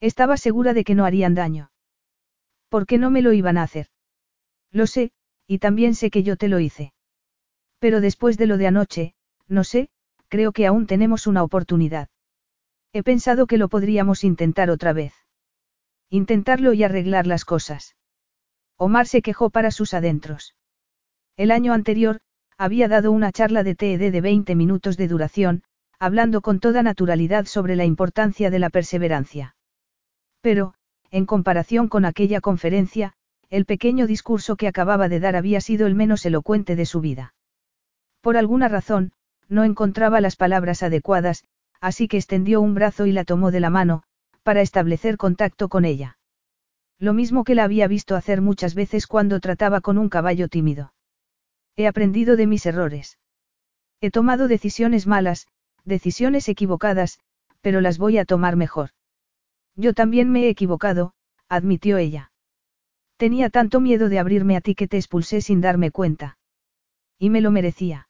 [0.00, 1.70] Estaba segura de que no harían daño.
[2.70, 3.88] ¿Por qué no me lo iban a hacer?
[4.72, 5.12] Lo sé,
[5.46, 6.92] y también sé que yo te lo hice.
[7.78, 9.14] Pero después de lo de anoche,
[9.48, 9.90] no sé,
[10.28, 12.08] creo que aún tenemos una oportunidad.
[12.92, 15.14] He pensado que lo podríamos intentar otra vez.
[16.10, 17.96] Intentarlo y arreglar las cosas.
[18.76, 20.54] Omar se quejó para sus adentros.
[21.36, 22.20] El año anterior,
[22.58, 25.62] había dado una charla de TED de 20 minutos de duración,
[25.98, 29.56] hablando con toda naturalidad sobre la importancia de la perseverancia.
[30.40, 30.74] Pero,
[31.10, 33.14] en comparación con aquella conferencia,
[33.52, 37.34] el pequeño discurso que acababa de dar había sido el menos elocuente de su vida.
[38.22, 39.12] Por alguna razón,
[39.46, 41.44] no encontraba las palabras adecuadas,
[41.78, 44.04] así que extendió un brazo y la tomó de la mano,
[44.42, 46.16] para establecer contacto con ella.
[46.98, 50.94] Lo mismo que la había visto hacer muchas veces cuando trataba con un caballo tímido.
[51.76, 53.18] He aprendido de mis errores.
[54.00, 55.46] He tomado decisiones malas,
[55.84, 57.20] decisiones equivocadas,
[57.60, 58.92] pero las voy a tomar mejor.
[59.76, 61.12] Yo también me he equivocado,
[61.50, 62.31] admitió ella.
[63.22, 66.38] Tenía tanto miedo de abrirme a ti que te expulsé sin darme cuenta.
[67.20, 68.08] Y me lo merecía.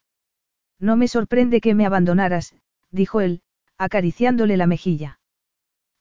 [0.79, 2.55] No me sorprende que me abandonaras,
[2.91, 3.43] dijo él,
[3.77, 5.21] acariciándole la mejilla.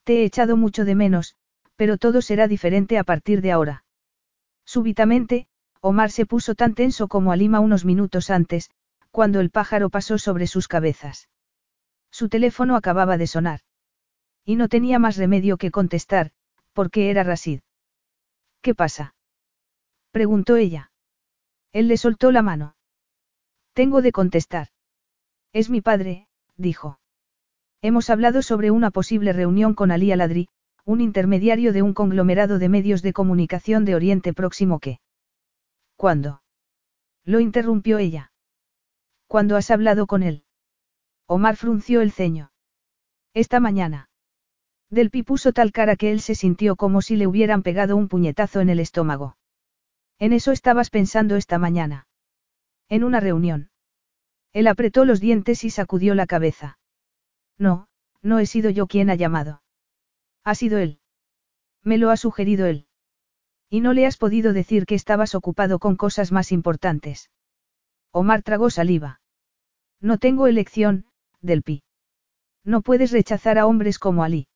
[0.05, 1.35] Te he echado mucho de menos,
[1.75, 3.83] pero todo será diferente a partir de ahora.
[4.65, 5.45] Súbitamente,
[5.81, 8.69] Omar se puso tan tenso como Alima unos minutos antes,
[9.11, 11.27] cuando el pájaro pasó sobre sus cabezas.
[12.11, 13.59] Su teléfono acababa de sonar.
[14.45, 16.31] Y no tenía más remedio que contestar,
[16.71, 17.59] porque era Rasid.
[18.61, 19.15] ¿Qué pasa?
[20.11, 20.91] preguntó ella.
[21.71, 22.75] Él le soltó la mano.
[23.73, 24.67] Tengo de contestar.
[25.53, 26.99] Es mi padre, dijo.
[27.81, 30.49] Hemos hablado sobre una posible reunión con Ali Aladri,
[30.85, 34.99] un intermediario de un conglomerado de medios de comunicación de Oriente Próximo que.
[35.95, 36.43] ¿Cuándo?
[37.23, 38.31] Lo interrumpió ella.
[39.27, 40.43] ¿Cuándo has hablado con él?
[41.25, 42.51] Omar frunció el ceño.
[43.33, 44.10] Esta mañana.
[44.91, 48.59] Delpi puso tal cara que él se sintió como si le hubieran pegado un puñetazo
[48.59, 49.37] en el estómago.
[50.19, 52.07] En eso estabas pensando esta mañana.
[52.89, 53.71] En una reunión.
[54.51, 56.77] Él apretó los dientes y sacudió la cabeza.
[57.57, 57.87] No,
[58.21, 59.63] no he sido yo quien ha llamado.
[60.43, 60.99] Ha sido él.
[61.83, 62.85] Me lo ha sugerido él.
[63.69, 67.31] Y no le has podido decir que estabas ocupado con cosas más importantes.
[68.11, 69.21] Omar tragó saliva.
[70.01, 71.05] No tengo elección,
[71.39, 71.83] Delpi.
[72.65, 74.49] No puedes rechazar a hombres como Ali.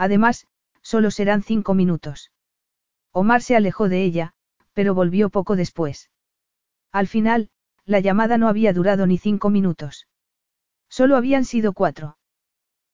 [0.00, 0.46] Además,
[0.80, 2.32] solo serán cinco minutos.
[3.12, 4.32] Omar se alejó de ella,
[4.72, 6.10] pero volvió poco después.
[6.90, 7.50] Al final,
[7.84, 10.08] la llamada no había durado ni cinco minutos.
[10.88, 12.16] Solo habían sido cuatro.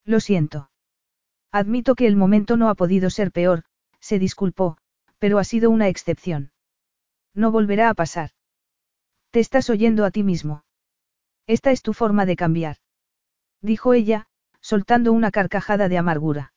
[0.04, 0.68] Lo siento.
[1.52, 3.62] Admito que el momento no ha podido ser peor,
[4.00, 4.76] se disculpó,
[5.20, 6.50] pero ha sido una excepción.
[7.34, 8.30] No volverá a pasar.
[9.30, 10.64] Te estás oyendo a ti mismo.
[11.46, 12.78] Esta es tu forma de cambiar.
[13.62, 14.26] Dijo ella,
[14.60, 16.52] soltando una carcajada de amargura.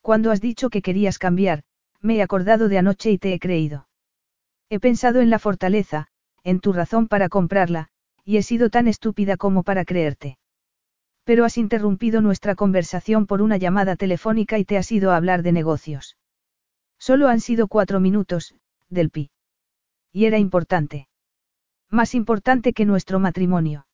[0.00, 1.62] Cuando has dicho que querías cambiar,
[2.00, 3.88] me he acordado de anoche y te he creído.
[4.70, 6.08] He pensado en la fortaleza,
[6.42, 7.88] en tu razón para comprarla,
[8.24, 10.38] y he sido tan estúpida como para creerte.
[11.24, 15.42] Pero has interrumpido nuestra conversación por una llamada telefónica y te has ido a hablar
[15.42, 16.16] de negocios.
[16.98, 18.54] Solo han sido cuatro minutos,
[18.88, 19.30] del pi.
[20.12, 21.08] Y era importante.
[21.88, 23.86] Más importante que nuestro matrimonio.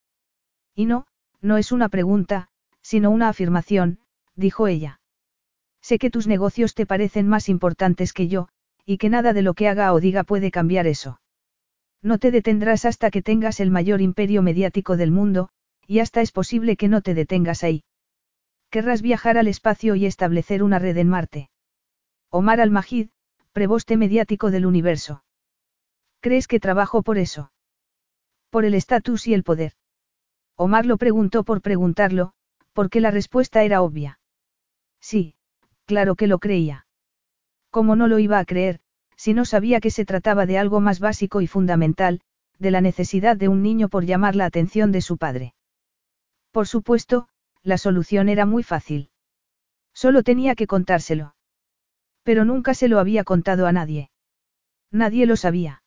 [0.75, 1.07] Y no,
[1.41, 2.49] no es una pregunta,
[2.81, 4.01] sino una afirmación,
[4.35, 5.01] dijo ella.
[5.89, 8.49] Sé que tus negocios te parecen más importantes que yo,
[8.85, 11.21] y que nada de lo que haga o diga puede cambiar eso.
[12.03, 15.49] No te detendrás hasta que tengas el mayor imperio mediático del mundo,
[15.87, 17.85] y hasta es posible que no te detengas ahí.
[18.69, 21.51] Querrás viajar al espacio y establecer una red en Marte.
[22.31, 23.11] Omar al-Majid,
[23.53, 25.23] preboste mediático del universo.
[26.19, 27.53] ¿Crees que trabajo por eso?
[28.51, 29.75] Por el estatus y el poder.
[30.57, 32.33] Omar lo preguntó por preguntarlo,
[32.73, 34.19] porque la respuesta era obvia.
[35.01, 35.37] Sí,
[35.87, 36.87] claro que lo creía.
[37.71, 38.81] ¿Cómo no lo iba a creer,
[39.17, 42.21] si no sabía que se trataba de algo más básico y fundamental,
[42.59, 45.55] de la necesidad de un niño por llamar la atención de su padre?
[46.51, 47.29] Por supuesto,
[47.63, 49.11] la solución era muy fácil.
[49.93, 51.35] Solo tenía que contárselo.
[52.23, 54.11] Pero nunca se lo había contado a nadie.
[54.91, 55.83] Nadie lo sabía.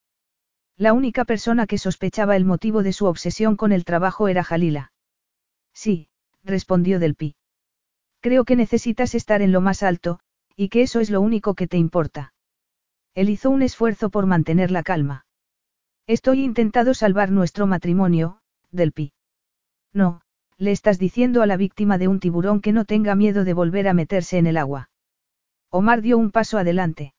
[0.77, 4.93] La única persona que sospechaba el motivo de su obsesión con el trabajo era Jalila.
[5.73, 6.09] Sí,
[6.43, 7.35] respondió Delpi.
[8.21, 10.19] Creo que necesitas estar en lo más alto,
[10.55, 12.33] y que eso es lo único que te importa.
[13.15, 15.25] Él hizo un esfuerzo por mantener la calma.
[16.05, 18.41] Estoy intentando salvar nuestro matrimonio,
[18.71, 19.13] Delpi.
[19.93, 20.21] No,
[20.57, 23.87] le estás diciendo a la víctima de un tiburón que no tenga miedo de volver
[23.87, 24.89] a meterse en el agua.
[25.69, 27.13] Omar dio un paso adelante.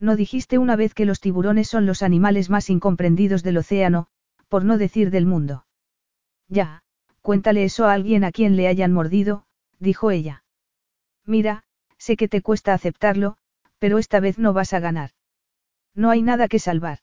[0.00, 4.06] No dijiste una vez que los tiburones son los animales más incomprendidos del océano,
[4.48, 5.66] por no decir del mundo.
[6.48, 6.82] Ya,
[7.20, 9.43] cuéntale eso a alguien a quien le hayan mordido,
[9.78, 10.44] dijo ella.
[11.24, 11.64] Mira,
[11.98, 13.36] sé que te cuesta aceptarlo,
[13.78, 15.10] pero esta vez no vas a ganar.
[15.94, 16.98] No hay nada que salvar.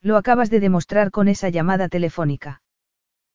[0.00, 2.62] Lo acabas de demostrar con esa llamada telefónica.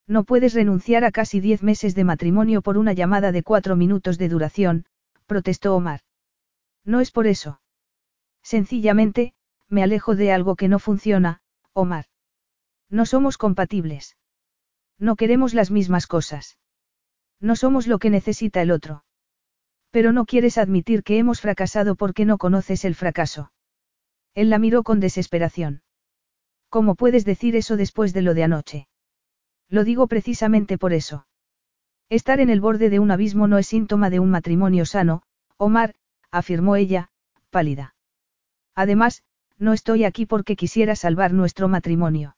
[0.05, 4.17] No puedes renunciar a casi diez meses de matrimonio por una llamada de cuatro minutos
[4.17, 4.85] de duración,
[5.25, 6.01] protestó Omar.
[6.85, 7.61] No es por eso.
[8.41, 9.33] Sencillamente,
[9.67, 11.41] me alejo de algo que no funciona,
[11.73, 12.05] Omar.
[12.89, 14.15] No somos compatibles.
[14.97, 16.57] No queremos las mismas cosas.
[17.39, 19.03] No somos lo que necesita el otro.
[19.91, 23.51] Pero no quieres admitir que hemos fracasado porque no conoces el fracaso.
[24.33, 25.81] Él la miró con desesperación.
[26.69, 28.87] ¿Cómo puedes decir eso después de lo de anoche?
[29.69, 31.27] Lo digo precisamente por eso.
[32.09, 35.23] Estar en el borde de un abismo no es síntoma de un matrimonio sano,
[35.57, 35.95] Omar,
[36.31, 37.09] afirmó ella,
[37.49, 37.95] pálida.
[38.75, 39.23] Además,
[39.57, 42.37] no estoy aquí porque quisiera salvar nuestro matrimonio.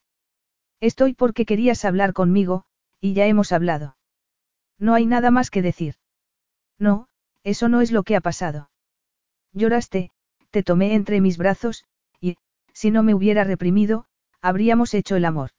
[0.80, 2.64] Estoy porque querías hablar conmigo,
[3.02, 3.98] y ya hemos hablado.
[4.80, 5.96] No hay nada más que decir.
[6.80, 7.08] No,
[7.44, 8.72] eso no es lo que ha pasado.
[9.52, 10.12] Lloraste,
[10.52, 11.86] te tomé entre mis brazos,
[12.22, 12.38] y,
[12.74, 14.06] si no me hubiera reprimido,
[14.42, 15.52] habríamos hecho el amor.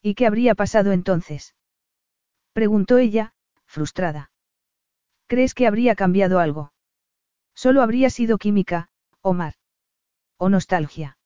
[0.00, 1.54] ¿Y qué habría pasado entonces?
[2.52, 3.34] Preguntó ella,
[3.66, 4.30] frustrada.
[5.26, 6.72] ¿Crees que habría cambiado algo?
[7.54, 8.90] Solo habría sido química,
[9.22, 9.54] Omar.
[10.38, 11.18] O nostalgia.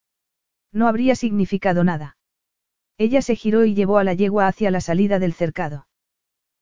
[0.73, 2.17] No habría significado nada.
[2.97, 5.87] Ella se giró y llevó a la yegua hacia la salida del cercado.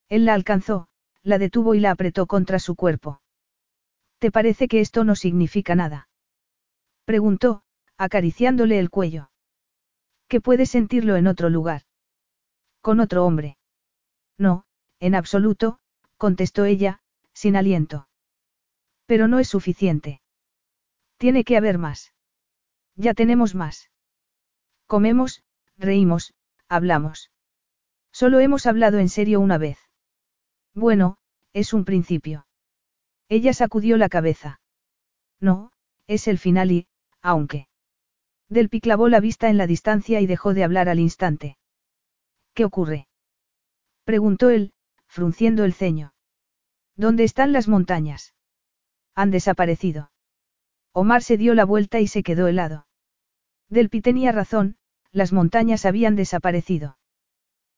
[0.09, 0.87] Él la alcanzó,
[1.23, 3.21] la detuvo y la apretó contra su cuerpo.
[4.17, 6.09] ¿Te parece que esto no significa nada?
[7.05, 7.63] Preguntó,
[7.97, 9.31] acariciándole el cuello.
[10.27, 11.83] ¿Qué puedes sentirlo en otro lugar?
[12.81, 13.57] Con otro hombre.
[14.37, 14.65] No,
[14.99, 15.79] en absoluto,
[16.17, 17.01] contestó ella,
[17.33, 18.07] sin aliento.
[19.05, 20.21] Pero no es suficiente.
[21.17, 22.13] Tiene que haber más.
[22.95, 23.89] Ya tenemos más.
[24.85, 25.43] Comemos,
[25.77, 26.33] reímos,
[26.67, 27.31] hablamos.
[28.11, 29.88] Solo hemos hablado en serio una vez.
[30.79, 31.17] Bueno,
[31.51, 32.47] es un principio.
[33.27, 34.61] Ella sacudió la cabeza.
[35.41, 35.73] No,
[36.07, 36.87] es el final y,
[37.21, 37.67] aunque.
[38.47, 41.57] Delpi clavó la vista en la distancia y dejó de hablar al instante.
[42.53, 43.09] ¿Qué ocurre?
[44.05, 44.71] preguntó él,
[45.05, 46.13] frunciendo el ceño.
[46.95, 48.33] ¿Dónde están las montañas?
[49.15, 50.11] Han desaparecido.
[50.93, 52.87] Omar se dio la vuelta y se quedó helado.
[53.67, 54.77] Delpi tenía razón,
[55.11, 56.98] las montañas habían desaparecido.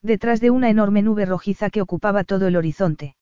[0.01, 3.15] Detrás de una enorme nube rojiza que ocupaba todo el horizonte.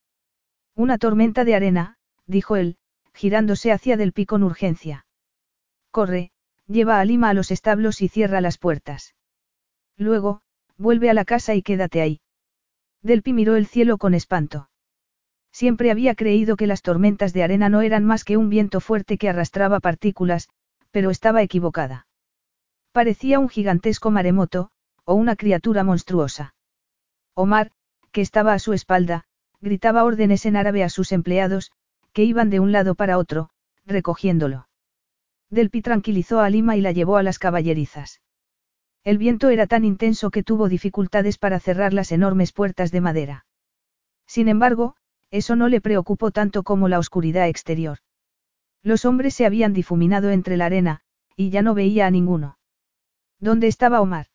[0.76, 2.78] Una tormenta de arena, dijo él,
[3.14, 5.06] girándose hacia Delpi con urgencia.
[5.92, 6.32] Corre,
[6.68, 9.14] lleva a Lima a los establos y cierra las puertas.
[9.98, 10.42] Luego,
[10.78, 12.22] vuelve a la casa y quédate ahí.
[13.02, 14.70] Delpi miró el cielo con espanto.
[15.52, 19.18] Siempre había creído que las tormentas de arena no eran más que un viento fuerte
[19.18, 20.48] que arrastraba partículas,
[20.92, 22.08] pero estaba equivocada.
[22.94, 24.70] Parecía un gigantesco maremoto,
[25.04, 26.54] o una criatura monstruosa.
[27.40, 27.72] Omar,
[28.12, 29.24] que estaba a su espalda,
[29.62, 31.72] gritaba órdenes en árabe a sus empleados,
[32.12, 33.50] que iban de un lado para otro,
[33.86, 34.68] recogiéndolo.
[35.50, 38.22] Delpi tranquilizó a Lima y la llevó a las caballerizas.
[39.06, 43.46] El viento era tan intenso que tuvo dificultades para cerrar las enormes puertas de madera.
[44.28, 44.98] Sin embargo,
[45.32, 48.00] eso no le preocupó tanto como la oscuridad exterior.
[48.84, 51.04] Los hombres se habían difuminado entre la arena,
[51.38, 52.58] y ya no veía a ninguno.
[53.40, 54.28] ¿Dónde estaba Omar?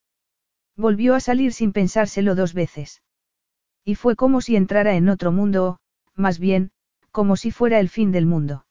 [0.77, 3.03] Volvió a salir sin pensárselo dos veces.
[3.85, 5.79] Y fue como si entrara en otro mundo o,
[6.15, 6.73] más bien,
[7.11, 8.67] como si fuera el fin del mundo.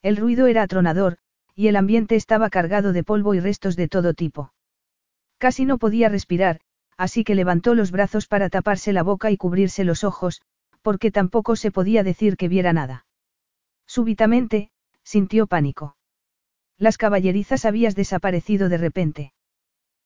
[0.00, 1.18] El ruido era atronador,
[1.54, 4.52] y el ambiente estaba cargado de polvo y restos de todo tipo.
[5.38, 6.60] Casi no podía respirar,
[6.96, 10.40] así que levantó los brazos para taparse la boca y cubrirse los ojos,
[10.82, 13.06] porque tampoco se podía decir que viera nada.
[13.86, 14.70] Súbitamente,
[15.02, 15.96] sintió pánico.
[16.76, 19.32] Las caballerizas habías desaparecido de repente.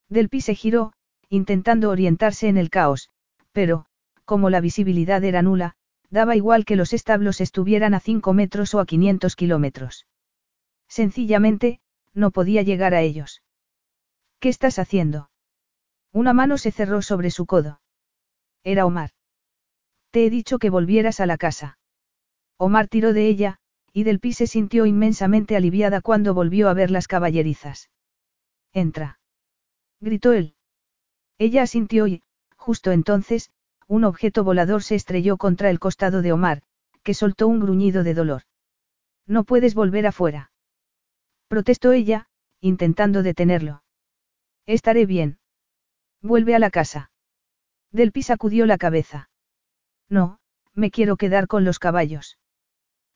[0.09, 0.93] Delpi se giró,
[1.29, 3.09] intentando orientarse en el caos,
[3.51, 3.85] pero,
[4.25, 5.75] como la visibilidad era nula,
[6.09, 10.05] daba igual que los establos estuvieran a 5 metros o a 500 kilómetros.
[10.87, 11.79] Sencillamente,
[12.13, 13.41] no podía llegar a ellos.
[14.39, 15.29] ¿Qué estás haciendo?
[16.11, 17.81] Una mano se cerró sobre su codo.
[18.63, 19.11] Era Omar.
[20.11, 21.79] Te he dicho que volvieras a la casa.
[22.57, 23.57] Omar tiró de ella,
[23.91, 27.89] y Del se sintió inmensamente aliviada cuando volvió a ver las caballerizas.
[28.71, 29.19] Entra.
[29.99, 30.55] Gritó él.
[31.43, 32.23] Ella asintió y,
[32.55, 33.51] justo entonces,
[33.89, 36.61] un objeto volador se estrelló contra el costado de Omar,
[37.03, 38.43] que soltó un gruñido de dolor.
[39.27, 40.53] No puedes volver afuera.
[41.49, 42.29] Protestó ella,
[42.61, 43.83] intentando detenerlo.
[44.65, 45.37] Estaré bien.
[46.21, 47.11] Vuelve a la casa.
[47.91, 49.29] Delpi sacudió la cabeza.
[50.07, 50.39] No,
[50.73, 52.37] me quiero quedar con los caballos.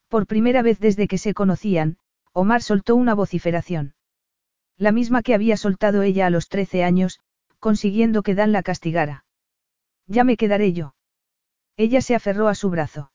[0.10, 1.98] Por primera vez desde que se conocían,
[2.34, 3.96] Omar soltó una vociferación.
[4.76, 7.22] La misma que había soltado ella a los trece años,
[7.60, 9.26] consiguiendo que Dan la castigara.
[10.06, 10.96] Ya me quedaré yo.
[11.76, 13.12] Ella se aferró a su brazo.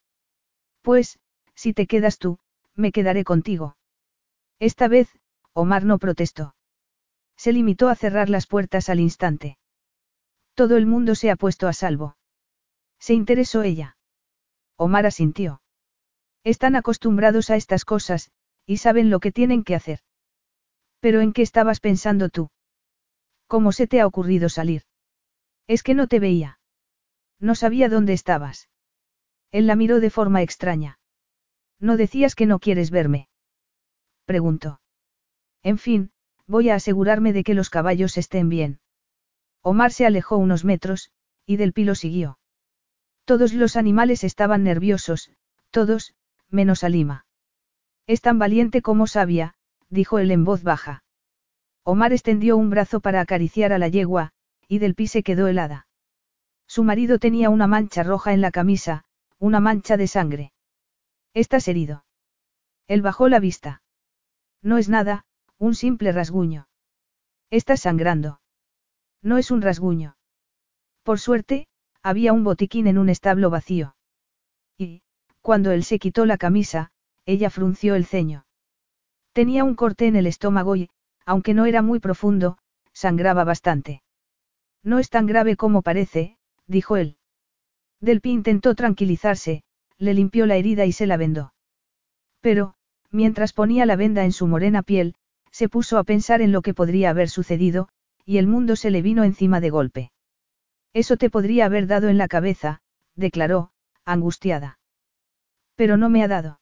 [0.83, 1.19] Pues,
[1.55, 2.39] si te quedas tú,
[2.75, 3.77] me quedaré contigo.
[4.59, 5.09] Esta vez,
[5.53, 6.55] Omar no protestó.
[7.37, 9.59] Se limitó a cerrar las puertas al instante.
[10.55, 12.17] Todo el mundo se ha puesto a salvo.
[12.99, 13.97] Se interesó ella.
[14.77, 15.63] Omar asintió.
[16.45, 18.31] Están acostumbrados a estas cosas,
[18.67, 20.01] y saben lo que tienen que hacer.
[21.01, 22.51] Pero ¿en qué estabas pensando tú?
[23.53, 24.85] ¿Cómo se te ha ocurrido salir?
[25.67, 26.59] Es que no te veía.
[27.39, 28.71] No sabía dónde estabas.
[29.51, 30.99] Él la miró de forma extraña.
[31.79, 33.29] ¿No decías que no quieres verme?
[34.25, 34.81] Preguntó.
[35.63, 36.13] En fin,
[36.47, 38.81] voy a asegurarme de que los caballos estén bien.
[39.61, 41.11] Omar se alejó unos metros,
[41.45, 42.39] y Del Pilo siguió.
[43.27, 45.31] Todos los animales estaban nerviosos,
[45.71, 46.15] todos,
[46.49, 47.27] menos Alima.
[48.07, 49.57] Es tan valiente como sabia,
[49.91, 51.02] dijo él en voz baja.
[51.85, 54.33] Omar extendió un brazo para acariciar a la yegua,
[54.69, 55.87] y Del Pi se quedó helada.
[56.67, 59.05] Su marido tenía una mancha roja en la camisa,
[59.39, 60.53] una mancha de sangre.
[61.35, 62.05] ¿Estás herido?
[62.87, 63.83] Él bajó la vista.
[64.63, 65.25] No es nada,
[65.59, 66.69] un simple rasguño.
[67.51, 68.41] Estás sangrando.
[69.23, 70.17] No es un rasguño.
[71.03, 71.67] Por suerte,
[72.03, 73.97] había un botiquín en un establo vacío.
[74.79, 75.03] Y,
[75.41, 76.93] cuando él se quitó la camisa,
[77.27, 78.47] ella frunció el ceño.
[79.33, 80.91] Tenía un corte en el estómago y,
[81.27, 82.59] aunque no era muy profundo,
[82.93, 84.03] sangraba bastante.
[84.83, 86.37] No es tan grave como parece,
[86.67, 87.17] dijo él.
[88.01, 89.63] Delpi intentó tranquilizarse,
[89.99, 91.55] le limpió la herida y se la vendó.
[92.41, 92.75] Pero,
[93.11, 95.15] mientras ponía la venda en su morena piel,
[95.53, 97.89] se puso a pensar en lo que podría haber sucedido,
[98.25, 100.13] y el mundo se le vino encima de golpe.
[100.93, 102.83] Eso te podría haber dado en la cabeza,
[103.15, 103.71] declaró,
[104.05, 104.79] angustiada.
[105.77, 106.61] Pero no me ha dado.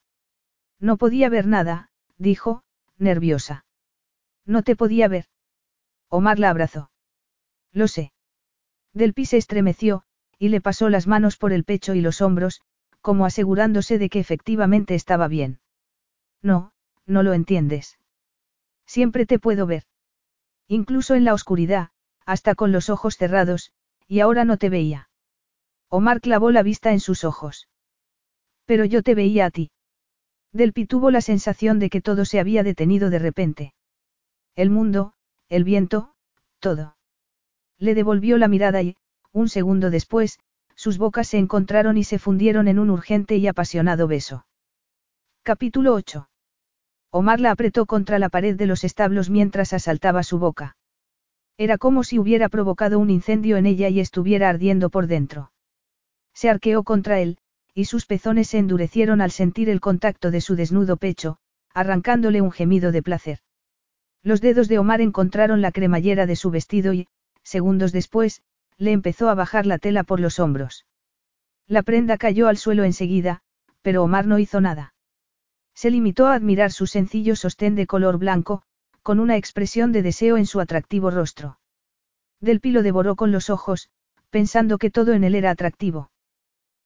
[0.78, 2.62] No podía ver nada, dijo,
[2.98, 3.64] nerviosa.
[4.47, 5.27] No te podía ver.
[6.09, 6.91] Omar la abrazó.
[7.73, 8.12] Lo sé.
[8.93, 10.02] Delpi se estremeció,
[10.39, 12.60] y le pasó las manos por el pecho y los hombros,
[13.01, 15.60] como asegurándose de que efectivamente estaba bien.
[16.43, 16.73] No,
[17.07, 17.99] no lo entiendes.
[18.86, 19.85] Siempre te puedo ver.
[20.67, 21.91] Incluso en la oscuridad,
[22.27, 23.73] hasta con los ojos cerrados,
[24.09, 25.09] y ahora no te veía.
[25.89, 27.69] Omar clavó la vista en sus ojos.
[28.65, 29.70] Pero yo te veía a ti.
[30.52, 33.75] Delpi tuvo la sensación de que todo se había detenido de repente.
[34.60, 35.14] El mundo,
[35.48, 36.12] el viento,
[36.58, 36.94] todo.
[37.78, 38.94] Le devolvió la mirada y,
[39.32, 40.39] un segundo después,
[40.74, 44.44] sus bocas se encontraron y se fundieron en un urgente y apasionado beso.
[45.44, 46.28] Capítulo 8.
[47.10, 50.76] Omar la apretó contra la pared de los establos mientras asaltaba su boca.
[51.56, 55.52] Era como si hubiera provocado un incendio en ella y estuviera ardiendo por dentro.
[56.34, 57.39] Se arqueó contra él,
[57.72, 61.39] y sus pezones se endurecieron al sentir el contacto de su desnudo pecho,
[61.72, 63.40] arrancándole un gemido de placer.
[64.23, 67.08] Los dedos de Omar encontraron la cremallera de su vestido y,
[67.42, 68.42] segundos después,
[68.76, 70.86] le empezó a bajar la tela por los hombros.
[71.66, 73.40] La prenda cayó al suelo enseguida,
[73.82, 74.94] pero Omar no hizo nada.
[75.74, 78.62] Se limitó a admirar su sencillo sostén de color blanco,
[79.02, 81.58] con una expresión de deseo en su atractivo rostro.
[82.40, 83.89] Del pilo devoró con los ojos,
[84.31, 86.10] pensando que todo en él era atractivo.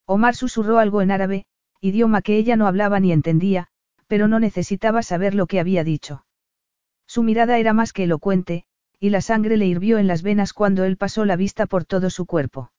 [0.06, 1.46] Omar susurró algo en árabe,
[1.80, 3.68] idioma que ella no hablaba ni entendía,
[4.06, 6.23] pero no necesitaba saber lo que había dicho.
[7.06, 8.64] Su mirada era más que elocuente,
[8.98, 12.10] y la sangre le hirvió en las venas cuando él pasó la vista por todo
[12.10, 12.72] su cuerpo.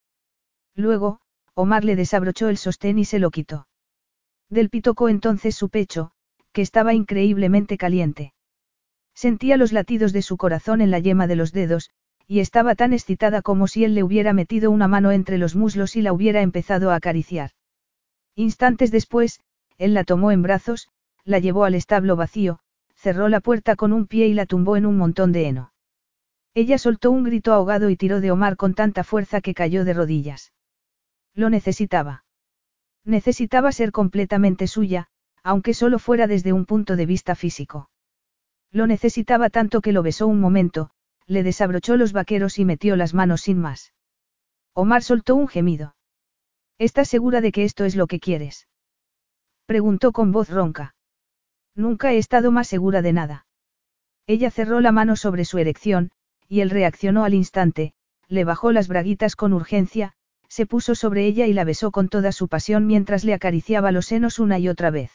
[0.75, 1.19] Luego,
[1.53, 3.67] Omar le desabrochó el sostén y se lo quitó.
[4.49, 6.11] Delpi tocó entonces su pecho,
[6.51, 8.33] que estaba increíblemente caliente.
[9.13, 11.91] Sentía los latidos de su corazón en la yema de los dedos,
[12.27, 15.95] y estaba tan excitada como si él le hubiera metido una mano entre los muslos
[15.95, 17.51] y la hubiera empezado a acariciar.
[18.35, 19.39] Instantes después,
[19.77, 20.89] él la tomó en brazos,
[21.23, 22.59] la llevó al establo vacío,
[23.05, 25.71] cerró la puerta con un pie y la tumbó en un montón de heno.
[26.55, 29.93] Ella soltó un grito ahogado y tiró de Omar con tanta fuerza que cayó de
[29.93, 30.53] rodillas.
[31.35, 32.25] Lo necesitaba.
[33.03, 35.05] Necesitaba ser completamente suya,
[35.43, 37.91] aunque solo fuera desde un punto de vista físico.
[38.71, 40.89] Lo necesitaba tanto que lo besó un momento,
[41.27, 43.93] le desabrochó los vaqueros y metió las manos sin más.
[44.73, 45.95] Omar soltó un gemido.
[46.79, 48.67] ¿Estás segura de que esto es lo que quieres?
[49.67, 50.94] Preguntó con voz ronca.
[51.75, 53.45] Nunca he estado más segura de nada.
[54.27, 56.11] Ella cerró la mano sobre su erección,
[56.47, 57.93] y él reaccionó al instante,
[58.27, 60.13] le bajó las braguitas con urgencia,
[60.47, 64.05] se puso sobre ella y la besó con toda su pasión mientras le acariciaba los
[64.05, 65.11] senos una y otra vez.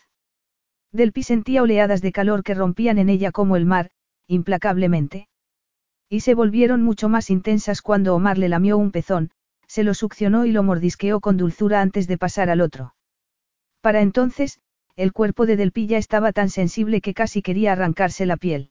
[0.93, 3.91] Delpi sentía oleadas de calor que rompían en ella como el mar,
[4.27, 5.29] implacablemente.
[6.09, 9.31] Y se volvieron mucho más intensas cuando Omar le lamió un pezón,
[9.67, 12.95] se lo succionó y lo mordisqueó con dulzura antes de pasar al otro.
[13.81, 14.61] Para entonces,
[14.97, 18.71] el cuerpo de Delpi ya estaba tan sensible que casi quería arrancarse la piel.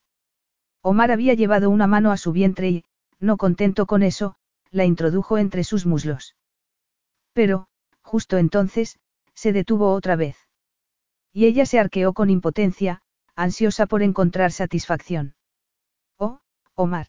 [0.81, 2.83] Omar había llevado una mano a su vientre y,
[3.19, 4.35] no contento con eso,
[4.71, 6.35] la introdujo entre sus muslos.
[7.33, 7.67] Pero,
[8.01, 8.99] justo entonces,
[9.33, 10.37] se detuvo otra vez.
[11.33, 13.01] Y ella se arqueó con impotencia,
[13.35, 15.35] ansiosa por encontrar satisfacción.
[16.17, 16.39] Oh,
[16.75, 17.07] Omar.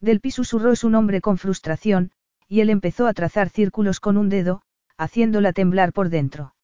[0.00, 2.12] Delpi susurró su nombre con frustración,
[2.46, 4.62] y él empezó a trazar círculos con un dedo,
[4.96, 6.54] haciéndola temblar por dentro.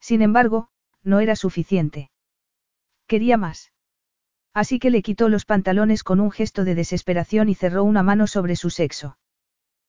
[0.00, 0.68] Sin embargo,
[1.02, 2.10] no era suficiente.
[3.06, 3.72] Quería más.
[4.54, 8.26] Así que le quitó los pantalones con un gesto de desesperación y cerró una mano
[8.26, 9.18] sobre su sexo.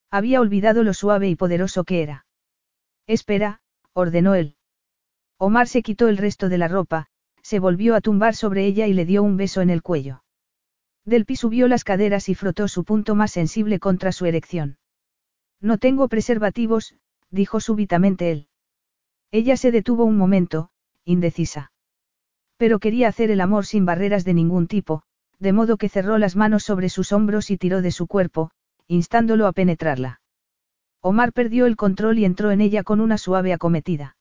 [0.09, 2.25] Había olvidado lo suave y poderoso que era.
[3.07, 3.61] Espera,
[3.93, 4.55] ordenó él.
[5.37, 7.07] Omar se quitó el resto de la ropa,
[7.41, 10.23] se volvió a tumbar sobre ella y le dio un beso en el cuello.
[11.05, 14.77] Delpi subió las caderas y frotó su punto más sensible contra su erección.
[15.59, 16.95] No tengo preservativos,
[17.29, 18.47] dijo súbitamente él.
[19.31, 20.69] Ella se detuvo un momento,
[21.05, 21.71] indecisa.
[22.57, 25.03] Pero quería hacer el amor sin barreras de ningún tipo,
[25.39, 28.51] de modo que cerró las manos sobre sus hombros y tiró de su cuerpo,
[28.87, 30.21] instándolo a penetrarla.
[31.01, 34.15] Omar perdió el control y entró en ella con una suave acometida.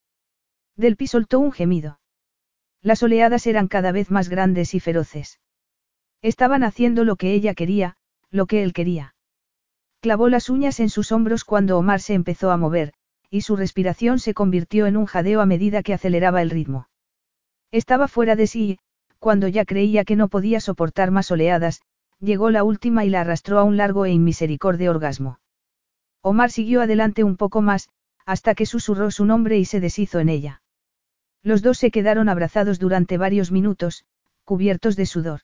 [0.76, 2.00] Delpi soltó un gemido.
[2.80, 5.38] Las oleadas eran cada vez más grandes y feroces.
[6.22, 7.96] Estaban haciendo lo que ella quería,
[8.30, 9.14] lo que él quería.
[10.00, 12.94] Clavó las uñas en sus hombros cuando Omar se empezó a mover,
[13.32, 16.88] y su respiración se convirtió en un jadeo a medida que aceleraba el ritmo.
[17.70, 18.78] Estaba fuera de sí
[19.22, 21.80] cuando ya creía que no podía soportar más oleadas,
[22.18, 25.38] llegó la última y la arrastró a un largo e inmisericorde orgasmo.
[26.22, 27.88] Omar siguió adelante un poco más,
[28.26, 30.62] hasta que susurró su nombre y se deshizo en ella.
[31.44, 34.04] Los dos se quedaron abrazados durante varios minutos,
[34.44, 35.42] cubiertos de sudor.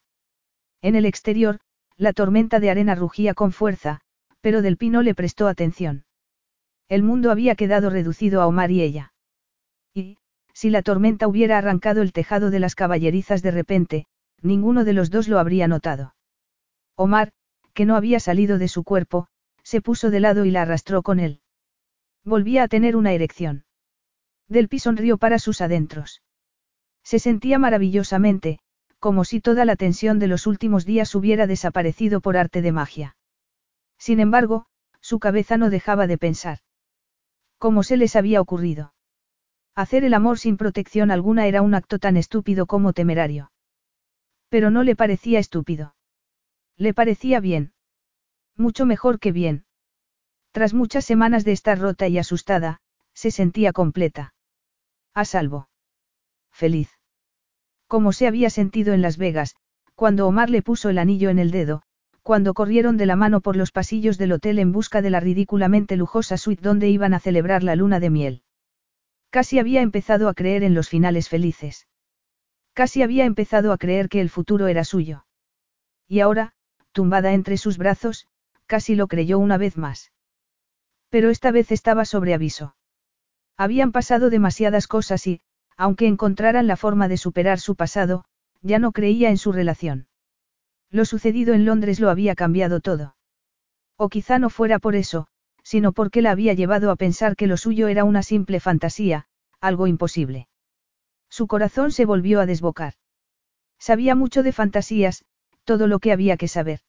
[0.82, 1.60] En el exterior,
[1.96, 4.00] la tormenta de arena rugía con fuerza,
[4.40, 6.04] pero Del Pino le prestó atención.
[6.88, 9.12] El mundo había quedado reducido a Omar y ella.
[9.94, 10.16] Y,
[10.54, 14.06] si la tormenta hubiera arrancado el tejado de las caballerizas de repente,
[14.40, 16.14] ninguno de los dos lo habría notado.
[16.96, 17.32] Omar,
[17.74, 19.28] que no había salido de su cuerpo,
[19.62, 21.40] se puso de lado y la arrastró con él.
[22.24, 23.64] Volvía a tener una erección.
[24.48, 26.22] Delpi sonrió para sus adentros.
[27.04, 28.60] Se sentía maravillosamente,
[28.98, 33.16] como si toda la tensión de los últimos días hubiera desaparecido por arte de magia.
[33.98, 34.66] Sin embargo,
[35.00, 36.58] su cabeza no dejaba de pensar.
[37.58, 38.94] ¿Cómo se les había ocurrido?
[39.74, 43.52] Hacer el amor sin protección alguna era un acto tan estúpido como temerario.
[44.48, 45.94] Pero no le parecía estúpido.
[46.76, 47.72] Le parecía bien.
[48.56, 49.66] Mucho mejor que bien.
[50.52, 52.80] Tras muchas semanas de estar rota y asustada,
[53.12, 54.34] se sentía completa.
[55.14, 55.68] A salvo.
[56.52, 56.90] Feliz.
[57.86, 59.56] Como se había sentido en Las Vegas,
[59.94, 61.82] cuando Omar le puso el anillo en el dedo,
[62.28, 65.96] cuando corrieron de la mano por los pasillos del hotel en busca de la ridículamente
[65.96, 68.42] lujosa suite donde iban a celebrar la luna de miel.
[69.30, 71.88] Casi había empezado a creer en los finales felices.
[72.74, 75.24] Casi había empezado a creer que el futuro era suyo.
[76.06, 76.52] Y ahora,
[76.92, 78.28] tumbada entre sus brazos,
[78.66, 80.12] casi lo creyó una vez más.
[81.08, 82.76] Pero esta vez estaba sobre aviso.
[83.56, 85.40] Habían pasado demasiadas cosas y,
[85.78, 88.26] aunque encontraran la forma de superar su pasado,
[88.60, 90.08] ya no creía en su relación.
[90.90, 93.14] Lo sucedido en Londres lo había cambiado todo.
[93.96, 95.26] O quizá no fuera por eso,
[95.62, 99.26] sino porque la había llevado a pensar que lo suyo era una simple fantasía,
[99.60, 100.48] algo imposible.
[101.28, 102.94] Su corazón se volvió a desbocar.
[103.78, 105.24] Sabía mucho de fantasías,
[105.64, 106.80] todo lo que había que saber.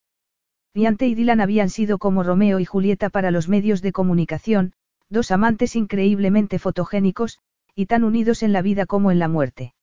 [0.73, 4.73] Diante y Dylan habían sido como Romeo y Julieta para los medios de comunicación,
[5.09, 7.39] dos amantes increíblemente fotogénicos,
[7.75, 9.73] y tan unidos en la vida como en la muerte.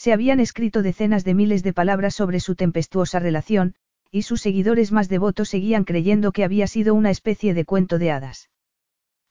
[0.00, 3.74] Se habían escrito decenas de miles de palabras sobre su tempestuosa relación,
[4.10, 8.10] y sus seguidores más devotos seguían creyendo que había sido una especie de cuento de
[8.10, 8.48] hadas.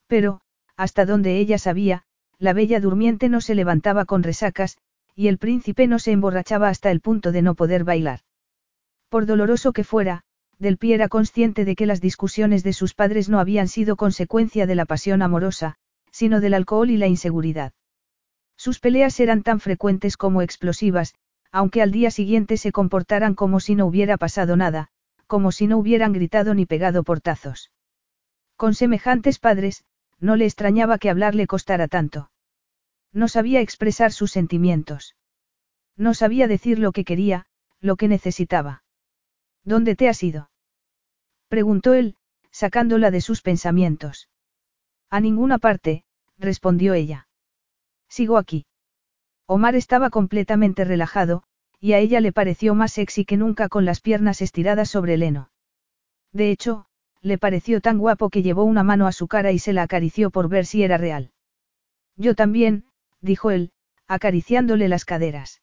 [0.06, 0.41] Pero,
[0.77, 2.03] hasta donde ella sabía,
[2.38, 4.77] la bella durmiente no se levantaba con resacas,
[5.15, 8.19] y el príncipe no se emborrachaba hasta el punto de no poder bailar.
[9.09, 10.22] Por doloroso que fuera,
[10.59, 14.67] Del Pie era consciente de que las discusiones de sus padres no habían sido consecuencia
[14.67, 15.77] de la pasión amorosa,
[16.11, 17.73] sino del alcohol y la inseguridad.
[18.59, 21.15] Sus peleas eran tan frecuentes como explosivas,
[21.49, 24.89] aunque al día siguiente se comportaran como si no hubiera pasado nada,
[25.27, 27.71] como si no hubieran gritado ni pegado portazos.
[28.57, 29.85] Con semejantes padres,
[30.19, 32.31] no le extrañaba que hablar le costara tanto.
[33.13, 35.15] No sabía expresar sus sentimientos.
[35.95, 37.45] No sabía decir lo que quería,
[37.79, 38.83] lo que necesitaba.
[39.63, 40.51] ¿Dónde te has ido?
[41.47, 42.17] preguntó él,
[42.51, 44.27] sacándola de sus pensamientos.
[45.09, 46.03] A ninguna parte,
[46.38, 47.28] respondió ella.
[48.09, 48.65] Sigo aquí.
[49.45, 51.43] Omar estaba completamente relajado,
[51.79, 55.23] y a ella le pareció más sexy que nunca con las piernas estiradas sobre el
[55.23, 55.51] heno.
[56.33, 56.85] De hecho,
[57.21, 60.29] le pareció tan guapo que llevó una mano a su cara y se la acarició
[60.29, 61.31] por ver si era real.
[62.15, 62.85] Yo también,
[63.21, 63.71] dijo él,
[64.07, 65.61] acariciándole las caderas.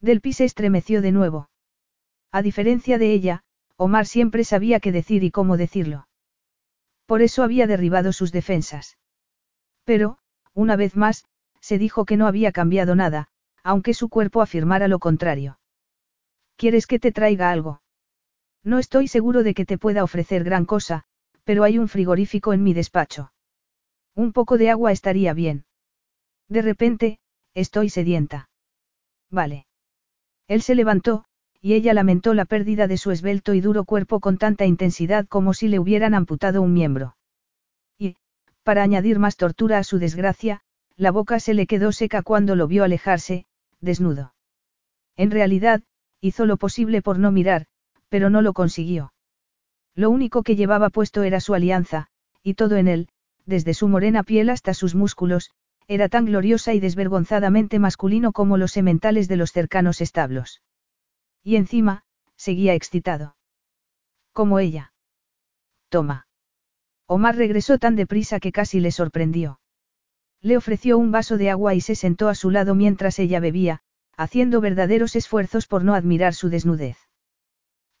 [0.00, 1.50] Delpi se estremeció de nuevo.
[2.32, 3.44] A diferencia de ella,
[3.76, 6.08] Omar siempre sabía qué decir y cómo decirlo.
[7.06, 8.98] Por eso había derribado sus defensas.
[9.84, 10.18] Pero,
[10.54, 11.24] una vez más,
[11.60, 13.28] se dijo que no había cambiado nada,
[13.62, 15.58] aunque su cuerpo afirmara lo contrario.
[16.56, 17.82] ¿Quieres que te traiga algo?
[18.62, 21.04] No estoy seguro de que te pueda ofrecer gran cosa,
[21.44, 23.32] pero hay un frigorífico en mi despacho.
[24.14, 25.64] Un poco de agua estaría bien.
[26.48, 27.18] De repente,
[27.54, 28.48] estoy sedienta.
[29.30, 29.66] Vale.
[30.48, 31.24] Él se levantó,
[31.60, 35.54] y ella lamentó la pérdida de su esbelto y duro cuerpo con tanta intensidad como
[35.54, 37.16] si le hubieran amputado un miembro.
[37.98, 38.16] Y,
[38.62, 40.62] para añadir más tortura a su desgracia,
[40.96, 43.46] la boca se le quedó seca cuando lo vio alejarse,
[43.80, 44.34] desnudo.
[45.16, 45.82] En realidad,
[46.20, 47.66] hizo lo posible por no mirar,
[48.08, 49.12] pero no lo consiguió.
[49.94, 52.08] Lo único que llevaba puesto era su alianza,
[52.42, 53.08] y todo en él,
[53.44, 55.50] desde su morena piel hasta sus músculos,
[55.88, 60.62] era tan gloriosa y desvergonzadamente masculino como los sementales de los cercanos establos.
[61.44, 62.02] Y encima,
[62.36, 63.36] seguía excitado.
[64.32, 64.92] Como ella.
[65.88, 66.26] Toma.
[67.06, 69.60] Omar regresó tan deprisa que casi le sorprendió.
[70.46, 73.80] Le ofreció un vaso de agua y se sentó a su lado mientras ella bebía,
[74.16, 76.98] haciendo verdaderos esfuerzos por no admirar su desnudez.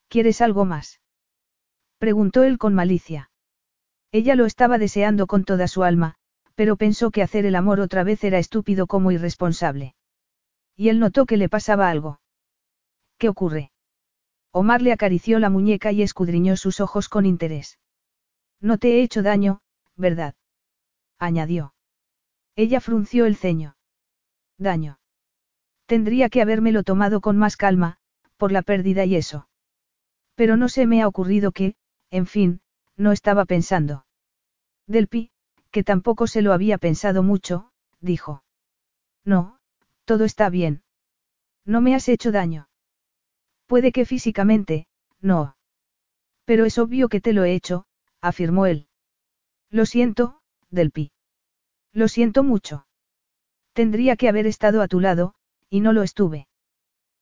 [0.06, 1.00] ¿Quieres algo más?
[1.98, 3.32] preguntó él con malicia.
[4.12, 6.14] Ella lo estaba deseando con toda su alma,
[6.54, 9.96] pero pensó que hacer el amor otra vez era estúpido como irresponsable.
[10.76, 12.20] Y él notó que le pasaba algo.
[13.18, 13.72] ¿Qué ocurre?
[14.52, 17.80] Omar le acarició la muñeca y escudriñó sus ojos con interés.
[18.60, 19.62] No te he hecho daño,
[19.96, 20.36] ¿verdad?
[21.18, 21.72] añadió.
[22.56, 23.76] Ella frunció el ceño.
[24.58, 24.98] Daño.
[25.86, 27.98] Tendría que habérmelo tomado con más calma,
[28.38, 29.48] por la pérdida y eso.
[30.34, 31.76] Pero no se me ha ocurrido que,
[32.10, 32.60] en fin,
[32.96, 34.06] no estaba pensando.
[34.86, 35.30] Del pi,
[35.70, 37.70] que tampoco se lo había pensado mucho,
[38.00, 38.42] dijo.
[39.24, 39.58] No,
[40.04, 40.82] todo está bien.
[41.64, 42.68] No me has hecho daño.
[43.66, 44.86] Puede que físicamente,
[45.20, 45.56] no.
[46.44, 47.86] Pero es obvio que te lo he hecho,
[48.20, 48.88] afirmó él.
[49.70, 51.12] Lo siento, Del pi.
[51.96, 52.86] Lo siento mucho.
[53.72, 55.32] Tendría que haber estado a tu lado,
[55.70, 56.46] y no lo estuve.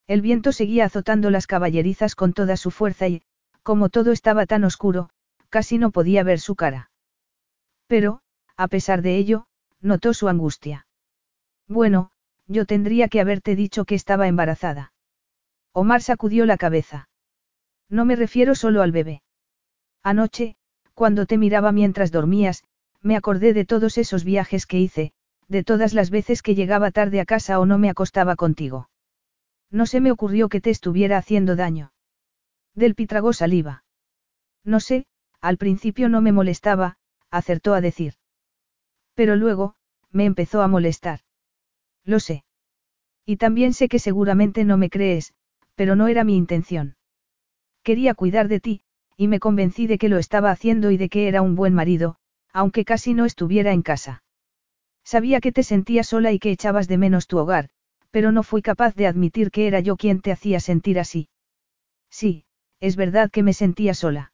[0.08, 3.22] El viento seguía azotando las caballerizas con toda su fuerza y,
[3.62, 5.10] como todo estaba tan oscuro,
[5.48, 6.90] casi no podía ver su cara.
[7.86, 8.20] Pero,
[8.56, 9.46] a pesar de ello,
[9.80, 10.88] notó su angustia.
[11.68, 12.10] Bueno,
[12.48, 14.92] yo tendría que haberte dicho que estaba embarazada.
[15.72, 17.08] Omar sacudió la cabeza.
[17.88, 19.22] No me refiero solo al bebé.
[20.02, 20.56] Anoche,
[20.94, 22.64] cuando te miraba mientras dormías,
[23.04, 25.12] me acordé de todos esos viajes que hice,
[25.46, 28.88] de todas las veces que llegaba tarde a casa o no me acostaba contigo.
[29.70, 31.92] No se me ocurrió que te estuviera haciendo daño.
[32.74, 33.84] Del tragó saliva.
[34.64, 35.06] No sé,
[35.42, 36.96] al principio no me molestaba,
[37.30, 38.14] acertó a decir.
[39.14, 39.74] Pero luego,
[40.10, 41.20] me empezó a molestar.
[42.04, 42.44] Lo sé.
[43.26, 45.34] Y también sé que seguramente no me crees,
[45.74, 46.96] pero no era mi intención.
[47.82, 48.82] Quería cuidar de ti,
[49.18, 52.16] y me convencí de que lo estaba haciendo y de que era un buen marido,
[52.54, 54.22] aunque casi no estuviera en casa.
[55.04, 57.68] Sabía que te sentías sola y que echabas de menos tu hogar,
[58.10, 61.28] pero no fui capaz de admitir que era yo quien te hacía sentir así.
[62.10, 62.44] Sí,
[62.80, 64.32] es verdad que me sentía sola.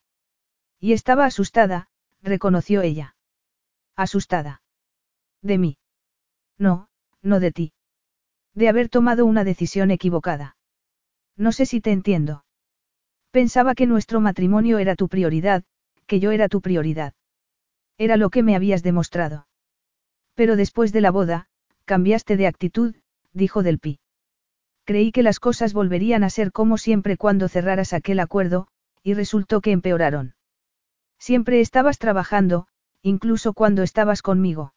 [0.79, 1.89] Y estaba asustada,
[2.23, 3.17] reconoció ella.
[3.97, 4.63] Asustada.
[5.43, 5.79] De mí.
[6.59, 6.89] No,
[7.23, 7.73] no de ti.
[8.55, 10.57] De haber tomado una decisión equivocada.
[11.37, 12.45] No sé si te entiendo.
[13.31, 15.65] Pensaba que nuestro matrimonio era tu prioridad,
[16.07, 17.15] que yo era tu prioridad.
[18.01, 19.47] Era lo que me habías demostrado.
[20.35, 21.49] Pero después de la boda,
[21.85, 22.95] cambiaste de actitud,
[23.35, 24.01] dijo Del Pi.
[24.85, 28.69] Creí que las cosas volverían a ser como siempre cuando cerraras aquel acuerdo,
[29.03, 30.35] y resultó que empeoraron.
[31.19, 32.69] Siempre estabas trabajando,
[33.03, 34.73] incluso cuando estabas conmigo.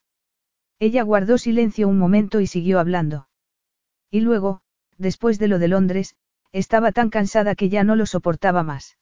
[0.77, 3.29] Ella guardó silencio un momento y siguió hablando.
[4.11, 4.59] Y luego,
[4.97, 6.17] después de lo de Londres,
[6.51, 8.97] estaba tan cansada que ya no lo soportaba más.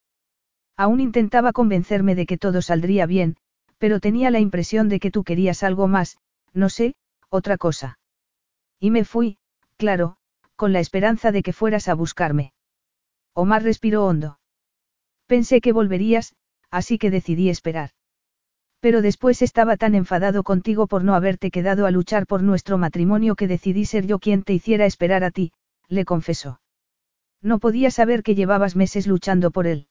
[0.78, 3.38] Aún intentaba convencerme de que todo saldría bien,
[3.82, 6.20] pero tenía la impresión de que tú querías algo más,
[6.54, 6.94] no sé,
[7.30, 7.98] otra cosa.
[8.80, 9.40] Y me fui,
[9.76, 10.18] claro,
[10.56, 12.54] con la esperanza de que fueras a buscarme.
[13.34, 14.38] Omar respiró hondo.
[15.26, 16.36] Pensé que volverías,
[16.70, 17.90] así que decidí esperar.
[18.82, 23.36] Pero después estaba tan enfadado contigo por no haberte quedado a luchar por nuestro matrimonio
[23.36, 25.54] que decidí ser yo quien te hiciera esperar a ti,
[25.88, 26.62] le confesó.
[27.42, 29.88] No podía saber que llevabas meses luchando por él.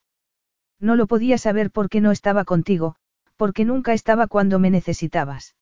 [0.79, 2.95] No lo podía saber porque no estaba contigo,
[3.41, 5.57] porque nunca estaba cuando me necesitabas.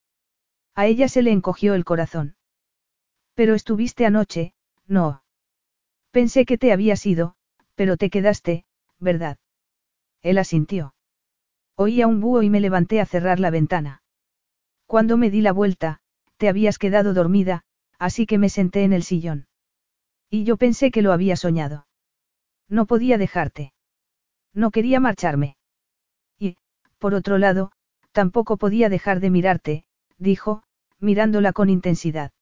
[0.74, 2.34] A ella se le encogió el corazón.
[3.34, 4.52] Pero estuviste anoche,
[4.88, 5.22] no.
[6.10, 7.36] Pensé que te habías ido,
[7.76, 8.64] pero te quedaste,
[8.98, 9.38] ¿verdad?
[10.22, 10.96] Él asintió.
[11.76, 14.02] Oía un búho y me levanté a cerrar la ventana.
[14.86, 16.00] Cuando me di la vuelta,
[16.36, 17.62] te habías quedado dormida,
[18.00, 19.46] así que me senté en el sillón.
[20.28, 21.86] Y yo pensé que lo había soñado.
[22.68, 23.72] No podía dejarte.
[24.52, 25.57] No quería marcharme.
[26.98, 27.72] Por otro lado,
[28.12, 29.84] tampoco podía dejar de mirarte,
[30.18, 30.62] dijo,
[30.98, 32.32] mirándola con intensidad.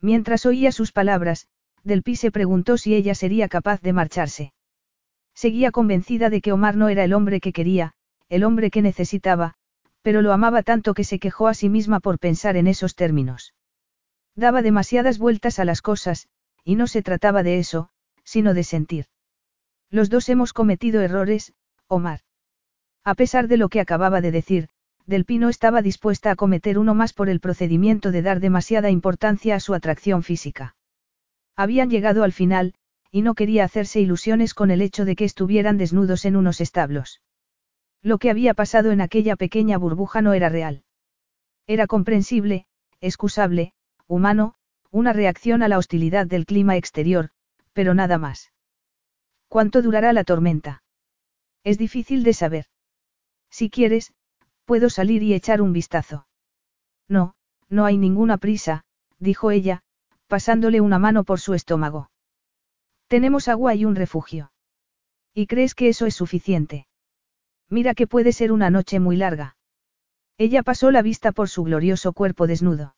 [0.00, 1.48] Mientras oía sus palabras,
[1.84, 4.52] Delpi se preguntó si ella sería capaz de marcharse.
[5.34, 7.94] Seguía convencida de que Omar no era el hombre que quería,
[8.28, 9.54] el hombre que necesitaba,
[10.02, 13.54] pero lo amaba tanto que se quejó a sí misma por pensar en esos términos.
[14.34, 16.28] Daba demasiadas vueltas a las cosas,
[16.64, 17.90] y no se trataba de eso,
[18.24, 19.06] sino de sentir.
[19.90, 21.52] Los dos hemos cometido errores,
[21.86, 22.20] Omar.
[23.04, 24.68] A pesar de lo que acababa de decir,
[25.06, 29.56] Del Pino estaba dispuesta a cometer uno más por el procedimiento de dar demasiada importancia
[29.56, 30.76] a su atracción física.
[31.56, 32.74] Habían llegado al final,
[33.10, 37.20] y no quería hacerse ilusiones con el hecho de que estuvieran desnudos en unos establos.
[38.00, 40.84] Lo que había pasado en aquella pequeña burbuja no era real.
[41.66, 42.66] Era comprensible,
[43.00, 43.72] excusable,
[44.06, 44.54] humano,
[44.90, 47.30] una reacción a la hostilidad del clima exterior,
[47.72, 48.52] pero nada más.
[49.48, 50.82] ¿Cuánto durará la tormenta?
[51.64, 52.66] Es difícil de saber.
[53.52, 54.14] Si quieres,
[54.64, 56.26] puedo salir y echar un vistazo.
[57.06, 57.34] No,
[57.68, 58.84] no hay ninguna prisa,
[59.18, 59.82] dijo ella,
[60.26, 62.10] pasándole una mano por su estómago.
[63.08, 64.50] Tenemos agua y un refugio.
[65.34, 66.86] ¿Y crees que eso es suficiente?
[67.68, 69.56] Mira que puede ser una noche muy larga.
[70.38, 72.96] Ella pasó la vista por su glorioso cuerpo desnudo.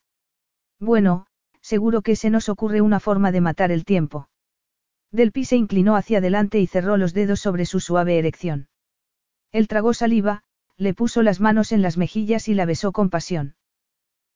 [0.79, 1.27] Bueno,
[1.61, 4.29] seguro que se nos ocurre una forma de matar el tiempo.
[5.11, 8.69] Delpi se inclinó hacia adelante y cerró los dedos sobre su suave erección.
[9.51, 10.44] Él tragó saliva,
[10.77, 13.55] le puso las manos en las mejillas y la besó con pasión.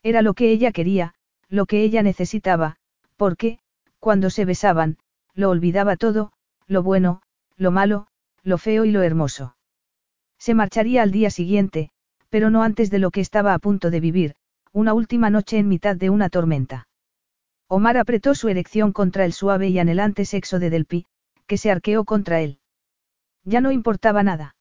[0.02, 1.14] Era lo que ella quería,
[1.48, 2.76] lo que ella necesitaba,
[3.16, 3.58] porque,
[3.98, 4.98] cuando se besaban,
[5.34, 6.32] lo olvidaba todo,
[6.66, 7.22] lo bueno,
[7.56, 8.06] lo malo,
[8.42, 9.56] lo feo y lo hermoso.
[10.38, 11.90] Se marcharía al día siguiente,
[12.28, 14.34] pero no antes de lo que estaba a punto de vivir,
[14.72, 16.88] una última noche en mitad de una tormenta.
[17.66, 21.06] Omar apretó su erección contra el suave y anhelante sexo de Delpi,
[21.46, 22.60] que se arqueó contra él.
[23.44, 24.54] Ya no importaba nada.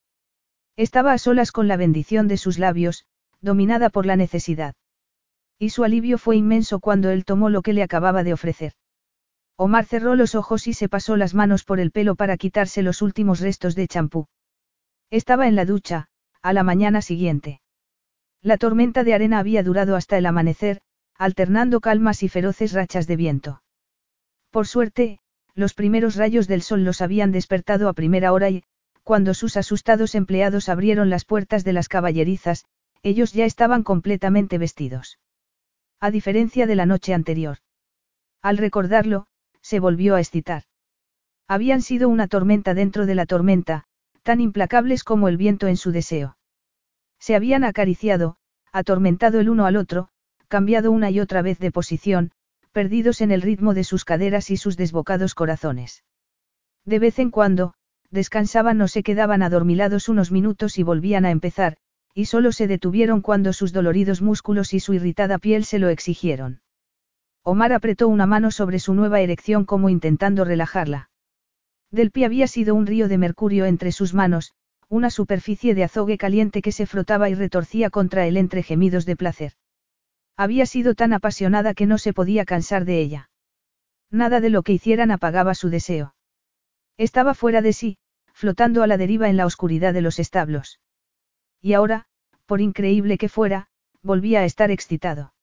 [0.77, 3.05] Estaba a solas con la bendición de sus labios,
[3.41, 4.75] dominada por la necesidad.
[5.57, 8.73] Y su alivio fue inmenso cuando él tomó lo que le acababa de ofrecer.
[9.55, 13.01] Omar cerró los ojos y se pasó las manos por el pelo para quitarse los
[13.01, 14.27] últimos restos de champú.
[15.09, 16.09] Estaba en la ducha,
[16.43, 17.59] a la mañana siguiente.
[18.43, 20.81] La tormenta de arena había durado hasta el amanecer,
[21.15, 23.63] alternando calmas y feroces rachas de viento.
[24.51, 25.19] Por suerte,
[25.55, 28.63] los primeros rayos del sol los habían despertado a primera hora y,
[29.07, 32.65] cuando sus asustados empleados abrieron las puertas de las caballerizas,
[33.03, 35.17] ellos ya estaban completamente vestidos.
[36.01, 37.59] A diferencia de la noche anterior.
[38.41, 39.27] Al recordarlo,
[39.61, 40.63] se volvió a excitar.
[41.47, 43.85] Habían sido una tormenta dentro de la tormenta,
[44.23, 46.37] tan implacables como el viento en su deseo.
[47.17, 48.35] Se habían acariciado,
[48.73, 50.09] atormentado el uno al otro,
[50.49, 52.33] cambiado una y otra vez de posición,
[52.73, 56.03] perdidos en el ritmo de sus caderas y sus desbocados corazones.
[56.83, 57.73] De vez en cuando,
[58.11, 61.77] descansaban o se quedaban adormilados unos minutos y volvían a empezar,
[62.13, 66.61] y solo se detuvieron cuando sus doloridos músculos y su irritada piel se lo exigieron.
[67.43, 71.09] Omar apretó una mano sobre su nueva erección como intentando relajarla.
[71.91, 74.53] Del pie había sido un río de mercurio entre sus manos,
[74.89, 79.15] una superficie de azogue caliente que se frotaba y retorcía contra él entre gemidos de
[79.15, 79.53] placer.
[80.35, 83.29] Había sido tan apasionada que no se podía cansar de ella.
[84.11, 86.15] Nada de lo que hicieran apagaba su deseo.
[86.97, 87.97] Estaba fuera de sí,
[88.33, 90.79] flotando a la deriva en la oscuridad de los establos.
[91.61, 92.05] Y ahora,
[92.45, 93.67] por increíble que fuera,
[94.01, 95.33] volvía a estar excitado.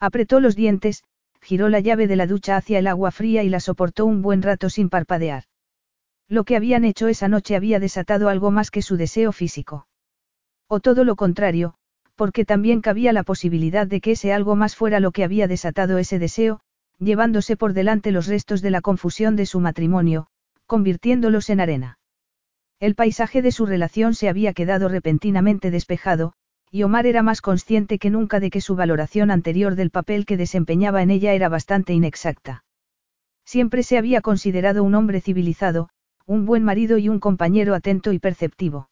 [0.00, 1.04] Apretó los dientes,
[1.40, 4.42] giró la llave de la ducha hacia el agua fría y la soportó un buen
[4.42, 5.44] rato sin parpadear.
[6.28, 9.86] Lo que habían hecho esa noche había desatado algo más que su deseo físico.
[10.66, 11.74] O todo lo contrario,
[12.14, 15.98] porque también cabía la posibilidad de que ese algo más fuera lo que había desatado
[15.98, 16.60] ese deseo,
[16.98, 20.28] llevándose por delante los restos de la confusión de su matrimonio,
[20.72, 21.98] convirtiéndolos en arena.
[22.80, 26.32] El paisaje de su relación se había quedado repentinamente despejado,
[26.70, 30.38] y Omar era más consciente que nunca de que su valoración anterior del papel que
[30.38, 32.64] desempeñaba en ella era bastante inexacta.
[33.44, 35.90] Siempre se había considerado un hombre civilizado,
[36.24, 38.88] un buen marido y un compañero atento y perceptivo.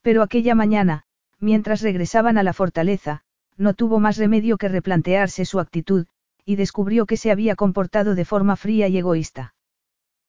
[0.00, 1.02] Pero aquella mañana,
[1.38, 3.20] mientras regresaban a la fortaleza,
[3.58, 6.06] no tuvo más remedio que replantearse su actitud,
[6.46, 9.55] y descubrió que se había comportado de forma fría y egoísta.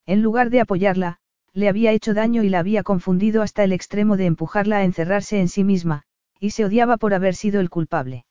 [0.08, 1.19] En lugar de apoyarla,
[1.52, 5.42] le había hecho daño y la había confundido hasta el extremo de empujarla a encerrarse
[5.42, 6.03] en sí misma,
[6.40, 8.26] y se odiaba por haber sido el culpable.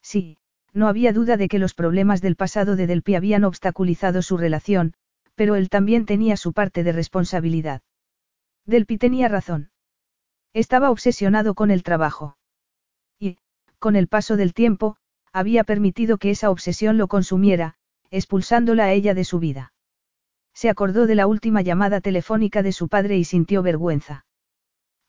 [0.00, 0.38] Sí,
[0.72, 4.94] no había duda de que los problemas del pasado de Delpi habían obstaculizado su relación,
[5.34, 7.82] pero él también tenía su parte de responsabilidad.
[8.64, 9.70] Delpi tenía razón.
[10.52, 12.36] Estaba obsesionado con el trabajo.
[13.18, 13.38] Y,
[13.80, 14.98] con el paso del tiempo,
[15.32, 17.74] había permitido que esa obsesión lo consumiera,
[18.10, 19.71] expulsándola a ella de su vida.
[20.54, 24.24] Se acordó de la última llamada telefónica de su padre y sintió vergüenza.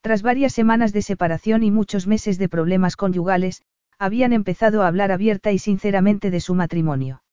[0.01, 3.63] Tras varias semanas de separación y muchos meses de problemas conyugales,
[3.99, 7.23] habían empezado a hablar abierta y sinceramente de su matrimonio.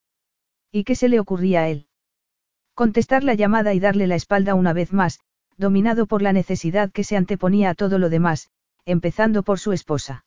[0.70, 1.86] ¿Y qué se le ocurría a él?
[2.74, 5.20] Contestar la llamada y darle la espalda una vez más,
[5.56, 8.50] dominado por la necesidad que se anteponía a todo lo demás,
[8.84, 10.24] empezando por su esposa.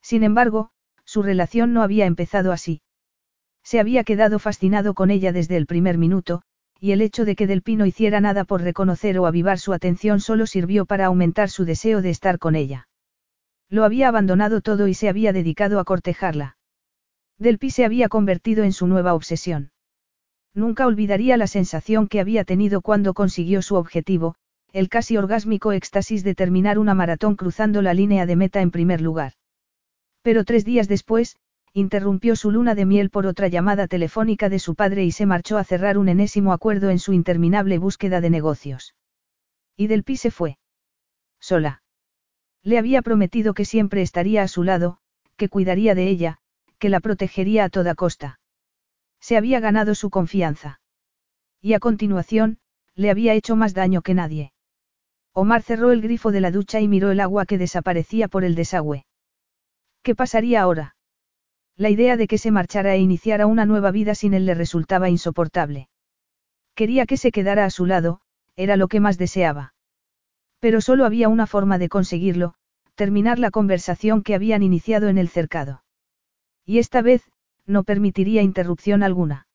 [0.00, 0.70] Sin embargo,
[1.04, 2.80] su relación no había empezado así.
[3.62, 6.42] Se había quedado fascinado con ella desde el primer minuto,
[6.80, 10.20] y el hecho de que Del Pino hiciera nada por reconocer o avivar su atención
[10.20, 12.88] solo sirvió para aumentar su deseo de estar con ella.
[13.68, 16.56] Lo había abandonado todo y se había dedicado a cortejarla.
[17.38, 19.70] Del Pi se había convertido en su nueva obsesión.
[20.54, 24.36] Nunca olvidaría la sensación que había tenido cuando consiguió su objetivo,
[24.72, 29.00] el casi orgásmico éxtasis de terminar una maratón cruzando la línea de meta en primer
[29.00, 29.32] lugar.
[30.22, 31.36] Pero tres días después,
[31.76, 35.58] interrumpió su luna de miel por otra llamada telefónica de su padre y se marchó
[35.58, 38.94] a cerrar un enésimo acuerdo en su interminable búsqueda de negocios.
[39.76, 40.56] Y del pi se fue.
[41.38, 41.82] Sola.
[42.62, 45.00] Le había prometido que siempre estaría a su lado,
[45.36, 46.38] que cuidaría de ella,
[46.78, 48.40] que la protegería a toda costa.
[49.20, 50.80] Se había ganado su confianza.
[51.60, 52.56] Y a continuación,
[52.94, 54.54] le había hecho más daño que nadie.
[55.34, 58.54] Omar cerró el grifo de la ducha y miró el agua que desaparecía por el
[58.54, 59.04] desagüe.
[60.02, 60.95] ¿Qué pasaría ahora?
[61.78, 65.10] La idea de que se marchara e iniciara una nueva vida sin él le resultaba
[65.10, 65.88] insoportable.
[66.74, 68.20] Quería que se quedara a su lado,
[68.56, 69.74] era lo que más deseaba.
[70.58, 72.54] Pero solo había una forma de conseguirlo,
[72.94, 75.84] terminar la conversación que habían iniciado en el cercado.
[76.64, 77.22] Y esta vez,
[77.66, 79.46] no permitiría interrupción alguna.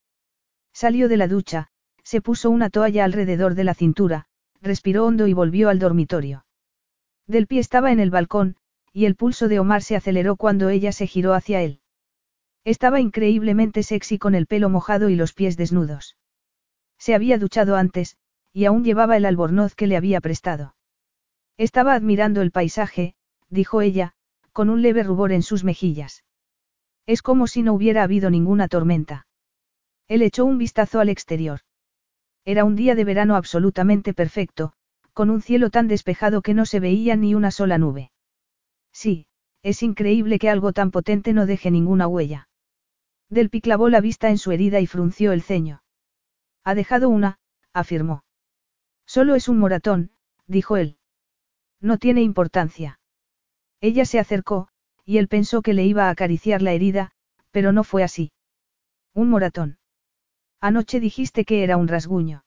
[0.74, 1.69] Salió de la ducha,
[2.03, 4.27] se puso una toalla alrededor de la cintura,
[4.61, 6.45] respiró hondo y volvió al dormitorio.
[7.25, 8.58] Del pie estaba en el balcón,
[8.93, 11.81] y el pulso de Omar se aceleró cuando ella se giró hacia él.
[12.64, 16.16] Estaba increíblemente sexy con el pelo mojado y los pies desnudos.
[17.00, 18.18] Se había duchado antes,
[18.54, 20.76] y aún llevaba el albornoz que le había prestado.
[21.58, 23.16] Estaba admirando el paisaje,
[23.50, 24.14] dijo ella,
[24.52, 26.24] con un leve rubor en sus mejillas.
[27.08, 29.26] Es como si no hubiera habido ninguna tormenta.
[30.08, 31.62] Él echó un vistazo al exterior.
[32.46, 34.74] Era un día de verano absolutamente perfecto,
[35.14, 38.12] con un cielo tan despejado que no se veía ni una sola nube.
[38.92, 39.26] Sí,
[39.64, 42.50] es increíble que algo tan potente no deje ninguna huella.
[43.32, 45.82] Del clavó la vista en su herida y frunció el ceño.
[46.66, 47.40] Ha dejado una,
[47.72, 48.26] afirmó.
[49.06, 50.11] Solo es un moratón,
[50.48, 50.98] dijo él.
[51.80, 53.00] No tiene importancia.
[53.80, 54.68] Ella se acercó,
[55.06, 57.14] y él pensó que le iba a acariciar la herida,
[57.51, 58.34] pero no fue así.
[59.14, 59.80] Un moratón.
[60.60, 62.43] Anoche dijiste que era un rasguño.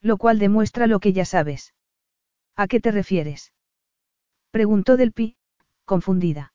[0.00, 1.74] Lo cual demuestra lo que ya sabes.
[2.54, 3.52] ¿A qué te refieres?
[4.52, 5.36] Preguntó Del Pi,
[5.84, 6.54] confundida.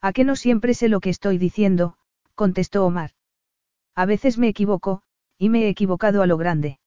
[0.00, 1.98] ¿A qué no siempre sé lo que estoy diciendo?
[2.34, 3.12] Contestó Omar.
[3.94, 5.02] A veces me equivoco,
[5.38, 6.78] y me he equivocado a lo grande.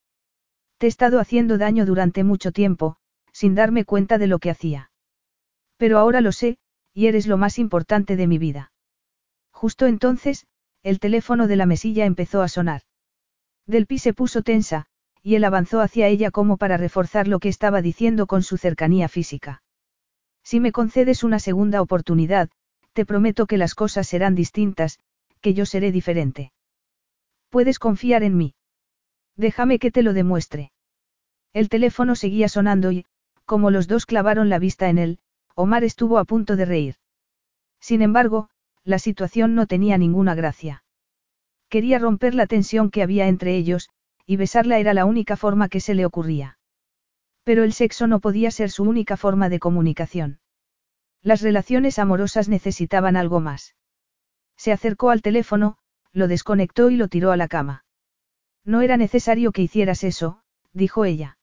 [0.77, 2.97] Te he estado haciendo daño durante mucho tiempo,
[3.31, 4.91] sin darme cuenta de lo que hacía.
[5.77, 6.57] Pero ahora lo sé,
[6.93, 8.71] y eres lo más importante de mi vida.
[9.51, 10.47] Justo entonces,
[10.83, 12.81] el teléfono de la mesilla empezó a sonar.
[13.65, 14.87] Del pi se puso tensa,
[15.21, 19.09] y él avanzó hacia ella como para reforzar lo que estaba diciendo con su cercanía
[19.09, 19.61] física.
[20.43, 22.49] Si me concedes una segunda oportunidad,
[22.93, 24.99] te prometo que las cosas serán distintas,
[25.53, 26.51] yo seré diferente.
[27.49, 28.55] Puedes confiar en mí.
[29.35, 30.71] Déjame que te lo demuestre.
[31.53, 33.05] El teléfono seguía sonando y,
[33.45, 35.19] como los dos clavaron la vista en él,
[35.55, 36.95] Omar estuvo a punto de reír.
[37.79, 38.49] Sin embargo,
[38.83, 40.83] la situación no tenía ninguna gracia.
[41.69, 43.89] Quería romper la tensión que había entre ellos,
[44.25, 46.59] y besarla era la única forma que se le ocurría.
[47.43, 50.39] Pero el sexo no podía ser su única forma de comunicación.
[51.23, 53.76] Las relaciones amorosas necesitaban algo más.
[54.57, 55.77] Se acercó al teléfono,
[56.11, 57.85] lo desconectó y lo tiró a la cama.
[58.65, 60.41] No era necesario que hicieras eso,
[60.73, 61.37] dijo ella.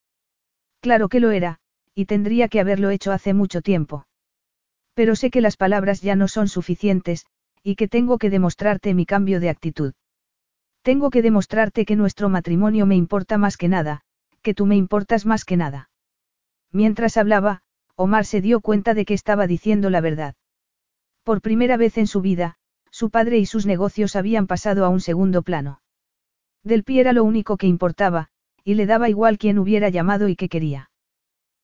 [0.80, 1.60] Claro que lo era,
[1.94, 4.06] y tendría que haberlo hecho hace mucho tiempo.
[4.94, 7.26] Pero sé que las palabras ya no son suficientes,
[7.62, 9.94] y que tengo que demostrarte mi cambio de actitud.
[10.82, 14.02] Tengo que demostrarte que nuestro matrimonio me importa más que nada,
[14.42, 15.88] que tú me importas más que nada.
[16.70, 17.62] Mientras hablaba,
[17.96, 20.34] Omar se dio cuenta de que estaba diciendo la verdad.
[21.22, 22.58] Por primera vez en su vida,
[22.94, 25.82] su padre y sus negocios habían pasado a un segundo plano.
[26.62, 28.28] Del pie era lo único que importaba,
[28.62, 30.92] y le daba igual quién hubiera llamado y qué quería.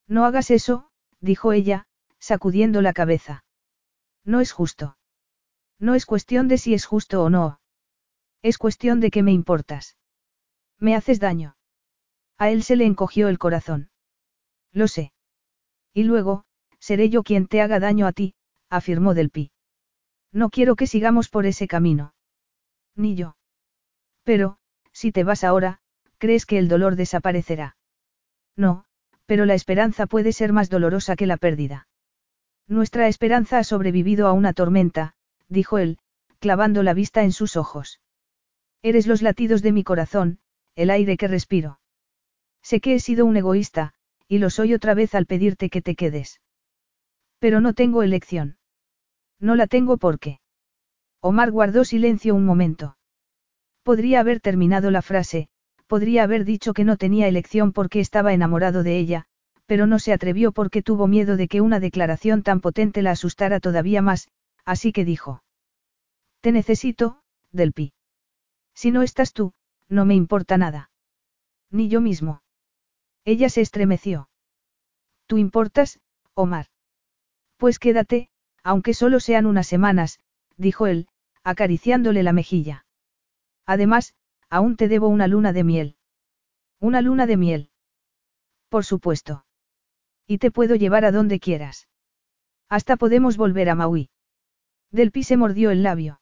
[0.08, 1.86] No hagas eso, dijo ella,
[2.18, 3.44] sacudiendo la cabeza.
[4.24, 4.96] No es justo.
[5.78, 7.60] No es cuestión de si es justo o no.
[8.42, 9.96] Es cuestión de que me importas.
[10.80, 11.56] Me haces daño.
[12.38, 13.92] A él se le encogió el corazón.
[14.72, 15.12] Lo sé.
[15.94, 16.44] Y luego,
[16.80, 18.34] seré yo quien te haga daño a ti,
[18.68, 19.52] afirmó Del Pi.
[20.32, 22.14] No quiero que sigamos por ese camino.
[22.94, 23.36] Ni yo.
[24.22, 24.58] Pero,
[24.92, 25.80] si te vas ahora,
[26.18, 27.76] ¿crees que el dolor desaparecerá?
[28.56, 28.84] No,
[29.26, 31.88] pero la esperanza puede ser más dolorosa que la pérdida.
[32.68, 35.14] Nuestra esperanza ha sobrevivido a una tormenta,
[35.48, 35.98] dijo él,
[36.38, 38.00] clavando la vista en sus ojos.
[38.82, 40.38] Eres los latidos de mi corazón,
[40.76, 41.80] el aire que respiro.
[42.62, 43.94] Sé que he sido un egoísta,
[44.28, 46.40] y lo soy otra vez al pedirte que te quedes.
[47.40, 48.58] Pero no tengo elección.
[49.40, 50.40] No la tengo porque.
[51.20, 52.96] Omar guardó silencio un momento.
[53.82, 55.48] Podría haber terminado la frase,
[55.86, 59.24] podría haber dicho que no tenía elección porque estaba enamorado de ella,
[59.66, 63.60] pero no se atrevió porque tuvo miedo de que una declaración tan potente la asustara
[63.60, 64.28] todavía más,
[64.64, 65.42] así que dijo.
[66.40, 67.92] Te necesito, Delpi.
[68.74, 69.52] Si no estás tú,
[69.88, 70.90] no me importa nada.
[71.70, 72.42] Ni yo mismo.
[73.24, 74.28] Ella se estremeció.
[75.26, 76.00] Tú importas,
[76.34, 76.66] Omar.
[77.56, 78.30] Pues quédate,
[78.62, 80.20] aunque solo sean unas semanas,
[80.56, 81.08] dijo él,
[81.42, 82.84] acariciándole la mejilla.
[83.66, 84.14] Además,
[84.48, 85.96] aún te debo una luna de miel.
[86.78, 87.70] Una luna de miel.
[88.68, 89.44] Por supuesto.
[90.26, 91.88] Y te puedo llevar a donde quieras.
[92.68, 94.10] Hasta podemos volver a Maui.
[94.90, 96.20] Delpi se mordió el labio.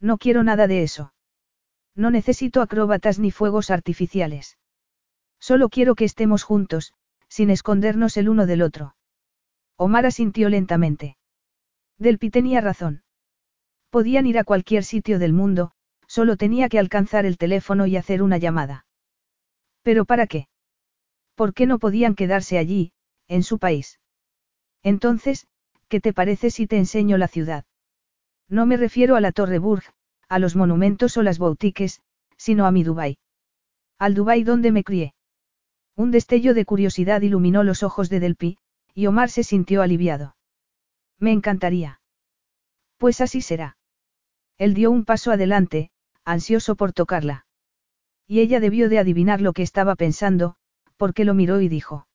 [0.00, 1.12] No quiero nada de eso.
[1.94, 4.58] No necesito acróbatas ni fuegos artificiales.
[5.40, 6.94] Solo quiero que estemos juntos,
[7.28, 8.94] sin escondernos el uno del otro.
[9.76, 11.16] Omar asintió lentamente.
[11.98, 13.02] Delpi tenía razón.
[13.90, 15.72] Podían ir a cualquier sitio del mundo,
[16.06, 18.86] solo tenía que alcanzar el teléfono y hacer una llamada.
[19.82, 20.48] ¿Pero para qué?
[21.34, 22.92] ¿Por qué no podían quedarse allí,
[23.26, 24.00] en su país?
[24.82, 25.46] Entonces,
[25.88, 27.64] ¿qué te parece si te enseño la ciudad?
[28.48, 29.84] No me refiero a la Torre Burg,
[30.28, 32.00] a los monumentos o las boutiques,
[32.36, 33.18] sino a mi Dubái.
[33.98, 35.14] Al Dubái donde me crié.
[35.96, 38.58] Un destello de curiosidad iluminó los ojos de Delpi,
[38.94, 40.36] y Omar se sintió aliviado.
[41.18, 42.00] Me encantaría.
[42.96, 43.76] Pues así será.
[44.56, 45.90] Él dio un paso adelante,
[46.24, 47.46] ansioso por tocarla.
[48.26, 50.56] Y ella debió de adivinar lo que estaba pensando,
[50.96, 52.06] porque lo miró y dijo.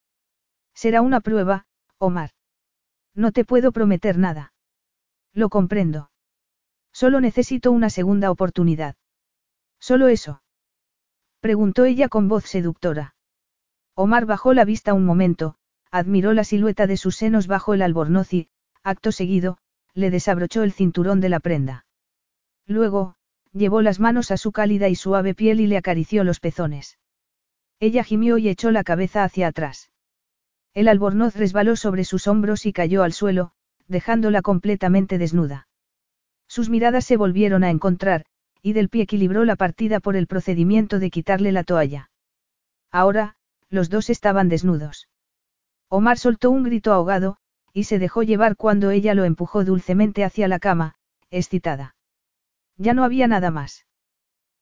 [0.73, 1.65] Será una prueba,
[1.97, 2.31] Omar.
[3.15, 4.53] No te puedo prometer nada.
[5.33, 6.11] Lo comprendo.
[6.91, 8.95] Solo necesito una segunda oportunidad.
[9.79, 10.43] ¿Solo eso?
[11.39, 13.15] Preguntó ella con voz seductora.
[13.95, 15.55] Omar bajó la vista un momento,
[15.91, 18.49] admiró la silueta de sus senos bajo el albornoz y,
[18.83, 19.57] acto seguido,
[19.93, 21.85] le desabrochó el cinturón de la prenda.
[22.65, 23.15] Luego,
[23.53, 26.97] llevó las manos a su cálida y suave piel y le acarició los pezones.
[27.79, 29.91] Ella gimió y echó la cabeza hacia atrás.
[30.73, 33.51] El albornoz resbaló sobre sus hombros y cayó al suelo,
[33.87, 35.67] dejándola completamente desnuda.
[36.47, 38.25] Sus miradas se volvieron a encontrar,
[38.61, 42.09] y del pie equilibró la partida por el procedimiento de quitarle la toalla.
[42.91, 43.35] Ahora,
[43.69, 45.09] los dos estaban desnudos.
[45.89, 47.37] Omar soltó un grito ahogado,
[47.73, 50.95] y se dejó llevar cuando ella lo empujó dulcemente hacia la cama,
[51.31, 51.95] excitada.
[52.77, 53.85] Ya no había nada más.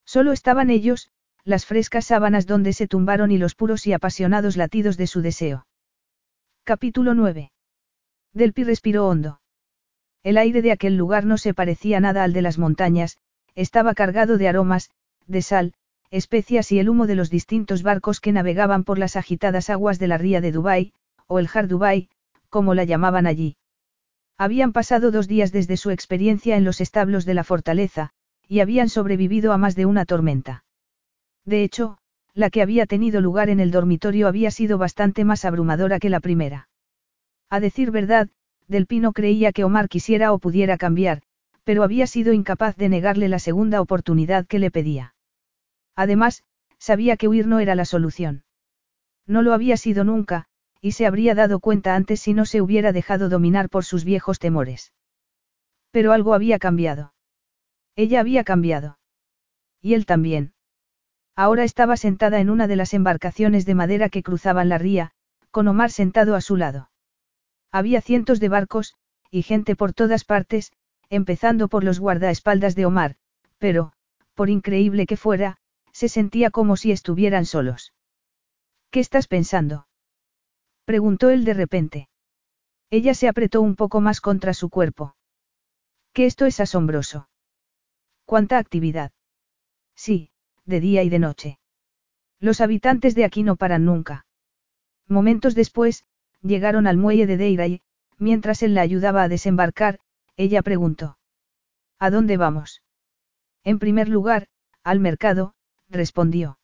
[0.05, 1.11] Solo estaban ellos,
[1.43, 5.67] las frescas sábanas donde se tumbaron y los puros y apasionados latidos de su deseo.
[6.63, 7.51] Capítulo 9.
[8.33, 9.41] Delpi respiró hondo.
[10.23, 13.17] El aire de aquel lugar no se parecía nada al de las montañas,
[13.55, 14.91] estaba cargado de aromas,
[15.27, 15.73] de sal,
[16.11, 20.07] especias y el humo de los distintos barcos que navegaban por las agitadas aguas de
[20.07, 20.93] la ría de Dubái,
[21.27, 22.09] o el Har Dubái,
[22.51, 23.57] como la llamaban allí.
[24.37, 28.11] Habían pasado dos días desde su experiencia en los establos de la fortaleza,
[28.47, 30.63] y habían sobrevivido a más de una tormenta.
[31.45, 31.97] De hecho,
[32.33, 36.19] la que había tenido lugar en el dormitorio había sido bastante más abrumadora que la
[36.19, 36.69] primera.
[37.49, 38.29] A decir verdad,
[38.67, 41.21] Del Pino creía que Omar quisiera o pudiera cambiar,
[41.63, 45.13] pero había sido incapaz de negarle la segunda oportunidad que le pedía.
[45.95, 46.43] Además,
[46.77, 48.43] sabía que huir no era la solución.
[49.27, 50.47] No lo había sido nunca,
[50.81, 54.39] y se habría dado cuenta antes si no se hubiera dejado dominar por sus viejos
[54.39, 54.93] temores.
[55.91, 57.13] Pero algo había cambiado.
[57.95, 58.97] Ella había cambiado.
[59.79, 60.53] Y él también.
[61.35, 65.11] Ahora estaba sentada en una de las embarcaciones de madera que cruzaban la ría,
[65.51, 66.89] con Omar sentado a su lado.
[67.71, 68.95] Había cientos de barcos,
[69.29, 70.71] y gente por todas partes,
[71.09, 73.15] empezando por los guardaespaldas de Omar,
[73.59, 73.93] pero,
[74.33, 75.57] por increíble que fuera,
[75.91, 77.93] se sentía como si estuvieran solos.
[78.89, 79.87] ¿Qué estás pensando?
[80.85, 82.09] Preguntó él de repente.
[82.89, 85.15] Ella se apretó un poco más contra su cuerpo.
[86.13, 87.29] Que esto es asombroso.
[88.25, 89.11] ¿Cuánta actividad?
[89.95, 90.31] Sí,
[90.65, 91.59] de día y de noche.
[92.39, 94.25] Los habitantes de aquí no paran nunca.
[95.07, 96.05] Momentos después,
[96.41, 97.67] llegaron al muelle de Deira
[98.17, 99.99] mientras él la ayudaba a desembarcar,
[100.37, 101.17] ella preguntó.
[101.99, 102.81] ¿A dónde vamos?
[103.63, 104.47] En primer lugar,
[104.83, 105.53] al mercado,
[105.89, 106.59] respondió.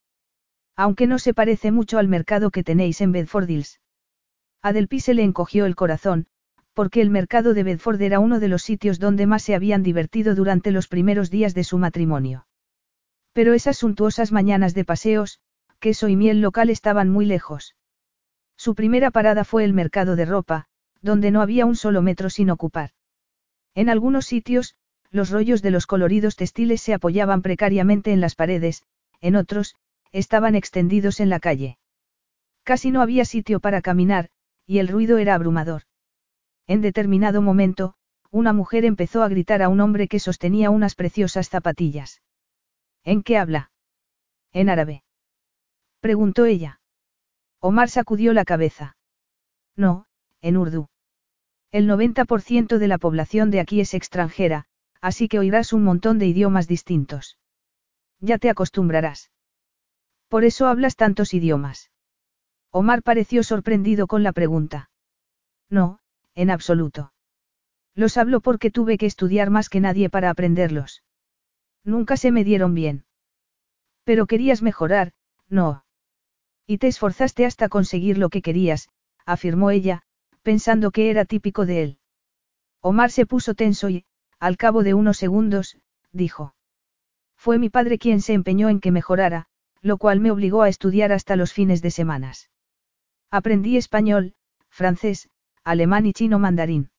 [0.76, 3.80] Aunque no se parece mucho al mercado que tenéis en Bedford Hills.
[4.62, 6.28] A se le encogió el corazón,
[6.74, 10.36] porque el mercado de Bedford era uno de los sitios donde más se habían divertido
[10.36, 12.48] durante los primeros días de su matrimonio.
[13.34, 15.40] Pero esas suntuosas mañanas de paseos,
[15.80, 17.76] queso y miel local estaban muy lejos.
[18.56, 20.66] Su primera parada fue el mercado de ropa,
[21.02, 22.92] donde no había un solo metro sin ocupar.
[23.76, 24.76] En algunos sitios,
[25.12, 28.84] los rollos de los coloridos textiles se apoyaban precariamente en las paredes,
[29.22, 29.76] en otros,
[30.12, 31.78] estaban extendidos en la calle.
[32.64, 34.30] Casi no había sitio para caminar,
[34.68, 35.84] y el ruido era abrumador.
[36.68, 37.96] En determinado momento,
[38.30, 42.22] una mujer empezó a gritar a un hombre que sostenía unas preciosas zapatillas.
[43.04, 43.72] ¿En qué habla?
[44.52, 45.04] En árabe.
[46.02, 46.82] Preguntó ella.
[47.60, 48.98] Omar sacudió la cabeza.
[49.76, 50.06] No,
[50.42, 50.90] en urdu.
[51.72, 54.66] El 90% de la población de aquí es extranjera,
[55.02, 57.38] así que oirás un montón de idiomas distintos.
[58.20, 59.32] Ya te acostumbrarás.
[60.28, 61.90] Por eso hablas tantos idiomas.
[62.72, 64.90] Omar pareció sorprendido con la pregunta.
[65.70, 66.00] No,
[66.36, 67.14] en absoluto.
[67.96, 71.04] Los hablo porque tuve que estudiar más que nadie para aprenderlos.
[71.84, 73.06] Nunca se me dieron bien.
[74.04, 75.14] Pero querías mejorar,
[75.50, 75.84] no.
[76.66, 78.90] Y te esforzaste hasta conseguir lo que querías,
[79.26, 80.04] afirmó ella,
[80.44, 82.00] pensando que era típico de él.
[82.82, 84.06] Omar se puso tenso y,
[84.40, 85.78] al cabo de unos segundos,
[86.12, 86.56] dijo.
[87.36, 89.48] Fue mi padre quien se empeñó en que mejorara,
[89.82, 92.50] lo cual me obligó a estudiar hasta los fines de semanas.
[93.32, 94.34] Aprendí español,
[94.70, 95.30] francés,
[95.64, 96.92] alemán y chino mandarín.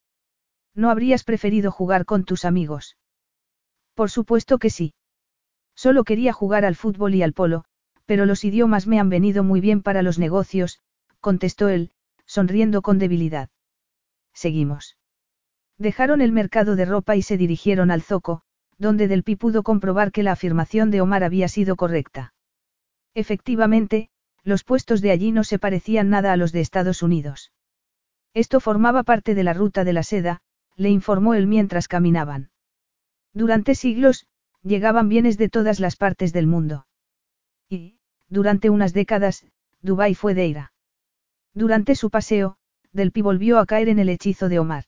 [0.74, 2.96] ¿No habrías preferido jugar con tus amigos?
[3.94, 4.94] Por supuesto que sí.
[5.74, 7.64] Solo quería jugar al fútbol y al polo,
[8.04, 10.80] pero los idiomas me han venido muy bien para los negocios,
[11.20, 11.92] contestó él,
[12.26, 13.48] sonriendo con debilidad.
[14.34, 14.96] Seguimos.
[15.78, 18.42] Dejaron el mercado de ropa y se dirigieron al zoco,
[18.76, 22.34] donde Delpi pudo comprobar que la afirmación de Omar había sido correcta.
[23.14, 24.10] Efectivamente,
[24.44, 27.52] los puestos de allí no se parecían nada a los de Estados Unidos.
[28.34, 30.40] Esto formaba parte de la ruta de la seda,
[30.76, 32.50] le informó él mientras caminaban.
[33.34, 34.26] Durante siglos,
[34.62, 36.86] llegaban bienes de todas las partes del mundo.
[37.68, 39.44] Y, durante unas décadas,
[39.80, 40.72] Dubái fue de ira.
[41.54, 42.56] Durante su paseo,
[42.92, 44.84] Delpi volvió a caer en el hechizo de Omar.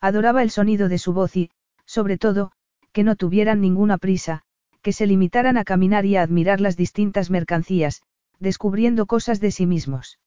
[0.00, 1.50] Adoraba el sonido de su voz y,
[1.84, 2.52] sobre todo,
[2.92, 4.42] que no tuvieran ninguna prisa,
[4.82, 8.02] que se limitaran a caminar y a admirar las distintas mercancías,
[8.40, 10.18] descubriendo cosas de sí mismos.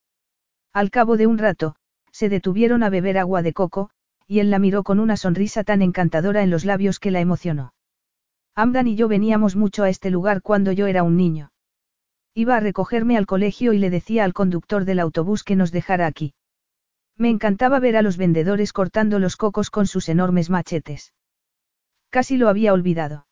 [0.71, 1.75] Al cabo de un rato,
[2.11, 3.89] se detuvieron a beber agua de coco,
[4.27, 7.73] y él la miró con una sonrisa tan encantadora en los labios que la emocionó.
[8.55, 11.51] Amdan y yo veníamos mucho a este lugar cuando yo era un niño.
[12.35, 16.07] Iba a recogerme al colegio y le decía al conductor del autobús que nos dejara
[16.07, 16.33] aquí.
[17.17, 21.13] Me encantaba ver a los vendedores cortando los cocos con sus enormes machetes.
[22.09, 23.27] Casi lo había olvidado.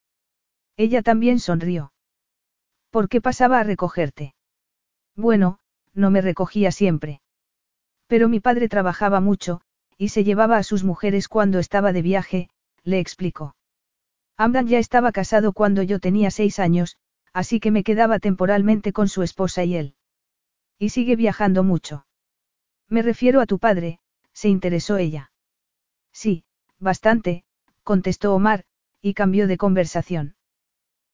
[0.77, 1.93] Ella también sonrió.
[2.89, 4.33] ¿Por qué pasaba a recogerte?
[5.15, 5.59] Bueno,
[5.93, 7.21] no me recogía siempre.
[8.07, 9.61] Pero mi padre trabajaba mucho,
[9.97, 12.49] y se llevaba a sus mujeres cuando estaba de viaje,
[12.83, 13.55] le explicó.
[14.37, 16.97] Amdan ya estaba casado cuando yo tenía seis años,
[17.33, 19.95] así que me quedaba temporalmente con su esposa y él.
[20.79, 22.05] Y sigue viajando mucho.
[22.89, 23.99] Me refiero a tu padre,
[24.33, 25.31] se interesó ella.
[26.11, 26.43] Sí,
[26.79, 27.43] bastante,
[27.83, 28.65] contestó Omar,
[29.01, 30.35] y cambió de conversación.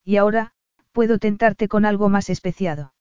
[0.03, 0.53] Y ahora,
[0.91, 2.93] puedo tentarte con algo más especiado.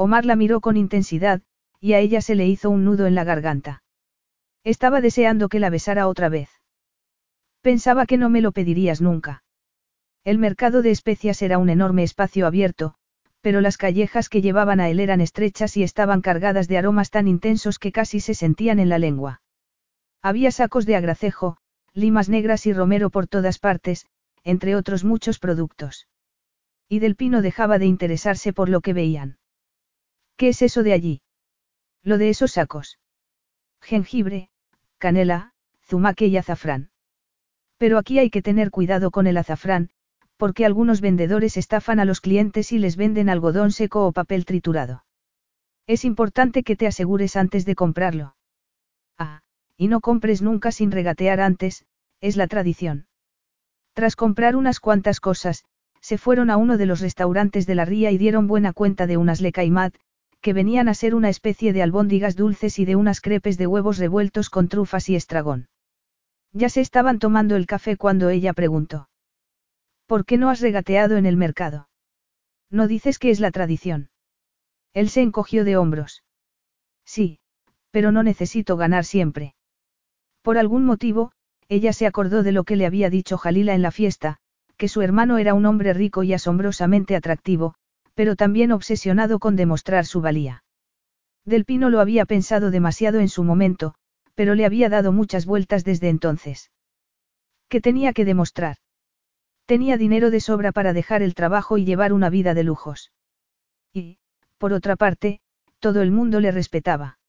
[0.00, 1.42] Omar la miró con intensidad,
[1.80, 3.82] y a ella se le hizo un nudo en la garganta.
[4.62, 6.50] Estaba deseando que la besara otra vez.
[7.62, 9.42] Pensaba que no me lo pedirías nunca.
[10.22, 12.94] El mercado de especias era un enorme espacio abierto,
[13.40, 17.26] pero las callejas que llevaban a él eran estrechas y estaban cargadas de aromas tan
[17.26, 19.42] intensos que casi se sentían en la lengua.
[20.22, 21.56] Había sacos de agracejo,
[21.92, 24.06] limas negras y romero por todas partes,
[24.44, 26.06] entre otros muchos productos.
[26.88, 29.38] Y del pino dejaba de interesarse por lo que veían.
[30.38, 31.20] ¿Qué es eso de allí?
[32.04, 33.00] Lo de esos sacos.
[33.82, 34.50] Jengibre,
[34.98, 35.52] canela,
[35.84, 36.90] zumaque y azafrán.
[37.76, 39.90] Pero aquí hay que tener cuidado con el azafrán,
[40.36, 45.04] porque algunos vendedores estafan a los clientes y les venden algodón seco o papel triturado.
[45.88, 48.36] Es importante que te asegures antes de comprarlo.
[49.18, 49.40] Ah,
[49.76, 51.84] y no compres nunca sin regatear antes,
[52.20, 53.08] es la tradición.
[53.92, 55.64] Tras comprar unas cuantas cosas,
[56.00, 59.16] se fueron a uno de los restaurantes de la ría y dieron buena cuenta de
[59.16, 59.96] unas lecaimat,
[60.40, 63.98] que venían a ser una especie de albóndigas dulces y de unas crepes de huevos
[63.98, 65.68] revueltos con trufas y estragón.
[66.52, 69.08] Ya se estaban tomando el café cuando ella preguntó.
[70.06, 71.88] ¿Por qué no has regateado en el mercado?
[72.70, 74.10] No dices que es la tradición.
[74.94, 76.24] Él se encogió de hombros.
[77.04, 77.40] Sí,
[77.90, 79.54] pero no necesito ganar siempre.
[80.42, 81.32] Por algún motivo,
[81.68, 84.38] ella se acordó de lo que le había dicho Jalila en la fiesta,
[84.76, 87.74] que su hermano era un hombre rico y asombrosamente atractivo,
[88.18, 90.64] pero también obsesionado con demostrar su valía.
[91.44, 93.94] Del Pino lo había pensado demasiado en su momento,
[94.34, 96.72] pero le había dado muchas vueltas desde entonces.
[97.68, 98.78] ¿Qué tenía que demostrar?
[99.66, 103.12] Tenía dinero de sobra para dejar el trabajo y llevar una vida de lujos.
[103.92, 104.18] Y,
[104.58, 105.38] por otra parte,
[105.78, 107.20] todo el mundo le respetaba.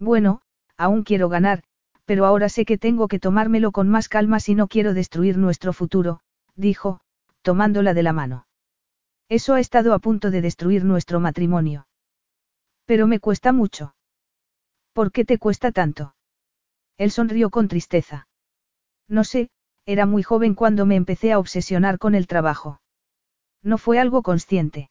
[0.00, 0.40] Bueno,
[0.76, 1.62] aún quiero ganar,
[2.06, 5.72] Pero ahora sé que tengo que tomármelo con más calma si no quiero destruir nuestro
[5.72, 6.22] futuro,
[6.56, 6.98] dijo,
[7.42, 8.47] tomándola de la mano.
[9.28, 11.86] Eso ha estado a punto de destruir nuestro matrimonio.
[12.86, 13.94] Pero me cuesta mucho.
[14.94, 16.14] ¿Por qué te cuesta tanto?
[16.96, 18.26] Él sonrió con tristeza.
[19.06, 19.50] No sé,
[19.84, 22.80] era muy joven cuando me empecé a obsesionar con el trabajo.
[23.62, 24.90] No fue algo consciente.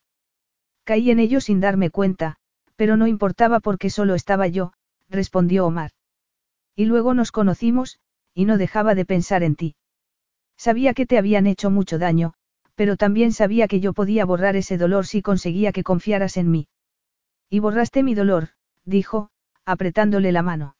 [0.84, 2.38] Caí en ello sin darme cuenta,
[2.76, 4.74] pero no importaba porque solo estaba yo,
[5.10, 5.92] respondió Omar.
[6.76, 8.00] Y luego nos conocimos,
[8.34, 9.76] y no dejaba de pensar en ti.
[10.58, 12.34] Sabía que te habían hecho mucho daño,
[12.78, 16.68] pero también sabía que yo podía borrar ese dolor si conseguía que confiaras en mí.
[17.50, 18.50] Y borraste mi dolor,
[18.86, 19.32] dijo,
[19.66, 20.76] apretándole la mano.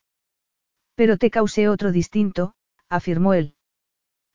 [0.94, 2.54] Pero te causé otro distinto,
[2.88, 3.56] afirmó él.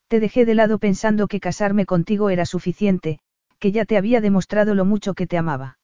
[0.10, 3.20] Te dejé de lado pensando que casarme contigo era suficiente,
[3.60, 5.80] que ya te había demostrado lo mucho que te amaba.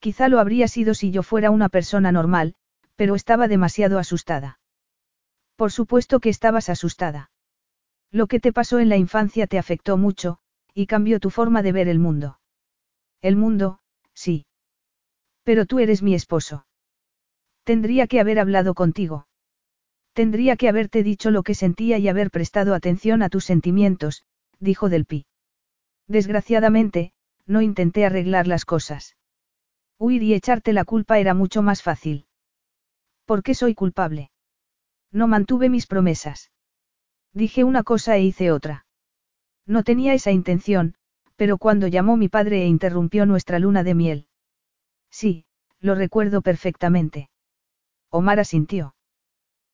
[0.00, 2.54] Quizá lo habría sido si yo fuera una persona normal,
[2.94, 4.60] pero estaba demasiado asustada.
[5.56, 7.30] Por supuesto que estabas asustada.
[8.10, 10.40] Lo que te pasó en la infancia te afectó mucho,
[10.80, 12.40] y cambió tu forma de ver el mundo.
[13.20, 13.80] El mundo,
[14.14, 14.46] sí.
[15.42, 16.66] Pero tú eres mi esposo.
[17.64, 19.26] Tendría que haber hablado contigo.
[20.14, 24.24] Tendría que haberte dicho lo que sentía y haber prestado atención a tus sentimientos,
[24.58, 25.26] dijo Delpi.
[26.08, 27.12] Desgraciadamente,
[27.44, 29.18] no intenté arreglar las cosas.
[29.98, 32.24] Huir y echarte la culpa era mucho más fácil.
[33.26, 34.30] ¿Por qué soy culpable?
[35.12, 36.50] No mantuve mis promesas.
[37.34, 38.86] Dije una cosa e hice otra.
[39.66, 40.94] No tenía esa intención,
[41.36, 44.26] pero cuando llamó mi padre e interrumpió nuestra luna de miel.
[45.10, 45.46] Sí,
[45.80, 47.30] lo recuerdo perfectamente.
[48.10, 48.94] Omar asintió.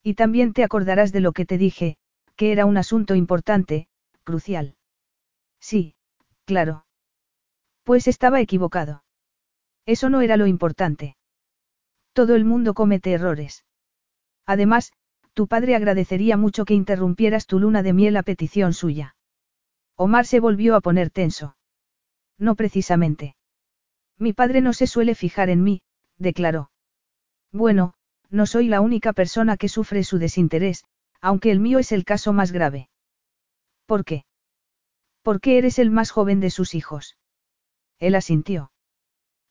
[0.02, 1.96] Y también te acordarás de lo que te dije,
[2.36, 3.88] que era un asunto importante,
[4.22, 4.76] crucial.
[5.58, 5.96] Sí,
[6.44, 6.86] claro.
[7.82, 9.02] Pues estaba equivocado.
[9.86, 11.16] Eso no era lo importante.
[12.12, 13.64] Todo el mundo comete errores.
[14.46, 14.92] Además,
[15.32, 19.15] tu padre agradecería mucho que interrumpieras tu luna de miel a petición suya.
[19.96, 21.56] Omar se volvió a poner tenso.
[22.38, 23.36] No precisamente.
[24.18, 25.82] Mi padre no se suele fijar en mí,
[26.18, 26.70] declaró.
[27.50, 27.94] Bueno,
[28.30, 30.84] no soy la única persona que sufre su desinterés,
[31.20, 32.90] aunque el mío es el caso más grave.
[33.86, 34.24] ¿Por qué?
[35.22, 37.16] Porque eres el más joven de sus hijos.
[37.98, 38.72] Él asintió.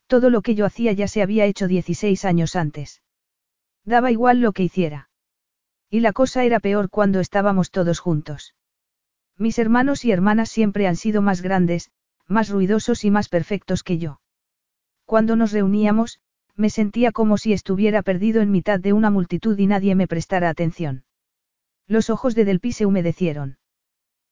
[0.08, 3.02] Todo lo que yo hacía ya se había hecho 16 años antes.
[3.84, 5.10] Daba igual lo que hiciera.
[5.90, 8.56] Y la cosa era peor cuando estábamos todos juntos.
[9.38, 11.92] Mis hermanos y hermanas siempre han sido más grandes,
[12.28, 14.22] más ruidosos y más perfectos que yo.
[15.06, 16.20] Cuando nos reuníamos,
[16.56, 20.50] me sentía como si estuviera perdido en mitad de una multitud y nadie me prestara
[20.50, 21.04] atención.
[21.88, 23.58] Los ojos de Delpi se humedecieron.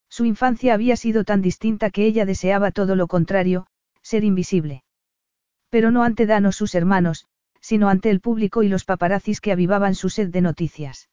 [0.09, 3.65] Su infancia había sido tan distinta que ella deseaba todo lo contrario,
[4.01, 4.83] ser invisible.
[5.69, 7.27] Pero no ante Dan o sus hermanos,
[7.59, 11.09] sino ante el público y los paparazzis que avivaban su sed de noticias.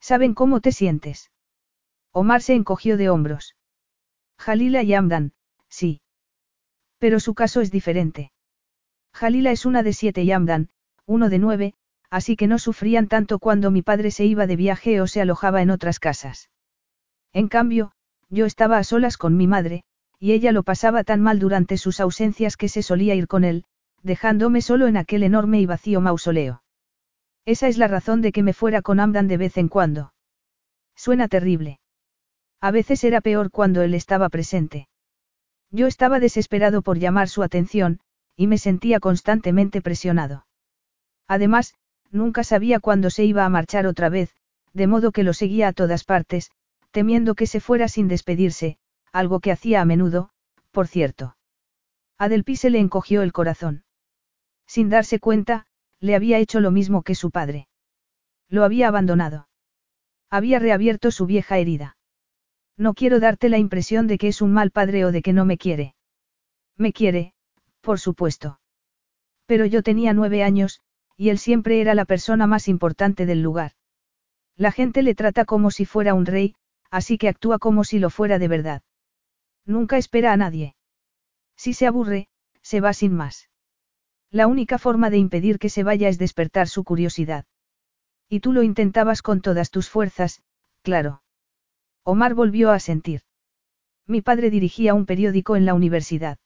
[0.00, 1.31] ¿Saben cómo te sientes?
[2.12, 3.56] Omar se encogió de hombros.
[4.38, 5.32] Jalila y Amdan,
[5.68, 6.00] sí.
[6.98, 8.32] Pero su caso es diferente.
[9.14, 10.68] Jalila es una de siete y Amdan,
[11.06, 11.74] uno de nueve,
[12.10, 15.62] así que no sufrían tanto cuando mi padre se iba de viaje o se alojaba
[15.62, 16.50] en otras casas.
[17.32, 17.92] En cambio,
[18.28, 19.84] yo estaba a solas con mi madre,
[20.18, 23.64] y ella lo pasaba tan mal durante sus ausencias que se solía ir con él,
[24.02, 26.62] dejándome solo en aquel enorme y vacío mausoleo.
[27.44, 30.12] Esa es la razón de que me fuera con Amdan de vez en cuando.
[30.94, 31.80] Suena terrible.
[32.62, 34.88] A veces era peor cuando él estaba presente.
[35.72, 37.98] Yo estaba desesperado por llamar su atención,
[38.36, 40.46] y me sentía constantemente presionado.
[41.26, 41.74] Además,
[42.12, 44.36] nunca sabía cuándo se iba a marchar otra vez,
[44.72, 46.52] de modo que lo seguía a todas partes,
[46.92, 48.78] temiendo que se fuera sin despedirse,
[49.10, 50.30] algo que hacía a menudo,
[50.70, 51.36] por cierto.
[52.16, 53.82] A se le encogió el corazón.
[54.68, 55.66] Sin darse cuenta,
[55.98, 57.66] le había hecho lo mismo que su padre.
[58.48, 59.48] Lo había abandonado.
[60.30, 61.96] Había reabierto su vieja herida.
[62.76, 65.44] No quiero darte la impresión de que es un mal padre o de que no
[65.44, 65.94] me quiere.
[66.76, 67.34] Me quiere,
[67.80, 68.60] por supuesto.
[69.46, 70.80] Pero yo tenía nueve años,
[71.16, 73.72] y él siempre era la persona más importante del lugar.
[74.56, 76.54] La gente le trata como si fuera un rey,
[76.90, 78.82] así que actúa como si lo fuera de verdad.
[79.64, 80.74] Nunca espera a nadie.
[81.56, 82.28] Si se aburre,
[82.62, 83.48] se va sin más.
[84.30, 87.44] La única forma de impedir que se vaya es despertar su curiosidad.
[88.28, 90.42] Y tú lo intentabas con todas tus fuerzas,
[90.82, 91.21] claro.
[92.04, 93.22] Omar volvió a sentir.
[94.06, 96.38] Mi padre dirigía un periódico en la universidad.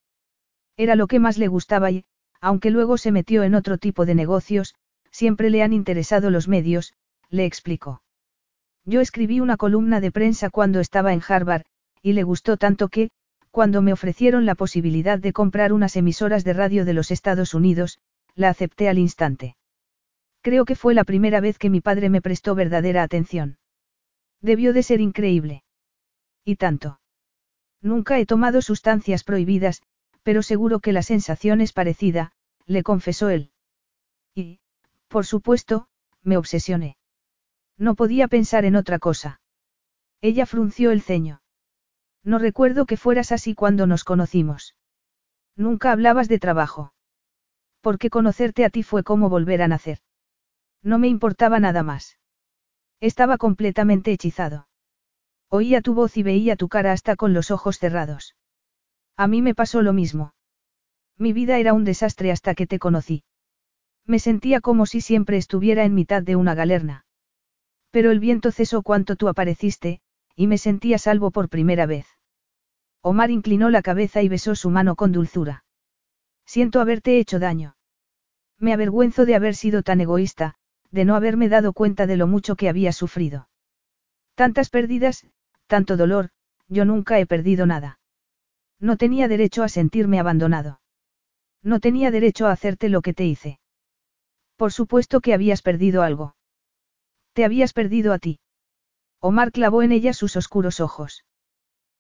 [0.76, 2.04] Era lo que más le gustaba y,
[2.40, 4.74] aunque luego se metió en otro tipo de negocios,
[5.10, 6.92] siempre le han interesado los medios,
[7.30, 8.02] le explicó.
[8.84, 11.64] Yo escribí una columna de prensa cuando estaba en Harvard,
[12.02, 13.10] y le gustó tanto que,
[13.50, 17.98] cuando me ofrecieron la posibilidad de comprar unas emisoras de radio de los Estados Unidos,
[18.34, 19.56] la acepté al instante.
[20.42, 23.56] Creo que fue la primera vez que mi padre me prestó verdadera atención.
[24.40, 25.64] Debió de ser increíble.
[26.44, 27.00] Y tanto.
[27.80, 29.82] Nunca he tomado sustancias prohibidas,
[30.22, 32.32] pero seguro que la sensación es parecida,
[32.66, 33.50] le confesó él.
[34.34, 34.60] Y,
[35.08, 35.88] por supuesto,
[36.22, 36.96] me obsesioné.
[37.78, 39.40] No podía pensar en otra cosa.
[40.20, 41.42] Ella frunció el ceño.
[42.24, 44.74] No recuerdo que fueras así cuando nos conocimos.
[45.54, 46.92] Nunca hablabas de trabajo.
[47.80, 50.00] Porque conocerte a ti fue como volver a nacer.
[50.82, 52.18] No me importaba nada más.
[53.00, 54.68] Estaba completamente hechizado.
[55.48, 58.36] Oía tu voz y veía tu cara hasta con los ojos cerrados.
[59.16, 60.34] A mí me pasó lo mismo.
[61.18, 63.24] Mi vida era un desastre hasta que te conocí.
[64.04, 67.04] Me sentía como si siempre estuviera en mitad de una galerna.
[67.90, 70.00] Pero el viento cesó cuanto tú apareciste,
[70.34, 72.06] y me sentía salvo por primera vez.
[73.00, 75.64] Omar inclinó la cabeza y besó su mano con dulzura.
[76.44, 77.76] Siento haberte hecho daño.
[78.58, 80.56] Me avergüenzo de haber sido tan egoísta,
[80.90, 83.48] de no haberme dado cuenta de lo mucho que había sufrido.
[84.34, 85.26] Tantas pérdidas,
[85.66, 86.30] tanto dolor,
[86.68, 87.98] yo nunca he perdido nada.
[88.78, 90.80] No tenía derecho a sentirme abandonado.
[91.62, 93.58] No tenía derecho a hacerte lo que te hice.
[94.56, 96.36] Por supuesto que habías perdido algo.
[97.32, 98.38] Te habías perdido a ti.
[99.20, 101.24] Omar clavó en ella sus oscuros ojos.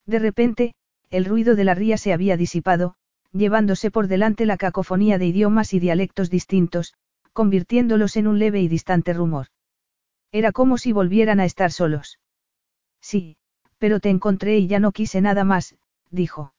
[0.06, 0.74] De repente,
[1.10, 2.94] el ruido de la ría se había disipado,
[3.32, 6.94] llevándose por delante la cacofonía de idiomas y dialectos distintos,
[7.36, 9.48] convirtiéndolos en un leve y distante rumor.
[10.32, 12.18] Era como si volvieran a estar solos.
[13.02, 13.36] Sí,
[13.76, 15.76] pero te encontré y ya no quise nada más,
[16.10, 16.54] dijo.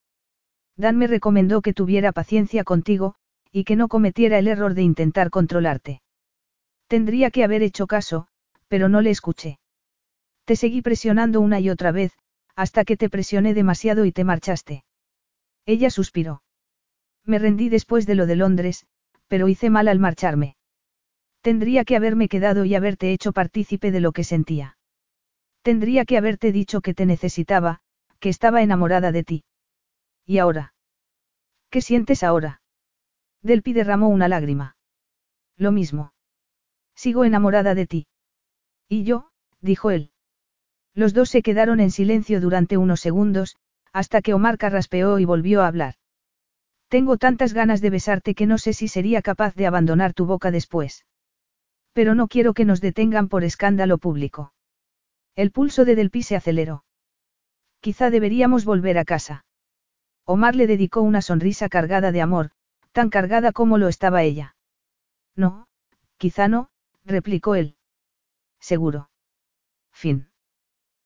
[0.76, 3.16] Dan me recomendó que tuviera paciencia contigo,
[3.52, 6.02] y que no cometiera el error de intentar controlarte.
[6.88, 8.28] Tendría que haber hecho caso,
[8.68, 9.58] pero no le escuché.
[10.46, 12.14] Te seguí presionando una y otra vez,
[12.56, 14.86] hasta que te presioné demasiado y te marchaste.
[15.66, 16.44] Ella suspiró.
[17.26, 18.86] Me rendí después de lo de Londres,
[19.28, 20.57] pero hice mal al marcharme.
[21.48, 24.77] Tendría que haberme quedado y haberte hecho partícipe de lo que sentía.
[25.61, 27.80] Tendría que haberte dicho que te necesitaba,
[28.19, 29.45] que estaba enamorada de ti.
[30.26, 30.74] ¿Y ahora?
[31.69, 32.61] ¿Qué sientes ahora?
[33.43, 34.76] Delpi derramó una lágrima.
[35.56, 36.11] Lo mismo.
[36.95, 38.08] Sigo enamorada de ti.
[38.90, 39.32] ¿Y yo?
[39.61, 40.11] dijo él.
[40.93, 43.56] Los dos se quedaron en silencio durante unos segundos,
[43.93, 45.93] hasta que Omar carraspeó y volvió a hablar.
[46.90, 50.51] Tengo tantas ganas de besarte que no sé si sería capaz de abandonar tu boca
[50.51, 51.06] después.
[51.98, 54.53] Pero no quiero que nos detengan por escándalo público.
[55.35, 56.84] El pulso de Delpi se aceleró.
[57.80, 59.45] Quizá deberíamos volver a casa.
[60.24, 62.51] Omar le dedicó una sonrisa cargada de amor,
[62.92, 64.56] tan cargada como lo estaba ella.
[65.35, 65.69] No,
[66.17, 66.69] quizá no,
[67.03, 67.77] replicó él.
[68.59, 69.09] Seguro.
[69.92, 70.27] Fin.